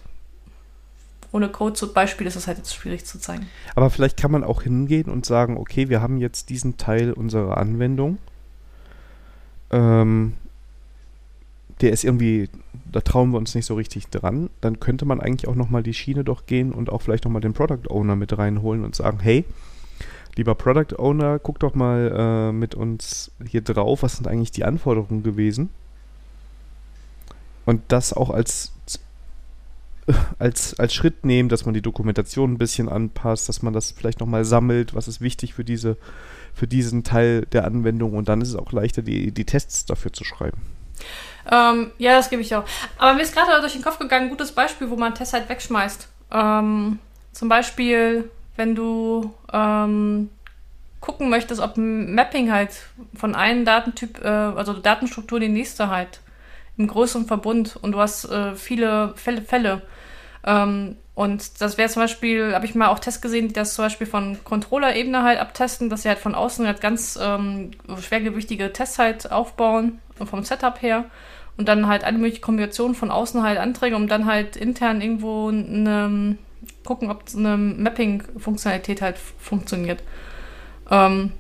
Ohne 1.33 1.49
Code 1.49 1.75
zum 1.75 1.93
Beispiel 1.93 2.27
ist 2.27 2.35
es 2.35 2.47
halt 2.47 2.59
jetzt 2.59 2.75
schwierig 2.75 3.07
zu 3.07 3.19
zeigen. 3.19 3.47
Aber 3.77 3.89
vielleicht 3.91 4.17
kann 4.17 4.33
man 4.33 4.43
auch 4.43 4.63
hingehen 4.63 5.09
und 5.09 5.25
sagen, 5.25 5.57
okay, 5.57 5.89
wir 5.89 6.01
haben 6.01 6.19
jetzt 6.19 6.49
diesen 6.49 6.77
Teil 6.77 7.13
unserer 7.13 7.57
Anwendung. 7.57 8.19
Ähm, 9.71 10.35
der 11.81 11.93
ist 11.93 12.05
irgendwie, 12.05 12.49
da 12.91 13.01
trauen 13.01 13.31
wir 13.31 13.39
uns 13.39 13.55
nicht 13.55 13.67
so 13.67 13.75
richtig 13.75 14.09
dran. 14.09 14.51
Dann 14.61 14.81
könnte 14.81 15.05
man 15.05 15.21
eigentlich 15.21 15.49
auch 15.49 15.55
nochmal 15.55 15.85
die 15.85 15.95
Schiene 15.95 16.25
doch 16.25 16.47
gehen 16.47 16.73
und 16.73 16.91
auch 16.91 17.03
vielleicht 17.03 17.25
nochmal 17.25 17.43
den 17.43 17.55
Product 17.55 17.89
Owner 17.89 18.17
mit 18.17 18.37
reinholen 18.37 18.85
und 18.85 18.97
sagen, 18.97 19.21
hey, 19.21 19.45
lieber 20.37 20.55
Product 20.57 20.99
Owner, 20.99 21.39
guck 21.39 21.61
doch 21.61 21.75
mal 21.75 22.51
äh, 22.51 22.53
mit 22.53 22.75
uns 22.75 23.31
hier 23.47 23.63
drauf, 23.63 24.03
was 24.03 24.17
sind 24.17 24.27
eigentlich 24.27 24.51
die 24.51 24.65
Anforderungen 24.65 25.23
gewesen? 25.23 25.71
Und 27.71 27.83
das 27.87 28.13
auch 28.13 28.31
als 28.31 28.73
als, 30.41 30.77
als 30.77 30.93
Schritt 30.93 31.25
nehmen, 31.25 31.49
dass 31.49 31.67
man 31.67 31.73
die 31.73 31.83
Dokumentation 31.83 32.55
ein 32.55 32.59
bisschen 32.59 32.89
anpasst, 32.89 33.49
dass 33.49 33.63
man 33.63 33.73
das 33.73 33.93
vielleicht 33.93 34.19
nochmal 34.19 34.45
sammelt, 34.45 34.93
was 34.93 35.07
ist 35.07 35.21
wichtig 35.21 35.55
für 35.55 35.63
diese, 35.63 35.97
für 36.53 36.67
diesen 36.67 37.05
Teil 37.05 37.47
der 37.53 37.65
Anwendung 37.65 38.15
und 38.15 38.29
dann 38.29 38.41
ist 38.41 38.49
es 38.49 38.57
auch 38.57 38.73
leichter, 38.73 39.03
die, 39.03 39.31
die 39.31 39.45
Tests 39.45 39.85
dafür 39.87 40.13
zu 40.13 40.25
schreiben. 40.25 40.61
Ähm, 41.49 41.93
ja, 41.99 42.17
das 42.17 42.29
gebe 42.29 42.43
ich 42.43 42.57
auch. 42.57 42.65
Aber 42.99 43.15
mir 43.15 43.23
ist 43.23 43.35
gerade 43.35 43.61
durch 43.61 43.75
den 43.75 43.83
Kopf 43.83 44.01
gegangen, 44.01 44.25
ein 44.25 44.31
gutes 44.31 44.51
Beispiel, 44.51 44.91
wo 44.91 44.97
man 44.97 45.15
Tests 45.15 45.33
halt 45.33 45.49
wegschmeißt. 45.49 46.09
Ähm, 46.33 46.99
zum 47.31 47.49
Beispiel, 47.49 48.29
wenn 48.57 48.75
du 48.75 49.33
ähm, 49.53 50.29
gucken 51.01 51.31
möchtest, 51.31 51.61
ob 51.61 51.77
Mapping 51.77 52.51
halt 52.51 52.71
von 53.15 53.37
einem 53.37 53.65
Datentyp, 53.65 54.25
äh, 54.25 54.27
also 54.27 54.73
Datenstruktur 54.73 55.41
in 55.41 55.53
die 55.53 55.61
nächste 55.61 55.89
halt 55.89 56.19
im 56.81 56.87
größeren 56.87 57.27
Verbund 57.27 57.77
und 57.81 57.93
du 57.93 57.99
hast 57.99 58.25
äh, 58.25 58.55
viele 58.55 59.13
Fälle, 59.17 59.43
Fälle. 59.43 59.83
Ähm, 60.45 60.97
und 61.15 61.61
das 61.61 61.77
wäre 61.77 61.91
zum 61.91 62.03
Beispiel, 62.03 62.55
habe 62.55 62.65
ich 62.65 62.75
mal 62.75 62.89
auch 62.89 62.99
Tests 62.99 63.21
gesehen, 63.21 63.49
die 63.49 63.53
das 63.53 63.75
zum 63.75 63.85
Beispiel 63.85 64.07
von 64.07 64.39
Controller-Ebene 64.43 65.23
halt 65.23 65.39
abtesten, 65.39 65.91
dass 65.91 66.03
sie 66.03 66.09
halt 66.09 66.19
von 66.19 66.35
außen 66.35 66.67
halt 66.67 66.81
ganz 66.81 67.19
ähm, 67.23 67.73
schwergewichtige 68.01 68.73
Tests 68.73 68.99
halt 68.99 69.31
aufbauen, 69.31 70.01
vom 70.15 70.43
Setup 70.43 70.81
her. 70.81 71.05
Und 71.59 71.69
dann 71.69 71.89
halt 71.89 72.05
alle 72.05 72.17
möglichen 72.17 72.41
Kombinationen 72.41 72.95
von 72.95 73.11
außen 73.11 73.43
halt 73.43 73.59
Anträge, 73.59 73.97
um 73.97 74.09
dann 74.09 74.25
halt 74.25 74.57
intern 74.57 75.03
irgendwo 75.03 75.49
eine, 75.49 76.39
gucken, 76.85 77.11
ob 77.11 77.25
eine 77.37 77.59
Mapping-Funktionalität 77.59 79.03
halt 79.03 79.19
funktioniert. 79.19 80.03
Ähm, 80.91 81.33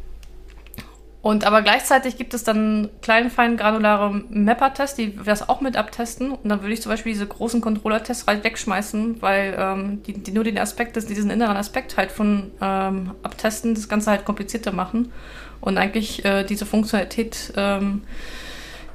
und 1.22 1.44
aber 1.44 1.60
gleichzeitig 1.60 2.16
gibt 2.16 2.32
es 2.32 2.44
dann 2.44 2.88
kleine, 3.02 3.28
fein 3.28 3.58
granulare 3.58 4.22
Mapper-Tests, 4.30 4.96
die 4.96 5.14
das 5.16 5.46
auch 5.46 5.60
mit 5.60 5.76
abtesten. 5.76 6.32
Und 6.32 6.48
dann 6.48 6.62
würde 6.62 6.72
ich 6.72 6.80
zum 6.80 6.90
Beispiel 6.90 7.12
diese 7.12 7.26
großen 7.26 7.60
Controller-Tests 7.60 8.26
halt 8.26 8.42
wegschmeißen, 8.42 9.20
weil 9.20 9.54
ähm, 9.58 10.02
die, 10.04 10.14
die, 10.14 10.32
nur 10.32 10.44
den 10.44 10.58
Aspekt, 10.58 10.96
diesen 10.96 11.30
inneren 11.30 11.58
Aspekt 11.58 11.98
halt 11.98 12.10
von 12.10 12.50
ähm, 12.62 13.10
abtesten, 13.22 13.74
das 13.74 13.88
Ganze 13.88 14.10
halt 14.10 14.24
komplizierter 14.24 14.72
machen. 14.72 15.12
Und 15.60 15.76
eigentlich 15.76 16.24
äh, 16.24 16.42
diese 16.42 16.64
Funktionalität 16.64 17.52
ähm, 17.54 18.02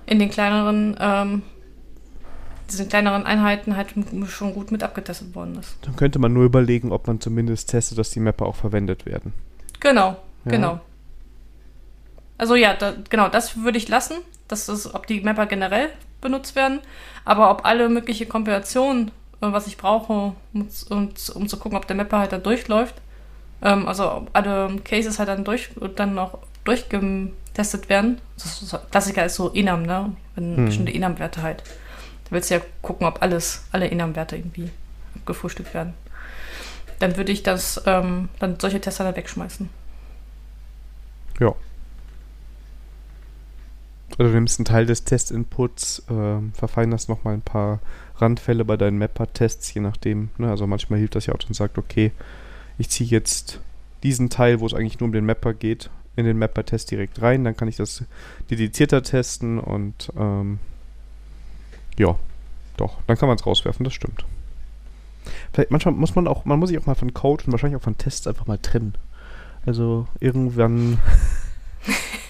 in 0.07 0.17
den 0.17 0.31
kleineren, 0.31 0.97
ähm, 0.99 1.43
diesen 2.71 2.89
kleineren 2.89 3.27
Einheiten 3.27 3.77
halt 3.77 3.93
schon 4.27 4.55
gut 4.55 4.71
mit 4.71 4.81
abgetestet 4.81 5.35
worden 5.35 5.59
ist. 5.59 5.77
Dann 5.83 5.95
könnte 5.95 6.17
man 6.17 6.33
nur 6.33 6.45
überlegen, 6.45 6.91
ob 6.91 7.05
man 7.05 7.21
zumindest 7.21 7.69
testet, 7.69 7.99
dass 7.99 8.09
die 8.09 8.19
Mapper 8.19 8.47
auch 8.47 8.55
verwendet 8.55 9.05
werden. 9.05 9.31
Genau, 9.79 10.17
ja. 10.45 10.51
genau. 10.51 10.79
Also 12.37 12.55
ja, 12.55 12.73
da, 12.73 12.93
genau, 13.09 13.29
das 13.29 13.63
würde 13.63 13.77
ich 13.77 13.87
lassen. 13.87 14.17
Das 14.47 14.69
ist, 14.69 14.93
ob 14.93 15.07
die 15.07 15.21
Mapper 15.21 15.45
generell 15.45 15.89
benutzt 16.21 16.55
werden. 16.55 16.79
Aber 17.23 17.49
ob 17.49 17.65
alle 17.65 17.89
mögliche 17.89 18.25
Kombinationen, 18.25 19.09
äh, 19.41 19.51
was 19.51 19.67
ich 19.67 19.77
brauche, 19.77 20.33
um, 20.53 20.67
um, 20.89 21.09
um, 21.33 21.47
zu 21.47 21.57
gucken, 21.57 21.77
ob 21.77 21.87
der 21.87 21.95
Mapper 21.95 22.19
halt 22.19 22.31
da 22.31 22.37
durchläuft, 22.37 22.95
ähm, 23.61 23.87
also 23.87 24.11
ob 24.11 24.29
alle 24.33 24.75
Cases 24.83 25.17
halt 25.17 25.29
dann 25.29 25.43
durch 25.43 25.69
dann 25.95 26.13
noch 26.13 26.39
durchgetestet 26.65 27.89
werden. 27.89 28.19
Das 28.35 28.61
ist, 28.61 28.91
Klassiker 28.91 29.25
ist 29.25 29.35
so 29.35 29.53
Enam, 29.53 29.83
ne? 29.83 30.13
Wenn 30.35 30.57
hm. 30.57 30.65
bestimmte 30.65 30.93
Enam-Werte 30.93 31.41
halt. 31.41 31.63
Da 32.25 32.31
willst 32.31 32.49
du 32.49 32.55
ja 32.55 32.61
gucken, 32.81 33.07
ob 33.07 33.21
alles, 33.21 33.65
alle 33.71 33.89
Enam-Werte 33.89 34.35
irgendwie 34.35 34.69
abgefrühstückt 35.15 35.73
werden. 35.73 35.93
Dann 36.99 37.17
würde 37.17 37.31
ich 37.31 37.43
das, 37.43 37.81
ähm, 37.85 38.29
dann 38.39 38.59
solche 38.59 38.81
Tester 38.81 39.03
da 39.03 39.15
wegschmeißen. 39.15 39.69
Ja. 41.39 41.53
Oder 44.17 44.29
du 44.29 44.35
nimmst 44.35 44.59
einen 44.59 44.65
Teil 44.65 44.85
des 44.85 45.03
Testinputs, 45.03 46.03
äh, 46.09 46.39
verfeinerst 46.53 47.09
nochmal 47.09 47.33
ein 47.33 47.41
paar 47.41 47.79
Randfälle 48.17 48.63
bei 48.63 48.77
deinen 48.77 48.97
Mapper-Tests, 48.97 49.73
je 49.73 49.81
nachdem. 49.81 50.29
Ne? 50.37 50.49
Also 50.49 50.67
manchmal 50.67 50.99
hilft 50.99 51.15
das 51.15 51.25
ja 51.25 51.33
auch 51.33 51.47
und 51.47 51.53
sagt, 51.53 51.77
okay, 51.77 52.11
ich 52.77 52.89
ziehe 52.89 53.09
jetzt 53.09 53.59
diesen 54.03 54.29
Teil, 54.29 54.59
wo 54.59 54.65
es 54.65 54.73
eigentlich 54.73 54.99
nur 54.99 55.07
um 55.07 55.13
den 55.13 55.25
Mapper 55.25 55.53
geht, 55.53 55.89
in 56.15 56.25
den 56.25 56.37
Mapper-Test 56.37 56.91
direkt 56.91 57.21
rein. 57.21 57.43
Dann 57.43 57.57
kann 57.57 57.67
ich 57.67 57.75
das 57.75 58.05
dedizierter 58.49 59.03
testen 59.03 59.59
und 59.59 60.11
ähm, 60.17 60.59
ja, 61.97 62.15
doch, 62.77 62.97
dann 63.07 63.17
kann 63.17 63.27
man 63.27 63.37
es 63.37 63.45
rauswerfen, 63.45 63.83
das 63.83 63.93
stimmt. 63.93 64.25
Vielleicht 65.53 65.71
manchmal 65.71 65.93
muss 65.93 66.15
man 66.15 66.27
auch, 66.27 66.45
man 66.45 66.59
muss 66.59 66.69
sich 66.69 66.77
auch 66.77 66.85
mal 66.85 66.95
von 66.95 67.13
Code 67.13 67.45
und 67.45 67.51
wahrscheinlich 67.51 67.77
auch 67.77 67.83
von 67.83 67.97
Tests 67.97 68.27
einfach 68.27 68.47
mal 68.47 68.59
trennen. 68.59 68.93
Also 69.65 70.07
irgendwann 70.19 70.99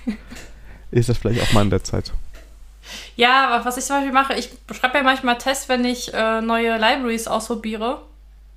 ist 0.95 1.09
das 1.09 1.17
vielleicht 1.17 1.41
auch 1.41 1.53
mal 1.53 1.61
in 1.61 1.69
der 1.69 1.83
Zeit. 1.83 2.11
Ja, 3.15 3.49
aber 3.49 3.65
was 3.65 3.77
ich 3.77 3.83
zum 3.85 3.97
Beispiel 3.97 4.13
mache, 4.13 4.33
ich 4.33 4.49
schreibe 4.71 4.97
ja 4.97 5.03
manchmal 5.03 5.37
Tests, 5.37 5.69
wenn 5.69 5.85
ich 5.85 6.13
äh, 6.13 6.41
neue 6.41 6.77
Libraries 6.77 7.27
ausprobiere 7.27 8.01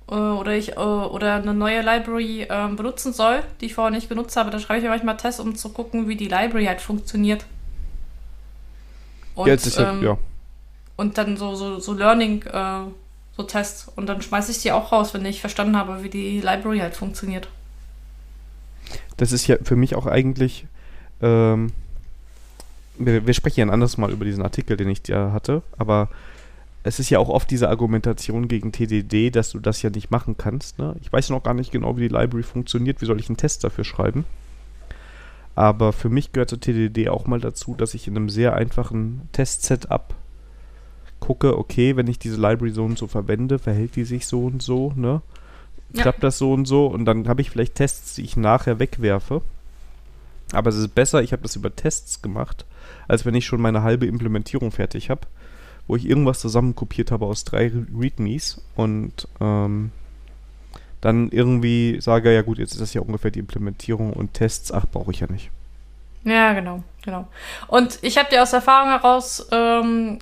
äh, 0.09 0.13
oder 0.13 0.53
ich 0.53 0.73
äh, 0.73 0.79
oder 0.79 1.35
eine 1.35 1.53
neue 1.53 1.81
Library 1.81 2.47
ähm, 2.49 2.75
benutzen 2.75 3.13
soll, 3.13 3.43
die 3.59 3.67
ich 3.67 3.73
vorher 3.73 3.91
nicht 3.91 4.09
genutzt 4.09 4.37
habe. 4.37 4.51
Da 4.51 4.59
schreibe 4.59 4.79
ich 4.79 4.85
ja 4.85 4.89
manchmal 4.89 5.17
Tests, 5.17 5.39
um 5.39 5.55
zu 5.55 5.69
gucken, 5.69 6.07
wie 6.07 6.15
die 6.15 6.27
Library 6.27 6.65
halt 6.65 6.81
funktioniert. 6.81 7.45
Und, 9.35 9.47
ja, 9.47 9.53
ist 9.53 9.77
ähm, 9.77 10.03
ja. 10.03 10.17
und 10.97 11.17
dann 11.17 11.37
so, 11.37 11.55
so, 11.55 11.79
so 11.79 11.93
Learning, 11.93 12.43
äh, 12.43 12.81
so 13.35 13.43
Tests. 13.43 13.89
Und 13.95 14.07
dann 14.07 14.21
schmeiße 14.21 14.51
ich 14.51 14.61
die 14.61 14.71
auch 14.71 14.91
raus, 14.91 15.13
wenn 15.13 15.25
ich 15.25 15.41
verstanden 15.41 15.77
habe, 15.77 16.03
wie 16.03 16.09
die 16.09 16.41
Library 16.41 16.79
halt 16.79 16.95
funktioniert. 16.95 17.47
Das 19.17 19.31
ist 19.31 19.47
ja 19.47 19.57
für 19.63 19.75
mich 19.75 19.95
auch 19.95 20.05
eigentlich 20.05 20.65
ähm, 21.21 21.71
wir, 22.99 23.25
wir, 23.25 23.33
sprechen 23.33 23.61
ja 23.61 23.65
ein 23.65 23.71
anderes 23.71 23.97
Mal 23.97 24.11
über 24.11 24.25
diesen 24.25 24.43
Artikel, 24.43 24.77
den 24.77 24.89
ich 24.89 25.01
dir 25.01 25.31
hatte, 25.31 25.63
aber 25.77 26.09
es 26.83 26.99
ist 26.99 27.09
ja 27.09 27.19
auch 27.19 27.29
oft 27.29 27.51
diese 27.51 27.69
Argumentation 27.69 28.47
gegen 28.47 28.71
TDD, 28.71 29.31
dass 29.31 29.51
du 29.51 29.59
das 29.59 29.81
ja 29.81 29.89
nicht 29.89 30.11
machen 30.11 30.37
kannst. 30.37 30.79
Ne? 30.79 30.95
Ich 31.01 31.11
weiß 31.11 31.29
noch 31.29 31.43
gar 31.43 31.53
nicht 31.53 31.71
genau, 31.71 31.97
wie 31.97 32.07
die 32.07 32.15
Library 32.15 32.43
funktioniert, 32.43 33.01
wie 33.01 33.05
soll 33.05 33.19
ich 33.19 33.29
einen 33.29 33.37
Test 33.37 33.63
dafür 33.63 33.83
schreiben. 33.83 34.25
Aber 35.55 35.91
für 35.91 36.09
mich 36.09 36.31
gehört 36.31 36.49
zur 36.49 36.61
TDD 36.61 37.09
auch 37.09 37.27
mal 37.27 37.41
dazu, 37.41 37.75
dass 37.75 37.93
ich 37.93 38.07
in 38.07 38.15
einem 38.15 38.29
sehr 38.29 38.55
einfachen 38.55 39.27
Test-Setup 39.33 40.15
gucke, 41.19 41.57
okay, 41.57 41.97
wenn 41.97 42.07
ich 42.07 42.17
diese 42.17 42.39
Library 42.39 42.71
so 42.71 42.85
und 42.85 42.97
so 42.97 43.07
verwende, 43.07 43.59
verhält 43.59 43.97
die 43.97 44.05
sich 44.05 44.25
so 44.25 44.45
und 44.45 44.61
so, 44.61 44.93
ne? 44.95 45.21
Klappt 45.93 46.19
ja. 46.19 46.27
das 46.27 46.37
so 46.37 46.53
und 46.53 46.65
so? 46.65 46.85
Und 46.85 47.05
dann 47.05 47.27
habe 47.27 47.41
ich 47.41 47.49
vielleicht 47.49 47.75
Tests, 47.75 48.15
die 48.15 48.21
ich 48.21 48.37
nachher 48.37 48.79
wegwerfe. 48.79 49.41
Aber 50.53 50.69
es 50.69 50.77
ist 50.77 50.95
besser, 50.95 51.21
ich 51.23 51.31
habe 51.31 51.41
das 51.41 51.55
über 51.55 51.75
Tests 51.75 52.21
gemacht, 52.21 52.65
als 53.09 53.25
wenn 53.25 53.35
ich 53.35 53.45
schon 53.45 53.59
meine 53.59 53.83
halbe 53.83 54.05
Implementierung 54.05 54.71
fertig 54.71 55.09
habe, 55.09 55.21
wo 55.87 55.95
ich 55.95 56.07
irgendwas 56.07 56.39
zusammenkopiert 56.39 57.11
habe 57.11 57.25
aus 57.25 57.43
drei 57.43 57.71
Readmes 57.97 58.61
und 58.75 59.27
ähm, 59.41 59.91
dann 61.01 61.29
irgendwie 61.31 61.99
sage, 61.99 62.33
ja 62.33 62.43
gut, 62.43 62.59
jetzt 62.59 62.73
ist 62.73 62.81
das 62.81 62.93
ja 62.93 63.01
ungefähr 63.01 63.31
die 63.31 63.39
Implementierung 63.39 64.13
und 64.13 64.35
Tests, 64.35 64.71
ach, 64.71 64.85
brauche 64.89 65.11
ich 65.11 65.21
ja 65.21 65.27
nicht. 65.27 65.49
Ja, 66.23 66.53
genau, 66.53 66.83
genau. 67.03 67.27
Und 67.67 67.97
ich 68.01 68.17
habe 68.17 68.29
dir 68.29 68.43
aus 68.43 68.53
Erfahrung 68.53 68.89
heraus, 68.89 69.47
ähm, 69.51 70.19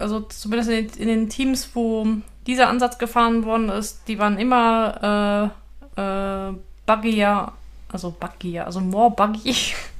also 0.00 0.20
zumindest 0.20 0.70
in 0.70 0.88
den, 0.88 1.00
in 1.00 1.08
den, 1.08 1.28
Teams, 1.28 1.70
wo 1.74 2.06
dieser 2.48 2.68
Ansatz 2.68 2.98
gefahren 2.98 3.44
worden 3.44 3.68
ist, 3.68 4.08
die 4.08 4.18
waren 4.18 4.38
immer 4.38 5.52
äh, 5.96 6.00
äh, 6.00 6.54
buggier, 6.86 7.52
also 7.92 8.10
buggier, 8.18 8.66
also 8.66 8.80
more 8.80 9.12
buggy 9.12 9.54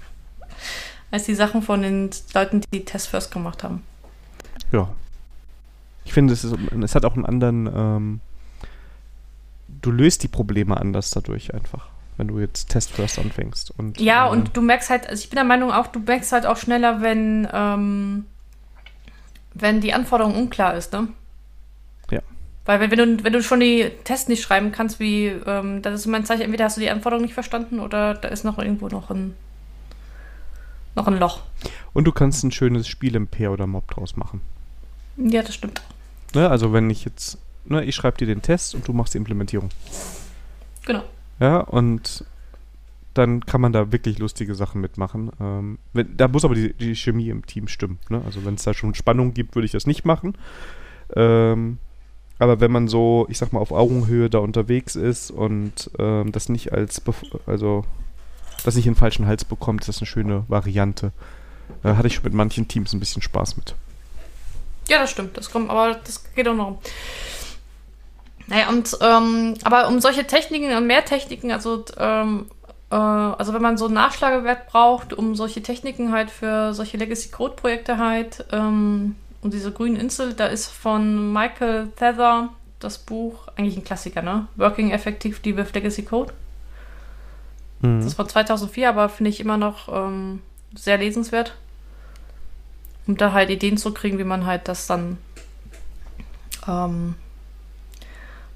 als 1.14 1.24
die 1.24 1.34
Sachen 1.34 1.62
von 1.62 1.80
den 1.80 2.10
Leuten, 2.34 2.60
die 2.72 2.84
Test 2.84 3.06
First 3.06 3.30
gemacht 3.30 3.62
haben. 3.62 3.84
Ja. 4.72 4.88
Ich 6.04 6.12
finde, 6.12 6.32
es, 6.32 6.42
ist, 6.42 6.54
es 6.82 6.94
hat 6.96 7.04
auch 7.04 7.14
einen 7.14 7.24
anderen. 7.24 7.70
Ähm, 7.72 8.20
du 9.80 9.92
löst 9.92 10.24
die 10.24 10.28
Probleme 10.28 10.76
anders 10.76 11.10
dadurch 11.10 11.54
einfach, 11.54 11.86
wenn 12.16 12.26
du 12.26 12.40
jetzt 12.40 12.68
Test 12.68 12.90
First 12.90 13.20
anfängst. 13.20 13.72
Und, 13.78 14.00
ja, 14.00 14.26
äh, 14.26 14.30
und 14.30 14.56
du 14.56 14.60
merkst 14.60 14.90
halt, 14.90 15.08
also 15.08 15.22
ich 15.22 15.30
bin 15.30 15.36
der 15.36 15.44
Meinung 15.44 15.70
auch, 15.70 15.86
du 15.86 16.00
merkst 16.00 16.32
halt 16.32 16.46
auch 16.46 16.56
schneller, 16.56 17.00
wenn, 17.00 17.46
ähm, 17.52 18.26
wenn 19.54 19.80
die 19.80 19.94
Anforderung 19.94 20.34
unklar 20.34 20.74
ist, 20.74 20.92
ne? 20.92 21.06
Ja. 22.10 22.20
Weil 22.64 22.80
wenn, 22.80 22.90
wenn, 22.90 23.18
du, 23.18 23.24
wenn 23.24 23.32
du 23.32 23.40
schon 23.40 23.60
die 23.60 23.88
Tests 24.02 24.28
nicht 24.28 24.42
schreiben 24.42 24.72
kannst, 24.72 24.98
wie, 24.98 25.26
ähm, 25.26 25.80
das 25.80 25.94
ist 25.94 26.06
immer 26.06 26.16
ein 26.16 26.26
Zeichen, 26.26 26.42
entweder 26.42 26.64
hast 26.64 26.76
du 26.76 26.80
die 26.80 26.90
Anforderung 26.90 27.22
nicht 27.22 27.34
verstanden 27.34 27.78
oder 27.78 28.14
da 28.14 28.26
ist 28.28 28.44
noch 28.44 28.58
irgendwo 28.58 28.88
noch 28.88 29.10
ein 29.10 29.36
noch 30.94 31.06
ein 31.06 31.18
Loch. 31.18 31.40
Und 31.92 32.04
du 32.04 32.12
kannst 32.12 32.44
ein 32.44 32.52
schönes 32.52 32.88
Spiel 32.88 33.14
im 33.14 33.26
Pair 33.26 33.52
oder 33.52 33.66
Mob 33.66 33.90
draus 33.90 34.16
machen. 34.16 34.40
Ja, 35.16 35.42
das 35.42 35.54
stimmt. 35.54 35.82
Ne, 36.34 36.48
also 36.48 36.72
wenn 36.72 36.90
ich 36.90 37.04
jetzt, 37.04 37.38
ne, 37.64 37.84
ich 37.84 37.94
schreibe 37.94 38.18
dir 38.18 38.26
den 38.26 38.42
Test 38.42 38.74
und 38.74 38.86
du 38.86 38.92
machst 38.92 39.14
die 39.14 39.18
Implementierung. 39.18 39.70
Genau. 40.86 41.02
Ja, 41.40 41.58
und 41.60 42.24
dann 43.14 43.46
kann 43.46 43.60
man 43.60 43.72
da 43.72 43.92
wirklich 43.92 44.18
lustige 44.18 44.54
Sachen 44.54 44.80
mitmachen. 44.80 45.30
Ähm, 45.40 45.78
wenn, 45.92 46.16
da 46.16 46.26
muss 46.26 46.44
aber 46.44 46.56
die, 46.56 46.74
die, 46.74 46.96
Chemie 46.96 47.28
im 47.28 47.46
Team 47.46 47.68
stimmen. 47.68 47.98
Ne? 48.08 48.20
Also 48.24 48.44
wenn 48.44 48.54
es 48.54 48.64
da 48.64 48.74
schon 48.74 48.94
Spannung 48.94 49.34
gibt, 49.34 49.54
würde 49.54 49.66
ich 49.66 49.72
das 49.72 49.86
nicht 49.86 50.04
machen. 50.04 50.36
Ähm, 51.14 51.78
aber 52.40 52.60
wenn 52.60 52.72
man 52.72 52.88
so, 52.88 53.26
ich 53.30 53.38
sag 53.38 53.52
mal, 53.52 53.60
auf 53.60 53.70
Augenhöhe 53.70 54.28
da 54.28 54.38
unterwegs 54.38 54.96
ist 54.96 55.30
und 55.30 55.90
ähm, 55.98 56.32
das 56.32 56.48
nicht 56.48 56.72
als, 56.72 57.00
also 57.46 57.84
das 58.64 58.76
nicht 58.76 58.86
den 58.86 58.96
falschen 58.96 59.26
Hals 59.26 59.44
bekommt, 59.44 59.82
ist 59.82 59.88
das 59.88 59.98
eine 59.98 60.06
schöne 60.06 60.44
Variante. 60.48 61.12
Da 61.82 61.92
äh, 61.92 61.96
hatte 61.96 62.08
ich 62.08 62.14
schon 62.14 62.24
mit 62.24 62.34
manchen 62.34 62.68
Teams 62.68 62.92
ein 62.92 63.00
bisschen 63.00 63.22
Spaß 63.22 63.56
mit. 63.56 63.74
Ja, 64.88 64.98
das 64.98 65.10
stimmt. 65.10 65.36
Das 65.36 65.50
kommt, 65.50 65.70
aber 65.70 65.94
das 65.94 66.24
geht 66.34 66.46
auch 66.48 66.54
noch. 66.54 66.80
Naja, 68.46 68.68
und 68.68 68.96
ähm, 69.00 69.54
aber 69.64 69.88
um 69.88 70.00
solche 70.00 70.26
Techniken 70.26 70.76
und 70.76 70.86
mehr 70.86 71.04
Techniken, 71.04 71.50
also 71.50 71.84
ähm, 71.96 72.46
äh, 72.90 72.94
also 72.94 73.54
wenn 73.54 73.62
man 73.62 73.78
so 73.78 73.86
einen 73.86 73.94
Nachschlagewert 73.94 74.66
braucht, 74.66 75.14
um 75.14 75.34
solche 75.34 75.62
Techniken 75.62 76.12
halt 76.12 76.30
für 76.30 76.74
solche 76.74 76.98
Legacy 76.98 77.30
Code 77.30 77.54
Projekte 77.54 77.96
halt 77.96 78.44
ähm, 78.52 79.16
und 79.40 79.54
diese 79.54 79.72
grünen 79.72 79.96
Insel, 79.96 80.34
da 80.34 80.46
ist 80.46 80.68
von 80.70 81.32
Michael 81.32 81.88
Feather 81.96 82.50
das 82.80 82.98
Buch, 82.98 83.48
eigentlich 83.56 83.78
ein 83.78 83.84
Klassiker, 83.84 84.20
ne? 84.20 84.46
Working 84.56 84.90
Effectively 84.90 85.56
with 85.56 85.72
Legacy 85.72 86.02
Code. 86.02 86.34
Mhm. 87.84 87.98
Das 87.98 88.06
ist 88.06 88.14
von 88.14 88.28
2004, 88.28 88.88
aber 88.88 89.08
finde 89.08 89.30
ich 89.30 89.40
immer 89.40 89.58
noch 89.58 89.88
ähm, 89.92 90.40
sehr 90.74 90.98
lesenswert. 90.98 91.54
Um 93.06 93.16
da 93.18 93.32
halt 93.32 93.50
Ideen 93.50 93.76
zu 93.76 93.92
kriegen, 93.92 94.18
wie 94.18 94.24
man 94.24 94.46
halt 94.46 94.66
das 94.66 94.86
dann 94.86 95.18
ähm, 96.66 97.14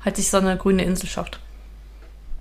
halt 0.03 0.17
sich 0.17 0.31
so 0.31 0.39
eine 0.39 0.57
grüne 0.57 0.83
Insel 0.85 1.09
schafft. 1.09 1.41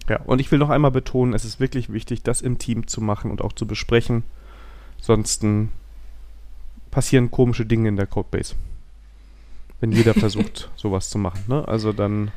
Ja, 0.08 0.22
und 0.22 0.40
ich 0.40 0.50
will 0.52 0.60
noch 0.60 0.70
einmal 0.70 0.92
betonen, 0.92 1.34
es 1.34 1.44
ist 1.44 1.60
wirklich 1.60 1.92
wichtig, 1.92 2.24
das 2.24 2.42
im 2.42 2.58
Team 2.58 2.88
zu 2.88 3.02
machen 3.02 3.30
und 3.30 3.42
auch 3.42 3.52
zu 3.52 3.68
besprechen. 3.68 4.24
Sonst 5.02 5.46
passieren 6.90 7.30
komische 7.30 7.66
Dinge 7.66 7.90
in 7.90 7.98
der 7.98 8.08
Codebase. 8.08 8.56
Wenn 9.82 9.92
jeder 9.92 10.14
versucht, 10.14 10.72
sowas 10.78 11.10
zu 11.10 11.18
machen. 11.18 11.44
Ne? 11.48 11.68
Also 11.68 11.92
dann 11.92 12.32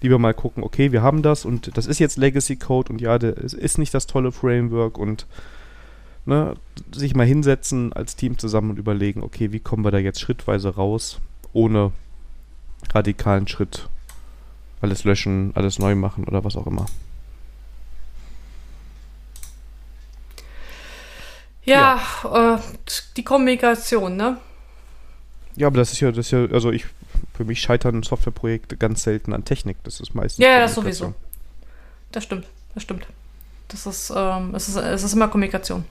lieber 0.00 0.18
mal 0.18 0.34
gucken, 0.34 0.62
okay, 0.62 0.92
wir 0.92 1.02
haben 1.02 1.22
das 1.22 1.44
und 1.44 1.76
das 1.76 1.86
ist 1.86 1.98
jetzt 1.98 2.16
Legacy 2.16 2.56
Code 2.56 2.92
und 2.92 3.00
ja, 3.00 3.16
es 3.16 3.52
ist 3.52 3.78
nicht 3.78 3.92
das 3.92 4.06
tolle 4.06 4.32
Framework 4.32 4.98
und 4.98 5.26
ne, 6.24 6.54
sich 6.92 7.14
mal 7.14 7.26
hinsetzen 7.26 7.92
als 7.92 8.16
Team 8.16 8.38
zusammen 8.38 8.70
und 8.70 8.78
überlegen, 8.78 9.22
okay, 9.22 9.52
wie 9.52 9.60
kommen 9.60 9.84
wir 9.84 9.90
da 9.90 9.98
jetzt 9.98 10.20
schrittweise 10.20 10.74
raus, 10.74 11.20
ohne 11.52 11.92
radikalen 12.92 13.46
Schritt 13.46 13.88
alles 14.80 15.04
löschen, 15.04 15.52
alles 15.54 15.78
neu 15.78 15.94
machen 15.94 16.24
oder 16.24 16.44
was 16.44 16.56
auch 16.56 16.66
immer. 16.66 16.86
Ja, 21.64 22.00
ja. 22.24 22.56
Äh, 22.56 22.60
die 23.16 23.24
Kommunikation, 23.24 24.16
ne? 24.16 24.38
Ja, 25.56 25.66
aber 25.66 25.76
das 25.76 25.92
ist 25.92 26.00
ja, 26.00 26.10
das 26.10 26.26
ist 26.26 26.30
ja, 26.30 26.46
also 26.46 26.70
ich, 26.70 26.86
für 27.34 27.44
mich 27.44 27.60
scheitern 27.60 28.02
Softwareprojekte 28.02 28.76
ganz 28.76 29.02
selten 29.02 29.32
an 29.32 29.44
Technik. 29.44 29.78
Das 29.84 30.00
ist 30.00 30.14
meistens. 30.14 30.44
Ja, 30.44 30.60
das 30.60 30.74
sowieso. 30.74 31.14
Das 32.12 32.24
stimmt, 32.24 32.46
das 32.74 32.82
stimmt. 32.82 33.06
Das 33.68 33.86
ist, 33.86 34.12
ähm, 34.14 34.54
es 34.54 34.68
ist, 34.68 34.76
es 34.76 35.02
ist 35.02 35.12
immer 35.12 35.28
Kommunikation. 35.28 35.84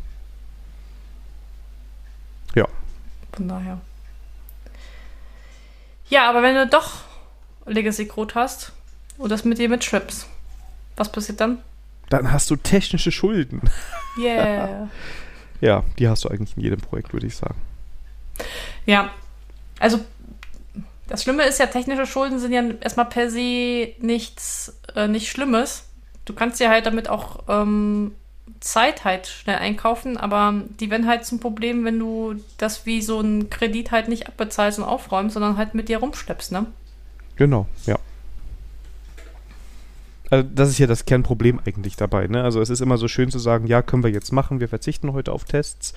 Ja. 2.55 2.67
Von 3.31 3.47
daher. 3.47 3.79
Ja, 6.09 6.29
aber 6.29 6.41
wenn 6.41 6.55
du 6.55 6.67
doch 6.67 7.03
Legacy 7.65 8.07
Code 8.07 8.35
hast, 8.35 8.73
und 9.19 9.29
das 9.29 9.45
mit 9.45 9.59
dir 9.59 9.69
mitschleppst. 9.69 10.27
Was 10.95 11.11
passiert 11.11 11.39
dann? 11.39 11.59
Dann 12.09 12.31
hast 12.31 12.49
du 12.49 12.55
technische 12.55 13.11
Schulden. 13.11 13.61
Yeah. 14.17 14.89
ja, 15.61 15.83
die 15.97 16.09
hast 16.09 16.25
du 16.25 16.29
eigentlich 16.29 16.57
in 16.57 16.63
jedem 16.63 16.81
Projekt, 16.81 17.13
würde 17.13 17.27
ich 17.27 17.37
sagen. 17.37 17.55
Ja, 18.85 19.11
also 19.79 20.01
das 21.09 21.23
Schlimme 21.23 21.43
ist 21.43 21.59
ja, 21.59 21.65
technische 21.65 22.05
Schulden 22.05 22.39
sind 22.39 22.53
ja 22.53 22.63
erstmal 22.81 23.07
per 23.07 23.29
se 23.29 23.93
nichts, 23.99 24.79
äh, 24.95 25.07
nicht 25.07 25.29
Schlimmes. 25.29 25.85
Du 26.25 26.33
kannst 26.33 26.59
ja 26.59 26.69
halt 26.69 26.85
damit 26.85 27.09
auch 27.09 27.43
ähm, 27.47 28.11
Zeit 28.59 29.03
halt 29.05 29.27
schnell 29.27 29.57
einkaufen, 29.57 30.17
aber 30.17 30.53
die 30.79 30.89
werden 30.91 31.07
halt 31.07 31.25
zum 31.25 31.39
Problem, 31.39 31.83
wenn 31.83 31.97
du 31.97 32.35
das 32.57 32.85
wie 32.85 33.01
so 33.01 33.19
ein 33.19 33.49
Kredit 33.49 33.91
halt 33.91 34.07
nicht 34.07 34.27
abbezahlst 34.27 34.79
und 34.79 34.85
aufräumst, 34.85 35.33
sondern 35.33 35.57
halt 35.57 35.73
mit 35.73 35.89
dir 35.89 35.97
rumschleppst, 35.97 36.51
ne? 36.51 36.67
Genau, 37.35 37.67
ja. 37.85 37.97
Also 40.29 40.47
das 40.53 40.69
ist 40.69 40.77
ja 40.77 40.85
das 40.85 41.05
Kernproblem 41.05 41.59
eigentlich 41.65 41.95
dabei. 41.95 42.27
Ne? 42.27 42.43
Also 42.43 42.61
es 42.61 42.69
ist 42.69 42.81
immer 42.81 42.97
so 42.97 43.07
schön 43.07 43.31
zu 43.31 43.39
sagen, 43.39 43.65
ja, 43.65 43.81
können 43.81 44.03
wir 44.03 44.11
jetzt 44.11 44.31
machen, 44.31 44.59
wir 44.59 44.69
verzichten 44.69 45.11
heute 45.13 45.31
auf 45.31 45.43
Tests 45.43 45.93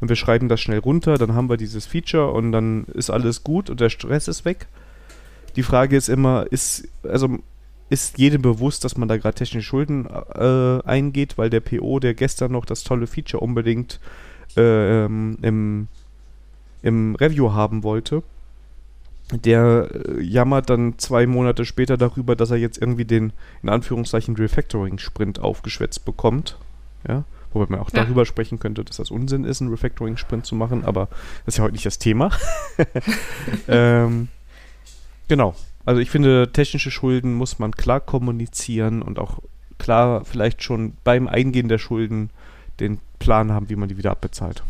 und 0.00 0.08
wir 0.08 0.16
schreiben 0.16 0.48
das 0.48 0.60
schnell 0.60 0.78
runter, 0.78 1.18
dann 1.18 1.34
haben 1.34 1.48
wir 1.48 1.56
dieses 1.56 1.86
Feature 1.86 2.32
und 2.32 2.52
dann 2.52 2.84
ist 2.94 3.10
alles 3.10 3.44
gut 3.44 3.70
und 3.70 3.80
der 3.80 3.90
Stress 3.90 4.28
ist 4.28 4.44
weg. 4.44 4.66
Die 5.56 5.62
Frage 5.62 5.96
ist 5.96 6.08
immer, 6.08 6.46
ist, 6.50 6.88
also 7.02 7.38
ist 7.88 8.18
jedem 8.18 8.42
bewusst, 8.42 8.84
dass 8.84 8.96
man 8.96 9.08
da 9.08 9.16
gerade 9.16 9.36
technische 9.36 9.66
Schulden 9.66 10.06
äh, 10.06 10.82
eingeht, 10.84 11.38
weil 11.38 11.50
der 11.50 11.60
PO, 11.60 12.00
der 12.00 12.14
gestern 12.14 12.52
noch 12.52 12.66
das 12.66 12.82
tolle 12.84 13.06
Feature 13.06 13.42
unbedingt 13.42 14.00
äh, 14.56 15.04
im, 15.04 15.88
im 16.82 17.14
Review 17.14 17.52
haben 17.52 17.84
wollte, 17.84 18.22
der 19.32 19.88
äh, 19.92 20.20
jammert 20.20 20.70
dann 20.70 20.98
zwei 20.98 21.26
Monate 21.26 21.64
später 21.64 21.96
darüber, 21.96 22.36
dass 22.36 22.50
er 22.50 22.58
jetzt 22.58 22.78
irgendwie 22.78 23.04
den, 23.04 23.32
in 23.62 23.68
Anführungszeichen, 23.68 24.36
Refactoring-Sprint 24.36 25.40
aufgeschwätzt 25.40 26.04
bekommt. 26.04 26.58
Ja. 27.08 27.24
Wobei 27.56 27.70
man 27.70 27.80
auch 27.80 27.90
ja. 27.92 28.04
darüber 28.04 28.26
sprechen 28.26 28.58
könnte, 28.58 28.84
dass 28.84 28.98
das 28.98 29.10
Unsinn 29.10 29.44
ist, 29.44 29.62
einen 29.62 29.70
Refactoring-Sprint 29.70 30.44
zu 30.44 30.54
machen, 30.54 30.84
aber 30.84 31.08
das 31.46 31.54
ist 31.54 31.58
ja 31.58 31.64
heute 31.64 31.72
nicht 31.72 31.86
das 31.86 31.98
Thema. 31.98 32.30
ähm, 33.68 34.28
genau. 35.26 35.54
Also 35.86 36.02
ich 36.02 36.10
finde, 36.10 36.52
technische 36.52 36.90
Schulden 36.90 37.32
muss 37.32 37.58
man 37.58 37.72
klar 37.72 38.00
kommunizieren 38.00 39.00
und 39.00 39.18
auch 39.18 39.38
klar 39.78 40.24
vielleicht 40.26 40.62
schon 40.62 40.98
beim 41.02 41.28
Eingehen 41.28 41.68
der 41.68 41.78
Schulden 41.78 42.28
den 42.78 42.98
Plan 43.18 43.52
haben, 43.52 43.70
wie 43.70 43.76
man 43.76 43.88
die 43.88 43.96
wieder 43.96 44.10
abbezahlt. 44.10 44.62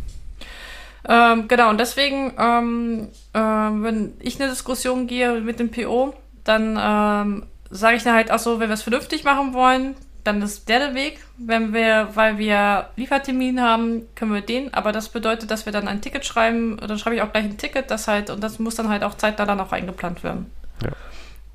Ähm, 1.08 1.48
genau, 1.48 1.70
und 1.70 1.80
deswegen, 1.80 2.34
ähm, 2.38 3.08
äh, 3.32 3.38
wenn 3.40 4.12
ich 4.20 4.40
eine 4.40 4.50
Diskussion 4.50 5.08
gehe 5.08 5.40
mit 5.40 5.58
dem 5.58 5.72
PO, 5.72 6.14
dann 6.44 6.78
ähm, 6.80 7.46
sage 7.68 7.96
ich 7.96 8.04
dann 8.04 8.14
halt, 8.14 8.30
ach 8.30 8.38
so, 8.38 8.60
wenn 8.60 8.68
wir 8.68 8.74
es 8.74 8.82
vernünftig 8.82 9.24
machen 9.24 9.54
wollen, 9.54 9.96
dann 10.27 10.43
ist 10.43 10.69
der 10.69 10.78
der 10.78 10.94
Weg. 10.94 11.20
Wenn 11.39 11.73
wir, 11.73 12.09
weil 12.15 12.39
wir 12.39 12.89
Liefertermin 12.97 13.61
haben, 13.61 14.03
können 14.15 14.32
wir 14.32 14.40
den, 14.40 14.73
aber 14.74 14.93
das 14.93 15.09
bedeutet, 15.09 15.51
dass 15.51 15.66
wir 15.66 15.73
dann 15.73 15.89
ein 15.89 16.01
Ticket 16.01 16.24
schreiben, 16.24 16.77
dann 16.78 16.98
schreibe 16.98 17.16
ich 17.16 17.23
auch 17.23 17.32
gleich 17.32 17.44
ein 17.44 17.59
Ticket, 17.59 17.90
das 17.90 18.09
halt, 18.09 18.31
und 18.31 18.43
das 18.43 18.59
muss 18.59 18.74
dann 18.74 18.89
halt 18.89 19.05
auch 19.05 19.15
Zeit 19.15 19.39
da 19.39 19.44
dann 19.44 19.61
auch 19.61 19.73
eingeplant 19.73 20.24
werden. 20.24 20.51
Ja. 20.82 20.90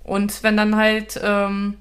Und 0.03 0.43
wenn 0.43 0.57
dann 0.57 0.76
halt, 0.76 1.19
ähm, 1.23 1.77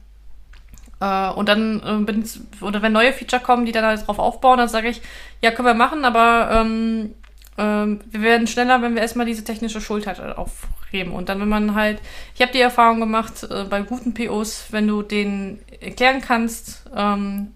äh, 1.00 1.30
und 1.30 1.48
dann, 1.48 2.06
äh, 2.08 2.64
oder 2.64 2.82
wenn 2.82 2.92
neue 2.92 3.12
Feature 3.12 3.42
kommen, 3.42 3.66
die 3.66 3.72
dann 3.72 3.84
halt 3.84 4.06
drauf 4.06 4.18
aufbauen, 4.18 4.58
dann 4.58 4.68
sage 4.68 4.88
ich, 4.88 5.00
ja, 5.42 5.50
können 5.50 5.68
wir 5.68 5.74
machen, 5.74 6.04
aber 6.04 6.50
ähm, 6.52 7.14
ähm, 7.60 8.00
wir 8.10 8.22
werden 8.22 8.46
schneller, 8.46 8.80
wenn 8.80 8.94
wir 8.94 9.02
erstmal 9.02 9.26
diese 9.26 9.44
technische 9.44 9.82
Schuld 9.82 10.06
halt 10.06 10.18
aufheben. 10.20 11.12
Und 11.12 11.28
dann, 11.28 11.40
wenn 11.40 11.48
man 11.48 11.74
halt, 11.74 12.00
ich 12.34 12.40
habe 12.40 12.52
die 12.52 12.60
Erfahrung 12.60 13.00
gemacht, 13.00 13.46
äh, 13.50 13.64
bei 13.64 13.82
guten 13.82 14.14
POs, 14.14 14.68
wenn 14.70 14.88
du 14.88 15.02
denen 15.02 15.60
erklären 15.80 16.22
kannst, 16.22 16.88
ähm, 16.96 17.48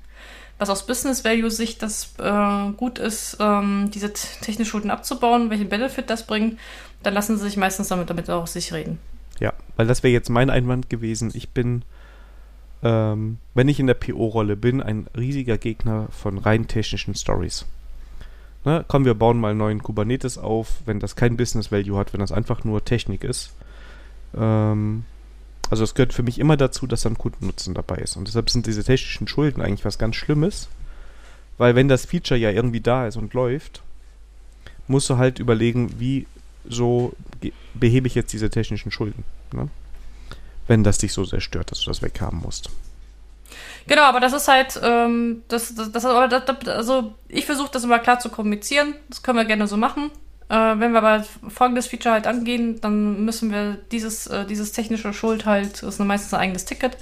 was 0.59 0.69
aus 0.69 0.87
Business 0.87 1.25
Value 1.25 1.51
Sicht 1.51 1.83
das 1.83 2.15
äh, 2.19 2.73
gut 2.77 2.99
ist, 2.99 3.39
ähm, 3.41 3.91
diese 3.95 4.13
technische 4.13 4.71
Schulden 4.71 4.91
abzubauen, 4.91 5.49
welchen 5.49 5.71
Benefit 5.71 6.11
das 6.11 6.27
bringt, 6.27 6.59
dann 7.03 7.15
lassen 7.15 7.39
sie 7.39 7.45
sich 7.45 7.57
meistens 7.57 7.89
damit, 7.89 8.11
damit 8.11 8.29
auch 8.29 8.47
sich 8.47 8.75
reden. 8.75 8.99
Ja, 9.41 9.55
weil 9.77 9.87
das 9.87 10.03
wäre 10.03 10.13
jetzt 10.13 10.29
mein 10.29 10.51
Einwand 10.51 10.91
gewesen. 10.91 11.33
Ich 11.35 11.51
bin, 11.51 11.83
ähm, 12.83 13.39
wenn 13.55 13.69
ich 13.69 13.81
in 13.81 13.87
der 13.87 13.95
PO-Rolle 13.95 14.57
bin, 14.57 14.83
ein 14.83 15.07
riesiger 15.17 15.57
Gegner 15.57 16.09
von 16.11 16.37
rein 16.37 16.69
technischen 16.69 17.15
Stories 17.15 17.67
ne, 18.65 18.85
komm, 18.89 19.05
wir 19.05 19.15
bauen 19.15 19.39
mal 19.39 19.51
einen 19.51 19.59
neuen 19.59 19.83
Kubernetes 19.83 20.39
auf, 20.39 20.83
wenn 20.87 21.01
das 21.01 21.17
kein 21.17 21.37
Business 21.37 21.71
Value 21.71 21.99
hat, 21.99 22.13
wenn 22.13 22.21
das 22.21 22.33
einfach 22.33 22.65
nur 22.65 22.85
Technik 22.85 23.25
ist. 23.25 23.53
Ähm, 24.37 25.05
also 25.71 25.85
es 25.85 25.95
gehört 25.95 26.13
für 26.13 26.23
mich 26.23 26.39
immer 26.39 26.57
dazu, 26.57 26.87
dass 26.87 27.03
dann 27.03 27.19
Kundennutzen 27.19 27.75
dabei 27.75 27.97
ist. 27.97 28.17
Und 28.17 28.29
deshalb 28.29 28.51
sind 28.51 28.67
diese 28.67 28.85
technischen 28.85 29.29
Schulden 29.29 29.63
eigentlich 29.63 29.85
was 29.85 29.99
ganz 29.99 30.17
Schlimmes, 30.17 30.69
weil 31.59 31.75
wenn 31.75 31.89
das 31.89 32.05
Feature 32.05 32.39
ja 32.39 32.51
irgendwie 32.51 32.81
da 32.81 33.07
ist 33.07 33.17
und 33.17 33.35
läuft, 33.35 33.83
musst 34.87 35.09
du 35.09 35.17
halt 35.17 35.39
überlegen, 35.39 35.99
wie 35.99 36.27
so 36.69 37.15
behebe 37.75 38.07
ich 38.07 38.15
jetzt 38.15 38.33
diese 38.33 38.51
technischen 38.51 38.91
Schulden. 38.91 39.25
Ne? 39.53 39.69
Wenn 40.67 40.85
das 40.85 40.99
dich 40.99 41.13
so 41.13 41.25
sehr 41.25 41.41
stört, 41.41 41.71
dass 41.71 41.81
du 41.81 41.91
das 41.91 42.03
weghaben 42.03 42.41
musst. 42.41 42.71
Genau, 43.87 44.03
aber 44.03 44.21
das 44.21 44.33
ist 44.33 44.49
halt, 44.49 44.81
ähm, 44.83 45.43
das, 45.49 45.75
das, 45.75 45.93
das, 45.93 46.05
also 46.05 47.15
ich 47.29 47.45
versuche 47.45 47.71
das 47.71 47.85
immer 47.85 47.99
klar 47.99 48.19
zu 48.19 48.31
kommunizieren. 48.31 48.95
Das 49.09 49.23
können 49.23 49.39
wir 49.39 49.45
gerne 49.45 49.67
so 49.67 49.77
machen. 49.77 50.11
Äh, 50.49 50.55
wenn 50.79 50.93
wir 50.93 51.03
aber 51.03 51.25
folgendes 51.49 51.87
Feature 51.87 52.15
halt 52.15 52.27
angehen, 52.27 52.81
dann 52.81 53.25
müssen 53.25 53.51
wir 53.51 53.79
dieses, 53.93 54.27
äh, 54.27 54.47
dieses 54.47 54.73
technische 54.73 55.13
Schuld 55.13 55.47
halt, 55.47 55.83
das 55.83 55.95
ist 55.95 55.99
meistens 55.99 56.35
ein 56.35 56.41
eigenes 56.41 56.65
Ticket, 56.65 56.97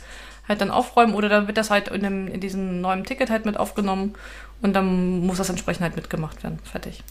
halt 0.48 0.60
dann 0.60 0.70
aufräumen 0.70 1.14
oder 1.14 1.28
dann 1.28 1.46
wird 1.46 1.56
das 1.56 1.70
halt 1.70 1.88
in, 1.88 2.02
dem, 2.02 2.28
in 2.28 2.40
diesem 2.40 2.80
neuen 2.80 3.04
Ticket 3.04 3.30
halt 3.30 3.44
mit 3.44 3.56
aufgenommen 3.56 4.14
und 4.60 4.74
dann 4.74 5.20
muss 5.20 5.38
das 5.38 5.48
entsprechend 5.50 5.82
halt 5.82 5.96
mitgemacht 5.96 6.42
werden. 6.42 6.58
Fertig. 6.64 7.02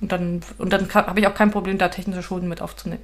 Und 0.00 0.12
dann, 0.12 0.42
und 0.58 0.72
dann 0.72 0.92
habe 0.94 1.18
ich 1.18 1.26
auch 1.26 1.34
kein 1.34 1.50
Problem, 1.50 1.78
da 1.78 1.88
technische 1.88 2.22
Schulden 2.22 2.48
mit 2.48 2.62
aufzunehmen. 2.62 3.02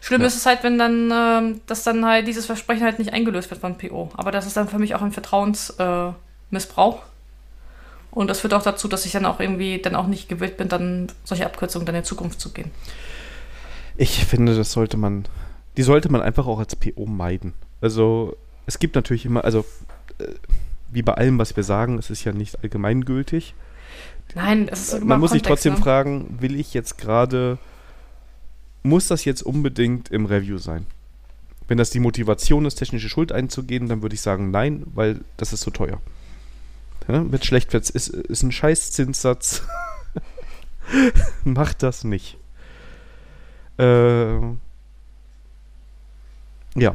Schlimm 0.00 0.20
ja. 0.20 0.26
ist 0.26 0.36
es 0.36 0.46
halt, 0.46 0.62
wenn 0.62 0.78
dann, 0.78 1.10
äh, 1.10 1.58
dass 1.66 1.82
dann 1.82 2.04
halt 2.04 2.26
dieses 2.26 2.46
Versprechen 2.46 2.84
halt 2.84 2.98
nicht 2.98 3.12
eingelöst 3.12 3.50
wird 3.50 3.60
von 3.60 3.76
PO. 3.76 4.10
Aber 4.14 4.30
das 4.30 4.46
ist 4.46 4.56
dann 4.56 4.68
für 4.68 4.78
mich 4.78 4.94
auch 4.94 5.02
ein 5.02 5.12
Vertrauensmissbrauch. 5.12 6.96
Äh, 6.96 7.08
und 8.10 8.28
das 8.28 8.40
führt 8.40 8.54
auch 8.54 8.62
dazu, 8.62 8.88
dass 8.88 9.04
ich 9.04 9.12
dann 9.12 9.26
auch 9.26 9.40
irgendwie 9.40 9.80
dann 9.80 9.94
auch 9.94 10.06
nicht 10.06 10.28
gewillt 10.28 10.56
bin, 10.56 10.68
dann 10.68 11.08
solche 11.24 11.46
Abkürzungen 11.46 11.86
dann 11.86 11.94
in 11.94 12.04
Zukunft 12.04 12.40
zu 12.40 12.52
gehen. 12.52 12.70
Ich 13.96 14.24
finde, 14.24 14.56
das 14.56 14.72
sollte 14.72 14.96
man 14.96 15.24
die 15.78 15.84
sollte 15.84 16.10
man 16.10 16.20
einfach 16.20 16.48
auch 16.48 16.58
als 16.58 16.74
PO 16.74 17.06
meiden. 17.06 17.54
Also 17.80 18.36
es 18.66 18.80
gibt 18.80 18.96
natürlich 18.96 19.24
immer, 19.24 19.44
also 19.44 19.64
äh, 20.18 20.24
wie 20.90 21.02
bei 21.02 21.14
allem, 21.14 21.38
was 21.38 21.54
wir 21.54 21.62
sagen, 21.62 21.98
es 21.98 22.10
ist 22.10 22.24
ja 22.24 22.32
nicht 22.32 22.64
allgemeingültig. 22.64 23.54
Nein, 24.34 24.68
es 24.68 24.88
ist 24.88 24.94
immer 24.94 25.06
Man 25.06 25.20
muss 25.20 25.30
sich 25.30 25.42
trotzdem 25.42 25.74
ne? 25.74 25.78
fragen, 25.78 26.36
will 26.40 26.58
ich 26.58 26.74
jetzt 26.74 26.98
gerade, 26.98 27.58
muss 28.82 29.08
das 29.08 29.24
jetzt 29.24 29.42
unbedingt 29.42 30.10
im 30.10 30.26
Review 30.26 30.58
sein? 30.58 30.86
Wenn 31.66 31.78
das 31.78 31.90
die 31.90 32.00
Motivation 32.00 32.64
ist, 32.64 32.76
technische 32.76 33.08
Schuld 33.08 33.30
einzugehen, 33.30 33.88
dann 33.88 34.02
würde 34.02 34.14
ich 34.14 34.22
sagen, 34.22 34.50
nein, 34.50 34.84
weil 34.94 35.20
das 35.36 35.52
ist 35.52 35.60
so 35.60 35.70
teuer. 35.70 36.00
Ja, 37.08 37.30
wird 37.30 37.44
schlecht, 37.44 37.74
ist, 37.74 37.90
ist 37.90 38.42
ein 38.42 38.52
scheiß 38.52 38.92
Zinssatz. 38.92 39.62
Macht 41.44 41.82
das 41.82 42.04
nicht. 42.04 42.38
Äh, 43.78 44.38
ja. 46.74 46.94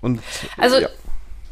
Und 0.00 0.20
Also, 0.56 0.78
ja. 0.78 0.88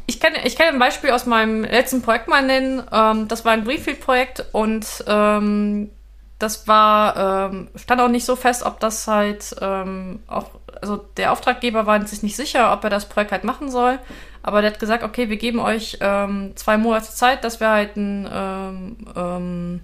Ich 0.05 0.19
kann, 0.19 0.33
ich 0.43 0.55
kann 0.55 0.69
ein 0.69 0.79
Beispiel 0.79 1.11
aus 1.11 1.27
meinem 1.27 1.63
letzten 1.63 2.01
Projekt 2.01 2.27
mal 2.27 2.43
nennen. 2.43 2.81
Ähm, 2.91 3.27
das 3.27 3.45
war 3.45 3.51
ein 3.51 3.63
Greenfield-Projekt 3.63 4.43
und 4.53 5.03
ähm, 5.05 5.91
das 6.39 6.67
war, 6.67 7.51
ähm, 7.51 7.67
stand 7.75 8.01
auch 8.01 8.07
nicht 8.07 8.25
so 8.25 8.35
fest, 8.35 8.63
ob 8.63 8.79
das 8.79 9.07
halt 9.07 9.55
ähm, 9.61 10.19
auch, 10.27 10.51
also 10.81 11.05
der 11.17 11.33
Auftraggeber 11.33 11.85
war 11.85 12.05
sich 12.07 12.23
nicht 12.23 12.37
sicher, 12.37 12.71
ob 12.71 12.83
er 12.85 12.89
das 12.89 13.09
Projekt 13.09 13.33
halt 13.33 13.43
machen 13.43 13.69
soll. 13.69 13.99
Aber 14.41 14.61
der 14.61 14.71
hat 14.71 14.79
gesagt, 14.79 15.03
okay, 15.03 15.29
wir 15.29 15.35
geben 15.35 15.59
euch 15.59 15.97
ähm, 15.99 16.53
zwei 16.55 16.77
Monate 16.77 17.11
Zeit, 17.11 17.43
dass 17.43 17.59
wir 17.59 17.69
halt 17.69 17.97
einen 17.97 18.29
ähm, 18.31 18.97
ähm, 19.17 19.81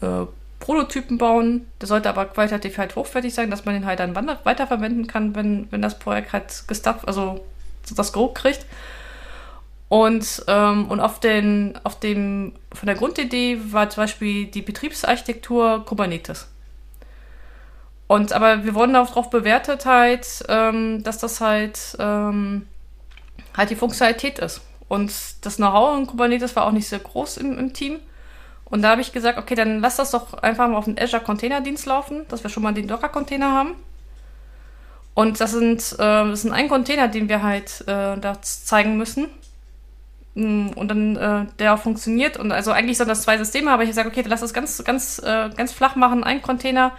äh, 0.00 0.26
Prototypen 0.60 1.18
bauen. 1.18 1.66
Der 1.80 1.88
sollte 1.88 2.08
aber 2.08 2.26
qualitativ 2.26 2.78
halt 2.78 2.94
hochwertig 2.94 3.34
sein, 3.34 3.50
dass 3.50 3.64
man 3.64 3.74
den 3.74 3.84
halt 3.84 3.98
dann 3.98 4.14
weiterverwenden 4.14 5.08
kann, 5.08 5.34
wenn, 5.34 5.66
wenn 5.72 5.82
das 5.82 5.98
Projekt 5.98 6.32
halt 6.32 6.64
gestafft, 6.68 7.08
also 7.08 7.44
das 7.96 8.12
Go 8.12 8.28
kriegt. 8.28 8.64
Und, 9.92 10.44
ähm, 10.46 10.86
und 10.86 11.00
auf, 11.00 11.20
den, 11.20 11.78
auf 11.84 12.00
dem, 12.00 12.54
von 12.72 12.86
der 12.86 12.94
Grundidee 12.94 13.58
war 13.72 13.90
zum 13.90 14.04
Beispiel 14.04 14.46
die 14.46 14.62
Betriebsarchitektur 14.62 15.84
Kubernetes. 15.84 16.48
Und 18.06 18.32
aber 18.32 18.64
wir 18.64 18.74
wurden 18.74 18.94
darauf 18.94 19.28
bewertet 19.28 19.84
halt, 19.84 20.44
ähm, 20.48 21.02
dass 21.02 21.18
das 21.18 21.42
halt, 21.42 21.94
ähm, 21.98 22.66
halt 23.54 23.68
die 23.68 23.76
Funktionalität 23.76 24.38
ist. 24.38 24.62
Und 24.88 25.12
das 25.42 25.56
Know-how 25.56 25.98
in 25.98 26.06
Kubernetes 26.06 26.56
war 26.56 26.64
auch 26.64 26.72
nicht 26.72 26.88
sehr 26.88 27.00
groß 27.00 27.36
im, 27.36 27.58
im 27.58 27.74
Team. 27.74 27.98
Und 28.64 28.80
da 28.80 28.92
habe 28.92 29.02
ich 29.02 29.12
gesagt, 29.12 29.36
okay, 29.36 29.56
dann 29.56 29.80
lass 29.80 29.96
das 29.96 30.12
doch 30.12 30.32
einfach 30.42 30.68
mal 30.68 30.78
auf 30.78 30.86
den 30.86 30.98
Azure 30.98 31.22
Containerdienst 31.22 31.84
laufen, 31.84 32.26
dass 32.28 32.42
wir 32.42 32.48
schon 32.48 32.62
mal 32.62 32.72
den 32.72 32.88
Docker-Container 32.88 33.52
haben. 33.52 33.74
Und 35.12 35.38
das 35.38 35.50
sind, 35.50 35.82
äh, 35.98 36.30
das 36.30 36.40
sind 36.40 36.52
ein 36.52 36.70
Container, 36.70 37.08
den 37.08 37.28
wir 37.28 37.42
halt 37.42 37.82
äh, 37.82 38.16
da 38.16 38.40
zeigen 38.40 38.96
müssen. 38.96 39.28
Mm, 40.34 40.68
Und 40.74 40.88
dann 40.88 41.16
äh, 41.16 41.46
der 41.58 41.74
auch 41.74 41.78
funktioniert. 41.78 42.36
Und 42.36 42.52
also 42.52 42.72
eigentlich 42.72 42.98
sind 42.98 43.08
das 43.08 43.22
zwei 43.22 43.36
Systeme, 43.38 43.70
aber 43.70 43.82
ich 43.82 43.90
gesagt, 43.90 44.08
okay, 44.08 44.22
dann 44.22 44.30
lass 44.30 44.40
das 44.40 44.54
ganz, 44.54 44.82
ganz, 44.84 45.18
äh, 45.18 45.50
ganz 45.56 45.72
flach 45.72 45.96
machen. 45.96 46.24
Ein 46.24 46.42
Container, 46.42 46.92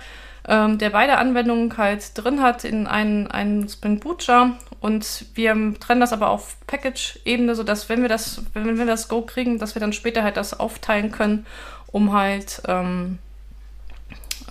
ähm, 0.48 0.78
der 0.78 0.92
beide 0.92 1.18
Anwendungen 1.18 1.76
halt 1.78 2.12
drin 2.16 2.42
hat 2.42 2.64
in 2.64 2.86
einen, 2.86 3.28
einen 3.28 3.68
Spring 3.70 4.00
Boot 4.00 4.28
Jar. 4.28 4.52
Und 4.82 5.26
wir 5.34 5.56
trennen 5.80 6.02
das 6.02 6.14
aber 6.14 6.30
auf 6.30 6.58
Package-Ebene, 6.68 7.56
sodass 7.56 7.90
wenn 7.90 8.02
wir 8.02 8.10
das, 8.10 8.44
wenn 8.54 8.78
wir 8.78 8.86
das 8.86 9.08
Go 9.08 9.22
kriegen, 9.22 9.58
dass 9.58 9.76
wir 9.76 9.80
dann 9.80 9.94
später 9.94 10.24
halt 10.24 10.38
das 10.38 10.60
aufteilen 10.60 11.12
können, 11.12 11.46
um 11.92 12.12
halt, 12.14 12.62
ähm, 12.68 13.20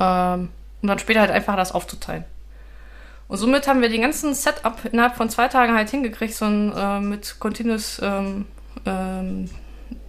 ähm, 0.00 0.48
um 0.80 0.88
dann 0.88 0.98
später 0.98 1.20
halt 1.20 1.30
einfach 1.30 1.54
das 1.56 1.72
aufzuteilen. 1.72 2.24
Und 3.28 3.36
somit 3.36 3.68
haben 3.68 3.80
wir 3.80 3.88
den 3.88 4.02
ganzen 4.02 4.34
Setup 4.34 4.76
innerhalb 4.90 5.16
von 5.16 5.30
zwei 5.30 5.48
Tagen 5.48 5.74
halt 5.74 5.90
hingekriegt, 5.90 6.34
so 6.34 6.46
ein, 6.46 6.72
äh, 6.74 7.00
mit 7.00 7.36
Continuous 7.38 8.00
ähm, 8.02 8.46
ähm, 8.86 9.48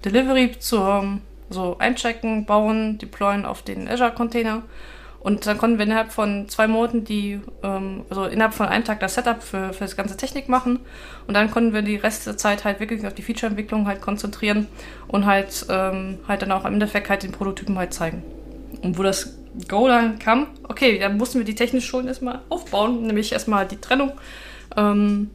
Delivery 0.04 0.58
zu 0.60 0.78
ähm, 0.78 1.22
so 1.50 1.78
einchecken, 1.80 2.46
bauen, 2.46 2.98
deployen 2.98 3.46
auf 3.46 3.62
den 3.62 3.88
Azure-Container. 3.88 4.64
Und 5.20 5.48
dann 5.48 5.58
konnten 5.58 5.78
wir 5.78 5.86
innerhalb 5.86 6.12
von 6.12 6.50
zwei 6.50 6.68
Monaten 6.68 7.06
die, 7.06 7.40
ähm, 7.64 8.04
also 8.10 8.26
innerhalb 8.26 8.54
von 8.54 8.68
einem 8.68 8.84
Tag 8.84 9.00
das 9.00 9.16
Setup 9.16 9.42
für, 9.42 9.72
für 9.72 9.86
das 9.86 9.96
ganze 9.96 10.18
Technik 10.18 10.50
machen. 10.50 10.80
Und 11.28 11.34
dann 11.34 11.50
konnten 11.50 11.74
wir 11.74 11.82
die 11.82 11.96
Rest 11.96 12.28
der 12.28 12.36
Zeit 12.36 12.66
halt 12.66 12.82
wirklich 12.82 13.08
auf 13.08 13.14
die 13.14 13.22
Feature-Entwicklung 13.22 13.88
halt 13.88 14.02
konzentrieren 14.02 14.68
und 15.08 15.26
halt, 15.26 15.66
ähm, 15.70 16.18
halt 16.28 16.42
dann 16.42 16.52
auch 16.52 16.66
im 16.66 16.74
Endeffekt 16.74 17.10
halt 17.10 17.24
den 17.24 17.32
Prototypen 17.32 17.78
halt 17.78 17.94
zeigen. 17.94 18.22
Und 18.82 18.98
wo 18.98 19.04
das 19.04 19.38
Go 19.70 19.88
dann 19.88 20.20
kam, 20.20 20.48
okay, 20.68 21.00
dann 21.00 21.16
mussten 21.16 21.38
wir 21.38 21.46
die 21.46 21.56
technischen 21.56 21.88
Schulden 21.88 22.08
erstmal 22.08 22.42
aufbauen, 22.50 23.04
nämlich 23.04 23.32
erstmal 23.32 23.66
die 23.66 23.78
Trennung. 23.78 24.12
Ähm, 24.76 25.30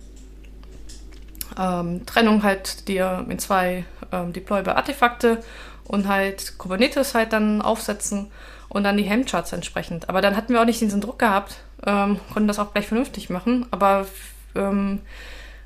ähm, 1.58 2.06
Trennung 2.06 2.42
halt 2.42 2.88
die 2.88 2.98
in 2.98 3.38
zwei 3.38 3.84
ähm, 4.12 4.32
deployable 4.32 4.76
Artefakte 4.76 5.42
und 5.84 6.08
halt 6.08 6.58
Kubernetes 6.58 7.14
halt 7.14 7.32
dann 7.32 7.62
aufsetzen 7.62 8.30
und 8.68 8.84
dann 8.84 8.96
die 8.96 9.04
Helmcharts 9.04 9.52
entsprechend. 9.52 10.08
Aber 10.08 10.20
dann 10.20 10.36
hatten 10.36 10.52
wir 10.52 10.60
auch 10.60 10.66
nicht 10.66 10.80
diesen 10.80 11.00
Druck 11.00 11.18
gehabt, 11.18 11.56
ähm, 11.86 12.20
konnten 12.32 12.48
das 12.48 12.58
auch 12.58 12.72
gleich 12.72 12.86
vernünftig 12.86 13.30
machen, 13.30 13.66
aber 13.70 14.06
ähm, 14.54 15.00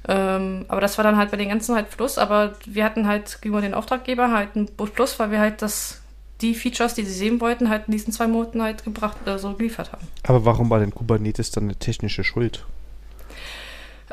ähm, 0.08 0.64
aber 0.68 0.80
das 0.80 0.98
war 0.98 1.04
dann 1.04 1.16
halt 1.16 1.30
bei 1.30 1.36
den 1.36 1.48
ganzen 1.48 1.74
halt 1.74 1.90
Plus, 1.90 2.18
aber 2.18 2.54
wir 2.66 2.84
hatten 2.84 3.06
halt 3.06 3.40
gegenüber 3.40 3.60
den 3.60 3.74
Auftraggeber 3.74 4.32
halt 4.32 4.56
ein 4.56 4.66
Plus, 4.66 5.18
weil 5.18 5.30
wir 5.30 5.38
halt 5.38 5.62
das 5.62 6.00
die 6.40 6.54
Features, 6.54 6.94
die 6.94 7.04
sie 7.04 7.12
sehen 7.12 7.40
wollten, 7.40 7.68
halt 7.68 7.84
in 7.86 7.92
diesen 7.92 8.12
zwei 8.12 8.26
Monaten 8.26 8.62
halt 8.62 8.82
gebracht, 8.82 9.16
äh, 9.26 9.38
so 9.38 9.52
geliefert 9.54 9.92
haben. 9.92 10.06
Aber 10.24 10.44
warum 10.44 10.70
war 10.70 10.80
denn 10.80 10.92
Kubernetes 10.92 11.52
dann 11.52 11.64
eine 11.64 11.76
technische 11.76 12.24
Schuld? 12.24 12.64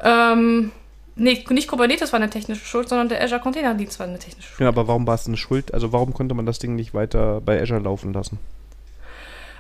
Ähm, 0.04 0.72
nee, 1.20 1.44
nicht 1.50 1.68
Kubernetes 1.68 2.12
war 2.12 2.20
eine 2.20 2.30
technische 2.30 2.66
Schuld, 2.66 2.90
sondern 2.90 3.10
der 3.10 3.22
Azure 3.24 3.40
Container 3.42 3.76
Dienst 3.76 4.00
war 4.00 4.08
eine 4.08 4.18
technische 4.20 4.50
Schuld. 4.50 4.60
Ja, 4.62 4.68
aber 4.70 4.88
warum 4.88 5.06
war 5.06 5.16
es 5.16 5.28
eine 5.28 5.38
Schuld? 5.38 5.74
Also 5.74 5.92
warum 5.94 6.14
konnte 6.14 6.34
man 6.36 6.46
das 6.46 6.60
Ding 6.60 6.76
nicht 6.76 6.94
weiter 6.94 7.42
bei 7.42 7.62
Azure 7.62 7.80
laufen 7.80 8.14
lassen? 8.14 8.40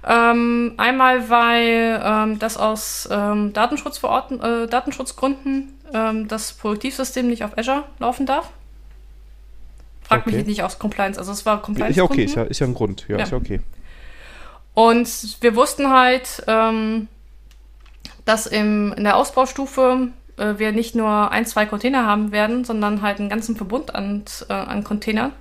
Ähm, 0.07 0.73
einmal, 0.77 1.29
weil 1.29 2.01
ähm, 2.03 2.39
das 2.39 2.57
aus 2.57 3.07
ähm, 3.11 3.51
Datenschutzverordn 3.53 4.39
äh, 4.39 4.67
Datenschutzgründen 4.67 5.73
ähm, 5.93 6.27
das 6.27 6.53
Produktivsystem 6.53 7.27
nicht 7.27 7.43
auf 7.43 7.57
Azure 7.57 7.83
laufen 7.99 8.25
darf. 8.25 8.49
Fragt 10.03 10.25
Okay. 10.25 10.37
mich 10.37 10.45
nicht 10.47 10.63
aus 10.63 10.79
Compliance, 10.79 11.19
also 11.19 11.31
es 11.33 11.45
war 11.45 11.61
Compliance. 11.61 11.91
Ist 11.91 11.97
ja 11.97 12.03
okay, 12.03 12.23
ist 12.23 12.35
ja, 12.35 12.43
ist 12.43 12.59
ja 12.59 12.67
ein 12.67 12.73
Grund. 12.73 13.05
Ja, 13.09 13.17
Ja. 13.17 13.23
ist 13.23 13.31
ja 13.31 13.37
okay. 13.37 13.59
Und 14.73 15.37
wir 15.41 15.55
wussten 15.55 15.89
halt, 15.89 16.43
ähm, 16.47 17.09
dass 18.23 18.47
im, 18.47 18.93
in 18.93 19.03
der 19.03 19.17
Ausbaustufe 19.17 20.07
äh, 20.39 20.57
wir 20.57 20.71
nicht 20.71 20.95
nur 20.95 21.31
ein, 21.31 21.45
zwei 21.45 21.65
Container 21.65 22.05
haben 22.05 22.31
werden, 22.31 22.63
sondern 22.63 23.01
halt 23.01 23.19
einen 23.19 23.29
ganzen 23.29 23.55
Verbund 23.55 23.93
an, 23.93 24.23
äh, 24.47 24.53
an 24.53 24.83
Containern. 24.83 25.33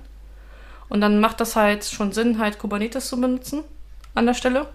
Und 0.89 1.01
dann 1.01 1.19
macht 1.19 1.39
das 1.39 1.55
halt 1.55 1.85
schon 1.85 2.11
Sinn, 2.11 2.39
halt 2.39 2.59
Kubernetes 2.59 3.07
zu 3.07 3.19
benutzen 3.19 3.63
an 4.15 4.25
der 4.25 4.33
Stelle. 4.33 4.67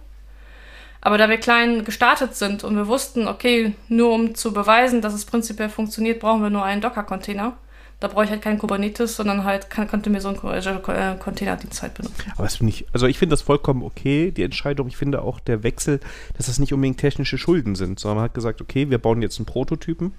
Aber 1.01 1.19
da 1.19 1.29
wir 1.29 1.37
klein 1.37 1.85
gestartet 1.85 2.35
sind 2.35 2.65
und 2.65 2.77
wir 2.77 2.89
wussten, 2.89 3.29
okay, 3.29 3.75
nur 3.89 4.13
um 4.13 4.35
zu 4.35 4.55
beweisen, 4.55 5.03
dass 5.03 5.13
es 5.13 5.27
prinzipiell 5.27 5.69
funktioniert, 5.69 6.21
brauchen 6.21 6.43
wir 6.43 6.51
nur 6.51 6.65
einen 6.65 6.81
Docker-Container. 6.81 7.53
Da 8.01 8.09
brauche 8.09 8.25
ich 8.25 8.31
halt 8.31 8.43
keinen 8.43 8.59
Kubernetes, 8.59 9.17
sondern 9.17 9.45
halt 9.45 9.71
kann, 9.71 9.89
konnte 9.89 10.11
mir 10.11 10.21
so 10.21 10.29
einen 10.29 10.39
Azure 10.39 10.83
äh, 10.89 11.17
Container-Dienst 11.17 11.83
halt 11.83 11.95
benutzen. 11.95 12.33
Aber 12.35 12.45
das 12.45 12.57
finde 12.57 12.73
ich, 12.73 12.87
also 12.93 13.07
ich 13.07 13.19
finde 13.19 13.33
das 13.33 13.43
vollkommen 13.43 13.83
okay, 13.83 14.31
die 14.31 14.43
Entscheidung. 14.43 14.89
Ich 14.89 14.97
finde 14.97 15.23
auch 15.23 15.41
der 15.41 15.63
Wechsel, 15.63 16.01
dass 16.37 16.47
das 16.47 16.59
nicht 16.59 16.73
unbedingt 16.73 16.99
technische 16.99 17.39
Schulden 17.39 17.75
sind, 17.75 17.99
sondern 17.99 18.17
man 18.17 18.25
hat 18.25 18.35
gesagt, 18.35 18.61
okay, 18.61 18.91
wir 18.91 18.99
bauen 18.99 19.23
jetzt 19.23 19.39
einen 19.39 19.47
Prototypen, 19.47 20.13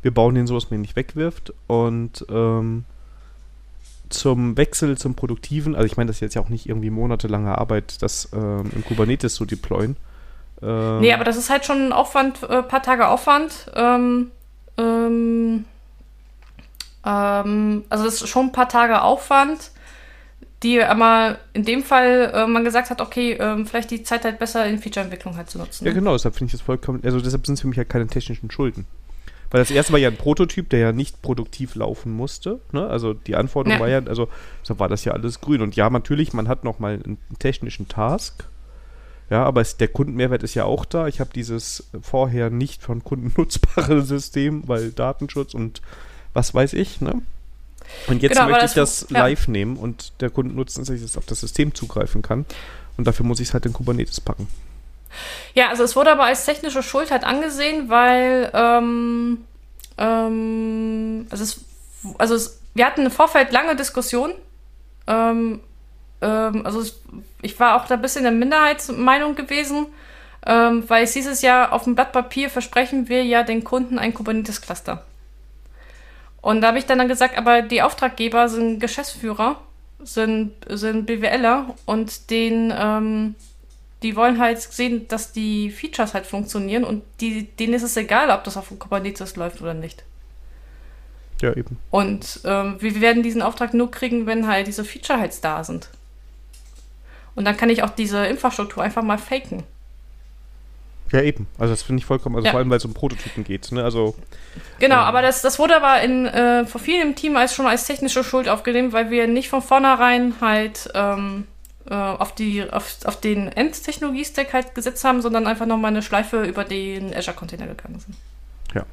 wir 0.00 0.12
bauen 0.12 0.34
den 0.34 0.46
so, 0.46 0.54
dass 0.54 0.70
man 0.70 0.78
ihn 0.78 0.82
nicht 0.82 0.96
wegwirft 0.96 1.52
und 1.66 2.24
ähm, 2.30 2.84
zum 4.08 4.56
Wechsel 4.56 4.96
zum 4.98 5.14
Produktiven, 5.14 5.74
also 5.74 5.86
ich 5.86 5.96
meine, 5.96 6.08
das 6.08 6.16
ist 6.16 6.20
jetzt 6.20 6.34
ja 6.34 6.42
auch 6.42 6.48
nicht 6.48 6.68
irgendwie 6.68 6.90
monatelange 6.90 7.56
Arbeit, 7.58 8.02
das 8.02 8.28
ähm, 8.32 8.70
in 8.74 8.84
Kubernetes 8.84 9.34
zu 9.34 9.44
deployen. 9.44 9.96
Ähm, 10.62 11.00
Nee, 11.00 11.12
aber 11.12 11.24
das 11.24 11.36
ist 11.36 11.50
halt 11.50 11.64
schon 11.64 11.86
ein 11.86 11.92
Aufwand, 11.92 12.42
äh, 12.42 12.62
paar 12.62 12.82
Tage 12.82 13.08
Aufwand. 13.08 13.70
Ähm, 13.74 14.30
ähm, 14.78 15.64
ähm, 17.04 17.84
also 17.88 18.04
das 18.04 18.14
ist 18.22 18.28
schon 18.28 18.46
ein 18.46 18.52
paar 18.52 18.68
Tage 18.68 19.02
Aufwand, 19.02 19.70
die 20.62 20.82
aber 20.82 21.38
in 21.52 21.64
dem 21.64 21.82
Fall 21.82 22.30
äh, 22.34 22.46
man 22.46 22.64
gesagt 22.64 22.90
hat, 22.90 23.00
okay, 23.00 23.32
ähm, 23.40 23.66
vielleicht 23.66 23.90
die 23.90 24.02
Zeit 24.02 24.24
halt 24.24 24.38
besser 24.38 24.66
in 24.66 24.78
Feature-Entwicklung 24.78 25.36
halt 25.36 25.50
zu 25.50 25.58
nutzen. 25.58 25.84
Ja, 25.84 25.92
genau, 25.92 26.12
deshalb 26.12 26.36
finde 26.36 26.46
ich 26.46 26.52
das 26.52 26.60
vollkommen, 26.60 27.00
also 27.04 27.20
deshalb 27.20 27.44
sind 27.46 27.54
es 27.54 27.60
für 27.62 27.68
mich 27.68 27.76
ja 27.76 27.84
keine 27.84 28.06
technischen 28.06 28.50
Schulden. 28.50 28.86
Weil 29.50 29.60
das 29.60 29.70
erste 29.70 29.92
war 29.92 30.00
ja 30.00 30.08
ein 30.08 30.16
Prototyp, 30.16 30.70
der 30.70 30.78
ja 30.78 30.92
nicht 30.92 31.20
produktiv 31.20 31.74
laufen 31.74 32.10
musste. 32.10 32.60
Ne? 32.72 32.86
Also 32.86 33.12
die 33.12 33.36
Anforderung 33.36 33.76
Ja. 33.76 33.80
war 33.80 33.88
ja, 33.90 34.00
also 34.06 34.28
so 34.62 34.78
war 34.78 34.88
das 34.88 35.04
ja 35.04 35.12
alles 35.12 35.42
grün. 35.42 35.60
Und 35.60 35.76
ja, 35.76 35.90
natürlich, 35.90 36.32
man 36.32 36.48
hat 36.48 36.64
nochmal 36.64 36.94
einen 36.94 37.18
technischen 37.38 37.86
Task. 37.86 38.44
Ja, 39.28 39.44
aber 39.44 39.60
es, 39.60 39.76
der 39.76 39.88
Kundenmehrwert 39.88 40.42
ist 40.42 40.54
ja 40.54 40.64
auch 40.64 40.86
da. 40.86 41.06
Ich 41.06 41.20
habe 41.20 41.30
dieses 41.34 41.90
vorher 42.00 42.48
nicht 42.48 42.82
von 42.82 43.04
Kunden 43.04 43.34
nutzbare 43.36 44.00
System, 44.00 44.66
weil 44.68 44.90
Datenschutz 44.90 45.52
und 45.52 45.82
was 46.34 46.54
weiß 46.54 46.72
ich, 46.74 47.00
ne? 47.00 47.22
Und 48.06 48.22
jetzt 48.22 48.36
Genau, 48.36 48.48
möchte 48.48 48.64
ich 48.64 48.72
das- 48.72 49.00
das 49.00 49.10
ja. 49.10 49.20
live 49.20 49.48
nehmen 49.48 49.76
und 49.76 50.12
der 50.20 50.30
Kunde 50.30 50.54
nutzt, 50.54 50.78
dass 50.78 50.88
ich 50.88 51.02
das 51.02 51.16
auf 51.18 51.26
das 51.26 51.40
System 51.40 51.74
zugreifen 51.74 52.22
kann. 52.22 52.46
Und 52.96 53.06
dafür 53.06 53.26
muss 53.26 53.40
ich 53.40 53.48
es 53.48 53.54
halt 53.54 53.66
in 53.66 53.72
Kubernetes 53.72 54.20
packen. 54.20 54.48
Ja, 55.54 55.68
also 55.68 55.82
es 55.84 55.94
wurde 55.94 56.10
aber 56.12 56.24
als 56.24 56.44
technische 56.46 56.82
Schuld 56.82 57.10
halt 57.10 57.24
angesehen, 57.24 57.90
weil 57.90 58.50
ähm, 58.54 59.44
ähm, 59.98 61.26
also, 61.30 61.44
es, 61.44 61.60
also 62.18 62.34
es, 62.34 62.60
wir 62.74 62.86
hatten 62.86 63.04
im 63.04 63.10
Vorfeld 63.10 63.52
lange 63.52 63.76
Diskussionen. 63.76 64.32
Ähm, 65.06 65.60
ähm, 66.22 66.64
also 66.64 66.80
es, 66.80 67.00
ich 67.42 67.58
war 67.60 67.76
auch 67.76 67.86
da 67.86 67.94
ein 67.94 68.02
bisschen 68.02 68.20
in 68.20 68.24
der 68.24 68.32
Minderheitsmeinung 68.32 69.34
gewesen, 69.34 69.86
ähm, 70.46 70.84
weil 70.88 71.04
es 71.04 71.12
dieses 71.12 71.42
Jahr 71.42 71.72
auf 71.72 71.84
dem 71.84 71.94
Blatt 71.94 72.12
Papier 72.12 72.48
versprechen 72.50 73.08
wir 73.08 73.24
ja 73.24 73.42
den 73.42 73.64
Kunden 73.64 73.98
ein 73.98 74.14
Kubernetes-Cluster. 74.14 75.04
Und 76.42 76.60
da 76.60 76.68
habe 76.68 76.78
ich 76.78 76.86
dann, 76.86 77.06
gesagt, 77.08 77.38
aber 77.38 77.62
die 77.62 77.82
Auftraggeber 77.82 78.48
sind 78.48 78.80
Geschäftsführer, 78.80 79.60
sind, 80.00 80.52
sind 80.68 81.06
BWLer 81.06 81.74
und 81.86 82.30
den, 82.30 82.74
ähm, 82.76 83.36
die 84.02 84.16
wollen 84.16 84.40
halt 84.40 84.60
sehen, 84.60 85.06
dass 85.06 85.32
die 85.32 85.70
Features 85.70 86.14
halt 86.14 86.26
funktionieren 86.26 86.82
und 86.82 87.04
die, 87.20 87.44
denen 87.44 87.74
ist 87.74 87.84
es 87.84 87.96
egal, 87.96 88.30
ob 88.30 88.42
das 88.42 88.56
auf 88.56 88.76
Kubernetes 88.76 89.36
läuft 89.36 89.62
oder 89.62 89.72
nicht. 89.72 90.02
Ja, 91.40 91.56
eben. 91.56 91.78
Und 91.90 92.40
ähm, 92.44 92.76
wir 92.80 93.00
werden 93.00 93.22
diesen 93.22 93.42
Auftrag 93.42 93.72
nur 93.72 93.90
kriegen, 93.92 94.26
wenn 94.26 94.48
halt 94.48 94.66
diese 94.66 94.84
Feature 94.84 95.20
halt 95.20 95.32
da 95.44 95.62
sind. 95.62 95.90
Und 97.36 97.44
dann 97.44 97.56
kann 97.56 97.70
ich 97.70 97.84
auch 97.84 97.90
diese 97.90 98.26
Infrastruktur 98.26 98.82
einfach 98.82 99.02
mal 99.02 99.18
faken. 99.18 99.62
Ja, 101.12 101.20
eben. 101.20 101.46
Also 101.58 101.74
das 101.74 101.82
finde 101.82 102.00
ich 102.00 102.06
vollkommen, 102.06 102.36
also 102.36 102.46
ja. 102.46 102.52
vor 102.52 102.58
allem, 102.58 102.70
weil 102.70 102.78
es 102.78 102.84
um 102.86 102.94
Prototypen 102.94 103.44
geht. 103.44 103.70
Ne? 103.70 103.84
Also, 103.84 104.14
genau, 104.78 104.96
ähm, 104.96 105.02
aber 105.02 105.20
das, 105.20 105.42
das 105.42 105.58
wurde 105.58 105.76
aber 105.76 106.02
in, 106.02 106.26
äh, 106.26 106.64
vor 106.64 106.80
vielen 106.80 107.08
im 107.08 107.14
Team 107.14 107.36
als 107.36 107.54
schon 107.54 107.66
als 107.66 107.86
technische 107.86 108.24
Schuld 108.24 108.48
aufgenommen, 108.48 108.92
weil 108.92 109.10
wir 109.10 109.26
nicht 109.26 109.50
von 109.50 109.60
vornherein 109.60 110.34
halt 110.40 110.88
ähm, 110.94 111.46
äh, 111.86 111.94
auf, 111.94 112.34
die, 112.34 112.68
auf, 112.70 112.96
auf 113.04 113.20
den 113.20 113.48
Endtechnologie-Stack 113.48 114.54
halt 114.54 114.74
gesetzt 114.74 115.04
haben, 115.04 115.20
sondern 115.20 115.46
einfach 115.46 115.66
nochmal 115.66 115.90
eine 115.90 116.02
Schleife 116.02 116.44
über 116.44 116.64
den 116.64 117.14
Azure-Container 117.14 117.66
gegangen 117.66 117.98
sind. 117.98 118.16
Ja. 118.74 118.86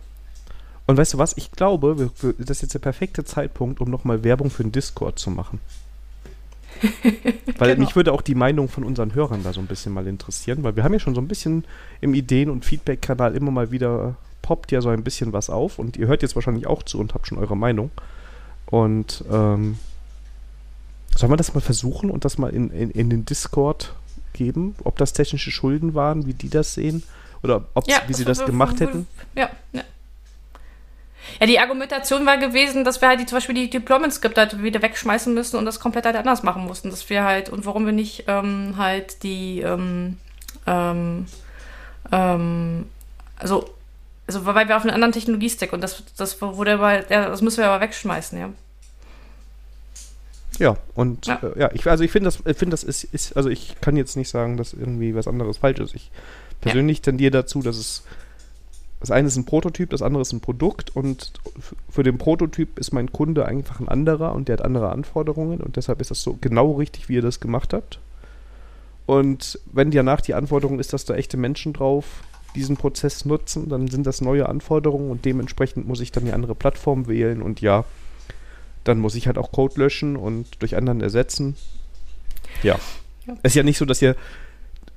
Und 0.88 0.98
weißt 0.98 1.14
du 1.14 1.20
was? 1.20 1.38
Ich 1.38 1.52
glaube, 1.52 2.00
wir, 2.00 2.10
wir, 2.20 2.34
das 2.38 2.58
ist 2.58 2.62
jetzt 2.64 2.74
der 2.74 2.80
perfekte 2.80 3.24
Zeitpunkt, 3.24 3.80
um 3.80 3.90
nochmal 3.90 4.26
Werbung 4.26 4.50
für 4.50 4.64
den 4.64 4.74
Discord 4.74 5.20
zu 5.20 5.30
machen. 5.32 5.62
Weil 7.58 7.76
genau. 7.76 7.86
mich 7.86 7.96
würde 7.96 8.14
auch 8.14 8.22
die 8.22 8.36
Meinung 8.36 8.70
von 8.70 8.84
unseren 8.84 9.14
Hörern 9.14 9.44
da 9.44 9.54
so 9.54 9.60
ein 9.60 9.68
bisschen 9.68 9.94
mal 9.94 10.08
interessieren, 10.08 10.64
weil 10.64 10.76
wir 10.76 10.84
haben 10.84 10.94
ja 10.94 11.00
schon 11.00 11.16
so 11.16 11.22
ein 11.22 11.28
bisschen 11.28 11.66
im 12.02 12.14
Ideen- 12.14 12.50
und 12.50 12.66
Feedback-Kanal 12.66 13.36
immer 13.36 13.52
mal 13.52 13.72
wieder 13.72 14.16
poppt 14.42 14.72
ja 14.72 14.82
so 14.82 14.90
ein 14.90 15.04
bisschen 15.04 15.34
was 15.34 15.50
auf 15.50 15.80
und 15.80 15.98
ihr 15.98 16.08
hört 16.08 16.22
jetzt 16.22 16.36
wahrscheinlich 16.36 16.68
auch 16.68 16.84
zu 16.84 17.00
und 17.00 17.14
habt 17.14 17.28
schon 17.28 17.38
eure 17.38 17.58
Meinung. 17.58 17.92
Und 18.68 19.24
ähm, 19.32 19.78
Sollen 21.16 21.32
wir 21.32 21.38
das 21.38 21.54
mal 21.54 21.62
versuchen 21.62 22.10
und 22.12 22.26
das 22.26 22.38
mal 22.38 22.50
in, 22.50 22.70
in, 22.72 22.92
in 22.92 23.10
den 23.10 23.26
Discord 23.26 23.94
geben? 24.34 24.76
Ob 24.84 24.98
das 24.98 25.14
technische 25.14 25.52
Schulden 25.52 25.94
waren, 25.94 26.26
wie 26.26 26.34
die 26.34 26.50
das 26.50 26.74
sehen? 26.74 27.04
Oder 27.44 27.66
ob, 27.74 27.88
ja, 27.88 27.98
wie 28.08 28.14
sie 28.14 28.26
das 28.26 28.46
gemacht 28.46 28.80
hätten? 28.80 29.08
Ja, 29.36 29.50
ja. 29.74 29.84
Ja, 31.40 31.46
die 31.46 31.60
Argumentation 31.60 32.26
war 32.26 32.38
gewesen, 32.38 32.84
dass 32.84 33.02
wir 33.02 33.08
halt 33.08 33.20
die, 33.20 33.26
zum 33.26 33.38
Beispiel 33.38 33.56
die 33.56 33.70
Deployment-Skripte 33.70 34.42
halt 34.42 34.64
wieder 34.64 34.82
wegschmeißen 34.82 35.34
müssen 35.34 35.58
und 35.58 35.66
das 35.66 35.80
komplett 35.80 36.06
halt 36.06 36.16
anders 36.16 36.44
machen 36.44 36.66
mussten. 36.66 36.90
Dass 36.90 37.10
wir 37.10 37.24
halt, 37.24 37.50
und 37.50 37.66
warum 37.66 37.86
wir 37.86 37.94
nicht 37.94 38.26
ähm, 38.28 38.76
halt 38.78 39.24
die, 39.24 39.62
ähm, 39.62 40.18
ähm, 40.66 41.28
ähm 42.12 42.86
also, 43.38 43.70
also 44.28 44.46
weil 44.46 44.68
wir 44.68 44.78
auf 44.78 44.84
einem 44.84 44.94
anderen 44.94 45.14
Technologie-Stack 45.14 45.74
und 45.74 45.82
das, 45.82 46.04
das 46.18 46.42
wurde 46.42 46.74
aber, 46.74 47.10
ja, 47.10 47.30
das 47.30 47.42
müssen 47.42 47.58
wir 47.58 47.70
aber 47.70 47.82
wegschmeißen, 47.82 48.40
ja. 48.40 48.50
Ja, 50.60 50.76
und 50.94 51.26
ja, 51.26 51.40
äh, 51.42 51.60
ja 51.60 51.70
ich, 51.74 51.88
also 51.88 52.04
ich 52.04 52.12
finde 52.12 52.26
das, 52.26 52.58
find 52.58 52.74
das 52.74 52.84
ist, 52.84 53.06
ist, 53.06 53.38
also 53.38 53.50
ich 53.50 53.80
kann 53.80 53.96
jetzt 53.96 54.18
nicht 54.18 54.30
sagen, 54.30 54.58
dass 54.58 54.74
irgendwie 54.74 55.16
was 55.16 55.28
anderes 55.28 55.58
falsch 55.58 55.80
ist. 55.80 55.96
Ich 55.96 56.12
persönlich 56.60 56.98
ja. 56.98 57.04
tendiere 57.04 57.32
dazu, 57.32 57.62
dass 57.62 57.78
es 57.78 58.04
das 59.00 59.12
eine 59.12 59.28
ist 59.28 59.38
ein 59.38 59.46
Prototyp, 59.46 59.90
das 59.92 60.02
andere 60.02 60.22
ist 60.22 60.34
ein 60.34 60.42
Produkt 60.42 60.96
und 60.96 61.32
für 61.90 62.04
den 62.04 62.18
Prototyp 62.18 62.78
ist 62.78 62.92
mein 62.92 63.12
Kunde 63.12 63.46
einfach 63.46 63.80
ein 63.80 63.88
anderer 63.88 64.34
und 64.34 64.48
der 64.48 64.58
hat 64.58 64.66
andere 64.66 64.90
Anforderungen 64.90 65.62
und 65.62 65.78
deshalb 65.78 66.02
ist 66.02 66.12
das 66.12 66.22
so 66.22 66.38
genau 66.42 66.74
richtig, 66.74 67.08
wie 67.08 67.16
ihr 67.16 67.22
das 67.22 67.40
gemacht 67.40 67.74
habt. 67.74 68.00
Und 69.06 69.60
wenn 69.72 69.90
danach 69.90 70.22
die 70.22 70.34
Anforderung 70.34 70.80
ist, 70.80 70.94
dass 70.94 71.06
da 71.06 71.16
echte 71.16 71.38
Menschen 71.38 71.74
drauf 71.74 72.24
diesen 72.56 72.78
Prozess 72.78 73.26
nutzen, 73.26 73.70
dann 73.70 73.88
sind 73.88 74.06
das 74.06 74.22
neue 74.22 74.50
Anforderungen 74.50 75.12
und 75.12 75.24
dementsprechend 75.24 75.88
muss 75.88 76.02
ich 76.02 76.12
dann 76.12 76.26
die 76.26 76.34
andere 76.34 76.56
Plattform 76.56 77.08
wählen 77.08 77.42
und 77.42 77.62
ja, 77.62 77.86
dann 78.84 79.00
muss 79.00 79.16
ich 79.16 79.28
halt 79.28 79.38
auch 79.38 79.52
Code 79.52 79.80
löschen 79.80 80.16
und 80.18 80.62
durch 80.62 80.76
anderen 80.76 81.00
ersetzen. 81.02 81.56
Ja. 82.64 82.80
ja. 83.26 83.34
Es 83.44 83.52
ist 83.52 83.56
ja 83.56 83.64
nicht 83.64 83.78
so, 83.78 83.86
dass 83.86 84.02
ihr 84.02 84.16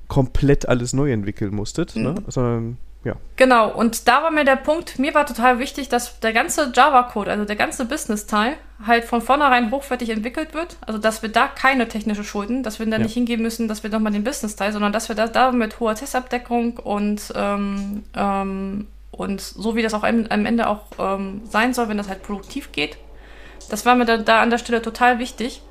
komplett 0.07 0.67
alles 0.67 0.93
neu 0.93 1.11
entwickeln 1.11 1.55
musstet, 1.55 1.95
ne? 1.95 2.09
mhm. 2.09 2.15
ne? 2.15 2.23
sondern 2.27 2.77
ja. 3.03 3.15
Genau, 3.35 3.69
und 3.69 4.07
da 4.07 4.23
war 4.23 4.31
mir 4.31 4.45
der 4.45 4.55
Punkt, 4.55 4.97
mir 4.97 5.13
war 5.13 5.25
total 5.25 5.59
wichtig, 5.59 5.89
dass 5.89 6.19
der 6.21 6.31
ganze 6.31 6.71
Java-Code, 6.73 7.31
also 7.31 7.45
der 7.45 7.55
ganze 7.55 7.85
Business-Teil, 7.85 8.55
halt 8.85 9.03
von 9.03 9.21
vornherein 9.21 9.71
hochwertig 9.71 10.09
entwickelt 10.09 10.53
wird. 10.53 10.77
Also, 10.81 10.99
dass 10.99 11.21
wir 11.21 11.29
da 11.29 11.47
keine 11.47 11.87
technische 11.87 12.23
Schulden, 12.23 12.63
dass 12.63 12.79
wir 12.79 12.85
da 12.85 12.93
ja. 12.93 13.03
nicht 13.03 13.13
hingehen 13.13 13.41
müssen, 13.41 13.67
dass 13.67 13.83
wir 13.83 13.89
nochmal 13.89 14.13
den 14.13 14.23
Business-Teil, 14.23 14.71
sondern 14.71 14.93
dass 14.93 15.09
wir 15.09 15.15
da, 15.15 15.27
da 15.27 15.51
mit 15.51 15.79
hoher 15.79 15.95
Testabdeckung 15.95 16.77
und, 16.77 17.33
ähm, 17.35 18.03
ähm, 18.15 18.87
und 19.11 19.41
so 19.41 19.75
wie 19.75 19.81
das 19.81 19.93
auch 19.93 20.03
am, 20.03 20.25
am 20.29 20.45
Ende 20.45 20.67
auch 20.67 20.85
ähm, 20.97 21.41
sein 21.45 21.73
soll, 21.73 21.89
wenn 21.89 21.97
das 21.97 22.07
halt 22.07 22.23
produktiv 22.23 22.71
geht, 22.71 22.97
das 23.69 23.85
war 23.85 23.95
mir 23.95 24.05
da, 24.05 24.17
da 24.17 24.41
an 24.41 24.49
der 24.49 24.57
Stelle 24.57 24.81
total 24.81 25.19
wichtig. 25.19 25.61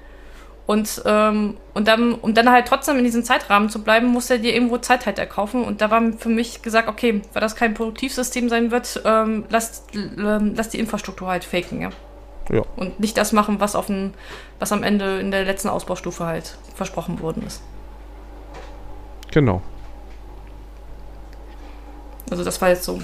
Und, 0.66 1.02
ähm, 1.06 1.56
und 1.74 1.88
dann, 1.88 2.14
um 2.14 2.34
dann 2.34 2.50
halt 2.50 2.68
trotzdem 2.68 2.96
in 2.96 3.04
diesem 3.04 3.24
Zeitrahmen 3.24 3.68
zu 3.68 3.82
bleiben, 3.82 4.06
muss 4.06 4.30
er 4.30 4.38
dir 4.38 4.54
irgendwo 4.54 4.78
Zeit 4.78 5.06
halt 5.06 5.18
erkaufen. 5.18 5.64
Und 5.64 5.80
da 5.80 5.90
war 5.90 6.00
für 6.18 6.28
mich 6.28 6.62
gesagt, 6.62 6.88
okay, 6.88 7.22
weil 7.32 7.40
das 7.40 7.56
kein 7.56 7.74
Produktivsystem 7.74 8.48
sein 8.48 8.70
wird, 8.70 9.02
ähm, 9.04 9.44
lass, 9.48 9.84
ähm, 9.94 10.54
lass 10.56 10.68
die 10.68 10.78
Infrastruktur 10.78 11.28
halt 11.28 11.44
faken, 11.44 11.80
ja. 11.80 11.90
ja. 12.50 12.62
Und 12.76 13.00
nicht 13.00 13.16
das 13.16 13.32
machen, 13.32 13.58
was, 13.58 13.74
auf 13.74 13.86
den, 13.86 14.14
was 14.60 14.70
am 14.70 14.84
Ende 14.84 15.18
in 15.18 15.30
der 15.32 15.44
letzten 15.44 15.68
Ausbaustufe 15.68 16.24
halt 16.24 16.56
versprochen 16.74 17.20
worden 17.20 17.44
ist. 17.44 17.60
Genau. 19.32 19.62
Also 22.30 22.44
das 22.44 22.60
war 22.62 22.68
jetzt 22.68 22.84
so. 22.84 23.00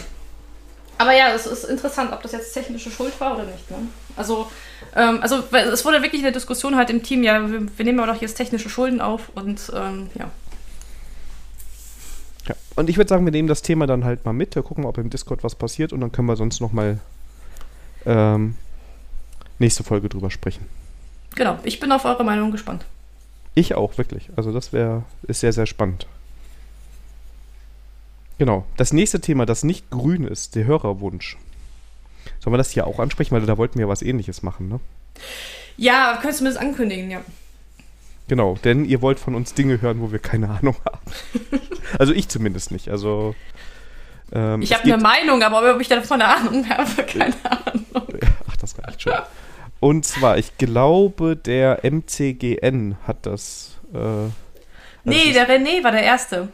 Aber 0.96 1.12
ja, 1.12 1.32
es 1.34 1.46
ist 1.46 1.64
interessant, 1.64 2.12
ob 2.12 2.22
das 2.22 2.32
jetzt 2.32 2.52
technische 2.52 2.90
Schuld 2.90 3.20
war 3.20 3.34
oder 3.34 3.44
nicht. 3.44 3.70
Ne? 3.70 3.76
Also 4.18 4.48
ähm, 4.94 5.18
also 5.22 5.42
es 5.52 5.84
wurde 5.84 6.02
wirklich 6.02 6.22
eine 6.22 6.32
Diskussion 6.32 6.76
halt 6.76 6.90
im 6.90 7.02
Team, 7.02 7.22
ja, 7.22 7.50
wir, 7.50 7.66
wir 7.76 7.84
nehmen 7.84 8.00
aber 8.00 8.12
doch 8.12 8.20
jetzt 8.20 8.34
technische 8.34 8.68
Schulden 8.68 9.00
auf 9.00 9.30
und 9.34 9.72
ähm, 9.74 10.08
ja. 10.18 10.30
Ja, 12.48 12.54
und 12.76 12.88
ich 12.88 12.96
würde 12.96 13.08
sagen, 13.08 13.24
wir 13.24 13.32
nehmen 13.32 13.48
das 13.48 13.62
Thema 13.62 13.86
dann 13.86 14.04
halt 14.04 14.24
mal 14.24 14.32
mit, 14.32 14.54
wir 14.54 14.62
gucken, 14.62 14.84
ob 14.84 14.98
im 14.98 15.10
Discord 15.10 15.44
was 15.44 15.54
passiert 15.54 15.92
und 15.92 16.00
dann 16.00 16.12
können 16.12 16.28
wir 16.28 16.36
sonst 16.36 16.60
nochmal 16.60 16.98
ähm, 18.06 18.56
nächste 19.58 19.84
Folge 19.84 20.08
drüber 20.08 20.30
sprechen. 20.30 20.66
Genau, 21.34 21.58
ich 21.62 21.78
bin 21.78 21.92
auf 21.92 22.04
eure 22.04 22.24
Meinung 22.24 22.50
gespannt. 22.50 22.84
Ich 23.54 23.74
auch, 23.74 23.98
wirklich. 23.98 24.30
Also 24.36 24.52
das 24.52 24.72
wäre, 24.72 25.04
ist 25.24 25.40
sehr, 25.40 25.52
sehr 25.52 25.66
spannend. 25.66 26.06
Genau. 28.38 28.64
Das 28.76 28.92
nächste 28.92 29.20
Thema, 29.20 29.46
das 29.46 29.64
nicht 29.64 29.90
grün 29.90 30.24
ist, 30.24 30.54
der 30.54 30.64
Hörerwunsch. 30.64 31.36
Sollen 32.40 32.52
wir 32.54 32.58
das 32.58 32.70
hier 32.70 32.86
auch 32.86 32.98
ansprechen? 32.98 33.34
Weil 33.34 33.42
da 33.42 33.58
wollten 33.58 33.76
wir 33.76 33.86
ja 33.86 33.88
was 33.88 34.02
ähnliches 34.02 34.42
machen, 34.42 34.68
ne? 34.68 34.80
Ja, 35.76 36.18
könntest 36.20 36.40
du 36.40 36.44
mir 36.44 36.50
das 36.50 36.58
ankündigen, 36.58 37.10
ja. 37.10 37.20
Genau, 38.28 38.58
denn 38.62 38.84
ihr 38.84 39.00
wollt 39.00 39.18
von 39.18 39.34
uns 39.34 39.54
Dinge 39.54 39.80
hören, 39.80 40.00
wo 40.00 40.12
wir 40.12 40.18
keine 40.18 40.50
Ahnung 40.50 40.76
haben. 40.84 41.00
also 41.98 42.12
ich 42.12 42.28
zumindest 42.28 42.70
nicht. 42.70 42.90
Also 42.90 43.34
ähm, 44.32 44.60
ich 44.60 44.72
habe 44.74 44.82
eine 44.84 44.98
Meinung, 44.98 45.42
aber 45.42 45.74
ob 45.74 45.80
ich 45.80 45.88
davon 45.88 46.20
eine 46.20 46.36
Ahnung 46.36 46.68
habe, 46.68 47.02
keine 47.06 47.34
Ahnung. 47.44 47.86
Ach, 48.48 48.56
das 48.56 48.78
reicht 48.78 49.02
schon. 49.02 49.14
Und 49.80 50.04
zwar, 50.04 50.38
ich 50.38 50.58
glaube, 50.58 51.36
der 51.36 51.84
MCGN 51.84 52.96
hat 53.06 53.24
das. 53.24 53.78
Äh, 53.94 54.28
nee, 55.04 55.32
der 55.32 55.48
René 55.48 55.82
war 55.84 55.92
der 55.92 56.02
Erste. 56.02 56.48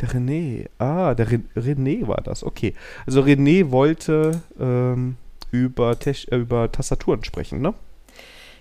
Der 0.00 0.08
René. 0.08 0.68
Ah, 0.78 1.14
der 1.14 1.30
Re 1.30 1.40
René 1.56 2.06
war 2.06 2.22
das. 2.22 2.42
Okay. 2.42 2.74
Also 3.06 3.20
René 3.22 3.70
wollte 3.70 4.40
ähm, 4.58 5.16
über, 5.50 5.96
äh, 6.04 6.36
über 6.36 6.72
Tastaturen 6.72 7.22
sprechen, 7.24 7.60
ne? 7.60 7.74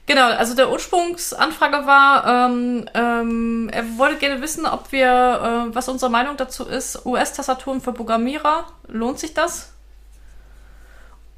Genau, 0.05 0.25
also 0.25 0.55
der 0.55 0.71
Ursprungsanfrage 0.71 1.85
war, 1.85 2.49
ähm, 2.49 2.89
ähm, 2.95 3.69
er 3.71 3.83
wollte 3.99 4.17
gerne 4.17 4.41
wissen, 4.41 4.65
ob 4.65 4.91
wir, 4.91 5.05
äh, 5.05 5.75
was 5.75 5.87
unsere 5.87 6.09
Meinung 6.09 6.35
dazu 6.35 6.65
ist, 6.65 7.05
US-Tastaturen 7.05 7.79
für 7.79 7.93
Programmierer, 7.93 8.65
lohnt 8.87 9.19
sich 9.19 9.35
das? 9.35 9.71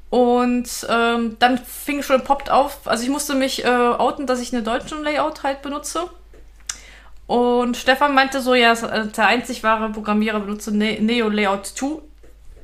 Und 0.08 0.86
ähm, 0.88 1.36
dann 1.38 1.58
fing 1.58 2.02
schon 2.02 2.24
poppt 2.24 2.50
auf, 2.50 2.88
also 2.88 3.04
ich 3.04 3.10
musste 3.10 3.34
mich 3.34 3.62
äh, 3.62 3.68
outen, 3.68 4.26
dass 4.26 4.40
ich 4.40 4.54
eine 4.54 4.62
deutsche 4.62 4.94
Layout 4.94 5.42
halt 5.42 5.60
benutze. 5.60 6.04
Und 7.32 7.78
Stefan 7.78 8.14
meinte 8.14 8.42
so, 8.42 8.52
ja, 8.52 8.74
äh, 8.74 9.08
der 9.08 9.26
einzig 9.26 9.62
wahre 9.62 9.90
Programmierer 9.90 10.38
benutze 10.40 10.70
ne 10.70 11.00
Neo 11.00 11.30
Layout 11.30 11.64
2. 11.64 12.02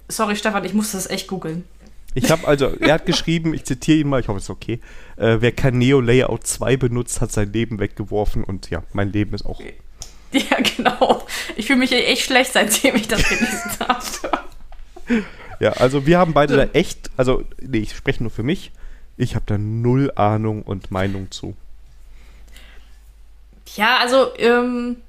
Sorry, 0.08 0.36
Stefan, 0.36 0.62
ich 0.62 0.74
musste 0.74 0.98
das 0.98 1.08
echt 1.08 1.26
googeln. 1.26 1.64
Ich 2.12 2.30
habe 2.30 2.46
also, 2.46 2.74
er 2.78 2.92
hat 2.92 3.06
geschrieben, 3.06 3.54
ich 3.54 3.64
zitiere 3.64 4.00
ihn 4.00 4.10
mal, 4.10 4.20
ich 4.20 4.28
hoffe, 4.28 4.36
es 4.36 4.44
ist 4.44 4.50
okay. 4.50 4.80
Äh, 5.16 5.38
wer 5.40 5.52
kein 5.52 5.78
Neo 5.78 6.02
Layout 6.02 6.46
2 6.46 6.76
benutzt, 6.76 7.22
hat 7.22 7.32
sein 7.32 7.50
Leben 7.50 7.78
weggeworfen 7.78 8.44
und 8.44 8.68
ja, 8.68 8.82
mein 8.92 9.10
Leben 9.10 9.34
ist 9.34 9.46
auch. 9.46 9.58
Ja, 10.32 10.58
genau. 10.76 11.26
Ich 11.56 11.68
fühle 11.68 11.78
mich 11.78 11.90
echt 11.92 12.24
schlecht, 12.24 12.52
seitdem 12.52 12.96
ich 12.96 13.08
das 13.08 13.26
gelesen 13.26 13.70
habe. 13.80 14.04
Ja, 15.60 15.70
also 15.72 16.04
wir 16.04 16.18
haben 16.18 16.34
beide 16.34 16.54
da 16.58 16.64
echt, 16.74 17.10
also 17.16 17.42
nee, 17.58 17.78
ich 17.78 17.96
spreche 17.96 18.22
nur 18.22 18.30
für 18.30 18.42
mich. 18.42 18.72
Ich 19.16 19.34
habe 19.34 19.46
da 19.46 19.56
null 19.56 20.12
Ahnung 20.16 20.60
und 20.60 20.90
Meinung 20.90 21.30
zu. 21.30 21.56
Ja, 23.76 23.98
also, 23.98 24.32
ähm, 24.38 25.02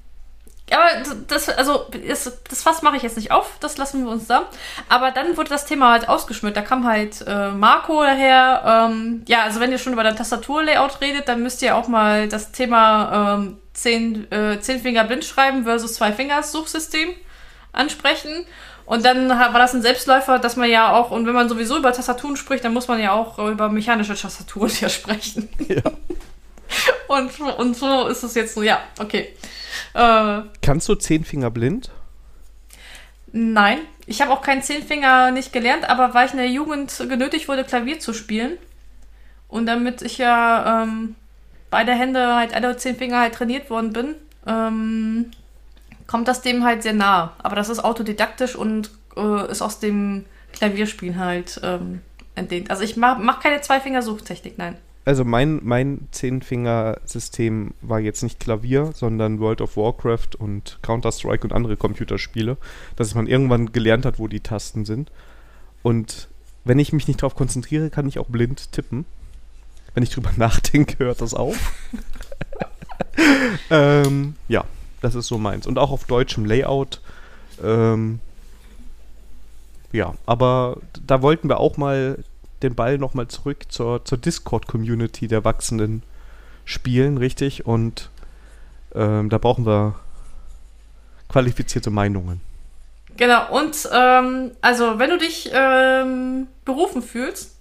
aber 0.70 1.02
das, 1.26 1.48
also, 1.48 1.86
das, 2.06 2.32
das 2.48 2.62
Fass 2.62 2.82
mache 2.82 2.96
ich 2.96 3.02
jetzt 3.02 3.16
nicht 3.16 3.32
auf, 3.32 3.54
das 3.60 3.76
lassen 3.76 4.04
wir 4.04 4.10
uns 4.10 4.26
da. 4.26 4.48
Aber 4.88 5.10
dann 5.10 5.36
wurde 5.36 5.50
das 5.50 5.66
Thema 5.66 5.90
halt 5.90 6.08
ausgeschmückt. 6.08 6.56
Da 6.56 6.62
kam 6.62 6.86
halt 6.86 7.24
äh, 7.26 7.48
Marco 7.50 8.02
daher. 8.02 8.88
Ähm, 8.90 9.24
ja, 9.26 9.42
also 9.42 9.58
wenn 9.60 9.72
ihr 9.72 9.78
schon 9.78 9.92
über 9.92 10.04
dein 10.04 10.16
Tastaturlayout 10.16 11.00
redet, 11.00 11.28
dann 11.28 11.42
müsst 11.42 11.62
ihr 11.62 11.76
auch 11.76 11.88
mal 11.88 12.28
das 12.28 12.52
Thema 12.52 13.36
ähm, 13.40 13.58
10, 13.72 14.30
äh, 14.30 14.60
10 14.60 14.80
Finger 14.80 15.04
blind 15.04 15.24
schreiben 15.24 15.64
versus 15.64 15.94
2 15.94 16.12
Fingers 16.12 16.52
Suchsystem 16.52 17.10
ansprechen. 17.72 18.46
Und 18.86 19.04
dann 19.04 19.28
war 19.28 19.52
das 19.52 19.74
ein 19.74 19.82
Selbstläufer, 19.82 20.38
dass 20.40 20.56
man 20.56 20.68
ja 20.68 20.92
auch, 20.92 21.12
und 21.12 21.26
wenn 21.26 21.34
man 21.34 21.48
sowieso 21.48 21.78
über 21.78 21.92
Tastaturen 21.92 22.36
spricht, 22.36 22.64
dann 22.64 22.72
muss 22.72 22.88
man 22.88 23.00
ja 23.00 23.12
auch 23.12 23.38
über 23.38 23.68
mechanische 23.68 24.14
Tastaturen 24.14 24.70
ja 24.80 24.88
sprechen. 24.88 25.48
Ja. 25.68 25.82
und, 27.08 27.40
und 27.40 27.76
so 27.76 28.06
ist 28.08 28.22
es 28.22 28.34
jetzt 28.34 28.54
so, 28.54 28.62
ja, 28.62 28.80
okay. 28.98 29.34
Äh, 29.94 30.42
Kannst 30.62 30.88
du 30.88 30.94
Zehnfinger 30.94 31.50
blind? 31.50 31.90
Nein, 33.32 33.78
ich 34.06 34.20
habe 34.20 34.32
auch 34.32 34.42
keinen 34.42 34.62
Zehnfinger 34.62 35.30
nicht 35.30 35.52
gelernt, 35.52 35.88
aber 35.88 36.14
weil 36.14 36.26
ich 36.26 36.32
in 36.32 36.38
der 36.38 36.50
Jugend 36.50 36.96
genötigt 37.08 37.48
wurde, 37.48 37.64
Klavier 37.64 38.00
zu 38.00 38.12
spielen. 38.12 38.58
Und 39.46 39.66
damit 39.66 40.02
ich 40.02 40.18
ja 40.18 40.82
ähm, 40.82 41.14
beide 41.70 41.92
Hände 41.92 42.34
halt, 42.34 42.54
alle 42.54 42.76
zehn 42.76 42.96
Finger 42.96 43.20
halt 43.20 43.34
trainiert 43.34 43.70
worden 43.70 43.92
bin, 43.92 44.14
ähm, 44.46 45.30
kommt 46.06 46.26
das 46.28 46.42
dem 46.42 46.64
halt 46.64 46.82
sehr 46.82 46.92
nah. 46.92 47.34
Aber 47.38 47.56
das 47.56 47.68
ist 47.68 47.80
autodidaktisch 47.80 48.56
und 48.56 48.90
äh, 49.16 49.50
ist 49.50 49.62
aus 49.62 49.78
dem 49.78 50.24
Klavierspielen 50.52 51.18
halt 51.18 51.60
ähm, 51.62 52.00
entlehnt. 52.34 52.70
Also 52.70 52.82
ich 52.82 52.96
mache 52.96 53.20
mach 53.20 53.40
keine 53.40 53.60
Zwei-Finger-Suchtechnik, 53.60 54.58
nein 54.58 54.76
also 55.04 55.24
mein, 55.24 55.60
mein 55.62 56.08
Zehnfinger-System 56.10 57.74
war 57.80 58.00
jetzt 58.00 58.22
nicht 58.22 58.38
Klavier, 58.38 58.92
sondern 58.94 59.40
World 59.40 59.60
of 59.60 59.76
Warcraft 59.76 60.36
und 60.38 60.78
Counter-Strike 60.82 61.44
und 61.44 61.52
andere 61.52 61.76
Computerspiele, 61.76 62.56
dass 62.96 63.14
man 63.14 63.26
irgendwann 63.26 63.72
gelernt 63.72 64.04
hat, 64.04 64.18
wo 64.18 64.28
die 64.28 64.40
Tasten 64.40 64.84
sind. 64.84 65.10
Und 65.82 66.28
wenn 66.64 66.78
ich 66.78 66.92
mich 66.92 67.08
nicht 67.08 67.22
darauf 67.22 67.34
konzentriere, 67.34 67.90
kann 67.90 68.06
ich 68.06 68.18
auch 68.18 68.28
blind 68.28 68.72
tippen. 68.72 69.06
Wenn 69.94 70.02
ich 70.02 70.10
drüber 70.10 70.30
nachdenke, 70.36 71.04
hört 71.04 71.20
das 71.20 71.34
auf. 71.34 71.56
ähm, 73.70 74.34
ja, 74.48 74.64
das 75.00 75.14
ist 75.14 75.28
so 75.28 75.38
meins. 75.38 75.66
Und 75.66 75.78
auch 75.78 75.90
auf 75.90 76.04
deutschem 76.04 76.44
Layout. 76.44 77.00
Ähm, 77.62 78.20
ja, 79.92 80.14
aber 80.26 80.76
da 81.06 81.22
wollten 81.22 81.48
wir 81.48 81.58
auch 81.58 81.76
mal 81.76 82.22
den 82.62 82.74
Ball 82.74 82.98
nochmal 82.98 83.28
zurück 83.28 83.64
zur, 83.68 84.04
zur 84.04 84.18
Discord-Community 84.18 85.28
der 85.28 85.44
Wachsenden 85.44 86.02
spielen, 86.64 87.18
richtig? 87.18 87.66
Und 87.66 88.10
ähm, 88.94 89.28
da 89.30 89.38
brauchen 89.38 89.66
wir 89.66 89.94
qualifizierte 91.28 91.90
Meinungen. 91.90 92.40
Genau, 93.16 93.50
und 93.50 93.88
ähm, 93.92 94.52
also 94.60 94.98
wenn 94.98 95.10
du 95.10 95.18
dich 95.18 95.50
ähm, 95.52 96.46
berufen 96.64 97.02
fühlst, 97.02 97.56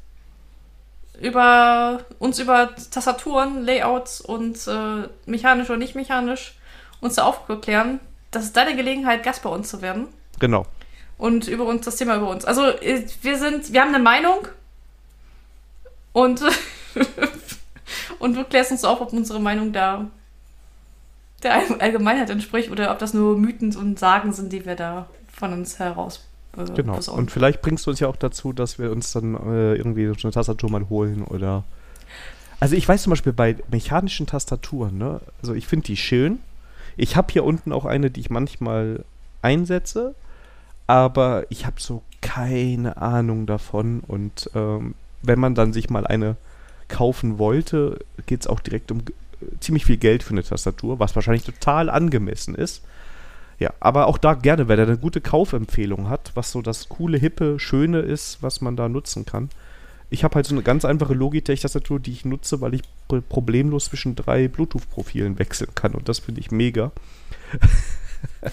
über 1.20 2.00
uns 2.18 2.40
über 2.40 2.70
Tastaturen, 2.92 3.64
Layouts 3.64 4.22
und 4.22 4.56
äh, 4.68 5.10
mechanisch 5.26 5.70
oder 5.70 5.78
nicht 5.78 5.96
mechanisch 5.96 6.56
uns 7.02 7.16
da 7.16 7.24
aufzuklären, 7.24 8.00
das 8.32 8.46
ist 8.46 8.56
deine 8.56 8.76
Gelegenheit, 8.76 9.24
Gast 9.24 9.44
bei 9.44 9.50
uns 9.50 9.70
zu 9.70 9.82
werden. 9.82 10.08
Genau. 10.40 10.66
Und 11.18 11.48
über 11.48 11.66
uns, 11.66 11.84
das 11.84 11.98
Thema 11.98 12.16
über 12.16 12.30
uns. 12.30 12.46
Also 12.46 12.68
äh, 12.68 13.06
wir 13.22 13.38
sind, 13.38 13.74
wir 13.74 13.82
haben 13.82 13.94
eine 13.94 14.04
Meinung, 14.04 14.48
und, 16.24 16.42
und 18.20 18.36
du 18.36 18.44
klärst 18.44 18.72
uns 18.72 18.84
auf, 18.84 19.02
ob 19.02 19.14
unsere 19.14 19.40
Meinung 19.40 19.72
da 19.72 20.08
der 21.44 21.82
Allgemeinheit 21.82 22.30
entspricht 22.30 22.70
oder 22.70 22.92
ob 22.92 23.00
das 23.00 23.14
nur 23.14 23.38
Mythen 23.38 23.76
und 23.76 23.98
Sagen 23.98 24.34
sind, 24.34 24.52
die 24.52 24.66
wir 24.66 24.76
da 24.76 25.08
von 25.32 25.54
uns 25.54 25.80
heraus 25.80 26.28
äh, 26.58 26.66
Genau. 26.76 26.96
Besorgen. 26.98 27.20
Und 27.20 27.32
vielleicht 27.32 27.62
bringst 27.62 27.86
du 27.86 27.92
uns 27.92 28.00
ja 28.00 28.08
auch 28.08 28.18
dazu, 28.18 28.52
dass 28.52 28.78
wir 28.78 28.92
uns 28.92 29.14
dann 29.14 29.36
äh, 29.36 29.76
irgendwie 29.76 30.08
so 30.08 30.28
eine 30.28 30.32
Tastatur 30.32 30.70
mal 30.70 30.90
holen 30.90 31.24
oder. 31.24 31.64
Also 32.60 32.76
ich 32.76 32.86
weiß 32.86 33.04
zum 33.04 33.12
Beispiel 33.12 33.32
bei 33.32 33.56
mechanischen 33.72 34.28
Tastaturen, 34.28 34.98
ne? 34.98 35.22
Also 35.42 35.54
ich 35.54 35.66
finde 35.66 35.86
die 35.86 35.96
schön. 35.96 36.40
Ich 36.98 37.16
habe 37.16 37.32
hier 37.32 37.46
unten 37.46 37.72
auch 37.72 37.86
eine, 37.86 38.12
die 38.12 38.20
ich 38.20 38.30
manchmal 38.30 39.06
einsetze, 39.42 40.14
aber 40.86 41.46
ich 41.48 41.66
habe 41.66 41.78
so 41.80 42.04
keine 42.20 42.98
Ahnung 42.98 43.46
davon 43.46 44.02
und 44.06 44.50
ähm, 44.54 44.96
wenn 45.22 45.40
man 45.40 45.56
dann 45.56 45.74
sich 45.74 45.90
mal 45.90 46.08
eine 46.08 46.38
kaufen 46.88 47.38
wollte, 47.38 48.00
geht 48.26 48.42
es 48.42 48.48
auch 48.48 48.60
direkt 48.60 48.92
um 48.92 49.04
ziemlich 49.60 49.86
viel 49.86 49.98
Geld 49.98 50.24
für 50.24 50.32
eine 50.32 50.44
Tastatur, 50.44 51.00
was 51.00 51.16
wahrscheinlich 51.16 51.44
total 51.46 51.90
angemessen 51.90 52.56
ist. 52.56 52.84
Ja, 53.60 53.74
aber 53.80 54.08
auch 54.08 54.18
da 54.18 54.36
gerne, 54.36 54.68
wer 54.68 54.78
da 54.78 54.84
eine 54.84 54.98
gute 54.98 55.22
Kaufempfehlung 55.22 56.10
hat, 56.10 56.32
was 56.36 56.52
so 56.52 56.62
das 56.62 56.88
coole, 56.88 57.18
hippe, 57.18 57.60
schöne 57.60 58.00
ist, 58.00 58.42
was 58.42 58.62
man 58.62 58.76
da 58.78 58.88
nutzen 58.88 59.26
kann. 59.26 59.50
Ich 60.10 60.24
habe 60.24 60.36
halt 60.36 60.48
so 60.48 60.56
eine 60.56 60.64
ganz 60.64 60.86
einfache 60.86 61.14
Logitech-Tastatur, 61.14 62.00
die 62.00 62.12
ich 62.12 62.26
nutze, 62.26 62.62
weil 62.62 62.74
ich 62.74 62.82
problemlos 63.28 63.86
zwischen 63.86 64.16
drei 64.16 64.48
Bluetooth-Profilen 64.48 65.38
wechseln 65.40 65.76
kann 65.76 65.94
und 65.94 66.10
das 66.10 66.20
finde 66.20 66.42
ich 66.42 66.52
mega. 66.52 66.92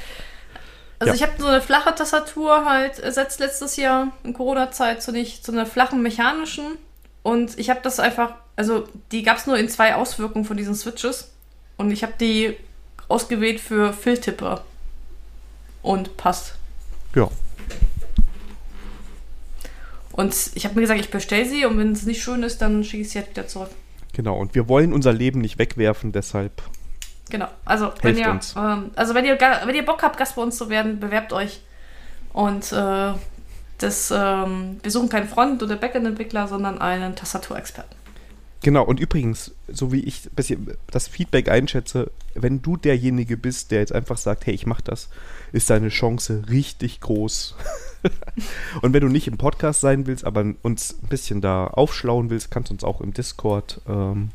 Also 0.99 1.11
ja. 1.11 1.15
ich 1.15 1.23
habe 1.23 1.33
so 1.39 1.47
eine 1.47 1.61
flache 1.61 1.95
Tastatur 1.95 2.65
halt 2.65 2.99
ersetzt 2.99 3.41
letztes 3.41 3.77
Jahr 3.77 4.13
in 4.25 4.33
Corona-Zeit 4.33 5.03
zu 5.03 5.13
nicht 5.13 5.45
zu 5.45 5.53
einer 5.53 5.67
flachen 5.67 6.03
mechanischen. 6.03 6.79
Und 7.23 7.59
ich 7.59 7.71
habe 7.71 7.81
das 7.83 8.01
einfach, 8.01 8.35
also 8.57 8.89
die 9.13 9.23
gab 9.23 9.37
es 9.37 9.47
nur 9.47 9.59
in 9.59 9.69
zwei 9.69 9.95
Auswirkungen 9.95 10.45
von 10.45 10.57
diesen 10.57 10.75
Switches. 10.75 11.33
Und 11.77 11.91
ich 11.91 12.03
habe 12.03 12.15
die 12.19 12.57
ausgewählt 13.09 13.61
für 13.61 13.93
Filtipper. 13.93 14.65
Und 15.83 16.17
passt. 16.17 16.55
Ja. 17.15 17.29
Und 20.13 20.35
ich 20.55 20.65
habe 20.65 20.75
mir 20.75 20.81
gesagt, 20.81 21.01
ich 21.01 21.11
bestelle 21.11 21.47
sie 21.47 21.67
und 21.67 21.79
wenn 21.79 21.93
es 21.93 22.05
nicht 22.05 22.23
schön 22.23 22.43
ist, 22.43 22.63
dann 22.63 22.83
schicke 22.83 23.03
ich 23.03 23.11
sie 23.11 23.19
halt 23.19 23.31
wieder 23.31 23.47
zurück. 23.47 23.71
Genau, 24.15 24.39
und 24.39 24.55
wir 24.55 24.67
wollen 24.67 24.95
unser 24.95 25.13
Leben 25.13 25.43
nicht 25.43 25.59
wegwerfen, 25.59 26.11
deshalb 26.11 26.63
Genau. 27.31 27.49
Also 27.65 27.93
wenn 28.03 28.17
ihr, 28.17 28.41
ähm, 28.57 28.91
also 28.95 29.15
wenn 29.15 29.25
ihr, 29.25 29.39
wenn 29.41 29.75
ihr 29.75 29.85
Bock 29.85 30.03
habt, 30.03 30.17
Gast 30.17 30.37
bei 30.37 30.43
uns 30.43 30.57
zu 30.57 30.69
werden, 30.69 31.01
bewerbt 31.01 31.33
euch. 31.33 31.61
Und 32.33 32.71
äh, 32.73 33.13
das, 33.79 34.11
ähm, 34.15 34.79
wir 34.83 34.91
suchen 34.91 35.09
keinen 35.09 35.29
Front- 35.29 35.63
oder 35.63 35.77
Backend-Entwickler, 35.77 36.49
sondern 36.49 36.81
einen 36.81 37.17
Tastaturexperten. 37.17 37.97
Genau, 38.63 38.85
und 38.85 38.99
übrigens, 38.99 39.53
so 39.69 39.93
wie 39.93 40.01
ich 40.01 40.29
das 40.91 41.09
Feedback 41.09 41.49
einschätze, 41.49 42.11
wenn 42.35 42.63
du 42.63 42.77
derjenige 42.77 43.37
bist, 43.37 43.71
der 43.71 43.81
jetzt 43.81 43.93
einfach 43.93 44.17
sagt, 44.17 44.47
hey, 44.47 44.55
ich 44.55 44.67
mach 44.67 44.81
das, 44.81 45.09
ist 45.53 45.71
deine 45.71 45.89
Chance 45.89 46.43
richtig 46.51 47.01
groß. 47.01 47.55
und 48.83 48.93
wenn 48.93 49.03
du 49.03 49.09
nicht 49.09 49.29
im 49.29 49.39
Podcast 49.39 49.83
sein 49.83 50.07
willst, 50.07 50.25
aber 50.25 50.45
uns 50.63 50.97
ein 51.01 51.09
bisschen 51.09 51.41
da 51.41 51.67
aufschlauen 51.67 52.31
willst, 52.31 52.51
kannst 52.51 52.71
du 52.71 52.75
uns 52.75 52.83
auch 52.83 53.01
im 53.01 53.13
Discord 53.13 53.81
ähm, 53.89 54.31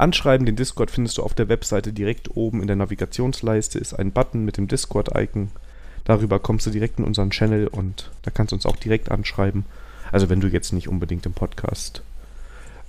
anschreiben. 0.00 0.46
Den 0.46 0.56
Discord 0.56 0.90
findest 0.90 1.18
du 1.18 1.22
auf 1.22 1.34
der 1.34 1.48
Webseite 1.48 1.92
direkt 1.92 2.36
oben 2.36 2.60
in 2.60 2.66
der 2.66 2.76
Navigationsleiste 2.76 3.78
ist 3.78 3.94
ein 3.94 4.12
Button 4.12 4.44
mit 4.44 4.56
dem 4.56 4.68
Discord-Icon. 4.68 5.50
Darüber 6.04 6.38
kommst 6.38 6.66
du 6.66 6.70
direkt 6.70 6.98
in 6.98 7.04
unseren 7.04 7.30
Channel 7.30 7.68
und 7.68 8.10
da 8.22 8.30
kannst 8.30 8.52
du 8.52 8.56
uns 8.56 8.66
auch 8.66 8.76
direkt 8.76 9.10
anschreiben. 9.10 9.64
Also 10.10 10.28
wenn 10.28 10.40
du 10.40 10.48
jetzt 10.48 10.72
nicht 10.72 10.88
unbedingt 10.88 11.26
im 11.26 11.32
Podcast 11.32 12.02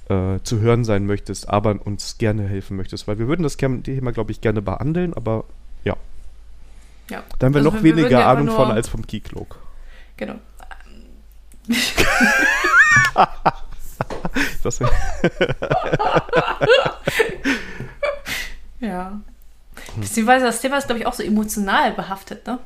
äh, 0.09 0.39
zu 0.43 0.59
hören 0.59 0.85
sein 0.85 1.05
möchtest, 1.05 1.49
aber 1.49 1.77
uns 1.85 2.17
gerne 2.17 2.47
helfen 2.47 2.77
möchtest, 2.77 3.07
weil 3.07 3.19
wir 3.19 3.27
würden 3.27 3.43
das 3.43 3.57
Thema, 3.57 4.11
glaube 4.11 4.31
ich, 4.31 4.41
gerne 4.41 4.61
behandeln, 4.61 5.13
aber 5.13 5.43
ja. 5.83 5.95
Ja. 7.09 7.23
Da 7.37 7.45
haben 7.45 7.53
wir 7.53 7.59
also 7.59 7.71
noch 7.71 7.83
wir, 7.83 7.95
weniger 7.95 8.25
Ahnung 8.25 8.47
von 8.47 8.71
als 8.71 8.87
vom 8.87 9.05
Keycloak. 9.05 9.57
Genau. 10.17 10.35
das 14.63 14.79
ja. 18.79 19.19
Beziehungsweise 19.95 20.45
das 20.45 20.61
Thema 20.61 20.77
ist, 20.77 20.85
glaube 20.85 20.99
ich, 20.99 21.05
auch 21.05 21.13
so 21.13 21.23
emotional 21.23 21.91
behaftet, 21.91 22.47
ne? 22.47 22.59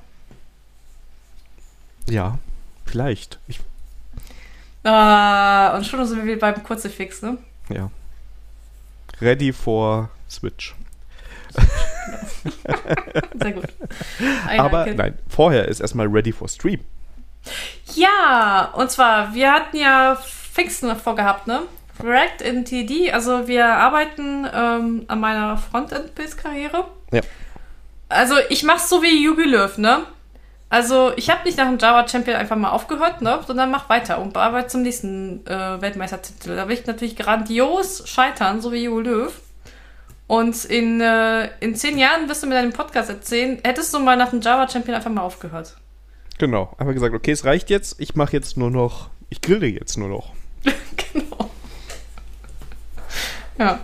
Ja, 2.07 2.37
vielleicht. 2.85 3.39
Ich 3.47 3.59
ah, 4.83 5.75
und 5.75 5.85
schon 5.85 6.05
sind 6.05 6.25
wir 6.25 6.37
beim 6.37 6.63
Kurzefix, 6.63 7.21
ne? 7.21 7.37
Ja. 7.69 7.89
Ready 9.21 9.53
for 9.53 10.09
Switch. 10.29 10.75
Sehr 13.39 13.53
gut. 13.53 13.65
Ein 14.47 14.59
Aber 14.59 14.85
Danke. 14.85 14.95
nein, 14.95 15.17
vorher 15.27 15.67
ist 15.67 15.79
erstmal 15.79 16.07
Ready 16.07 16.31
for 16.31 16.47
Stream. 16.47 16.81
Ja, 17.93 18.71
und 18.75 18.91
zwar, 18.91 19.33
wir 19.33 19.51
hatten 19.51 19.77
ja 19.77 20.17
Pfingsten 20.55 20.95
vorgehabt, 20.95 21.47
ne? 21.47 21.63
React 22.01 22.41
in 22.43 22.65
TD, 22.65 23.11
also 23.11 23.47
wir 23.47 23.65
arbeiten 23.65 24.47
ähm, 24.53 25.03
an 25.07 25.19
meiner 25.19 25.57
Frontend-Build-Karriere. 25.57 26.85
Ja. 27.11 27.21
Also 28.07 28.35
ich 28.49 28.63
mach's 28.63 28.89
so 28.89 29.01
wie 29.01 29.23
Yugi 29.23 29.43
Löw, 29.43 29.77
ne? 29.77 30.03
Also 30.69 31.11
ich 31.15 31.29
habe 31.29 31.43
nicht 31.43 31.57
nach 31.57 31.67
dem 31.67 31.77
Java 31.77 32.07
Champion 32.07 32.37
einfach 32.37 32.55
mal 32.55 32.71
aufgehört, 32.71 33.21
ne? 33.21 33.39
Sondern 33.45 33.69
mach 33.69 33.89
weiter 33.89 34.19
und 34.19 34.33
bearbeite 34.33 34.67
zum 34.67 34.81
nächsten 34.81 35.45
äh, 35.45 35.81
Weltmeistertitel. 35.81 36.55
Da 36.55 36.67
will 36.67 36.77
ich 36.77 36.85
natürlich 36.85 37.17
grandios 37.17 38.07
scheitern, 38.07 38.61
so 38.61 38.71
wie 38.71 38.83
Yugi 38.85 39.09
Löw. 39.09 39.33
Und 40.27 40.65
in, 40.65 41.01
äh, 41.01 41.49
in 41.59 41.75
zehn 41.75 41.97
Jahren 41.97 42.29
wirst 42.29 42.43
du 42.43 42.47
mir 42.47 42.55
deinen 42.55 42.73
Podcast 42.73 43.09
erzählen, 43.09 43.59
hättest 43.63 43.93
du 43.93 43.99
mal 43.99 44.17
nach 44.17 44.29
dem 44.29 44.41
Java 44.41 44.69
Champion 44.69 44.95
einfach 44.95 45.11
mal 45.11 45.21
aufgehört. 45.21 45.75
Genau. 46.39 46.73
Einfach 46.77 46.93
gesagt, 46.93 47.13
okay, 47.13 47.31
es 47.31 47.45
reicht 47.45 47.69
jetzt. 47.69 47.99
Ich 47.99 48.15
mache 48.15 48.33
jetzt 48.33 48.57
nur 48.57 48.71
noch, 48.71 49.09
ich 49.29 49.41
grille 49.41 49.67
jetzt 49.67 49.97
nur 49.97 50.09
noch. 50.09 50.33
genau. 51.13 51.49
Ja. 53.57 53.79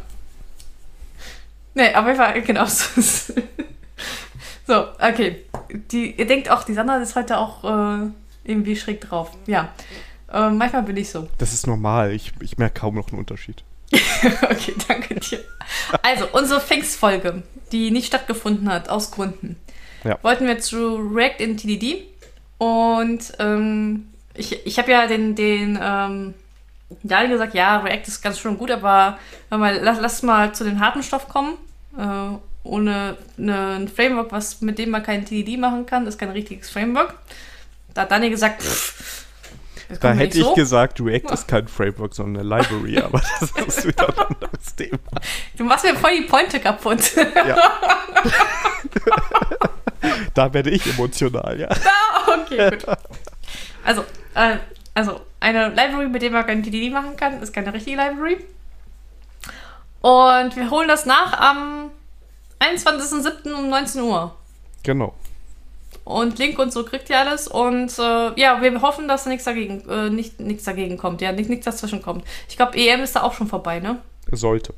Nee, 1.73 1.93
aber 1.93 2.11
ich 2.11 2.17
war 2.17 2.33
genau 2.41 2.65
so. 2.65 3.01
so, 4.67 4.87
okay. 4.99 5.45
Die, 5.91 6.11
ihr 6.11 6.27
denkt 6.27 6.49
auch, 6.49 6.63
die 6.63 6.73
Sandra 6.73 6.97
ist 6.97 7.15
heute 7.15 7.37
auch 7.37 7.63
äh, 7.63 8.07
irgendwie 8.43 8.75
schräg 8.75 9.01
drauf. 9.01 9.31
Ja. 9.47 9.69
Äh, 10.31 10.49
manchmal 10.49 10.83
bin 10.83 10.97
ich 10.97 11.09
so. 11.09 11.29
Das 11.37 11.53
ist 11.53 11.67
normal. 11.67 12.11
Ich, 12.11 12.33
ich 12.41 12.57
merke 12.57 12.81
kaum 12.81 12.95
noch 12.95 13.09
einen 13.09 13.19
Unterschied. 13.19 13.63
okay, 14.43 14.73
danke 14.87 15.15
dir. 15.15 15.39
Also, 16.01 16.27
unsere 16.31 16.61
Pfingstfolge, 16.61 17.43
die 17.71 17.91
nicht 17.91 18.07
stattgefunden 18.07 18.69
hat, 18.69 18.89
aus 18.89 19.11
Gründen. 19.11 19.57
Ja. 20.03 20.17
Wollten 20.23 20.47
wir 20.47 20.59
zu 20.59 20.95
React 20.95 21.39
in 21.39 21.57
TDD. 21.57 22.03
Und 22.57 23.33
ähm, 23.39 24.07
ich, 24.33 24.65
ich 24.65 24.77
habe 24.77 24.91
ja 24.91 25.07
den, 25.07 25.35
den 25.35 25.79
ähm, 25.81 26.33
Daniel 27.03 27.31
gesagt, 27.31 27.53
ja, 27.53 27.79
React 27.79 28.07
ist 28.07 28.21
ganz 28.21 28.39
schön 28.39 28.57
gut, 28.57 28.71
aber 28.71 29.17
mal, 29.49 29.79
lass, 29.81 29.99
lass 29.99 30.23
mal 30.23 30.53
zu 30.53 30.63
den 30.63 30.79
harten 30.79 31.03
Stoff 31.03 31.27
kommen. 31.27 31.53
Äh, 31.97 32.37
ohne 32.63 33.17
eine, 33.37 33.75
ein 33.75 33.87
Framework, 33.87 34.31
was, 34.31 34.61
mit 34.61 34.77
dem 34.77 34.91
man 34.91 35.03
kein 35.03 35.25
TDD 35.25 35.57
machen 35.57 35.85
kann, 35.85 36.05
ist 36.05 36.19
kein 36.19 36.29
richtiges 36.29 36.69
Framework. 36.69 37.15
Da 37.93 38.01
hat 38.01 38.11
Daniel 38.11 38.29
gesagt, 38.29 38.61
pff, 38.61 39.25
da 39.99 40.13
hätte 40.13 40.37
ich 40.37 40.43
so. 40.43 40.53
gesagt, 40.53 41.01
React 41.01 41.33
ist 41.33 41.47
kein 41.47 41.67
Framework, 41.67 42.13
sondern 42.13 42.51
eine 42.51 42.61
Library, 42.61 42.99
aber 42.99 43.21
das 43.39 43.51
ist 43.67 43.87
wieder 43.87 44.07
ein 44.07 44.17
anderes 44.17 44.75
Thema. 44.75 44.99
Du 45.57 45.63
machst 45.63 45.83
mir 45.83 45.95
voll 45.95 46.15
die 46.17 46.23
Pointe 46.23 46.59
kaputt. 46.59 47.15
Ja. 47.15 47.57
da 50.33 50.53
werde 50.53 50.69
ich 50.69 50.85
emotional, 50.87 51.59
ja. 51.59 51.69
okay, 52.27 52.69
gut. 52.71 52.85
Also, 53.83 54.05
äh, 54.35 54.57
also 54.93 55.21
eine 55.41 55.69
Library, 55.69 56.07
mit 56.07 56.21
der 56.21 56.31
man 56.31 56.45
kein 56.45 56.63
TDD 56.63 56.91
machen 56.91 57.17
kann, 57.17 57.41
ist 57.41 57.51
keine 57.51 57.73
richtige 57.73 57.97
Library. 57.97 58.37
Und 60.01 60.55
wir 60.55 60.69
holen 60.69 60.87
das 60.87 61.05
nach 61.05 61.37
am 61.37 61.91
21.07. 62.59 63.51
um 63.53 63.69
19 63.69 64.01
Uhr. 64.01 64.35
Genau. 64.83 65.13
Und 66.03 66.39
Link 66.39 66.57
und 66.57 66.71
so 66.71 66.83
kriegt 66.83 67.09
ihr 67.09 67.19
alles. 67.19 67.47
Und 67.47 67.97
äh, 67.99 68.39
ja, 68.39 68.61
wir 68.61 68.81
hoffen, 68.81 69.07
dass 69.07 69.23
da 69.23 69.29
nichts 69.29 69.45
dagegen, 69.45 69.87
äh, 69.89 70.09
nicht, 70.09 70.39
nichts 70.39 70.63
dagegen 70.63 70.97
kommt. 70.97 71.21
Ja, 71.21 71.31
nichts 71.31 71.65
dazwischen 71.65 72.01
kommt. 72.01 72.25
Ich 72.47 72.57
glaube, 72.57 72.77
EM 72.77 73.01
ist 73.01 73.15
da 73.15 73.23
auch 73.23 73.33
schon 73.33 73.47
vorbei, 73.47 73.79
ne? 73.79 73.99
Sollte. 74.31 74.73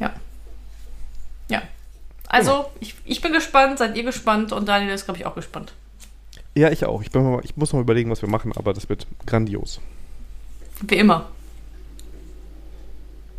Ja. 0.00 0.12
Ja. 1.48 1.62
Also, 2.28 2.52
genau. 2.52 2.72
ich, 2.80 2.94
ich 3.04 3.20
bin 3.20 3.32
gespannt, 3.32 3.78
seid 3.78 3.96
ihr 3.96 4.04
gespannt 4.04 4.52
und 4.52 4.66
Daniel 4.68 4.92
ist, 4.92 5.04
glaube 5.04 5.18
ich, 5.18 5.26
auch 5.26 5.34
gespannt. 5.34 5.72
Ja, 6.56 6.70
ich 6.70 6.86
auch. 6.86 7.02
Ich, 7.02 7.12
mal, 7.12 7.40
ich 7.44 7.54
muss 7.56 7.74
mal 7.74 7.82
überlegen, 7.82 8.10
was 8.10 8.22
wir 8.22 8.30
machen, 8.30 8.52
aber 8.56 8.72
das 8.72 8.88
wird 8.88 9.06
grandios. 9.26 9.78
Wie 10.80 10.96
immer. 10.96 11.28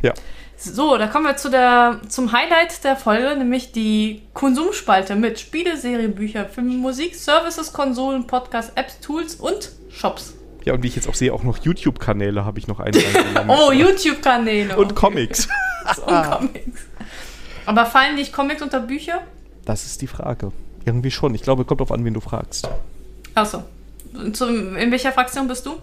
Ja. 0.03 0.13
So, 0.55 0.97
da 0.97 1.07
kommen 1.07 1.25
wir 1.25 1.35
zu 1.35 1.49
der, 1.49 1.99
zum 2.09 2.31
Highlight 2.31 2.83
der 2.83 2.95
Folge, 2.95 3.35
nämlich 3.35 3.71
die 3.71 4.21
Konsumspalte 4.33 5.15
mit 5.15 5.39
Spiele, 5.39 5.77
Serien, 5.77 6.13
Bücher, 6.13 6.45
Filme, 6.45 6.75
Musik, 6.75 7.15
Services, 7.15 7.73
Konsolen, 7.73 8.27
Podcasts, 8.27 8.71
Apps, 8.75 8.99
Tools 8.99 9.35
und 9.35 9.71
Shops. 9.89 10.35
Ja, 10.65 10.73
und 10.73 10.83
wie 10.83 10.87
ich 10.87 10.95
jetzt 10.95 11.09
auch 11.09 11.15
sehe, 11.15 11.33
auch 11.33 11.43
noch 11.43 11.57
YouTube-Kanäle 11.57 12.45
habe 12.45 12.59
ich 12.59 12.67
noch 12.67 12.79
einen. 12.79 13.01
oh, 13.47 13.71
YouTube-Kanäle. 13.71 14.77
Und 14.77 14.91
okay. 14.91 14.95
Comics. 14.95 15.47
und 16.05 16.23
Comics. 16.23 16.85
Aber 17.65 17.85
fallen 17.87 18.15
nicht 18.15 18.31
Comics 18.31 18.61
unter 18.61 18.79
Bücher? 18.79 19.21
Das 19.65 19.85
ist 19.85 20.03
die 20.03 20.07
Frage. 20.07 20.51
Irgendwie 20.85 21.11
schon. 21.11 21.33
Ich 21.33 21.41
glaube, 21.41 21.65
kommt 21.65 21.81
auf 21.81 21.91
an, 21.91 22.05
wen 22.05 22.13
du 22.13 22.19
fragst. 22.21 22.69
Achso. 23.37 23.63
In 24.13 24.91
welcher 24.91 25.11
Fraktion 25.11 25.47
bist 25.47 25.65
du? 25.65 25.77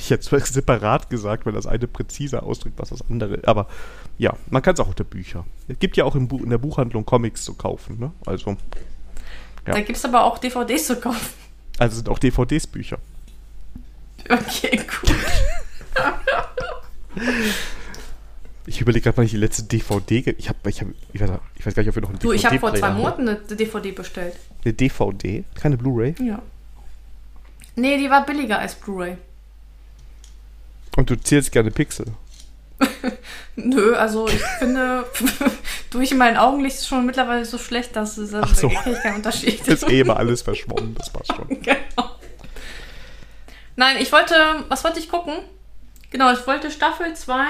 Ich 0.00 0.10
hätte 0.10 0.36
es 0.36 0.48
separat 0.48 1.10
gesagt, 1.10 1.44
wenn 1.44 1.54
das 1.54 1.66
eine 1.66 1.86
präziser 1.86 2.44
ausdrückt, 2.44 2.78
was 2.78 2.90
das 2.90 3.02
andere. 3.10 3.40
Aber 3.44 3.66
ja, 4.16 4.34
man 4.48 4.62
kann 4.62 4.72
es 4.72 4.80
auch 4.80 4.86
unter 4.86 5.04
Bücher. 5.04 5.44
Es 5.66 5.78
gibt 5.80 5.98
ja 5.98 6.04
auch 6.04 6.14
in, 6.14 6.30
in, 6.30 6.48
der 6.48 6.56
Buchhandlung 6.56 7.04
Comics 7.04 7.44
zu 7.44 7.54
kaufen, 7.54 7.98
ne? 7.98 8.12
Also. 8.24 8.56
Ja. 9.66 9.74
Da 9.74 9.80
gibt 9.80 9.98
es 9.98 10.04
aber 10.04 10.24
auch 10.24 10.38
DVDs 10.38 10.86
zu 10.86 10.96
kaufen. 10.96 11.34
Also 11.78 11.96
sind 11.96 12.08
auch 12.08 12.18
DVDs 12.18 12.66
Bücher. 12.66 12.98
Okay, 14.30 14.76
gut. 14.76 15.14
ich 18.66 18.80
überlege 18.80 19.02
gerade, 19.02 19.16
wann 19.18 19.24
ich 19.26 19.32
die 19.32 19.36
letzte 19.36 19.64
DVD. 19.64 20.34
Ich, 20.38 20.48
hab, 20.48 20.66
ich, 20.66 20.80
hab, 20.80 20.88
ich, 21.12 21.20
weiß, 21.20 21.30
ich 21.56 21.66
weiß 21.66 21.74
gar 21.74 21.82
nicht, 21.82 21.90
ob 21.90 21.96
wir 21.96 22.02
noch 22.02 22.10
eine 22.10 22.18
DVD. 22.18 22.28
Du, 22.28 22.32
ich 22.32 22.46
habe 22.46 22.58
vor 22.58 22.74
zwei 22.74 22.92
Monaten 22.92 23.28
eine 23.28 23.38
DVD 23.38 23.92
bestellt. 23.92 24.36
Eine 24.64 24.74
DVD? 24.74 25.44
Keine 25.54 25.76
Blu-ray? 25.76 26.14
Ja. 26.20 26.42
Nee, 27.76 27.96
die 27.98 28.10
war 28.10 28.26
billiger 28.26 28.58
als 28.58 28.74
Blu-ray. 28.74 29.16
Und 30.96 31.10
du 31.10 31.16
zählst 31.16 31.52
gerne 31.52 31.70
Pixel? 31.70 32.06
Nö, 33.56 33.94
also 33.94 34.28
ich 34.28 34.42
finde, 34.58 35.04
durch 35.90 36.14
mein 36.14 36.36
Augenlicht 36.36 36.76
ist 36.76 36.88
schon 36.88 37.06
mittlerweile 37.06 37.44
so 37.44 37.58
schlecht, 37.58 37.94
dass 37.96 38.18
es 38.18 38.34
also 38.34 38.68
so. 38.68 38.68
kein 38.68 39.16
Unterschied 39.16 39.60
ist. 39.60 39.68
Ist 39.68 39.88
eh 39.88 40.00
immer 40.00 40.16
alles 40.16 40.42
verschwommen, 40.42 40.94
das 40.94 41.10
passt 41.10 41.32
schon. 41.34 41.48
genau. 41.48 42.10
Nein, 43.76 43.96
ich 44.00 44.10
wollte, 44.10 44.34
was 44.68 44.82
wollte 44.82 44.98
ich 44.98 45.08
gucken? 45.08 45.34
Genau, 46.10 46.32
ich 46.32 46.44
wollte 46.46 46.70
Staffel 46.70 47.14
2 47.14 47.44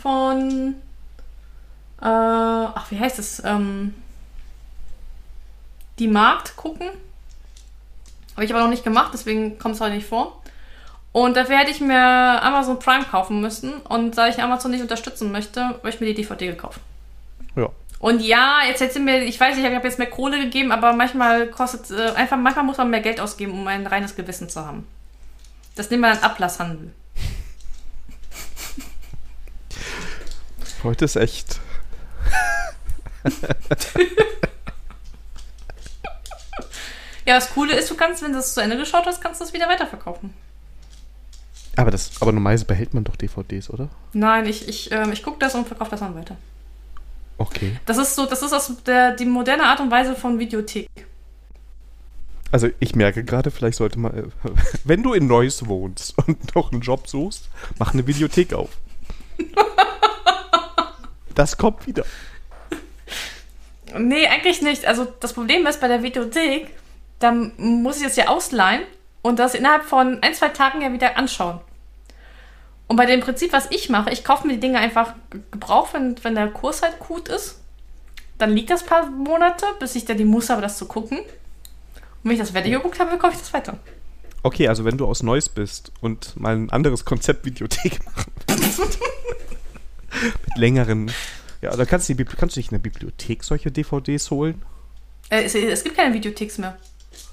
von, 0.00 0.74
äh, 2.00 2.04
ach, 2.04 2.90
wie 2.90 3.00
heißt 3.00 3.18
es? 3.18 3.42
Ähm, 3.44 3.94
die 5.98 6.08
Markt 6.08 6.56
gucken. 6.56 6.88
Habe 8.34 8.44
ich 8.44 8.52
aber 8.52 8.62
noch 8.62 8.70
nicht 8.70 8.84
gemacht, 8.84 9.10
deswegen 9.12 9.58
kommt 9.58 9.76
es 9.76 9.80
heute 9.80 9.94
nicht 9.94 10.08
vor. 10.08 10.40
Und 11.12 11.36
dafür 11.36 11.58
hätte 11.58 11.70
ich 11.70 11.80
mir 11.80 11.96
Amazon 11.96 12.80
Prime 12.80 13.04
kaufen 13.04 13.40
müssen. 13.40 13.74
Und 13.82 14.18
da 14.18 14.26
ich 14.26 14.42
Amazon 14.42 14.72
nicht 14.72 14.80
unterstützen 14.80 15.30
möchte, 15.30 15.64
habe 15.64 15.88
ich 15.88 16.00
mir 16.00 16.06
die 16.06 16.14
DVD 16.14 16.48
gekauft. 16.48 16.80
Ja. 17.54 17.68
Und 18.00 18.20
ja, 18.20 18.62
jetzt 18.66 18.80
hätte 18.80 18.98
mir, 18.98 19.22
ich 19.22 19.38
weiß 19.38 19.54
nicht, 19.54 19.64
ich 19.64 19.72
habe 19.72 19.86
jetzt 19.86 20.00
mehr 20.00 20.10
Kohle 20.10 20.40
gegeben, 20.40 20.72
aber 20.72 20.92
manchmal 20.92 21.46
kostet 21.46 21.96
äh, 21.96 22.10
einfach, 22.16 22.36
manchmal 22.36 22.64
muss 22.64 22.78
man 22.78 22.90
mehr 22.90 23.00
Geld 23.00 23.20
ausgeben, 23.20 23.52
um 23.52 23.66
ein 23.68 23.86
reines 23.86 24.16
Gewissen 24.16 24.48
zu 24.48 24.66
haben. 24.66 24.86
Das 25.76 25.88
nehmen 25.90 26.02
wir 26.02 26.12
dann 26.12 26.22
Ablasshandel. 26.24 26.92
Heute 30.82 31.04
ist 31.04 31.16
echt. 31.16 31.60
ja, 37.26 37.34
das 37.34 37.50
Coole 37.50 37.74
ist, 37.74 37.90
du 37.90 37.94
kannst, 37.94 38.22
wenn 38.22 38.32
du 38.32 38.38
es 38.38 38.54
zu 38.54 38.60
Ende 38.60 38.76
geschaut 38.76 39.06
hast, 39.06 39.20
kannst 39.20 39.40
du 39.40 39.44
es 39.44 39.52
wieder 39.52 39.68
weiterverkaufen. 39.68 40.34
Aber, 41.76 41.90
das, 41.90 42.12
aber 42.20 42.32
normalerweise 42.32 42.66
behält 42.66 42.94
man 42.94 43.04
doch 43.04 43.16
DVDs, 43.16 43.70
oder? 43.70 43.88
Nein, 44.12 44.46
ich, 44.46 44.68
ich, 44.68 44.92
ähm, 44.92 45.12
ich 45.12 45.22
gucke 45.22 45.38
das 45.38 45.54
und 45.54 45.66
verkaufe 45.66 45.90
das 45.90 46.00
dann 46.00 46.14
weiter. 46.14 46.36
Okay. 47.36 47.76
Das 47.86 47.98
ist 47.98 48.14
so, 48.14 48.26
das 48.26 48.42
ist 48.42 48.52
aus 48.52 48.72
der, 48.86 49.12
die 49.12 49.24
moderne 49.24 49.64
Art 49.64 49.80
und 49.80 49.90
Weise 49.90 50.14
von 50.14 50.38
Videothek. 50.38 50.88
Also 52.52 52.68
ich 52.78 52.94
merke 52.94 53.24
gerade, 53.24 53.50
vielleicht 53.50 53.78
sollte 53.78 53.98
man, 53.98 54.16
äh, 54.16 54.22
wenn 54.84 55.02
du 55.02 55.14
in 55.14 55.26
Neuss 55.26 55.66
wohnst 55.66 56.16
und 56.18 56.54
noch 56.54 56.70
einen 56.70 56.82
Job 56.82 57.08
suchst, 57.08 57.48
mach 57.78 57.92
eine 57.92 58.06
Videothek 58.06 58.52
auf. 58.52 58.70
das 61.34 61.56
kommt 61.56 61.86
wieder. 61.88 62.04
Nee, 63.98 64.28
eigentlich 64.28 64.62
nicht. 64.62 64.86
Also 64.86 65.06
das 65.20 65.32
Problem 65.32 65.66
ist 65.66 65.80
bei 65.80 65.88
der 65.88 66.04
Videothek, 66.04 66.68
da 67.18 67.32
muss 67.32 68.00
ich 68.00 68.06
es 68.06 68.16
ja 68.16 68.28
ausleihen 68.28 68.82
und 69.22 69.38
das 69.38 69.54
innerhalb 69.54 69.84
von 69.84 70.22
ein, 70.22 70.34
zwei 70.34 70.48
Tagen 70.48 70.82
ja 70.82 70.92
wieder 70.92 71.16
anschauen. 71.16 71.60
Und 72.86 72.96
bei 72.96 73.06
dem 73.06 73.20
Prinzip, 73.20 73.52
was 73.52 73.70
ich 73.70 73.88
mache, 73.88 74.10
ich 74.10 74.24
kaufe 74.24 74.46
mir 74.46 74.54
die 74.54 74.60
Dinge 74.60 74.78
einfach 74.78 75.14
gebraucht, 75.50 75.94
wenn, 75.94 76.16
wenn 76.22 76.34
der 76.34 76.48
Kurs 76.48 76.82
halt 76.82 76.98
gut 76.98 77.28
ist. 77.28 77.60
Dann 78.36 78.50
liegt 78.50 78.70
das 78.70 78.82
ein 78.82 78.88
paar 78.88 79.10
Monate, 79.10 79.64
bis 79.78 79.94
ich 79.94 80.04
dann 80.04 80.18
die 80.18 80.24
Muße 80.24 80.52
habe, 80.52 80.60
das 80.60 80.76
zu 80.76 80.86
gucken. 80.86 81.18
Und 81.18 81.26
wenn 82.24 82.32
ich 82.32 82.40
das 82.40 82.50
fertig 82.50 82.72
geguckt 82.72 82.98
habe, 83.00 83.16
kaufe 83.16 83.34
ich 83.34 83.40
das 83.40 83.54
weiter. 83.54 83.78
Okay, 84.42 84.68
also 84.68 84.84
wenn 84.84 84.98
du 84.98 85.06
aus 85.06 85.22
Neuss 85.22 85.48
bist 85.48 85.92
und 86.02 86.38
mal 86.38 86.54
ein 86.54 86.68
anderes 86.70 87.06
Konzept 87.06 87.46
Videothek 87.46 88.04
machen 88.04 88.32
Mit 90.20 90.56
längeren. 90.56 91.10
Ja, 91.62 91.74
da 91.74 91.86
kannst 91.86 92.08
du, 92.10 92.14
die, 92.14 92.24
kannst 92.24 92.56
du 92.56 92.60
dich 92.60 92.66
in 92.66 92.74
der 92.74 92.78
Bibliothek 92.78 93.42
solche 93.42 93.72
DVDs 93.72 94.30
holen? 94.30 94.62
Äh, 95.30 95.44
es, 95.44 95.54
es 95.54 95.82
gibt 95.82 95.96
keine 95.96 96.12
Videotheks 96.12 96.58
mehr. 96.58 96.76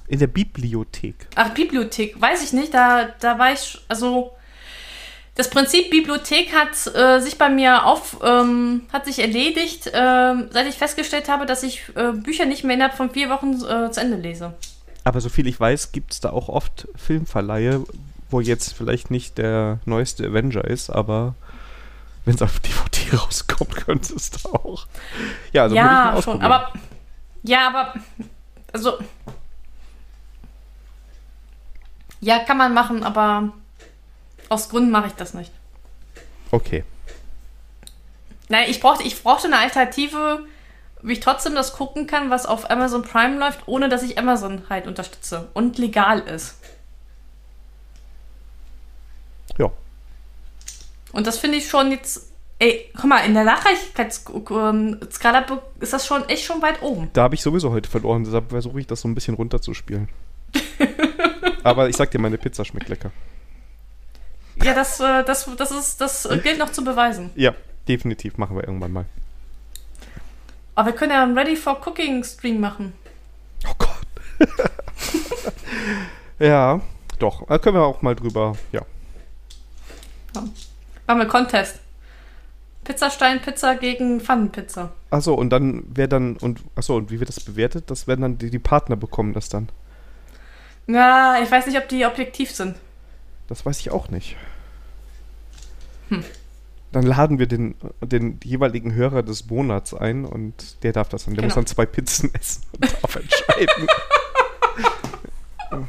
In 0.08 0.20
der 0.20 0.28
Bibliothek. 0.28 1.28
Ach, 1.36 1.50
Bibliothek, 1.54 2.20
weiß 2.20 2.44
ich 2.44 2.54
nicht. 2.54 2.74
Da, 2.74 3.10
da 3.20 3.40
war 3.40 3.54
ich, 3.54 3.80
also 3.88 4.32
das 5.36 5.50
Prinzip 5.50 5.90
Bibliothek 5.90 6.54
hat 6.54 6.94
äh, 6.94 7.20
sich 7.20 7.38
bei 7.38 7.50
mir 7.50 7.86
auf, 7.86 8.20
ähm, 8.24 8.84
hat 8.92 9.06
sich 9.06 9.20
erledigt, 9.20 9.88
äh, 9.88 9.92
seit 9.94 10.68
ich 10.68 10.76
festgestellt 10.76 11.30
habe, 11.30 11.46
dass 11.46 11.64
ich 11.64 11.84
äh, 11.96 12.12
Bücher 12.12 12.46
nicht 12.46 12.64
mehr 12.64 12.76
innerhalb 12.76 12.96
von 12.96 13.10
vier 13.10 13.30
Wochen 13.30 13.54
äh, 13.54 13.92
zu 13.92 14.02
Ende 14.02 14.18
lese. 14.18 14.54
Aber 15.04 15.22
soviel 15.22 15.48
ich 15.48 15.60
weiß, 15.60 15.94
gibt 15.94 16.14
es 16.14 16.20
da 16.20 16.32
auch 16.32 16.50
oft 16.50 16.88
Filmverleihe, 16.96 17.84
wo 18.30 18.42
jetzt 18.42 18.74
vielleicht 18.74 19.10
nicht 19.10 19.38
der 19.38 19.80
neueste 19.86 20.28
Avenger 20.28 20.66
ist, 20.66 20.90
aber 20.90 21.36
wenn 22.26 22.36
es 22.36 22.42
auf 22.42 22.60
DVD 22.60 23.16
rauskommt, 23.18 23.76
könnte 23.76 24.14
es 24.14 24.32
da 24.32 24.50
auch. 24.50 24.86
Ja, 25.54 25.64
also 25.64 25.76
ja 25.76 26.22
schon, 26.22 26.42
aber 26.42 26.74
ja, 27.44 27.68
aber 27.68 27.94
also 28.74 29.00
ja, 32.22 32.40
kann 32.40 32.58
man 32.58 32.74
machen, 32.74 33.04
aber 33.04 33.52
aus 34.48 34.70
Gründen 34.70 34.92
mache 34.92 35.08
ich 35.08 35.14
das 35.14 35.34
nicht. 35.34 35.52
Okay. 36.52 36.84
Nein, 38.48 38.70
ich 38.70 38.80
brauchte, 38.80 39.04
ich 39.04 39.22
brauchte 39.22 39.48
eine 39.48 39.58
Alternative, 39.58 40.46
wie 41.02 41.14
ich 41.14 41.20
trotzdem 41.20 41.56
das 41.56 41.74
gucken 41.74 42.06
kann, 42.06 42.30
was 42.30 42.46
auf 42.46 42.70
Amazon 42.70 43.02
Prime 43.02 43.40
läuft, 43.40 43.68
ohne 43.68 43.90
dass 43.90 44.04
ich 44.04 44.20
Amazon 44.20 44.64
halt 44.70 44.88
unterstütze 44.88 45.50
und 45.54 45.78
legal 45.78 46.20
ist. 46.20 46.58
Ja. 49.58 49.72
Und 51.12 51.28
das 51.28 51.40
finde 51.40 51.58
ich 51.58 51.68
schon 51.68 51.92
jetzt. 51.92 52.30
Ey, 52.60 52.92
guck 52.96 53.06
mal, 53.06 53.26
in 53.26 53.34
der 53.34 53.44
Nachhaltigkeitsskala 53.44 55.46
ist 55.80 55.94
das 55.94 56.06
schon 56.06 56.30
echt 56.30 56.46
schon 56.46 56.62
weit 56.62 56.84
oben. 56.84 57.10
Da 57.14 57.24
habe 57.24 57.34
ich 57.34 57.42
sowieso 57.42 57.72
heute 57.72 57.90
verloren, 57.90 58.24
deshalb 58.24 58.52
versuche 58.52 58.80
ich 58.80 58.86
das 58.86 59.02
so 59.02 59.08
ein 59.08 59.16
bisschen 59.16 59.34
runterzuspielen. 59.34 60.10
Aber 61.64 61.90
ich 61.90 61.96
sag 61.96 62.12
dir, 62.12 62.20
meine 62.20 62.38
Pizza 62.38 62.66
schmeckt 62.66 62.90
lecker. 62.90 63.12
Ja, 64.64 64.74
das, 64.74 65.00
äh, 65.00 65.24
das, 65.24 65.50
das, 65.58 65.72
ist, 65.72 66.02
das 66.02 66.28
gilt 66.44 66.60
noch 66.60 66.72
zu 66.72 66.84
beweisen. 66.84 67.32
Ja, 67.36 67.54
definitiv 67.88 68.38
machen 68.38 68.56
wir 68.56 68.64
irgendwann 68.64 68.94
mal. 68.94 69.06
Aber 70.76 70.88
wir 70.88 70.94
können 70.94 71.12
ja 71.12 71.24
einen 71.24 71.38
Ready 71.38 71.56
for 71.56 71.86
Cooking 71.86 72.24
Stream 72.24 72.60
machen. 72.60 72.94
Oh 73.68 73.74
Gott. 73.78 73.90
ja, 76.40 76.82
doch. 77.20 77.46
Da 77.48 77.58
können 77.58 77.78
wir 77.78 77.84
auch 77.84 78.02
mal 78.02 78.16
drüber, 78.16 78.56
ja. 78.72 78.82
ja. 80.36 80.44
Machen 81.08 81.20
wir 81.20 81.28
Contest. 81.28 81.80
Pizzastein 82.84 83.42
Pizza 83.42 83.76
gegen 83.76 84.22
Pfannenpizza. 84.22 84.92
Achso, 85.12 85.34
und 85.34 85.52
dann 85.52 85.84
wer 85.88 86.08
dann, 86.08 86.38
und 86.38 86.62
achso, 86.76 86.96
und 86.96 87.12
wie 87.12 87.20
wird 87.20 87.30
das 87.30 87.40
bewertet? 87.40 87.92
Das 87.92 88.08
werden 88.08 88.22
dann 88.22 88.38
die, 88.38 88.50
die 88.50 88.60
Partner 88.60 88.96
bekommen 88.96 89.34
das 89.34 89.50
dann. 89.50 89.70
Na, 90.88 91.42
ich 91.42 91.52
weiß 91.52 91.68
nicht, 91.68 91.78
ob 91.78 91.88
die 91.88 92.06
objektiv 92.06 92.52
sind. 92.52 92.76
Das 93.48 93.66
weiß 93.66 93.80
ich 93.80 93.92
auch 93.92 94.10
nicht. 94.10 94.36
Hm. 96.10 96.24
Dann 96.92 97.04
laden 97.04 97.40
wir 97.40 97.48
den, 97.48 97.76
den 98.02 98.40
jeweiligen 98.44 98.94
Hörer 98.94 99.24
des 99.24 99.48
Monats 99.50 99.94
ein 99.94 100.26
und 100.26 100.84
der 100.84 100.92
darf 100.92 101.10
das 101.10 101.26
dann. 101.26 101.36
Der 101.36 101.44
genau. 101.44 101.48
muss 101.48 101.56
dann 101.56 101.66
zwei 101.66 101.86
Pizzen 101.86 102.34
essen 102.40 102.64
und 102.74 102.84
darf 102.84 103.16
entscheiden. 103.16 103.88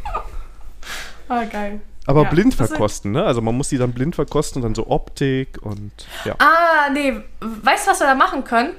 ah, 1.29 1.45
geil. 1.45 1.81
Aber 2.07 2.25
ja. 2.25 2.31
blind 2.31 2.55
verkosten, 2.55 3.13
ne? 3.13 3.25
Also 3.25 3.41
man 3.41 3.57
muss 3.57 3.69
die 3.69 3.79
dann 3.79 3.93
blind 3.93 4.15
verkosten 4.15 4.61
und 4.61 4.63
dann 4.63 4.75
so 4.75 4.89
Optik 4.89 5.59
und 5.63 5.93
ja. 6.25 6.35
Ah, 6.39 6.91
nee. 6.93 7.15
Weißt 7.41 7.87
du, 7.87 7.91
was 7.93 8.01
wir 8.01 8.07
da 8.07 8.15
machen 8.15 8.45
können? 8.45 8.75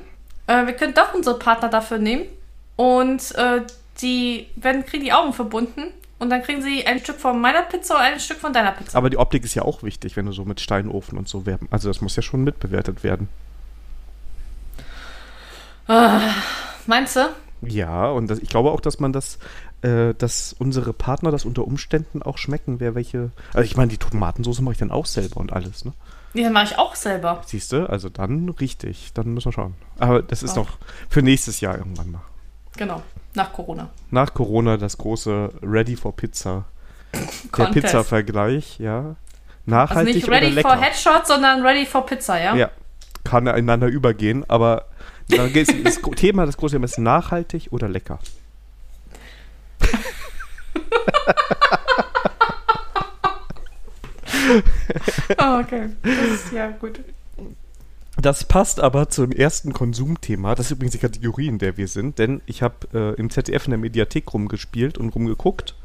Äh, 0.48 0.66
wir 0.66 0.74
können 0.74 0.94
doch 0.94 1.14
unsere 1.14 1.40
Partner 1.40 1.70
dafür 1.70 2.00
nehmen 2.00 2.26
und 2.76 3.34
äh, 3.36 3.62
die 4.02 4.48
werden, 4.56 4.86
kriegen 4.86 5.04
die 5.04 5.14
Augen 5.14 5.34
verbunden 5.34 5.94
und 6.24 6.30
dann 6.30 6.42
kriegen 6.42 6.62
sie 6.62 6.88
ein 6.88 7.00
Stück 7.00 7.20
von 7.20 7.40
meiner 7.40 7.64
Pizza 7.64 7.96
und 7.96 8.02
ein 8.02 8.20
Stück 8.20 8.38
von 8.40 8.54
deiner 8.54 8.72
Pizza. 8.72 8.98
Aber 8.98 9.10
die 9.10 9.18
Optik 9.18 9.44
ist 9.44 9.56
ja 9.56 9.64
auch 9.64 9.84
wichtig, 9.84 10.16
wenn 10.16 10.26
du 10.26 10.32
so 10.32 10.46
mit 10.46 10.62
Steinofen 10.62 11.18
und 11.18 11.28
so 11.28 11.46
werben. 11.46 11.68
Also 11.70 11.90
das 11.90 12.00
muss 12.00 12.16
ja 12.16 12.24
schon 12.24 12.44
mitbewertet 12.44 13.04
werden. 13.04 13.28
Uh, 15.90 16.20
meinst 16.88 17.18
du? 17.18 17.30
Ja, 17.62 18.10
und 18.10 18.30
das, 18.30 18.40
ich 18.40 18.48
glaube 18.48 18.72
auch, 18.72 18.80
dass 18.80 19.00
man 19.00 19.12
das, 19.12 19.38
äh, 19.82 20.14
dass 20.14 20.54
unsere 20.58 20.94
Partner 20.94 21.30
das 21.30 21.44
unter 21.44 21.66
Umständen 21.66 22.24
auch 22.24 22.38
schmecken, 22.38 22.80
wer 22.80 22.96
welche. 22.96 23.32
Also 23.54 23.66
ich 23.66 23.76
meine, 23.76 23.90
die 23.90 23.98
Tomatensauce 23.98 24.62
mache 24.62 24.74
ich 24.74 24.80
dann 24.80 24.92
auch 24.92 25.06
selber 25.06 25.42
und 25.42 25.52
alles, 25.52 25.84
ne? 25.84 25.92
Die 26.34 26.50
mache 26.50 26.66
ich 26.66 26.80
auch 26.80 26.96
selber. 26.96 27.42
Siehst 27.46 27.74
du, 27.74 27.88
also 27.90 28.10
dann 28.10 28.50
richtig, 28.50 29.12
dann 29.14 29.34
müssen 29.34 29.48
wir 29.48 29.54
schauen. 29.54 29.76
Aber 30.00 30.22
das 30.24 30.42
ist 30.42 30.56
noch 30.56 30.78
für 31.10 31.22
nächstes 31.22 31.60
Jahr 31.60 31.78
irgendwann 31.78 32.12
mal. 32.12 32.22
Genau. 32.76 33.04
Nach 33.36 33.52
Corona. 33.52 33.90
Nach 34.12 34.34
Corona 34.34 34.78
das 34.78 34.98
große 34.98 35.50
Ready 35.62 35.96
for 35.96 36.16
Pizza. 36.16 36.66
Der 37.58 37.66
Pizza-Vergleich, 37.66 38.80
ja. 38.80 39.16
Nachhaltig 39.66 40.24
also 40.24 40.30
nicht 40.30 40.30
Ready 40.30 40.62
for 40.62 40.76
Headshots, 40.76 41.28
sondern 41.28 41.66
Ready 41.66 41.86
for 41.86 42.06
Pizza, 42.06 42.42
ja? 42.42 42.56
Ja. 42.56 42.72
Kann 43.24 43.48
ineinander 43.48 43.88
übergehen, 43.88 44.44
aber 44.50 44.86
das 45.28 46.00
Thema, 46.16 46.46
das 46.46 46.58
große 46.58 46.76
Thema 46.76 46.86
ist 46.86 46.98
nachhaltig 46.98 47.68
oder 47.72 47.88
lecker. 47.88 48.20
oh, 55.38 55.60
okay. 55.62 55.90
Das 56.02 56.14
ist 56.14 56.52
ja 56.52 56.72
gut. 56.72 57.00
Das 58.22 58.44
passt 58.44 58.80
aber 58.80 59.10
zum 59.10 59.32
ersten 59.32 59.74
Konsumthema. 59.74 60.54
Das 60.54 60.68
ist 60.68 60.74
übrigens 60.74 60.94
die 60.94 61.00
Kategorie, 61.00 61.48
in 61.48 61.58
der 61.58 61.78
wir 61.78 61.88
sind, 61.88 62.20
denn 62.20 62.42
ich 62.46 62.62
habe 62.62 62.88
äh, 62.94 63.20
im 63.20 63.30
ZDF 63.30 63.66
in 63.66 63.72
der 63.72 63.80
Mediathek 63.80 64.34
rumgespielt 64.34 64.98
und 64.98 65.16
rumgeguckt. 65.16 65.76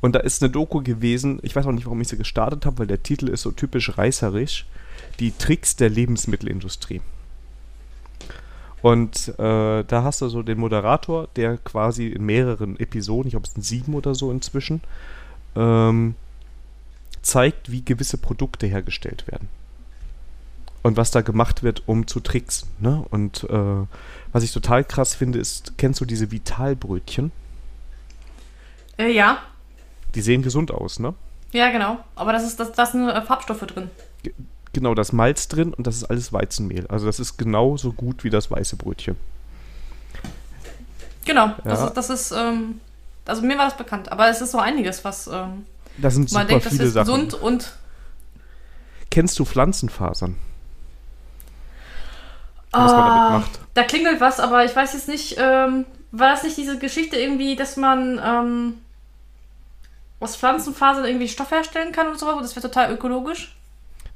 Und 0.00 0.14
da 0.14 0.20
ist 0.20 0.42
eine 0.42 0.52
Doku 0.52 0.82
gewesen, 0.82 1.40
ich 1.42 1.56
weiß 1.56 1.66
auch 1.66 1.72
nicht, 1.72 1.86
warum 1.86 2.00
ich 2.00 2.08
sie 2.08 2.16
gestartet 2.16 2.66
habe, 2.66 2.78
weil 2.78 2.86
der 2.86 3.02
Titel 3.02 3.28
ist 3.28 3.42
so 3.42 3.50
typisch 3.50 3.98
reißerisch. 3.98 4.66
Die 5.18 5.32
Tricks 5.32 5.76
der 5.76 5.90
Lebensmittelindustrie. 5.90 7.00
Und 8.82 9.28
äh, 9.38 9.82
da 9.84 10.02
hast 10.04 10.20
du 10.20 10.28
so 10.28 10.42
den 10.42 10.58
Moderator, 10.58 11.28
der 11.34 11.58
quasi 11.58 12.06
in 12.06 12.24
mehreren 12.24 12.78
Episoden, 12.78 13.28
ich 13.28 13.32
glaube 13.32 13.46
es 13.46 13.54
sind 13.54 13.62
sieben 13.62 13.94
oder 13.94 14.14
so 14.14 14.30
inzwischen, 14.30 14.82
ähm, 15.56 16.14
zeigt, 17.22 17.72
wie 17.72 17.84
gewisse 17.84 18.18
Produkte 18.18 18.66
hergestellt 18.66 19.26
werden 19.26 19.48
und 20.86 20.96
was 20.96 21.10
da 21.10 21.20
gemacht 21.20 21.64
wird, 21.64 21.82
um 21.86 22.06
zu 22.06 22.20
tricksen. 22.20 22.68
Ne? 22.78 23.04
Und 23.10 23.42
äh, 23.50 23.86
was 24.32 24.44
ich 24.44 24.52
total 24.52 24.84
krass 24.84 25.16
finde, 25.16 25.40
ist, 25.40 25.76
kennst 25.78 26.00
du 26.00 26.04
diese 26.04 26.30
Vitalbrötchen? 26.30 27.32
Äh, 28.96 29.10
ja. 29.10 29.38
Die 30.14 30.20
sehen 30.20 30.42
gesund 30.42 30.70
aus, 30.70 31.00
ne? 31.00 31.14
Ja, 31.50 31.72
genau. 31.72 31.98
Aber 32.14 32.32
das 32.32 32.44
ist, 32.44 32.60
das, 32.60 32.70
das 32.70 32.92
sind 32.92 33.08
äh, 33.08 33.20
Farbstoffe 33.20 33.66
drin. 33.66 33.90
G 34.22 34.32
genau, 34.72 34.94
das 34.94 35.12
Malz 35.12 35.48
drin 35.48 35.74
und 35.74 35.88
das 35.88 35.96
ist 35.96 36.04
alles 36.04 36.32
Weizenmehl. 36.32 36.86
Also 36.86 37.06
das 37.06 37.18
ist 37.18 37.36
genauso 37.36 37.92
gut 37.92 38.22
wie 38.22 38.30
das 38.30 38.48
weiße 38.52 38.76
Brötchen. 38.76 39.16
Genau, 41.24 41.46
ja. 41.46 41.56
das 41.64 41.82
ist, 41.82 41.94
das 41.94 42.10
ist 42.10 42.30
ähm, 42.30 42.80
also 43.24 43.42
mir 43.42 43.58
war 43.58 43.64
das 43.64 43.76
bekannt, 43.76 44.12
aber 44.12 44.28
es 44.28 44.40
ist 44.40 44.52
so 44.52 44.58
einiges, 44.58 45.04
was 45.04 45.26
ähm, 45.26 45.66
das 45.98 46.14
sind 46.14 46.30
man 46.30 46.46
denkt, 46.46 46.66
viele 46.66 46.78
das 46.78 46.86
ist 46.88 46.94
Sachen. 46.94 47.06
gesund 47.06 47.34
und 47.34 47.72
Kennst 49.10 49.38
du 49.38 49.44
Pflanzenfasern? 49.44 50.36
Was 52.84 52.92
man 52.92 53.00
damit 53.00 53.20
ah, 53.20 53.38
macht. 53.38 53.60
Da 53.74 53.82
klingelt 53.82 54.20
was, 54.20 54.40
aber 54.40 54.64
ich 54.64 54.74
weiß 54.74 54.94
jetzt 54.94 55.08
nicht, 55.08 55.36
ähm, 55.38 55.86
war 56.12 56.30
das 56.30 56.42
nicht 56.42 56.56
diese 56.56 56.78
Geschichte 56.78 57.16
irgendwie, 57.16 57.56
dass 57.56 57.76
man 57.76 58.20
ähm, 58.24 58.74
aus 60.20 60.36
Pflanzenfasern 60.36 61.04
irgendwie 61.04 61.28
Stoff 61.28 61.50
herstellen 61.50 61.92
kann 61.92 62.08
und 62.08 62.18
sowas? 62.18 62.36
Und 62.36 62.42
das 62.42 62.56
wäre 62.56 62.66
total 62.66 62.92
ökologisch? 62.92 63.56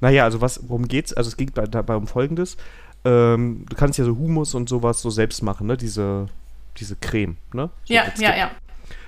Naja, 0.01 0.25
also 0.25 0.41
was, 0.41 0.61
worum 0.69 0.89
geht's? 0.89 1.13
Also 1.13 1.29
es 1.29 1.37
geht 1.37 1.53
dabei 1.57 1.97
um 1.97 2.07
Folgendes. 2.07 2.57
Ähm, 3.05 3.67
du 3.69 3.77
kannst 3.77 3.99
ja 3.99 4.05
so 4.05 4.17
Humus 4.17 4.55
und 4.55 4.69
sowas 4.69 5.01
so 5.01 5.11
selbst 5.11 5.43
machen, 5.43 5.67
ne? 5.67 5.77
Diese, 5.77 6.29
diese 6.79 6.97
Creme, 6.97 7.37
ne? 7.53 7.71
So 7.85 7.95
ja, 7.95 8.05
ja, 8.19 8.37
ja. 8.37 8.51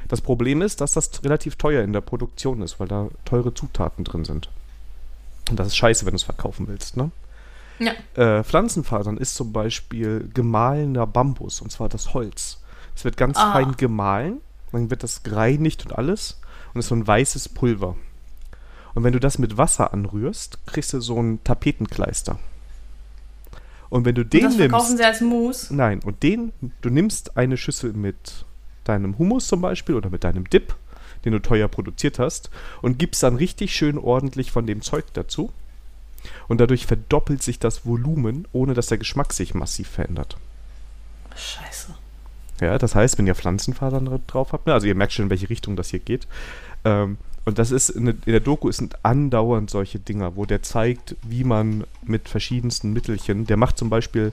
Das 0.08 0.20
Problem 0.20 0.60
ist, 0.60 0.80
dass 0.80 0.92
das 0.92 1.24
relativ 1.24 1.56
teuer 1.56 1.82
in 1.82 1.92
der 1.92 2.02
Produktion 2.02 2.60
ist, 2.62 2.78
weil 2.80 2.88
da 2.88 3.08
teure 3.24 3.54
Zutaten 3.54 4.04
drin 4.04 4.24
sind. 4.24 4.50
Und 5.48 5.58
das 5.58 5.68
ist 5.68 5.76
scheiße, 5.76 6.04
wenn 6.04 6.12
du 6.12 6.16
es 6.16 6.22
verkaufen 6.22 6.68
willst, 6.68 6.96
ne? 6.96 7.10
Ja. 7.84 8.38
Äh, 8.38 8.44
Pflanzenfasern 8.44 9.16
ist 9.16 9.34
zum 9.34 9.52
Beispiel 9.52 10.28
gemahlener 10.32 11.06
Bambus, 11.06 11.60
und 11.60 11.70
zwar 11.70 11.88
das 11.88 12.14
Holz. 12.14 12.60
Es 12.94 13.04
wird 13.04 13.16
ganz 13.16 13.38
ah. 13.38 13.52
fein 13.52 13.76
gemahlen, 13.76 14.40
dann 14.72 14.90
wird 14.90 15.02
das 15.02 15.22
gereinigt 15.22 15.84
und 15.86 15.92
alles 15.96 16.40
und 16.72 16.80
ist 16.80 16.88
so 16.88 16.94
ein 16.94 17.06
weißes 17.06 17.50
Pulver. 17.50 17.96
Und 18.94 19.04
wenn 19.04 19.12
du 19.12 19.20
das 19.20 19.38
mit 19.38 19.56
Wasser 19.56 19.92
anrührst, 19.92 20.58
kriegst 20.66 20.92
du 20.92 21.00
so 21.00 21.20
ein 21.20 21.42
Tapetenkleister. 21.44 22.38
Und 23.88 24.04
wenn 24.04 24.14
du 24.14 24.24
den 24.24 24.44
und 24.44 24.50
das 24.50 24.56
verkaufen 24.56 24.86
nimmst. 24.88 24.98
sie 24.98 25.04
als 25.04 25.20
Mousse? 25.20 25.74
Nein, 25.74 26.00
und 26.04 26.22
den, 26.22 26.52
du 26.80 26.90
nimmst 26.90 27.36
eine 27.36 27.56
Schüssel 27.56 27.92
mit 27.92 28.44
deinem 28.84 29.18
Hummus 29.18 29.48
zum 29.48 29.60
Beispiel 29.60 29.94
oder 29.94 30.10
mit 30.10 30.24
deinem 30.24 30.48
Dip, 30.48 30.74
den 31.24 31.32
du 31.32 31.38
teuer 31.40 31.68
produziert 31.68 32.18
hast, 32.18 32.50
und 32.80 32.98
gibst 32.98 33.22
dann 33.22 33.36
richtig 33.36 33.74
schön 33.74 33.98
ordentlich 33.98 34.50
von 34.50 34.66
dem 34.66 34.82
Zeug 34.82 35.06
dazu 35.12 35.52
und 36.52 36.60
dadurch 36.60 36.84
verdoppelt 36.84 37.42
sich 37.42 37.58
das 37.58 37.86
Volumen, 37.86 38.46
ohne 38.52 38.74
dass 38.74 38.88
der 38.88 38.98
Geschmack 38.98 39.32
sich 39.32 39.54
massiv 39.54 39.88
verändert. 39.88 40.36
Scheiße. 41.34 41.94
Ja, 42.60 42.76
das 42.76 42.94
heißt, 42.94 43.16
wenn 43.16 43.26
ihr 43.26 43.34
Pflanzenfasern 43.34 44.20
drauf 44.26 44.52
habt, 44.52 44.66
ne, 44.66 44.74
also 44.74 44.86
ihr 44.86 44.94
merkt 44.94 45.14
schon, 45.14 45.24
in 45.24 45.30
welche 45.30 45.48
Richtung 45.48 45.76
das 45.76 45.88
hier 45.88 46.00
geht, 46.00 46.26
ähm, 46.84 47.16
Und 47.44 47.58
das 47.58 47.70
ist, 47.70 47.88
in 47.88 48.20
der 48.26 48.40
Doku 48.40 48.70
sind 48.70 48.96
andauernd 49.02 49.70
solche 49.70 49.98
Dinger, 49.98 50.36
wo 50.36 50.44
der 50.44 50.62
zeigt, 50.62 51.16
wie 51.22 51.42
man 51.42 51.84
mit 52.04 52.28
verschiedensten 52.28 52.92
Mittelchen, 52.92 53.46
der 53.46 53.56
macht 53.56 53.78
zum 53.78 53.90
Beispiel, 53.90 54.32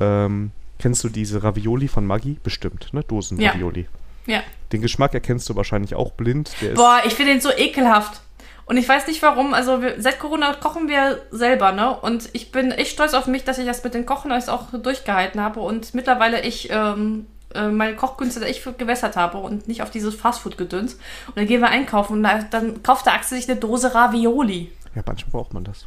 ähm, 0.00 0.50
kennst 0.78 1.04
du 1.04 1.08
diese 1.08 1.44
Ravioli 1.44 1.86
von 1.88 2.04
Maggi? 2.04 2.38
Bestimmt, 2.42 2.92
ne? 2.92 3.04
Dosen-Ravioli. 3.04 3.86
Ja. 4.26 4.34
ja. 4.34 4.42
Den 4.72 4.82
Geschmack 4.82 5.14
erkennst 5.14 5.48
du 5.48 5.56
wahrscheinlich 5.56 5.94
auch 5.94 6.10
blind. 6.12 6.54
Boah, 6.74 7.00
ich 7.06 7.14
finde 7.14 7.32
den 7.32 7.40
so 7.40 7.50
ekelhaft. 7.56 8.20
Und 8.64 8.76
ich 8.76 8.88
weiß 8.88 9.06
nicht 9.06 9.22
warum, 9.22 9.54
also 9.54 9.82
wir, 9.82 10.00
seit 10.00 10.18
Corona 10.18 10.54
kochen 10.54 10.88
wir 10.88 11.20
selber, 11.30 11.72
ne? 11.72 11.98
Und 11.98 12.28
ich 12.32 12.52
bin 12.52 12.70
echt 12.70 12.92
stolz 12.92 13.14
auf 13.14 13.26
mich, 13.26 13.44
dass 13.44 13.58
ich 13.58 13.66
das 13.66 13.82
mit 13.82 13.94
den 13.94 14.06
Kochen 14.06 14.30
alles 14.30 14.48
auch 14.48 14.70
durchgehalten 14.70 15.40
habe 15.40 15.60
und 15.60 15.94
mittlerweile 15.94 16.42
ich 16.42 16.70
ähm, 16.70 17.26
äh, 17.54 17.68
meine 17.68 17.96
Kochkünste 17.96 18.44
echt 18.44 18.78
gewässert 18.78 19.16
habe 19.16 19.38
und 19.38 19.68
nicht 19.68 19.82
auf 19.82 19.90
dieses 19.90 20.14
Fastfood-Gedöns. 20.14 20.94
Und 21.26 21.36
dann 21.36 21.46
gehen 21.46 21.60
wir 21.60 21.68
einkaufen 21.68 22.14
und 22.14 22.22
da, 22.22 22.42
dann 22.42 22.82
kauft 22.82 23.06
der 23.06 23.14
Axel 23.14 23.38
sich 23.38 23.48
eine 23.48 23.58
Dose 23.58 23.94
Ravioli. 23.94 24.70
Ja, 24.94 25.02
manchmal 25.06 25.30
braucht 25.30 25.54
man 25.54 25.64
das. 25.64 25.86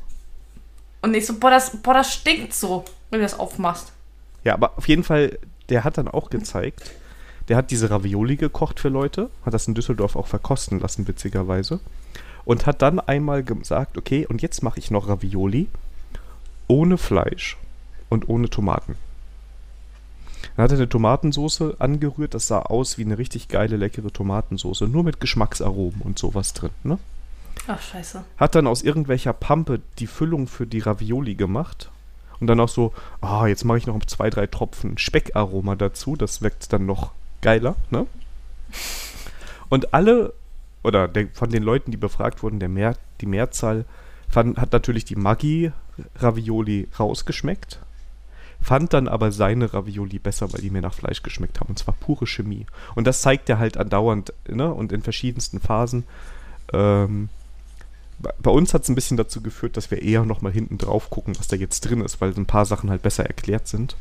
Und 1.02 1.14
ich 1.14 1.26
so, 1.26 1.38
boah, 1.40 1.52
das, 1.52 1.78
boah, 1.78 1.94
das 1.94 2.14
stinkt 2.14 2.54
so, 2.54 2.84
wenn 3.10 3.20
du 3.20 3.26
das 3.26 3.40
aufmachst. 3.40 3.94
Ja, 4.44 4.54
aber 4.54 4.78
auf 4.78 4.88
jeden 4.88 5.04
Fall, 5.04 5.38
der 5.70 5.84
hat 5.84 5.98
dann 5.98 6.08
auch 6.08 6.30
gezeigt, 6.30 6.92
der 7.48 7.58
hat 7.58 7.72
diese 7.72 7.90
Ravioli 7.90 8.38
gekocht 8.38 8.80
für 8.80 8.90
Leute, 8.90 9.30
hat 9.46 9.54
das 9.54 9.68
in 9.68 9.76
Düsseldorf 9.76 10.16
auch 10.16 10.28
verkosten 10.28 10.80
lassen, 10.80 11.08
witzigerweise. 11.08 11.80
Und 12.46 12.66
hat 12.66 12.82
dann 12.82 13.00
einmal 13.00 13.44
gesagt, 13.44 13.98
okay, 13.98 14.26
und 14.28 14.42
jetzt 14.42 14.62
mache 14.62 14.80
ich 14.80 14.92
noch 14.92 15.08
Ravioli 15.08 15.68
ohne 16.68 16.98
Fleisch 16.98 17.58
und 18.10 18.30
ohne 18.30 18.50
Tomaten. 18.50 18.96
Dann 20.56 20.64
hat 20.64 20.72
er 20.72 20.78
eine 20.78 20.90
Tomatensauce 20.90 21.80
angerührt, 21.80 22.34
das 22.34 22.48
sah 22.48 22.60
aus 22.60 22.98
wie 22.98 23.04
eine 23.04 23.18
richtig 23.18 23.48
geile, 23.48 23.78
leckere 23.78 24.12
Tomatensauce, 24.12 24.82
nur 24.82 25.04
mit 25.04 25.20
Geschmacksaromen 25.20 26.02
und 26.02 26.20
sowas 26.20 26.54
drin, 26.54 26.72
ne? 26.84 26.98
Ach, 27.68 27.82
scheiße. 27.82 28.24
Hat 28.38 28.56
dann 28.56 28.68
aus 28.68 28.84
irgendwelcher 28.84 29.34
Pampe 29.34 29.82
die 29.98 30.08
Füllung 30.08 30.48
für 30.48 30.68
die 30.68 30.80
Ravioli 30.80 31.36
gemacht 31.36 31.90
und 32.40 32.48
dann 32.48 32.60
auch 32.60 32.70
so, 32.70 32.94
ah, 33.22 33.48
jetzt 33.48 33.66
mache 33.66 33.80
ich 33.80 33.88
noch 33.88 34.06
zwei, 34.06 34.30
drei 34.30 34.46
Tropfen 34.46 34.98
Speckaroma 34.98 35.76
dazu, 35.76 36.16
das 36.16 36.42
wirkt 36.42 36.72
dann 36.72 36.86
noch 36.86 37.12
geiler, 37.42 37.76
ne? 37.90 38.06
Und 39.70 39.94
alle, 39.94 40.34
oder 40.86 41.08
der, 41.08 41.28
von 41.34 41.50
den 41.50 41.64
Leuten, 41.64 41.92
die 41.92 41.98
befragt 41.98 42.44
wurden, 42.44 42.60
der 42.60 42.70
Mehr, 42.70 42.96
die 43.22 43.26
Mehrzahl 43.26 43.86
fand, 44.30 44.58
hat 44.58 44.72
natürlich 44.72 45.06
die 45.06 45.16
Maggi-Ravioli 45.16 46.90
rausgeschmeckt 47.00 47.80
fand 48.66 48.94
dann 48.94 49.08
aber 49.08 49.32
seine 49.32 49.74
Ravioli 49.74 50.18
besser, 50.18 50.52
weil 50.52 50.62
die 50.62 50.72
mir 50.72 50.82
nach 50.82 50.96
Fleisch 50.96 51.22
geschmeckt 51.22 51.60
haben. 51.60 51.70
Und 51.70 51.80
zwar 51.80 51.94
pure 51.94 52.26
Chemie. 52.26 52.66
Und 52.96 53.06
das 53.06 53.22
zeigt 53.22 53.48
er 53.48 53.60
halt 53.60 53.78
andauernd 53.78 54.34
ne? 54.50 54.74
und 54.74 54.92
in 54.92 55.04
verschiedensten 55.04 55.60
Phasen. 55.60 56.04
Ähm, 56.74 57.30
bei 58.18 58.50
uns 58.50 58.74
hat 58.74 58.82
es 58.82 58.90
ein 58.90 58.96
bisschen 58.96 59.18
dazu 59.18 59.42
geführt, 59.42 59.78
dass 59.78 59.92
wir 59.92 60.02
eher 60.02 60.26
nochmal 60.26 60.52
hinten 60.52 60.80
drauf 60.80 61.12
gucken, 61.12 61.38
was 61.38 61.48
da 61.48 61.56
jetzt 61.56 61.82
drin 61.82 62.02
ist, 62.02 62.22
weil 62.22 62.34
ein 62.36 62.48
paar 62.48 62.66
Sachen 62.66 62.90
halt 62.90 63.04
besser 63.04 63.26
erklärt 63.26 63.68
sind. 63.68 63.96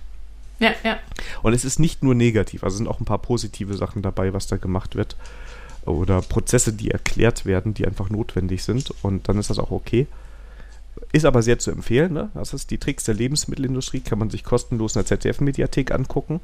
Ja, 0.61 0.73
ja. 0.83 0.99
Und 1.43 1.53
es 1.53 1.65
ist 1.65 1.79
nicht 1.79 2.03
nur 2.03 2.15
negativ, 2.15 2.65
also 2.65 2.77
sind 2.77 2.89
auch 2.89 3.01
ein 3.01 3.05
paar 3.05 3.19
positive 3.19 3.75
Sachen 3.75 4.01
dabei, 4.01 4.33
was 4.33 4.47
da 4.47 4.57
gemacht 4.57 4.95
wird. 4.95 5.17
Oder 5.85 6.23
Prozesse, 6.23 6.73
die 6.73 6.91
erklärt 6.91 7.45
werden, 7.45 7.75
die 7.75 7.87
einfach 7.87 8.11
notwendig 8.11 8.65
sind. 8.65 8.93
Und 9.03 9.29
dann 9.29 9.39
ist 9.39 9.51
das 9.51 9.59
auch 9.59 9.71
okay. 9.71 10.07
Ist 11.13 11.27
aber 11.27 11.43
sehr 11.43 11.59
zu 11.59 11.71
empfehlen. 11.71 12.13
Ne? 12.13 12.31
Das 12.35 12.55
ist 12.55 12.71
die 12.71 12.79
Tricks 12.79 13.05
der 13.05 13.15
Lebensmittelindustrie, 13.15 14.01
kann 14.01 14.19
man 14.19 14.31
sich 14.31 14.45
kostenlos 14.45 14.97
in 14.97 15.01
der 15.01 15.07
ZDF-Mediathek 15.07 15.93
angucken. 15.93 16.41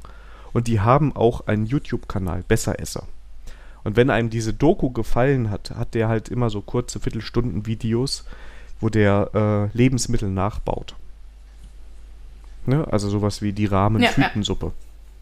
Und 0.52 0.66
die 0.66 0.80
haben 0.80 1.14
auch 1.14 1.46
einen 1.46 1.66
YouTube-Kanal, 1.66 2.44
Besseresser. 2.46 3.06
Und 3.84 3.96
wenn 3.96 4.10
einem 4.10 4.30
diese 4.30 4.52
Doku 4.52 4.90
gefallen 4.90 5.50
hat, 5.50 5.70
hat 5.70 5.94
der 5.94 6.08
halt 6.08 6.28
immer 6.28 6.50
so 6.50 6.60
kurze 6.60 7.00
Viertelstunden-Videos, 7.00 8.24
wo 8.80 8.88
der 8.88 9.70
äh, 9.72 9.76
Lebensmittel 9.76 10.28
nachbaut. 10.28 10.94
Ne? 12.66 12.86
Also 12.90 13.08
sowas 13.08 13.42
wie 13.42 13.52
die 13.52 13.66
Rahmen-Tütensuppe 13.66 14.66
ja, 14.66 14.72
ja. 14.72 14.76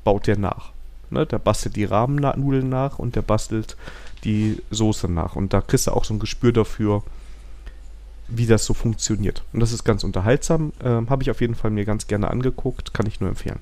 baut 0.05 0.27
der 0.27 0.39
nach. 0.39 0.73
Ne? 1.11 1.27
Der 1.27 1.39
bastelt 1.39 1.77
die 1.77 1.85
Rahmennudeln 1.85 2.69
nach 2.69 2.99
und 2.99 3.17
der 3.17 3.23
bastelt 3.23 3.77
die 4.25 4.63
Soße 4.71 5.09
nach. 5.09 5.37
Und 5.37 5.53
da 5.53 5.61
kriegst 5.61 5.87
du 5.87 5.93
auch 5.93 6.05
so 6.05 6.15
ein 6.15 6.19
Gespür 6.19 6.53
dafür, 6.53 7.03
wie 8.29 8.47
das 8.47 8.65
so 8.65 8.75
funktioniert. 8.75 9.43
Und 9.53 9.61
das 9.61 9.73
ist 9.73 9.85
ganz 9.85 10.05
unterhaltsam. 10.05 10.73
Ähm, 10.83 11.09
Habe 11.11 11.23
ich 11.23 11.31
auf 11.31 11.41
jeden 11.41 11.55
Fall 11.55 11.71
mir 11.71 11.85
ganz 11.85 12.07
gerne 12.07 12.29
angeguckt. 12.31 12.93
Kann 12.95 13.07
ich 13.07 13.21
nur 13.21 13.31
empfehlen. 13.31 13.59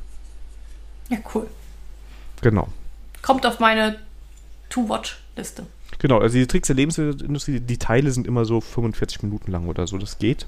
Ja, 1.08 1.18
cool. 1.34 1.46
Genau. 2.42 2.68
Kommt 3.22 3.46
auf 3.46 3.60
meine 3.60 3.98
To-Watch-Liste. 4.70 5.66
Genau, 5.98 6.18
also 6.18 6.36
die 6.36 6.46
Tricks 6.46 6.66
der 6.66 6.76
Lebensmittelindustrie, 6.76 7.60
die 7.60 7.78
Teile 7.78 8.10
sind 8.10 8.26
immer 8.26 8.44
so 8.44 8.60
45 8.60 9.22
Minuten 9.22 9.52
lang 9.52 9.68
oder 9.68 9.86
so. 9.86 9.98
Das 9.98 10.18
geht. 10.18 10.46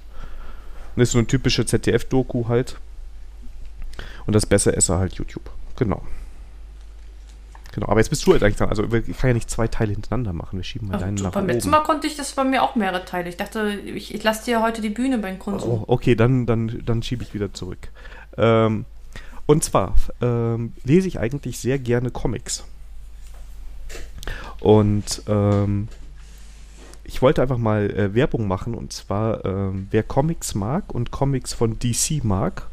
Und 0.95 1.01
das 1.01 1.09
ist 1.09 1.13
so 1.13 1.19
eine 1.19 1.27
typische 1.27 1.65
ZDF-Doku 1.65 2.49
halt. 2.49 2.77
Und 4.27 4.35
das 4.35 4.47
Besser 4.47 4.75
ist 4.75 4.89
halt 4.89 5.15
YouTube. 5.15 5.49
Genau. 5.77 6.03
Genau, 7.79 7.93
aber 7.93 8.01
jetzt 8.01 8.09
bist 8.09 8.27
du 8.27 8.33
halt 8.33 8.43
eigentlich 8.43 8.57
dran. 8.57 8.71
Also 8.71 8.83
ich 8.83 9.17
kann 9.17 9.31
ja 9.31 9.35
nicht 9.35 9.49
zwei 9.49 9.69
Teile 9.69 9.93
hintereinander 9.93 10.33
machen. 10.33 10.59
Wir 10.59 10.65
schieben 10.65 10.89
mal 10.89 10.97
Ach, 10.97 11.01
deinen 11.01 11.15
nach 11.15 11.31
Beim 11.31 11.47
letzten 11.47 11.71
Mal 11.71 11.85
konnte 11.85 12.09
ich 12.09 12.17
das 12.17 12.33
bei 12.33 12.43
mir 12.43 12.65
auch 12.65 12.75
mehrere 12.75 13.05
Teile. 13.05 13.29
Ich 13.29 13.37
dachte, 13.37 13.71
ich, 13.71 14.13
ich 14.13 14.23
lasse 14.25 14.47
dir 14.47 14.61
heute 14.61 14.83
die 14.83 14.89
Bühne 14.89 15.19
beim 15.19 15.39
Konsum. 15.39 15.71
Oh, 15.71 15.85
okay, 15.87 16.17
dann, 16.17 16.45
dann, 16.45 16.83
dann 16.85 17.05
schiebe 17.05 17.23
ich 17.23 17.35
wieder 17.35 17.55
zurück. 17.55 17.93
Ähm, 18.37 18.85
und 19.47 19.63
zwar 19.63 19.95
ähm, 20.21 20.73
lese 20.83 21.07
ich 21.07 21.21
eigentlich 21.21 21.61
sehr 21.61 21.79
gerne 21.79 22.11
Comics. 22.11 22.65
Und 24.59 25.23
ähm, 25.29 25.87
ich 27.05 27.23
wollte 27.23 27.43
einfach 27.43 27.59
mal 27.59 27.91
äh, 27.91 28.13
Werbung 28.13 28.49
machen. 28.49 28.75
Und 28.75 28.93
zwar, 28.93 29.45
ähm, 29.45 29.87
wer 29.93 30.03
Comics 30.03 30.57
mag 30.57 30.93
und 30.93 31.13
Comics 31.13 31.53
von 31.53 31.79
DC 31.79 32.25
mag, 32.25 32.67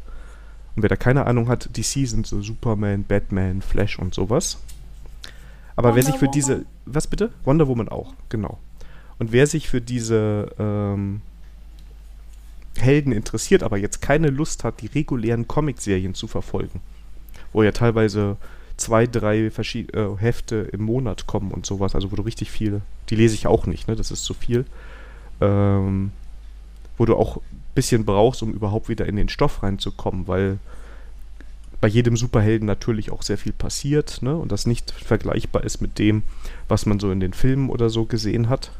und 0.74 0.82
wer 0.82 0.88
da 0.88 0.96
keine 0.96 1.26
Ahnung 1.26 1.48
hat, 1.48 1.76
DC 1.76 2.08
sind 2.08 2.26
so 2.26 2.42
Superman, 2.42 3.04
Batman, 3.04 3.62
Flash 3.62 4.00
und 4.00 4.12
sowas. 4.12 4.58
Aber 5.76 5.88
Wonder 5.88 5.96
wer 5.96 6.02
sich 6.02 6.16
für 6.16 6.28
diese. 6.28 6.64
Was 6.86 7.06
bitte? 7.06 7.30
Wonder 7.44 7.68
Woman 7.68 7.88
auch, 7.88 8.14
genau. 8.28 8.58
Und 9.18 9.32
wer 9.32 9.46
sich 9.46 9.68
für 9.68 9.80
diese 9.80 10.48
ähm, 10.58 11.22
Helden 12.76 13.12
interessiert, 13.12 13.62
aber 13.62 13.78
jetzt 13.78 14.00
keine 14.00 14.28
Lust 14.28 14.64
hat, 14.64 14.80
die 14.82 14.86
regulären 14.86 15.48
Comicserien 15.48 16.14
zu 16.14 16.26
verfolgen, 16.26 16.80
wo 17.52 17.62
ja 17.62 17.72
teilweise 17.72 18.36
zwei, 18.76 19.06
drei 19.06 19.50
Verschied 19.50 19.94
äh, 19.94 20.16
Hefte 20.16 20.56
im 20.72 20.82
Monat 20.82 21.26
kommen 21.26 21.50
und 21.50 21.64
sowas, 21.64 21.94
also 21.94 22.12
wo 22.12 22.16
du 22.16 22.22
richtig 22.22 22.50
viel, 22.50 22.82
die 23.08 23.16
lese 23.16 23.34
ich 23.34 23.46
auch 23.46 23.66
nicht, 23.66 23.88
ne? 23.88 23.96
Das 23.96 24.10
ist 24.10 24.24
zu 24.24 24.34
viel. 24.34 24.66
Ähm, 25.40 26.12
wo 26.98 27.04
du 27.04 27.16
auch 27.16 27.36
ein 27.36 27.42
bisschen 27.74 28.04
brauchst, 28.04 28.42
um 28.42 28.52
überhaupt 28.52 28.88
wieder 28.88 29.06
in 29.06 29.16
den 29.16 29.28
Stoff 29.28 29.62
reinzukommen, 29.62 30.26
weil 30.26 30.58
bei 31.80 31.88
jedem 31.88 32.16
Superhelden 32.16 32.66
natürlich 32.66 33.10
auch 33.10 33.22
sehr 33.22 33.38
viel 33.38 33.52
passiert 33.52 34.22
ne? 34.22 34.36
und 34.36 34.52
das 34.52 34.66
nicht 34.66 34.90
vergleichbar 34.90 35.64
ist 35.64 35.80
mit 35.80 35.98
dem, 35.98 36.22
was 36.68 36.86
man 36.86 36.98
so 37.00 37.10
in 37.10 37.20
den 37.20 37.32
Filmen 37.32 37.68
oder 37.68 37.90
so 37.90 38.04
gesehen 38.04 38.48
hat. 38.48 38.70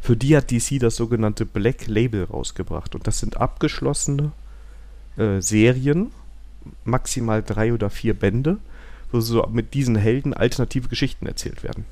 Für 0.00 0.16
die 0.16 0.36
hat 0.36 0.50
DC 0.50 0.78
das 0.80 0.96
sogenannte 0.96 1.44
Black 1.44 1.86
Label 1.86 2.24
rausgebracht 2.24 2.94
und 2.94 3.06
das 3.06 3.18
sind 3.18 3.36
abgeschlossene 3.36 4.32
äh, 5.16 5.40
Serien, 5.40 6.12
maximal 6.84 7.42
drei 7.42 7.72
oder 7.72 7.90
vier 7.90 8.14
Bände, 8.14 8.58
wo 9.12 9.20
so 9.20 9.46
mit 9.52 9.74
diesen 9.74 9.96
Helden 9.96 10.32
alternative 10.32 10.88
Geschichten 10.88 11.26
erzählt 11.26 11.62
werden. 11.62 11.84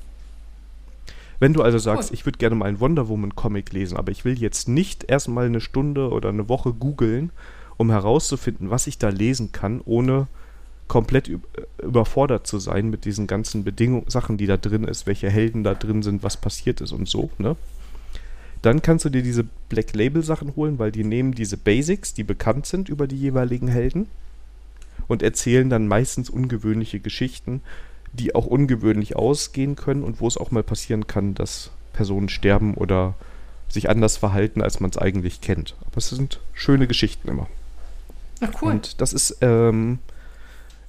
Wenn 1.40 1.54
du 1.54 1.62
also 1.62 1.78
sagst, 1.78 2.10
cool. 2.10 2.14
ich 2.14 2.24
würde 2.24 2.38
gerne 2.38 2.54
mal 2.54 2.66
einen 2.66 2.80
Wonder 2.80 3.08
Woman 3.08 3.34
Comic 3.34 3.72
lesen, 3.72 3.96
aber 3.96 4.12
ich 4.12 4.24
will 4.24 4.38
jetzt 4.38 4.68
nicht 4.68 5.10
erstmal 5.10 5.46
eine 5.46 5.60
Stunde 5.60 6.10
oder 6.10 6.28
eine 6.28 6.48
Woche 6.48 6.72
googeln, 6.72 7.32
um 7.82 7.90
herauszufinden, 7.90 8.70
was 8.70 8.86
ich 8.86 8.98
da 8.98 9.08
lesen 9.08 9.52
kann, 9.52 9.80
ohne 9.84 10.28
komplett 10.88 11.30
überfordert 11.82 12.46
zu 12.46 12.58
sein 12.58 12.90
mit 12.90 13.04
diesen 13.04 13.26
ganzen 13.26 13.64
Bedingungen, 13.64 14.08
Sachen, 14.08 14.36
die 14.36 14.46
da 14.46 14.56
drin 14.56 14.84
ist, 14.84 15.06
welche 15.06 15.30
Helden 15.30 15.64
da 15.64 15.74
drin 15.74 16.02
sind, 16.02 16.22
was 16.22 16.36
passiert 16.36 16.80
ist 16.80 16.92
und 16.92 17.08
so, 17.08 17.30
ne? 17.38 17.56
Dann 18.62 18.80
kannst 18.80 19.04
du 19.04 19.08
dir 19.08 19.22
diese 19.22 19.44
Black 19.68 19.92
Label 19.94 20.22
Sachen 20.22 20.54
holen, 20.54 20.78
weil 20.78 20.92
die 20.92 21.02
nehmen 21.02 21.32
diese 21.32 21.56
Basics, 21.56 22.14
die 22.14 22.22
bekannt 22.22 22.66
sind 22.66 22.88
über 22.88 23.08
die 23.08 23.16
jeweiligen 23.16 23.66
Helden 23.66 24.06
und 25.08 25.20
erzählen 25.22 25.68
dann 25.68 25.88
meistens 25.88 26.30
ungewöhnliche 26.30 27.00
Geschichten, 27.00 27.60
die 28.12 28.36
auch 28.36 28.46
ungewöhnlich 28.46 29.16
ausgehen 29.16 29.74
können 29.74 30.04
und 30.04 30.20
wo 30.20 30.28
es 30.28 30.36
auch 30.36 30.52
mal 30.52 30.62
passieren 30.62 31.08
kann, 31.08 31.34
dass 31.34 31.72
Personen 31.92 32.28
sterben 32.28 32.74
oder 32.74 33.14
sich 33.68 33.90
anders 33.90 34.16
verhalten, 34.16 34.62
als 34.62 34.78
man 34.78 34.90
es 34.90 34.98
eigentlich 34.98 35.40
kennt. 35.40 35.74
Aber 35.86 35.96
es 35.96 36.10
sind 36.10 36.38
schöne 36.52 36.86
Geschichten 36.86 37.28
immer. 37.28 37.48
Ach, 38.42 38.62
cool. 38.62 38.72
Und 38.72 39.00
das 39.00 39.12
ist, 39.12 39.38
ähm, 39.40 39.98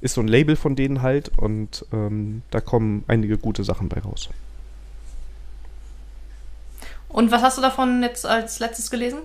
ist 0.02 0.16
so 0.16 0.22
ein 0.22 0.28
Label 0.28 0.56
von 0.56 0.76
denen 0.76 1.02
halt 1.02 1.32
und 1.38 1.86
ähm, 1.94 2.42
da 2.52 2.60
kommen 2.60 3.04
einige 3.08 3.38
gute 3.38 3.64
Sachen 3.64 3.90
bei 3.90 4.00
raus. 4.02 4.30
Und 7.08 7.32
was 7.32 7.42
hast 7.44 7.58
du 7.58 7.62
davon 7.62 8.02
jetzt 8.02 8.26
als 8.26 8.60
letztes 8.60 8.90
gelesen? 8.90 9.20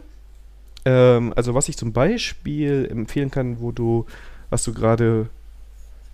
Ähm, 0.85 1.33
also 1.35 1.55
was 1.55 1.69
ich 1.69 1.77
zum 1.77 1.93
Beispiel 1.93 2.87
empfehlen 2.91 3.31
kann, 3.31 3.61
wo 3.61 3.73
du, 3.73 4.07
was 4.51 4.63
du 4.63 4.75
gerade 4.75 5.31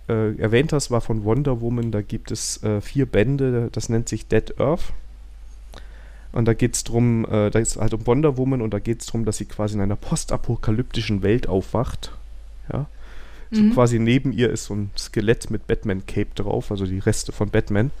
äh, 0.07 0.35
erwähnt 0.37 0.71
hast, 0.73 0.89
war 0.89 1.01
von 1.01 1.25
Wonder 1.25 1.61
Woman. 1.61 1.91
Da 1.91 2.01
gibt 2.01 2.31
es 2.31 2.63
äh, 2.63 2.79
vier 2.79 3.05
Bände, 3.05 3.69
das 3.71 3.89
nennt 3.89 4.07
sich 4.07 4.27
Dead 4.27 4.59
Earth. 4.59 4.93
Und 6.35 6.45
da 6.45 6.53
geht 6.53 6.75
es 6.75 6.83
darum, 6.83 7.25
äh, 7.25 7.49
da 7.49 7.59
ist 7.59 7.77
halt 7.77 7.93
um 7.93 8.05
Wonder 8.05 8.37
Woman 8.37 8.61
und 8.61 8.73
da 8.73 8.79
geht 8.79 8.99
es 8.99 9.05
darum, 9.07 9.23
dass 9.23 9.37
sie 9.37 9.45
quasi 9.45 9.75
in 9.75 9.81
einer 9.81 9.95
postapokalyptischen 9.95 11.23
Welt 11.23 11.47
aufwacht. 11.47 12.11
Ja. 12.71 12.87
So 13.51 13.61
Mhm. 13.61 13.73
quasi 13.73 13.99
neben 13.99 14.33
ihr 14.33 14.49
ist 14.49 14.65
so 14.65 14.75
ein 14.75 14.91
Skelett 14.97 15.49
mit 15.49 15.65
Batman-Cape 15.65 16.35
drauf, 16.35 16.71
also 16.71 16.85
die 16.85 16.99
Reste 16.99 17.31
von 17.31 17.49
Batman. 17.51 17.91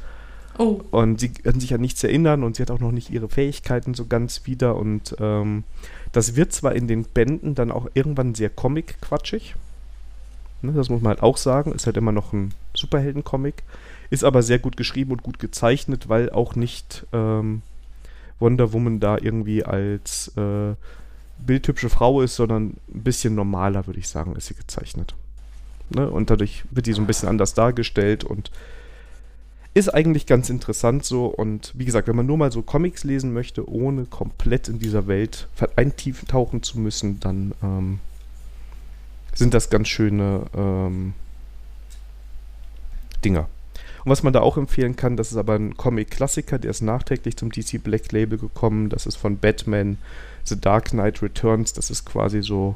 Oh. 0.57 0.81
Und 0.91 1.21
sie 1.21 1.29
kann 1.29 1.61
sich 1.61 1.73
an 1.73 1.79
nichts 1.79 2.03
erinnern 2.03 2.43
und 2.43 2.57
sie 2.57 2.63
hat 2.63 2.71
auch 2.71 2.79
noch 2.79 2.91
nicht 2.91 3.09
ihre 3.09 3.29
Fähigkeiten 3.29 3.93
so 3.93 4.05
ganz 4.05 4.41
wieder. 4.45 4.75
Und 4.75 5.15
ähm, 5.19 5.63
das 6.11 6.35
wird 6.35 6.51
zwar 6.51 6.75
in 6.75 6.89
den 6.89 7.03
Bänden 7.03 7.55
dann 7.55 7.71
auch 7.71 7.87
irgendwann 7.93 8.35
sehr 8.35 8.49
comic-quatschig. 8.49 9.55
Ne, 10.61 10.73
das 10.73 10.89
muss 10.89 11.01
man 11.01 11.11
halt 11.11 11.23
auch 11.23 11.37
sagen. 11.37 11.71
Ist 11.71 11.85
halt 11.85 11.95
immer 11.95 12.11
noch 12.11 12.33
ein 12.33 12.53
Superhelden-Comic. 12.73 13.63
Ist 14.09 14.25
aber 14.25 14.43
sehr 14.43 14.59
gut 14.59 14.75
geschrieben 14.75 15.11
und 15.11 15.23
gut 15.23 15.39
gezeichnet, 15.39 16.09
weil 16.09 16.29
auch 16.29 16.55
nicht 16.55 17.05
ähm, 17.13 17.61
Wonder 18.39 18.73
Woman 18.73 18.99
da 18.99 19.17
irgendwie 19.17 19.63
als 19.63 20.31
äh, 20.37 20.75
bildhübsche 21.39 21.89
Frau 21.89 22.21
ist, 22.21 22.35
sondern 22.35 22.77
ein 22.93 23.03
bisschen 23.03 23.35
normaler, 23.35 23.87
würde 23.87 23.99
ich 23.99 24.07
sagen, 24.07 24.35
ist 24.35 24.47
sie 24.47 24.55
gezeichnet. 24.55 25.15
Ne? 25.89 26.09
Und 26.09 26.29
dadurch 26.29 26.63
wird 26.71 26.87
die 26.87 26.93
so 26.93 27.01
ein 27.01 27.07
bisschen 27.07 27.29
anders 27.29 27.53
dargestellt 27.53 28.23
und 28.23 28.51
ist 29.73 29.89
eigentlich 29.89 30.25
ganz 30.25 30.49
interessant 30.49 31.05
so. 31.05 31.25
Und 31.27 31.73
wie 31.75 31.85
gesagt, 31.85 32.07
wenn 32.07 32.15
man 32.15 32.25
nur 32.25 32.37
mal 32.37 32.51
so 32.51 32.61
Comics 32.61 33.03
lesen 33.03 33.33
möchte, 33.33 33.69
ohne 33.69 34.05
komplett 34.05 34.69
in 34.69 34.79
dieser 34.79 35.07
Welt 35.07 35.47
eintauchen 35.75 36.63
zu 36.63 36.79
müssen, 36.79 37.19
dann 37.19 37.53
ähm, 37.61 37.99
sind 39.33 39.53
das 39.53 39.69
ganz 39.69 39.89
schöne 39.89 40.45
ähm, 40.55 41.13
Dinger. 43.23 43.49
Und 44.05 44.11
was 44.11 44.21
man 44.21 44.33
da 44.33 44.41
auch 44.41 44.55
empfehlen 44.55 44.95
kann, 44.95 45.17
das 45.17 45.31
ist 45.31 45.37
aber 45.37 45.55
ein 45.55 45.75
Comic-Klassiker, 45.75 46.59
der 46.59 46.69
ist 46.69 46.81
nachträglich 46.81 47.37
zum 47.37 47.51
DC 47.51 47.83
Black 47.83 48.11
Label 48.11 48.37
gekommen. 48.37 48.89
Das 48.89 49.07
ist 49.07 49.15
von 49.15 49.39
Batman 49.39 49.97
The 50.43 50.61
Dark 50.61 50.91
Knight 50.91 51.23
Returns. 51.23 51.73
Das 51.73 51.89
ist 51.89 52.05
quasi 52.05 52.43
so 52.43 52.75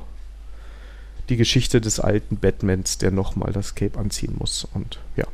die 1.30 1.38
Geschichte 1.38 1.80
des 1.80 2.00
alten 2.00 2.38
Batmans, 2.38 2.98
der 2.98 3.12
nochmal 3.12 3.54
das 3.54 3.76
Cape 3.76 4.00
anziehen 4.00 4.36
muss. 4.40 4.68
Und 4.74 5.00
ja. 5.16 5.26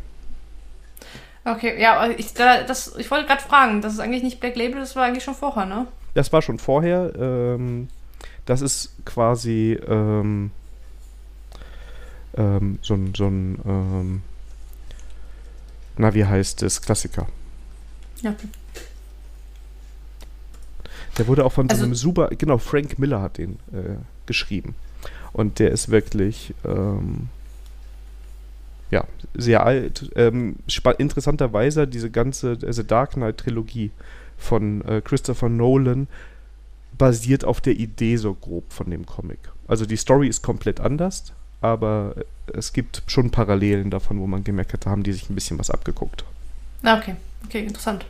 Okay, 1.45 1.81
ja, 1.81 2.09
ich, 2.09 2.34
da, 2.34 2.63
das, 2.63 2.95
ich 2.97 3.09
wollte 3.09 3.27
gerade 3.27 3.41
fragen, 3.41 3.81
das 3.81 3.93
ist 3.93 3.99
eigentlich 3.99 4.23
nicht 4.23 4.41
Black 4.41 4.55
Label, 4.57 4.80
das 4.80 4.95
war 4.95 5.05
eigentlich 5.05 5.23
schon 5.23 5.35
vorher, 5.35 5.65
ne? 5.65 5.88
Das 6.13 6.34
war 6.34 6.41
schon 6.41 6.59
vorher. 6.59 7.13
Ähm, 7.17 7.88
das 8.45 8.61
ist 8.61 8.93
quasi 9.05 9.80
ähm, 9.88 10.51
ähm, 12.35 12.80
so 12.81 12.95
ein, 12.95 13.13
so 13.15 13.27
ein 13.27 13.59
ähm, 13.65 14.22
na, 15.97 16.13
wie 16.13 16.26
heißt 16.26 16.63
es? 16.63 16.81
Klassiker. 16.81 17.27
Ja, 18.22 18.31
okay. 18.31 18.47
Der 21.17 21.27
wurde 21.27 21.45
auch 21.45 21.51
von 21.53 21.69
Also- 21.69 21.81
so 21.81 21.85
einem 21.85 21.95
super, 21.95 22.30
genau, 22.30 22.57
Frank 22.57 22.99
Miller 22.99 23.22
hat 23.22 23.38
den 23.38 23.53
äh, 23.73 23.95
geschrieben. 24.26 24.76
Und 25.31 25.59
der 25.59 25.72
ist 25.72 25.89
wirklich, 25.89 26.53
ähm, 26.65 27.30
ja, 28.91 29.05
sehr 29.34 29.65
alt. 29.65 30.11
Ähm, 30.15 30.57
interessanterweise 30.97 31.88
diese 31.88 32.09
ganze 32.09 32.57
also 32.65 32.84
Dark 32.84 33.11
Knight 33.11 33.38
Trilogie 33.38 33.91
von 34.38 34.81
äh, 34.85 35.01
Christopher 35.01 35.49
Nolan 35.49 36.07
basiert 36.97 37.43
auf 37.43 37.59
der 37.61 37.73
Idee 37.73 38.15
so 38.17 38.34
grob 38.34 38.72
von 38.72 38.89
dem 38.89 39.05
Comic. 39.05 39.39
Also 39.67 39.85
die 39.85 39.97
Story 39.97 40.27
ist 40.27 40.41
komplett 40.43 40.80
anders, 40.80 41.34
aber 41.61 42.15
es 42.53 42.73
gibt 42.73 43.03
schon 43.07 43.32
Parallelen 43.32 43.90
davon, 43.90 44.19
wo 44.19 44.27
man 44.27 44.44
gemerkt 44.44 44.73
hat, 44.73 44.86
da 44.86 44.90
haben 44.91 45.03
die 45.03 45.14
sich 45.14 45.30
ein 45.30 45.36
bisschen 45.36 45.57
was 45.60 45.69
abgeguckt. 45.72 46.23
Na, 46.82 46.98
okay. 46.98 47.15
Okay, 47.45 47.64
interessant. 47.65 48.06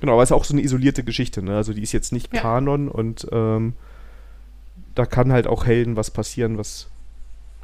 Genau, 0.00 0.12
aber 0.12 0.22
es 0.22 0.30
ist 0.30 0.36
auch 0.36 0.44
so 0.44 0.54
eine 0.54 0.62
isolierte 0.62 1.02
Geschichte, 1.02 1.42
ne? 1.42 1.56
Also 1.56 1.72
die 1.72 1.82
ist 1.82 1.92
jetzt 1.92 2.12
nicht 2.12 2.32
Ja. 2.32 2.40
Kanon 2.40 2.88
und 2.88 3.26
ähm, 3.32 3.72
da 4.94 5.06
kann 5.06 5.32
halt 5.32 5.46
auch 5.46 5.66
Helden 5.66 5.96
was 5.96 6.10
passieren, 6.10 6.58
was 6.58 6.86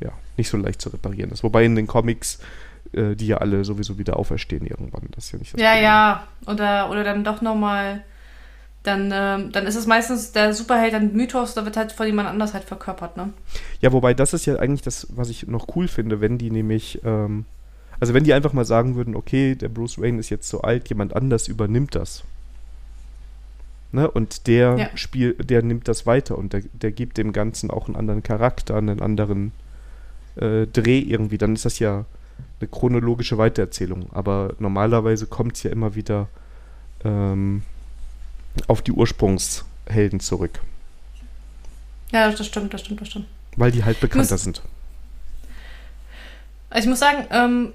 ja 0.01 0.11
nicht 0.37 0.49
so 0.49 0.57
leicht 0.57 0.81
zu 0.81 0.89
reparieren 0.91 1.31
ist. 1.31 1.45
Wobei 1.45 1.65
in 1.65 1.77
den 1.77 1.87
Comics 1.87 2.39
äh, 2.93 3.15
die 3.15 3.27
ja 3.29 3.39
alle 3.39 3.65
sowieso 3.65 3.99
wieder 3.99 4.17
auferstehen 4.17 4.67
irgendwann. 4.67 5.09
Das 5.13 5.27
ist 5.27 5.33
ja 5.33 5.39
nicht 5.39 5.55
das 5.55 5.61
Ja, 5.61 5.69
Problem. 5.71 5.85
ja. 5.85 6.27
Oder, 6.47 6.91
oder 6.91 7.05
dann 7.05 7.25
doch 7.25 7.41
nochmal. 7.41 8.03
Dann, 8.85 9.11
ähm, 9.13 9.51
dann 9.51 9.67
ist 9.67 9.77
es 9.77 9.87
meistens 9.87 10.33
der 10.33 10.53
Superheld, 10.53 10.95
ein 10.95 11.15
Mythos, 11.15 11.55
da 11.55 11.65
wird 11.65 11.77
halt 11.77 11.93
von 11.93 12.07
jemand 12.07 12.29
anders 12.29 12.55
halt 12.55 12.65
verkörpert, 12.65 13.17
ne? 13.17 13.31
Ja, 13.81 13.93
wobei 13.93 14.15
das 14.15 14.33
ist 14.35 14.45
ja 14.47 14.57
eigentlich 14.57 14.83
das, 14.83 15.07
was 15.11 15.31
ich 15.31 15.47
noch 15.49 15.75
cool 15.75 15.89
finde, 15.89 16.21
wenn 16.21 16.37
die 16.39 16.51
nämlich, 16.51 17.01
ähm, 17.05 17.47
also 17.99 18.13
wenn 18.13 18.25
die 18.25 18.35
einfach 18.35 18.53
mal 18.53 18.67
sagen 18.67 18.95
würden, 18.95 19.17
okay, 19.17 19.55
der 19.55 19.71
Bruce 19.71 19.99
Wayne 19.99 20.21
ist 20.21 20.29
jetzt 20.29 20.49
so 20.49 20.61
alt, 20.61 20.89
jemand 20.91 21.17
anders 21.17 21.49
übernimmt 21.49 21.95
das. 21.95 22.25
Ne? 23.93 24.11
Und 24.11 24.49
der 24.49 24.77
Ja. 24.77 24.89
Spiel, 24.97 25.35
der 25.35 25.63
nimmt 25.63 25.89
das 25.89 26.05
weiter 26.05 26.37
und 26.37 26.53
der, 26.53 26.63
der 26.73 26.91
gibt 26.93 27.17
dem 27.17 27.33
Ganzen 27.33 27.71
auch 27.71 27.87
einen 27.87 27.97
anderen 27.97 28.23
Charakter, 28.23 28.77
einen 28.77 29.01
anderen 29.01 29.53
äh, 30.37 30.67
Dreh 30.67 30.99
irgendwie. 30.99 31.39
Dann 31.39 31.55
ist 31.55 31.65
das 31.65 31.79
ja 31.79 32.05
eine 32.61 32.69
chronologische 32.69 33.39
Weitererzählung. 33.39 34.07
Aber 34.13 34.55
normalerweise 34.59 35.27
kommt 35.27 35.55
es 35.57 35.63
ja 35.63 35.71
immer 35.71 35.95
wieder 35.95 36.29
ähm, 37.05 37.63
auf 38.69 38.83
die 38.83 38.93
Ursprungshelden 38.93 40.21
zurück. 40.21 40.61
Ja, 42.13 42.31
das 42.31 42.47
stimmt, 42.47 42.73
das 42.75 42.81
stimmt, 42.83 43.01
das 43.01 43.09
stimmt. 43.09 43.27
Weil 43.57 43.71
die 43.73 43.85
halt 43.85 44.01
bekannter 44.01 44.35
Muss- 44.35 44.43
sind. 44.43 44.63
Also 46.71 46.87
ich 46.87 46.91
muss 46.91 46.99
sagen, 47.01 47.25
ähm, 47.31 47.73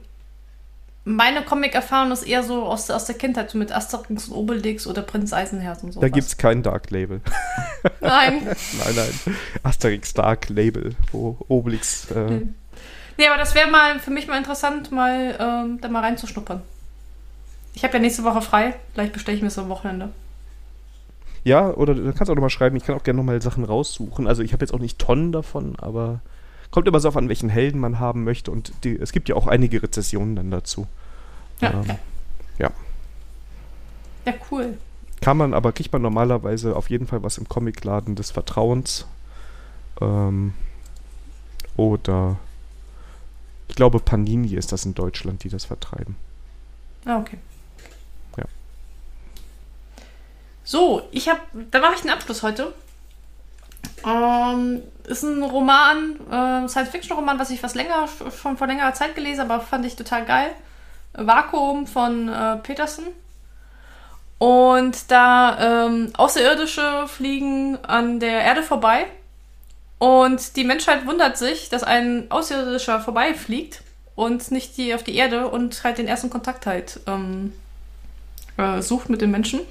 meine 1.06 1.44
Comic-Erfahrung 1.44 2.12
ist 2.12 2.24
eher 2.24 2.44
so 2.44 2.64
aus, 2.66 2.90
aus 2.92 3.06
der 3.06 3.16
Kindheit, 3.16 3.50
so 3.50 3.58
mit 3.58 3.72
Asterix 3.72 4.28
und 4.28 4.36
Obelix 4.36 4.86
oder 4.86 5.02
Prinz 5.02 5.32
Eisenherz 5.34 5.82
und 5.84 5.94
so. 5.94 6.02
Da 6.02 6.10
gibt 6.10 6.28
es 6.28 6.38
kein 6.38 6.62
Dark 6.64 6.90
Label. 6.92 7.22
Nein. 8.02 8.42
Nein, 8.46 8.96
nein. 8.96 9.36
Asterix 9.64 10.14
Dark 10.14 10.50
Label, 10.50 10.96
wo 11.12 11.38
Obelix. 11.48 12.10
Äh, 12.12 12.42
Nee, 13.18 13.28
aber 13.28 13.38
das 13.38 13.54
wäre 13.54 13.70
mal 13.70 14.00
für 14.00 14.12
mich 14.12 14.28
mal 14.28 14.38
interessant, 14.38 14.94
mal 14.94 15.36
ähm, 15.38 15.80
da 15.82 15.90
mal 15.90 16.00
reinzuschnuppern. 16.00 16.62
Ich 17.74 17.84
habe 17.84 17.96
ja 17.96 18.00
nächste 18.00 18.24
Woche 18.24 18.42
frei. 18.42 18.76
Vielleicht 18.94 19.12
bestelle 19.12 19.36
ich 19.36 19.44
mir 19.44 19.50
so 19.50 19.60
am 19.62 19.68
Wochenende. 19.68 20.10
Ja, 21.44 21.70
oder 21.72 21.94
du 21.94 22.14
kannst 22.14 22.30
auch 22.30 22.36
nochmal 22.36 22.50
schreiben, 22.50 22.76
ich 22.76 22.84
kann 22.84 22.96
auch 22.96 23.04
gerne 23.04 23.18
nochmal 23.18 23.42
Sachen 23.42 23.64
raussuchen. 23.64 24.28
Also 24.28 24.44
ich 24.44 24.54
habe 24.54 24.64
jetzt 24.64 24.74
auch 24.74 24.80
nicht 24.80 25.00
Tonnen 25.00 25.32
davon, 25.32 25.76
aber 25.78 26.22
kommt 26.72 26.88
immer 26.88 27.00
so 27.00 27.08
auf 27.08 27.18
an, 27.18 27.30
welchen 27.30 27.50
Helden 27.50 27.80
man 27.80 28.00
haben 28.00 28.24
möchte. 28.24 28.52
Und 28.52 28.74
die, 28.84 28.98
es 28.98 29.12
gibt 29.12 29.30
ja 29.30 29.36
auch 29.36 29.48
einige 29.48 29.82
Rezessionen 29.82 30.36
dann 30.36 30.52
dazu. 30.52 30.88
Ja, 31.62 31.72
Ähm, 31.72 31.98
ja. 32.58 32.72
Ja, 34.26 34.34
cool. 34.52 34.78
Kann 35.22 35.38
man, 35.38 35.54
aber 35.54 35.72
kriegt 35.72 35.92
man 35.92 36.02
normalerweise 36.02 36.76
auf 36.76 36.90
jeden 36.90 37.08
Fall 37.08 37.24
was 37.24 37.38
im 37.38 37.50
Comicladen 37.50 38.16
des 38.16 38.32
Vertrauens. 38.32 39.06
Ähm, 40.00 40.54
oder 41.76 42.38
ich 43.68 43.76
glaube 43.76 44.00
Panini 44.00 44.56
ist 44.56 44.72
das 44.72 44.86
in 44.86 44.94
Deutschland, 44.94 45.44
die 45.44 45.50
das 45.50 45.66
vertreiben. 45.66 46.16
Ah, 47.06 47.20
okay. 47.20 47.38
Ja. 48.38 48.46
So, 50.70 51.02
ich 51.10 51.28
habe, 51.28 51.40
da 51.72 51.80
mache 51.80 51.96
ich 51.96 52.02
einen 52.02 52.12
Abschluss 52.12 52.44
heute. 52.44 52.72
Ähm, 54.06 54.84
ist 55.08 55.24
ein 55.24 55.42
Roman, 55.42 56.12
äh, 56.30 56.70
Science-Fiction-Roman, 56.70 57.40
was 57.40 57.50
ich 57.50 57.64
was 57.64 57.74
länger, 57.74 58.08
schon 58.40 58.56
vor 58.56 58.68
längerer 58.68 58.94
Zeit 58.94 59.16
gelesen 59.16 59.42
aber 59.42 59.62
fand 59.62 59.84
ich 59.88 59.96
total 59.96 60.26
geil. 60.26 60.52
Vakuum 61.14 61.88
von 61.88 62.30
äh, 62.30 62.58
Peterson. 62.58 63.06
Und 64.38 65.10
da 65.10 65.88
ähm, 65.88 66.12
Außerirdische 66.16 67.08
fliegen 67.08 67.80
an 67.84 68.20
der 68.20 68.42
Erde 68.42 68.62
vorbei. 68.62 69.08
Und 69.98 70.56
die 70.56 70.66
Menschheit 70.66 71.08
wundert 71.08 71.40
sich, 71.40 71.70
dass 71.70 71.82
ein 71.82 72.30
Außerirdischer 72.30 73.00
vorbeifliegt 73.00 73.82
und 74.14 74.52
nicht 74.52 74.78
die 74.78 74.94
auf 74.94 75.02
die 75.02 75.16
Erde 75.16 75.48
und 75.48 75.84
halt 75.84 75.98
den 75.98 76.08
ersten 76.08 76.30
Kontakt 76.30 76.68
halt 76.68 77.00
ähm, 77.08 77.54
äh, 78.58 78.84
sucht 78.84 79.10
mit 79.10 79.22
den 79.22 79.32
Menschen. 79.32 79.62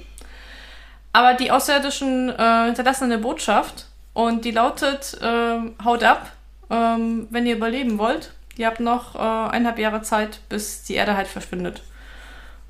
Aber 1.11 1.33
die 1.33 1.51
Außerirdischen 1.51 2.29
äh, 2.29 2.65
hinterlassen 2.65 3.05
eine 3.05 3.17
Botschaft 3.17 3.87
und 4.13 4.45
die 4.45 4.51
lautet, 4.51 5.17
ähm, 5.21 5.75
haut 5.83 6.03
ab, 6.03 6.31
ähm, 6.69 7.27
wenn 7.31 7.45
ihr 7.45 7.55
überleben 7.55 7.97
wollt. 7.97 8.31
Ihr 8.57 8.67
habt 8.67 8.79
noch 8.79 9.15
äh, 9.15 9.19
eineinhalb 9.19 9.79
Jahre 9.79 10.01
Zeit, 10.01 10.41
bis 10.49 10.83
die 10.83 10.95
Erde 10.95 11.15
halt 11.15 11.27
verschwindet. 11.27 11.81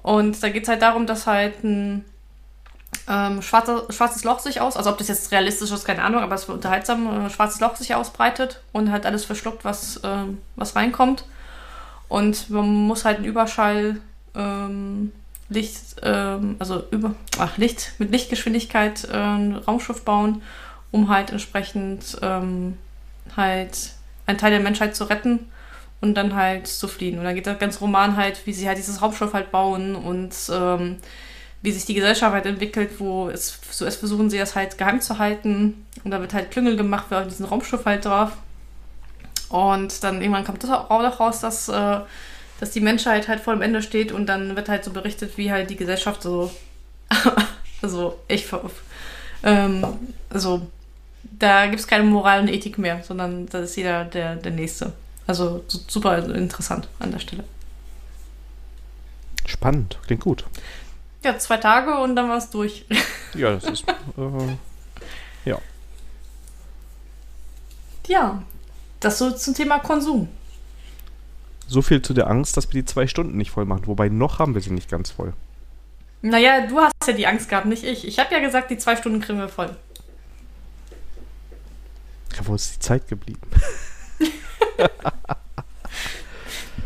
Und 0.02 0.42
da 0.42 0.50
geht 0.50 0.64
es 0.64 0.70
halt 0.70 0.82
darum, 0.82 1.06
dass 1.06 1.28
halt 1.28 1.64
ein 1.64 2.06
ähm, 3.08 3.42
schwarzer, 3.42 3.86
schwarzes 3.90 4.24
Loch 4.24 4.40
sich 4.40 4.62
aus, 4.62 4.78
also 4.78 4.92
ob 4.92 4.98
das 4.98 5.08
jetzt 5.08 5.32
realistisch 5.32 5.72
ist, 5.72 5.86
keine 5.86 6.04
Ahnung, 6.04 6.22
aber 6.22 6.36
es 6.36 6.48
wird 6.48 6.58
unterhaltsam, 6.58 7.26
äh, 7.26 7.30
schwarzes 7.30 7.60
Loch 7.60 7.76
sich 7.76 7.96
ausbreitet 7.96 8.62
und 8.72 8.92
halt 8.92 9.06
alles 9.06 9.26
verschluckt, 9.26 9.66
was, 9.66 10.00
ähm, 10.04 10.40
was 10.56 10.76
reinkommt. 10.76 11.26
Und 12.08 12.50
man 12.50 12.66
muss 12.66 13.06
halt 13.06 13.18
einen 13.18 13.26
Überschall 13.26 14.00
ähm, 14.36 15.12
Licht, 15.50 15.98
ähm, 16.04 16.56
also 16.60 16.84
über, 16.92 17.16
ach, 17.38 17.58
Licht, 17.58 17.94
mit 17.98 18.12
Lichtgeschwindigkeit 18.12 19.08
äh, 19.12 19.18
ein 19.18 19.56
Raumschiff 19.56 20.04
bauen, 20.04 20.42
um 20.92 21.10
halt 21.10 21.32
entsprechend 21.32 22.18
ähm, 22.22 22.78
halt 23.36 23.92
einen 24.26 24.38
Teil 24.38 24.52
der 24.52 24.60
Menschheit 24.60 24.96
zu 24.96 25.06
retten 25.06 25.50
und 26.02 26.16
dann 26.16 26.36
halt 26.36 26.68
zu 26.68 26.88
fliehen. 26.88 27.18
Und 27.18 27.26
dann 27.26 27.36
geht 27.36 27.48
der 27.48 27.56
ganze 27.56 27.80
Roman 27.80 28.16
halt, 28.16 28.46
wie 28.46 28.54
sie 28.54 28.68
halt 28.68 28.78
dieses 28.78 29.02
Raumschiff 29.02 29.34
halt 29.34 29.52
bauen 29.52 29.96
und 29.96 30.34
ähm, 30.52 30.98
wie 31.62 31.72
sich 31.72 31.86
die 31.86 31.94
Gesellschaft 31.96 32.34
halt 32.34 32.46
entwickelt, 32.46 33.00
wo 33.00 33.30
es 33.30 33.60
zuerst 33.72 34.00
versuchen 34.00 34.30
sie 34.30 34.38
das 34.38 34.56
halt 34.56 34.78
geheim 34.78 35.02
zu 35.02 35.20
halten 35.20 35.86
und 36.04 36.12
da 36.12 36.22
wird 36.22 36.34
halt 36.34 36.52
Klüngel 36.52 36.78
gemacht 36.78 37.08
für 37.10 37.26
diesen 37.26 37.46
Raumschiff 37.46 37.86
halt 37.86 38.06
drauf. 38.06 38.32
Und 39.50 40.04
dann 40.04 40.22
irgendwann 40.22 40.46
kommt 40.46 40.64
das 40.64 40.70
auch 40.70 41.20
raus, 41.20 41.40
dass, 41.42 41.70
äh, 41.70 42.00
dass 42.60 42.72
die 42.72 42.82
Menschheit 42.82 43.28
halt 43.28 43.40
vor 43.40 43.54
dem 43.54 43.62
Ende 43.62 43.82
steht 43.82 44.12
und 44.12 44.26
dann 44.26 44.56
wird 44.56 44.70
halt 44.70 44.84
so 44.84 44.92
berichtet, 44.92 45.38
wie 45.38 45.52
halt 45.52 45.70
die 45.70 45.76
Gesellschaft 45.76 46.22
so, 46.22 46.52
also 47.82 48.20
ich, 48.28 48.48
ähm, 49.44 49.86
also 50.30 50.68
da 51.24 51.68
gibt 51.68 51.80
es 51.80 51.88
keine 51.88 52.04
Moral 52.04 52.42
und 52.42 52.50
Ethik 52.50 52.78
mehr, 52.78 53.02
sondern 53.04 53.48
da 53.48 53.60
ist 53.60 53.76
jeder 53.76 54.06
der, 54.06 54.36
der 54.36 54.52
Nächste. 54.52 54.94
Also 55.26 55.64
super 55.68 56.18
interessant 56.18 56.88
an 57.00 57.12
der 57.12 57.20
Stelle. 57.20 57.44
Spannend, 59.46 59.98
klingt 60.06 60.24
gut. 60.24 60.46
Ja, 61.24 61.38
zwei 61.38 61.58
Tage 61.58 61.98
und 61.98 62.16
dann 62.16 62.30
war 62.30 62.38
es 62.38 62.50
durch. 62.50 62.86
Ja, 63.36 63.52
das 63.52 63.64
ist. 63.66 63.86
Äh, 64.18 65.50
ja. 65.50 65.60
Ja, 68.08 68.42
das 69.00 69.20
so 69.20 69.32
zum 69.32 69.54
Thema 69.54 69.80
Konsum. 69.80 70.28
So 71.70 71.84
viel 71.84 72.02
zu 72.02 72.16
der 72.16 72.28
Angst, 72.28 72.58
dass 72.58 72.74
wir 72.74 72.82
die 72.82 72.86
zwei 72.86 73.06
Stunden 73.06 73.38
nicht 73.38 73.52
voll 73.52 73.66
machen. 73.66 73.86
Wobei 73.86 74.10
noch 74.10 74.40
haben 74.40 74.56
wir 74.56 74.62
sie 74.62 74.72
nicht 74.72 74.90
ganz 74.90 75.12
voll. 75.12 75.34
Naja, 76.24 76.66
du 76.66 76.80
hast 76.80 76.94
ja 77.06 77.14
die 77.14 77.28
Angst 77.28 77.48
gehabt, 77.48 77.68
nicht 77.68 77.84
ich. 77.84 78.08
Ich 78.08 78.18
habe 78.18 78.34
ja 78.34 78.40
gesagt, 78.40 78.72
die 78.72 78.78
zwei 78.78 78.96
Stunden 78.96 79.22
kriegen 79.22 79.38
wir 79.38 79.48
voll. 79.48 79.70
Ja, 82.36 82.40
wo 82.48 82.56
ist 82.56 82.76
die 82.76 82.80
Zeit 82.80 83.08
geblieben? 83.08 83.40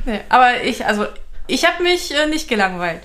nee, 0.06 0.20
aber 0.28 0.64
ich, 0.64 0.86
also, 0.86 1.06
ich 1.48 1.66
habe 1.66 1.82
mich 1.82 2.14
äh, 2.14 2.28
nicht 2.28 2.50
gelangweilt. 2.50 3.02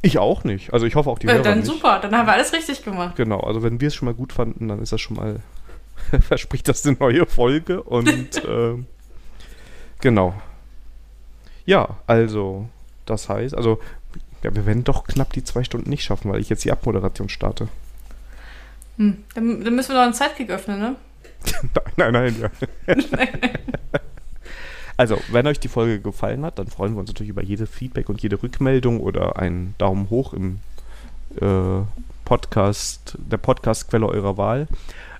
Ich 0.00 0.18
auch 0.18 0.44
nicht. 0.44 0.72
Also 0.72 0.86
ich 0.86 0.94
hoffe 0.94 1.10
auch 1.10 1.18
die 1.18 1.26
äh, 1.26 1.32
Hörer 1.32 1.42
Dann 1.42 1.58
nicht. 1.58 1.66
super, 1.66 1.98
dann 2.00 2.16
haben 2.16 2.26
wir 2.26 2.32
alles 2.32 2.52
richtig 2.52 2.82
gemacht. 2.84 3.16
Genau, 3.16 3.40
also 3.40 3.62
wenn 3.62 3.80
wir 3.80 3.88
es 3.88 3.94
schon 3.94 4.06
mal 4.06 4.14
gut 4.14 4.32
fanden, 4.32 4.68
dann 4.68 4.80
ist 4.80 4.92
das 4.92 5.00
schon 5.00 5.16
mal, 5.16 5.40
verspricht 6.20 6.68
das 6.68 6.86
eine 6.86 6.96
neue 6.98 7.26
Folge 7.26 7.82
und 7.82 8.36
äh, 8.44 8.74
genau. 10.00 10.34
Ja, 11.68 11.98
also 12.06 12.66
das 13.04 13.28
heißt, 13.28 13.54
also 13.54 13.78
ja, 14.42 14.54
wir 14.54 14.64
werden 14.64 14.84
doch 14.84 15.04
knapp 15.04 15.34
die 15.34 15.44
zwei 15.44 15.64
Stunden 15.64 15.90
nicht 15.90 16.02
schaffen, 16.02 16.32
weil 16.32 16.40
ich 16.40 16.48
jetzt 16.48 16.64
die 16.64 16.72
Abmoderation 16.72 17.28
starte. 17.28 17.68
Hm, 18.96 19.18
dann, 19.34 19.62
dann 19.62 19.74
müssen 19.74 19.90
wir 19.90 19.96
noch 19.96 20.04
einen 20.04 20.14
Zeitkick 20.14 20.48
öffnen, 20.48 20.78
ne? 20.78 20.96
nein, 21.98 22.12
nein, 22.12 22.12
nein, 22.12 22.36
ja. 22.40 22.94
Also, 24.96 25.18
wenn 25.30 25.46
euch 25.46 25.60
die 25.60 25.68
Folge 25.68 26.00
gefallen 26.00 26.42
hat, 26.44 26.58
dann 26.58 26.68
freuen 26.68 26.94
wir 26.94 27.00
uns 27.00 27.10
natürlich 27.10 27.30
über 27.30 27.42
jede 27.42 27.66
Feedback 27.66 28.08
und 28.08 28.22
jede 28.22 28.42
Rückmeldung 28.42 29.00
oder 29.00 29.38
einen 29.38 29.74
Daumen 29.76 30.08
hoch 30.08 30.32
im 30.32 30.60
äh, 31.36 31.84
Podcast, 32.24 33.16
der 33.18 33.36
Podcastquelle 33.36 34.06
eurer 34.06 34.38
Wahl. 34.38 34.68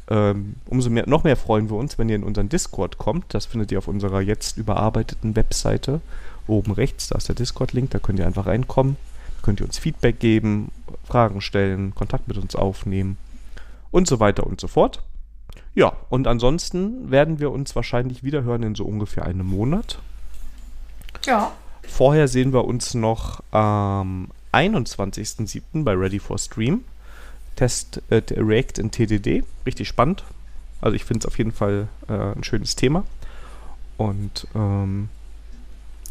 Ähm, 0.08 0.56
umso 0.66 0.88
mehr, 0.88 1.06
noch 1.06 1.24
mehr 1.24 1.36
freuen 1.36 1.68
wir 1.68 1.76
uns, 1.76 1.98
wenn 1.98 2.08
ihr 2.08 2.16
in 2.16 2.24
unseren 2.24 2.48
Discord 2.48 2.96
kommt. 2.96 3.34
Das 3.34 3.44
findet 3.44 3.70
ihr 3.70 3.78
auf 3.78 3.86
unserer 3.86 4.22
jetzt 4.22 4.56
überarbeiteten 4.56 5.36
Webseite. 5.36 6.00
Oben 6.48 6.72
rechts, 6.72 7.08
da 7.08 7.16
ist 7.16 7.28
der 7.28 7.34
Discord-Link, 7.34 7.90
da 7.90 7.98
könnt 7.98 8.18
ihr 8.18 8.26
einfach 8.26 8.46
reinkommen. 8.46 8.96
Da 9.36 9.42
könnt 9.44 9.60
ihr 9.60 9.66
uns 9.66 9.78
Feedback 9.78 10.18
geben, 10.18 10.70
Fragen 11.04 11.40
stellen, 11.40 11.94
Kontakt 11.94 12.26
mit 12.28 12.38
uns 12.38 12.56
aufnehmen 12.56 13.16
und 13.90 14.08
so 14.08 14.20
weiter 14.20 14.46
und 14.46 14.60
so 14.60 14.68
fort. 14.68 15.02
Ja, 15.74 15.92
und 16.08 16.26
ansonsten 16.26 17.10
werden 17.10 17.38
wir 17.38 17.50
uns 17.52 17.76
wahrscheinlich 17.76 18.24
wieder 18.24 18.42
hören 18.42 18.62
in 18.62 18.74
so 18.74 18.84
ungefähr 18.84 19.24
einem 19.24 19.46
Monat. 19.46 20.00
Ja. 21.24 21.52
Vorher 21.82 22.28
sehen 22.28 22.52
wir 22.52 22.64
uns 22.64 22.94
noch 22.94 23.42
am 23.50 24.28
21.07. 24.52 25.84
bei 25.84 25.92
Ready 25.92 26.18
for 26.18 26.38
Stream. 26.38 26.84
Test 27.56 28.02
äh, 28.10 28.22
React 28.30 28.78
in 28.78 28.90
TDD. 28.90 29.44
Richtig 29.66 29.88
spannend. 29.88 30.24
Also 30.80 30.94
ich 30.94 31.04
finde 31.04 31.20
es 31.20 31.26
auf 31.26 31.38
jeden 31.38 31.52
Fall 31.52 31.88
äh, 32.08 32.12
ein 32.12 32.44
schönes 32.44 32.76
Thema. 32.76 33.04
Und 33.96 34.46
ähm, 34.54 35.08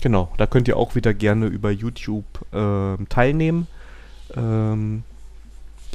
genau, 0.01 0.31
da 0.37 0.45
könnt 0.47 0.67
ihr 0.67 0.77
auch 0.77 0.95
wieder 0.95 1.13
gerne 1.13 1.47
über 1.47 1.71
YouTube 1.71 2.25
äh, 2.53 3.03
teilnehmen. 3.09 3.67
Ähm, 4.35 5.03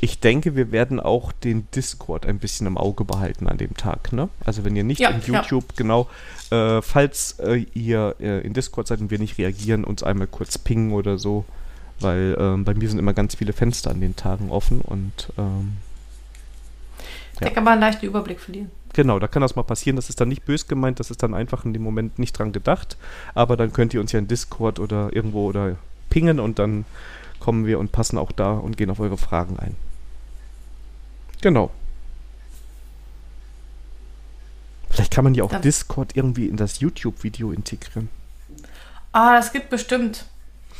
ich 0.00 0.18
denke, 0.18 0.56
wir 0.56 0.72
werden 0.72 0.98
auch 0.98 1.30
den 1.30 1.68
Discord 1.76 2.26
ein 2.26 2.38
bisschen 2.40 2.66
im 2.66 2.76
Auge 2.76 3.04
behalten 3.04 3.46
an 3.46 3.56
dem 3.58 3.76
Tag. 3.76 4.12
Ne? 4.12 4.28
Also 4.44 4.64
wenn 4.64 4.74
ihr 4.74 4.82
nicht 4.82 5.00
Ja, 5.00 5.10
in 5.10 5.20
ja. 5.20 5.26
YouTube, 5.42 5.76
genau, 5.76 6.08
äh, 6.50 6.82
falls 6.82 7.38
äh, 7.38 7.64
ihr 7.74 8.16
äh, 8.18 8.40
in 8.40 8.52
Discord 8.52 8.88
seid 8.88 9.00
und 9.00 9.10
wir 9.12 9.20
nicht 9.20 9.38
reagieren, 9.38 9.84
uns 9.84 10.02
einmal 10.02 10.26
kurz 10.26 10.58
pingen 10.58 10.92
oder 10.92 11.18
so. 11.18 11.44
Weil 12.00 12.36
ähm, 12.40 12.64
bei 12.64 12.74
mir 12.74 12.88
sind 12.88 12.98
immer 12.98 13.12
ganz 13.12 13.36
viele 13.36 13.52
Fenster 13.52 13.90
an 13.92 14.00
den 14.00 14.16
Tagen 14.16 14.50
offen 14.50 14.80
und 14.80 15.28
ähm, 15.38 15.76
Da 17.38 17.46
Ja. 17.46 17.52
kann 17.52 17.62
man 17.62 17.78
leicht 17.78 18.02
den 18.02 18.08
Überblick 18.08 18.40
verlieren. 18.40 18.72
Genau, 18.93 19.19
da 19.19 19.27
kann 19.28 19.43
das 19.43 19.56
mal 19.56 19.62
passieren. 19.62 19.97
Das 19.97 20.09
ist 20.09 20.20
dann 20.20 20.28
nicht 20.28 20.44
bös 20.44 20.66
gemeint, 20.69 21.01
das 21.01 21.10
ist 21.10 21.23
dann 21.23 21.35
einfach 21.35 21.64
in 21.64 21.73
dem 21.73 21.82
Moment 21.82 22.19
nicht 22.19 22.39
dran 22.39 22.52
gedacht. 22.52 22.97
Aber 23.35 23.56
dann 23.56 23.73
könnt 23.73 23.94
ihr 23.94 24.01
uns 24.01 24.12
ja 24.12 24.19
in 24.19 24.28
Discord 24.28 24.78
oder 24.78 25.14
irgendwo 25.14 25.47
oder 25.47 25.77
pingen 26.10 26.40
und 26.40 26.59
dann 26.59 26.85
kommen 27.40 27.66
wir 27.66 27.78
und 27.78 27.90
passen 27.93 28.19
auch 28.19 28.32
da 28.32 28.52
und 28.52 28.77
gehen 28.77 28.90
auf 28.90 29.01
eure 29.01 29.16
Fragen 29.19 29.59
ein. 29.59 29.74
Genau. 31.40 31.70
Vielleicht 34.90 35.12
kann 35.12 35.24
man 35.24 35.35
ja 35.35 35.44
auch 35.44 35.51
Dann- 35.51 35.62
Discord 35.62 36.16
irgendwie 36.16 36.47
in 36.47 36.56
das 36.56 36.81
YouTube-Video 36.81 37.51
integrieren. 37.52 38.09
Ah, 39.12 39.35
das 39.36 39.52
gibt 39.52 39.70
bestimmt. 39.70 40.27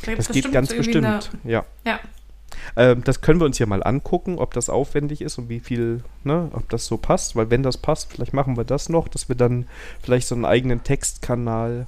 Da 0.03 0.07
gibt 0.11 0.19
Das 0.19 0.27
geht 0.29 0.51
ganz 0.51 0.71
irgendwie 0.71 0.97
eine- 0.97 1.17
bestimmt. 1.17 1.43
Ja. 1.45 1.65
Ja. 1.85 1.99
Ähm, 2.75 3.03
das 3.03 3.21
können 3.21 3.39
wir 3.39 3.45
uns 3.45 3.59
ja 3.59 3.65
mal 3.65 3.83
angucken, 3.83 4.37
ob 4.37 4.53
das 4.53 4.69
aufwendig 4.69 5.21
ist 5.21 5.37
und 5.37 5.49
wie 5.49 5.59
viel, 5.59 6.03
ne, 6.23 6.49
ob 6.53 6.69
das 6.69 6.85
so 6.85 6.97
passt. 6.97 7.35
Weil 7.35 7.49
wenn 7.49 7.63
das 7.63 7.77
passt, 7.77 8.11
vielleicht 8.11 8.33
machen 8.33 8.57
wir 8.57 8.63
das 8.63 8.89
noch, 8.89 9.07
dass 9.07 9.29
wir 9.29 9.35
dann 9.35 9.67
vielleicht 10.01 10.27
so 10.27 10.35
einen 10.35 10.45
eigenen 10.45 10.83
Textkanal 10.83 11.87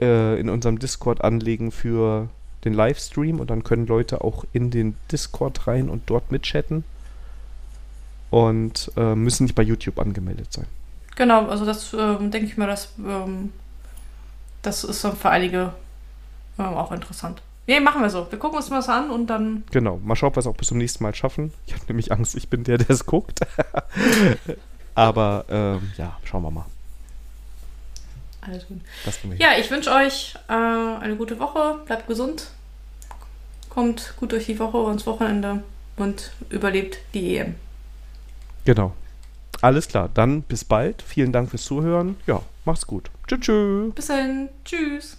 äh, 0.00 0.38
in 0.40 0.48
unserem 0.48 0.78
Discord 0.78 1.22
anlegen 1.22 1.72
für 1.72 2.28
den 2.64 2.74
Livestream 2.74 3.40
und 3.40 3.50
dann 3.50 3.64
können 3.64 3.86
Leute 3.86 4.22
auch 4.22 4.44
in 4.52 4.70
den 4.70 4.96
Discord 5.10 5.66
rein 5.66 5.88
und 5.88 6.02
dort 6.06 6.32
mitchatten 6.32 6.84
und 8.30 8.90
äh, 8.96 9.14
müssen 9.14 9.44
nicht 9.44 9.54
bei 9.54 9.62
YouTube 9.62 9.98
angemeldet 9.98 10.52
sein. 10.52 10.66
Genau, 11.14 11.46
also 11.46 11.64
das 11.64 11.94
ähm, 11.94 12.30
denke 12.30 12.46
ich 12.46 12.56
mir, 12.56 12.66
das, 12.66 12.92
ähm, 12.98 13.52
das 14.62 14.84
ist 14.84 15.04
dann 15.04 15.16
für 15.16 15.30
einige 15.30 15.72
ähm, 16.58 16.66
auch 16.66 16.92
interessant. 16.92 17.40
Nee, 17.66 17.80
machen 17.80 18.00
wir 18.00 18.10
so. 18.10 18.26
Wir 18.30 18.38
gucken 18.38 18.58
uns 18.58 18.70
mal 18.70 18.76
das 18.76 18.88
an 18.88 19.10
und 19.10 19.26
dann. 19.26 19.64
Genau, 19.72 19.98
mal 20.04 20.14
schauen, 20.14 20.28
ob 20.28 20.36
wir 20.36 20.40
es 20.40 20.46
auch 20.46 20.56
bis 20.56 20.68
zum 20.68 20.78
nächsten 20.78 21.02
Mal 21.02 21.14
schaffen. 21.14 21.52
Ich 21.66 21.74
habe 21.74 21.84
nämlich 21.88 22.12
Angst, 22.12 22.36
ich 22.36 22.48
bin 22.48 22.62
der, 22.62 22.78
der 22.78 22.90
es 22.90 23.06
guckt. 23.06 23.40
Aber 24.94 25.44
ähm, 25.48 25.92
ja, 25.98 26.16
schauen 26.24 26.42
wir 26.42 26.50
mal. 26.50 26.66
Alles 28.40 28.66
gut. 28.68 28.80
Das. 29.04 29.18
Ja, 29.38 29.58
ich 29.58 29.70
wünsche 29.70 29.90
euch 29.90 30.36
äh, 30.48 30.52
eine 30.52 31.16
gute 31.16 31.38
Woche. 31.40 31.80
Bleibt 31.84 32.06
gesund. 32.06 32.50
Kommt 33.68 34.14
gut 34.18 34.32
durch 34.32 34.46
die 34.46 34.58
Woche 34.58 34.78
und 34.78 34.92
ins 34.92 35.06
Wochenende 35.06 35.62
und 35.96 36.32
überlebt 36.48 36.98
die 37.12 37.36
EM. 37.36 37.56
Genau. 38.64 38.92
Alles 39.60 39.88
klar, 39.88 40.08
dann 40.12 40.42
bis 40.42 40.64
bald. 40.64 41.02
Vielen 41.02 41.32
Dank 41.32 41.50
fürs 41.50 41.64
Zuhören. 41.64 42.16
Ja, 42.26 42.42
macht's 42.64 42.86
gut. 42.86 43.10
Tschüss. 43.26 43.40
tschüss. 43.40 43.94
Bis 43.94 44.06
dann. 44.06 44.48
Tschüss. 44.64 45.16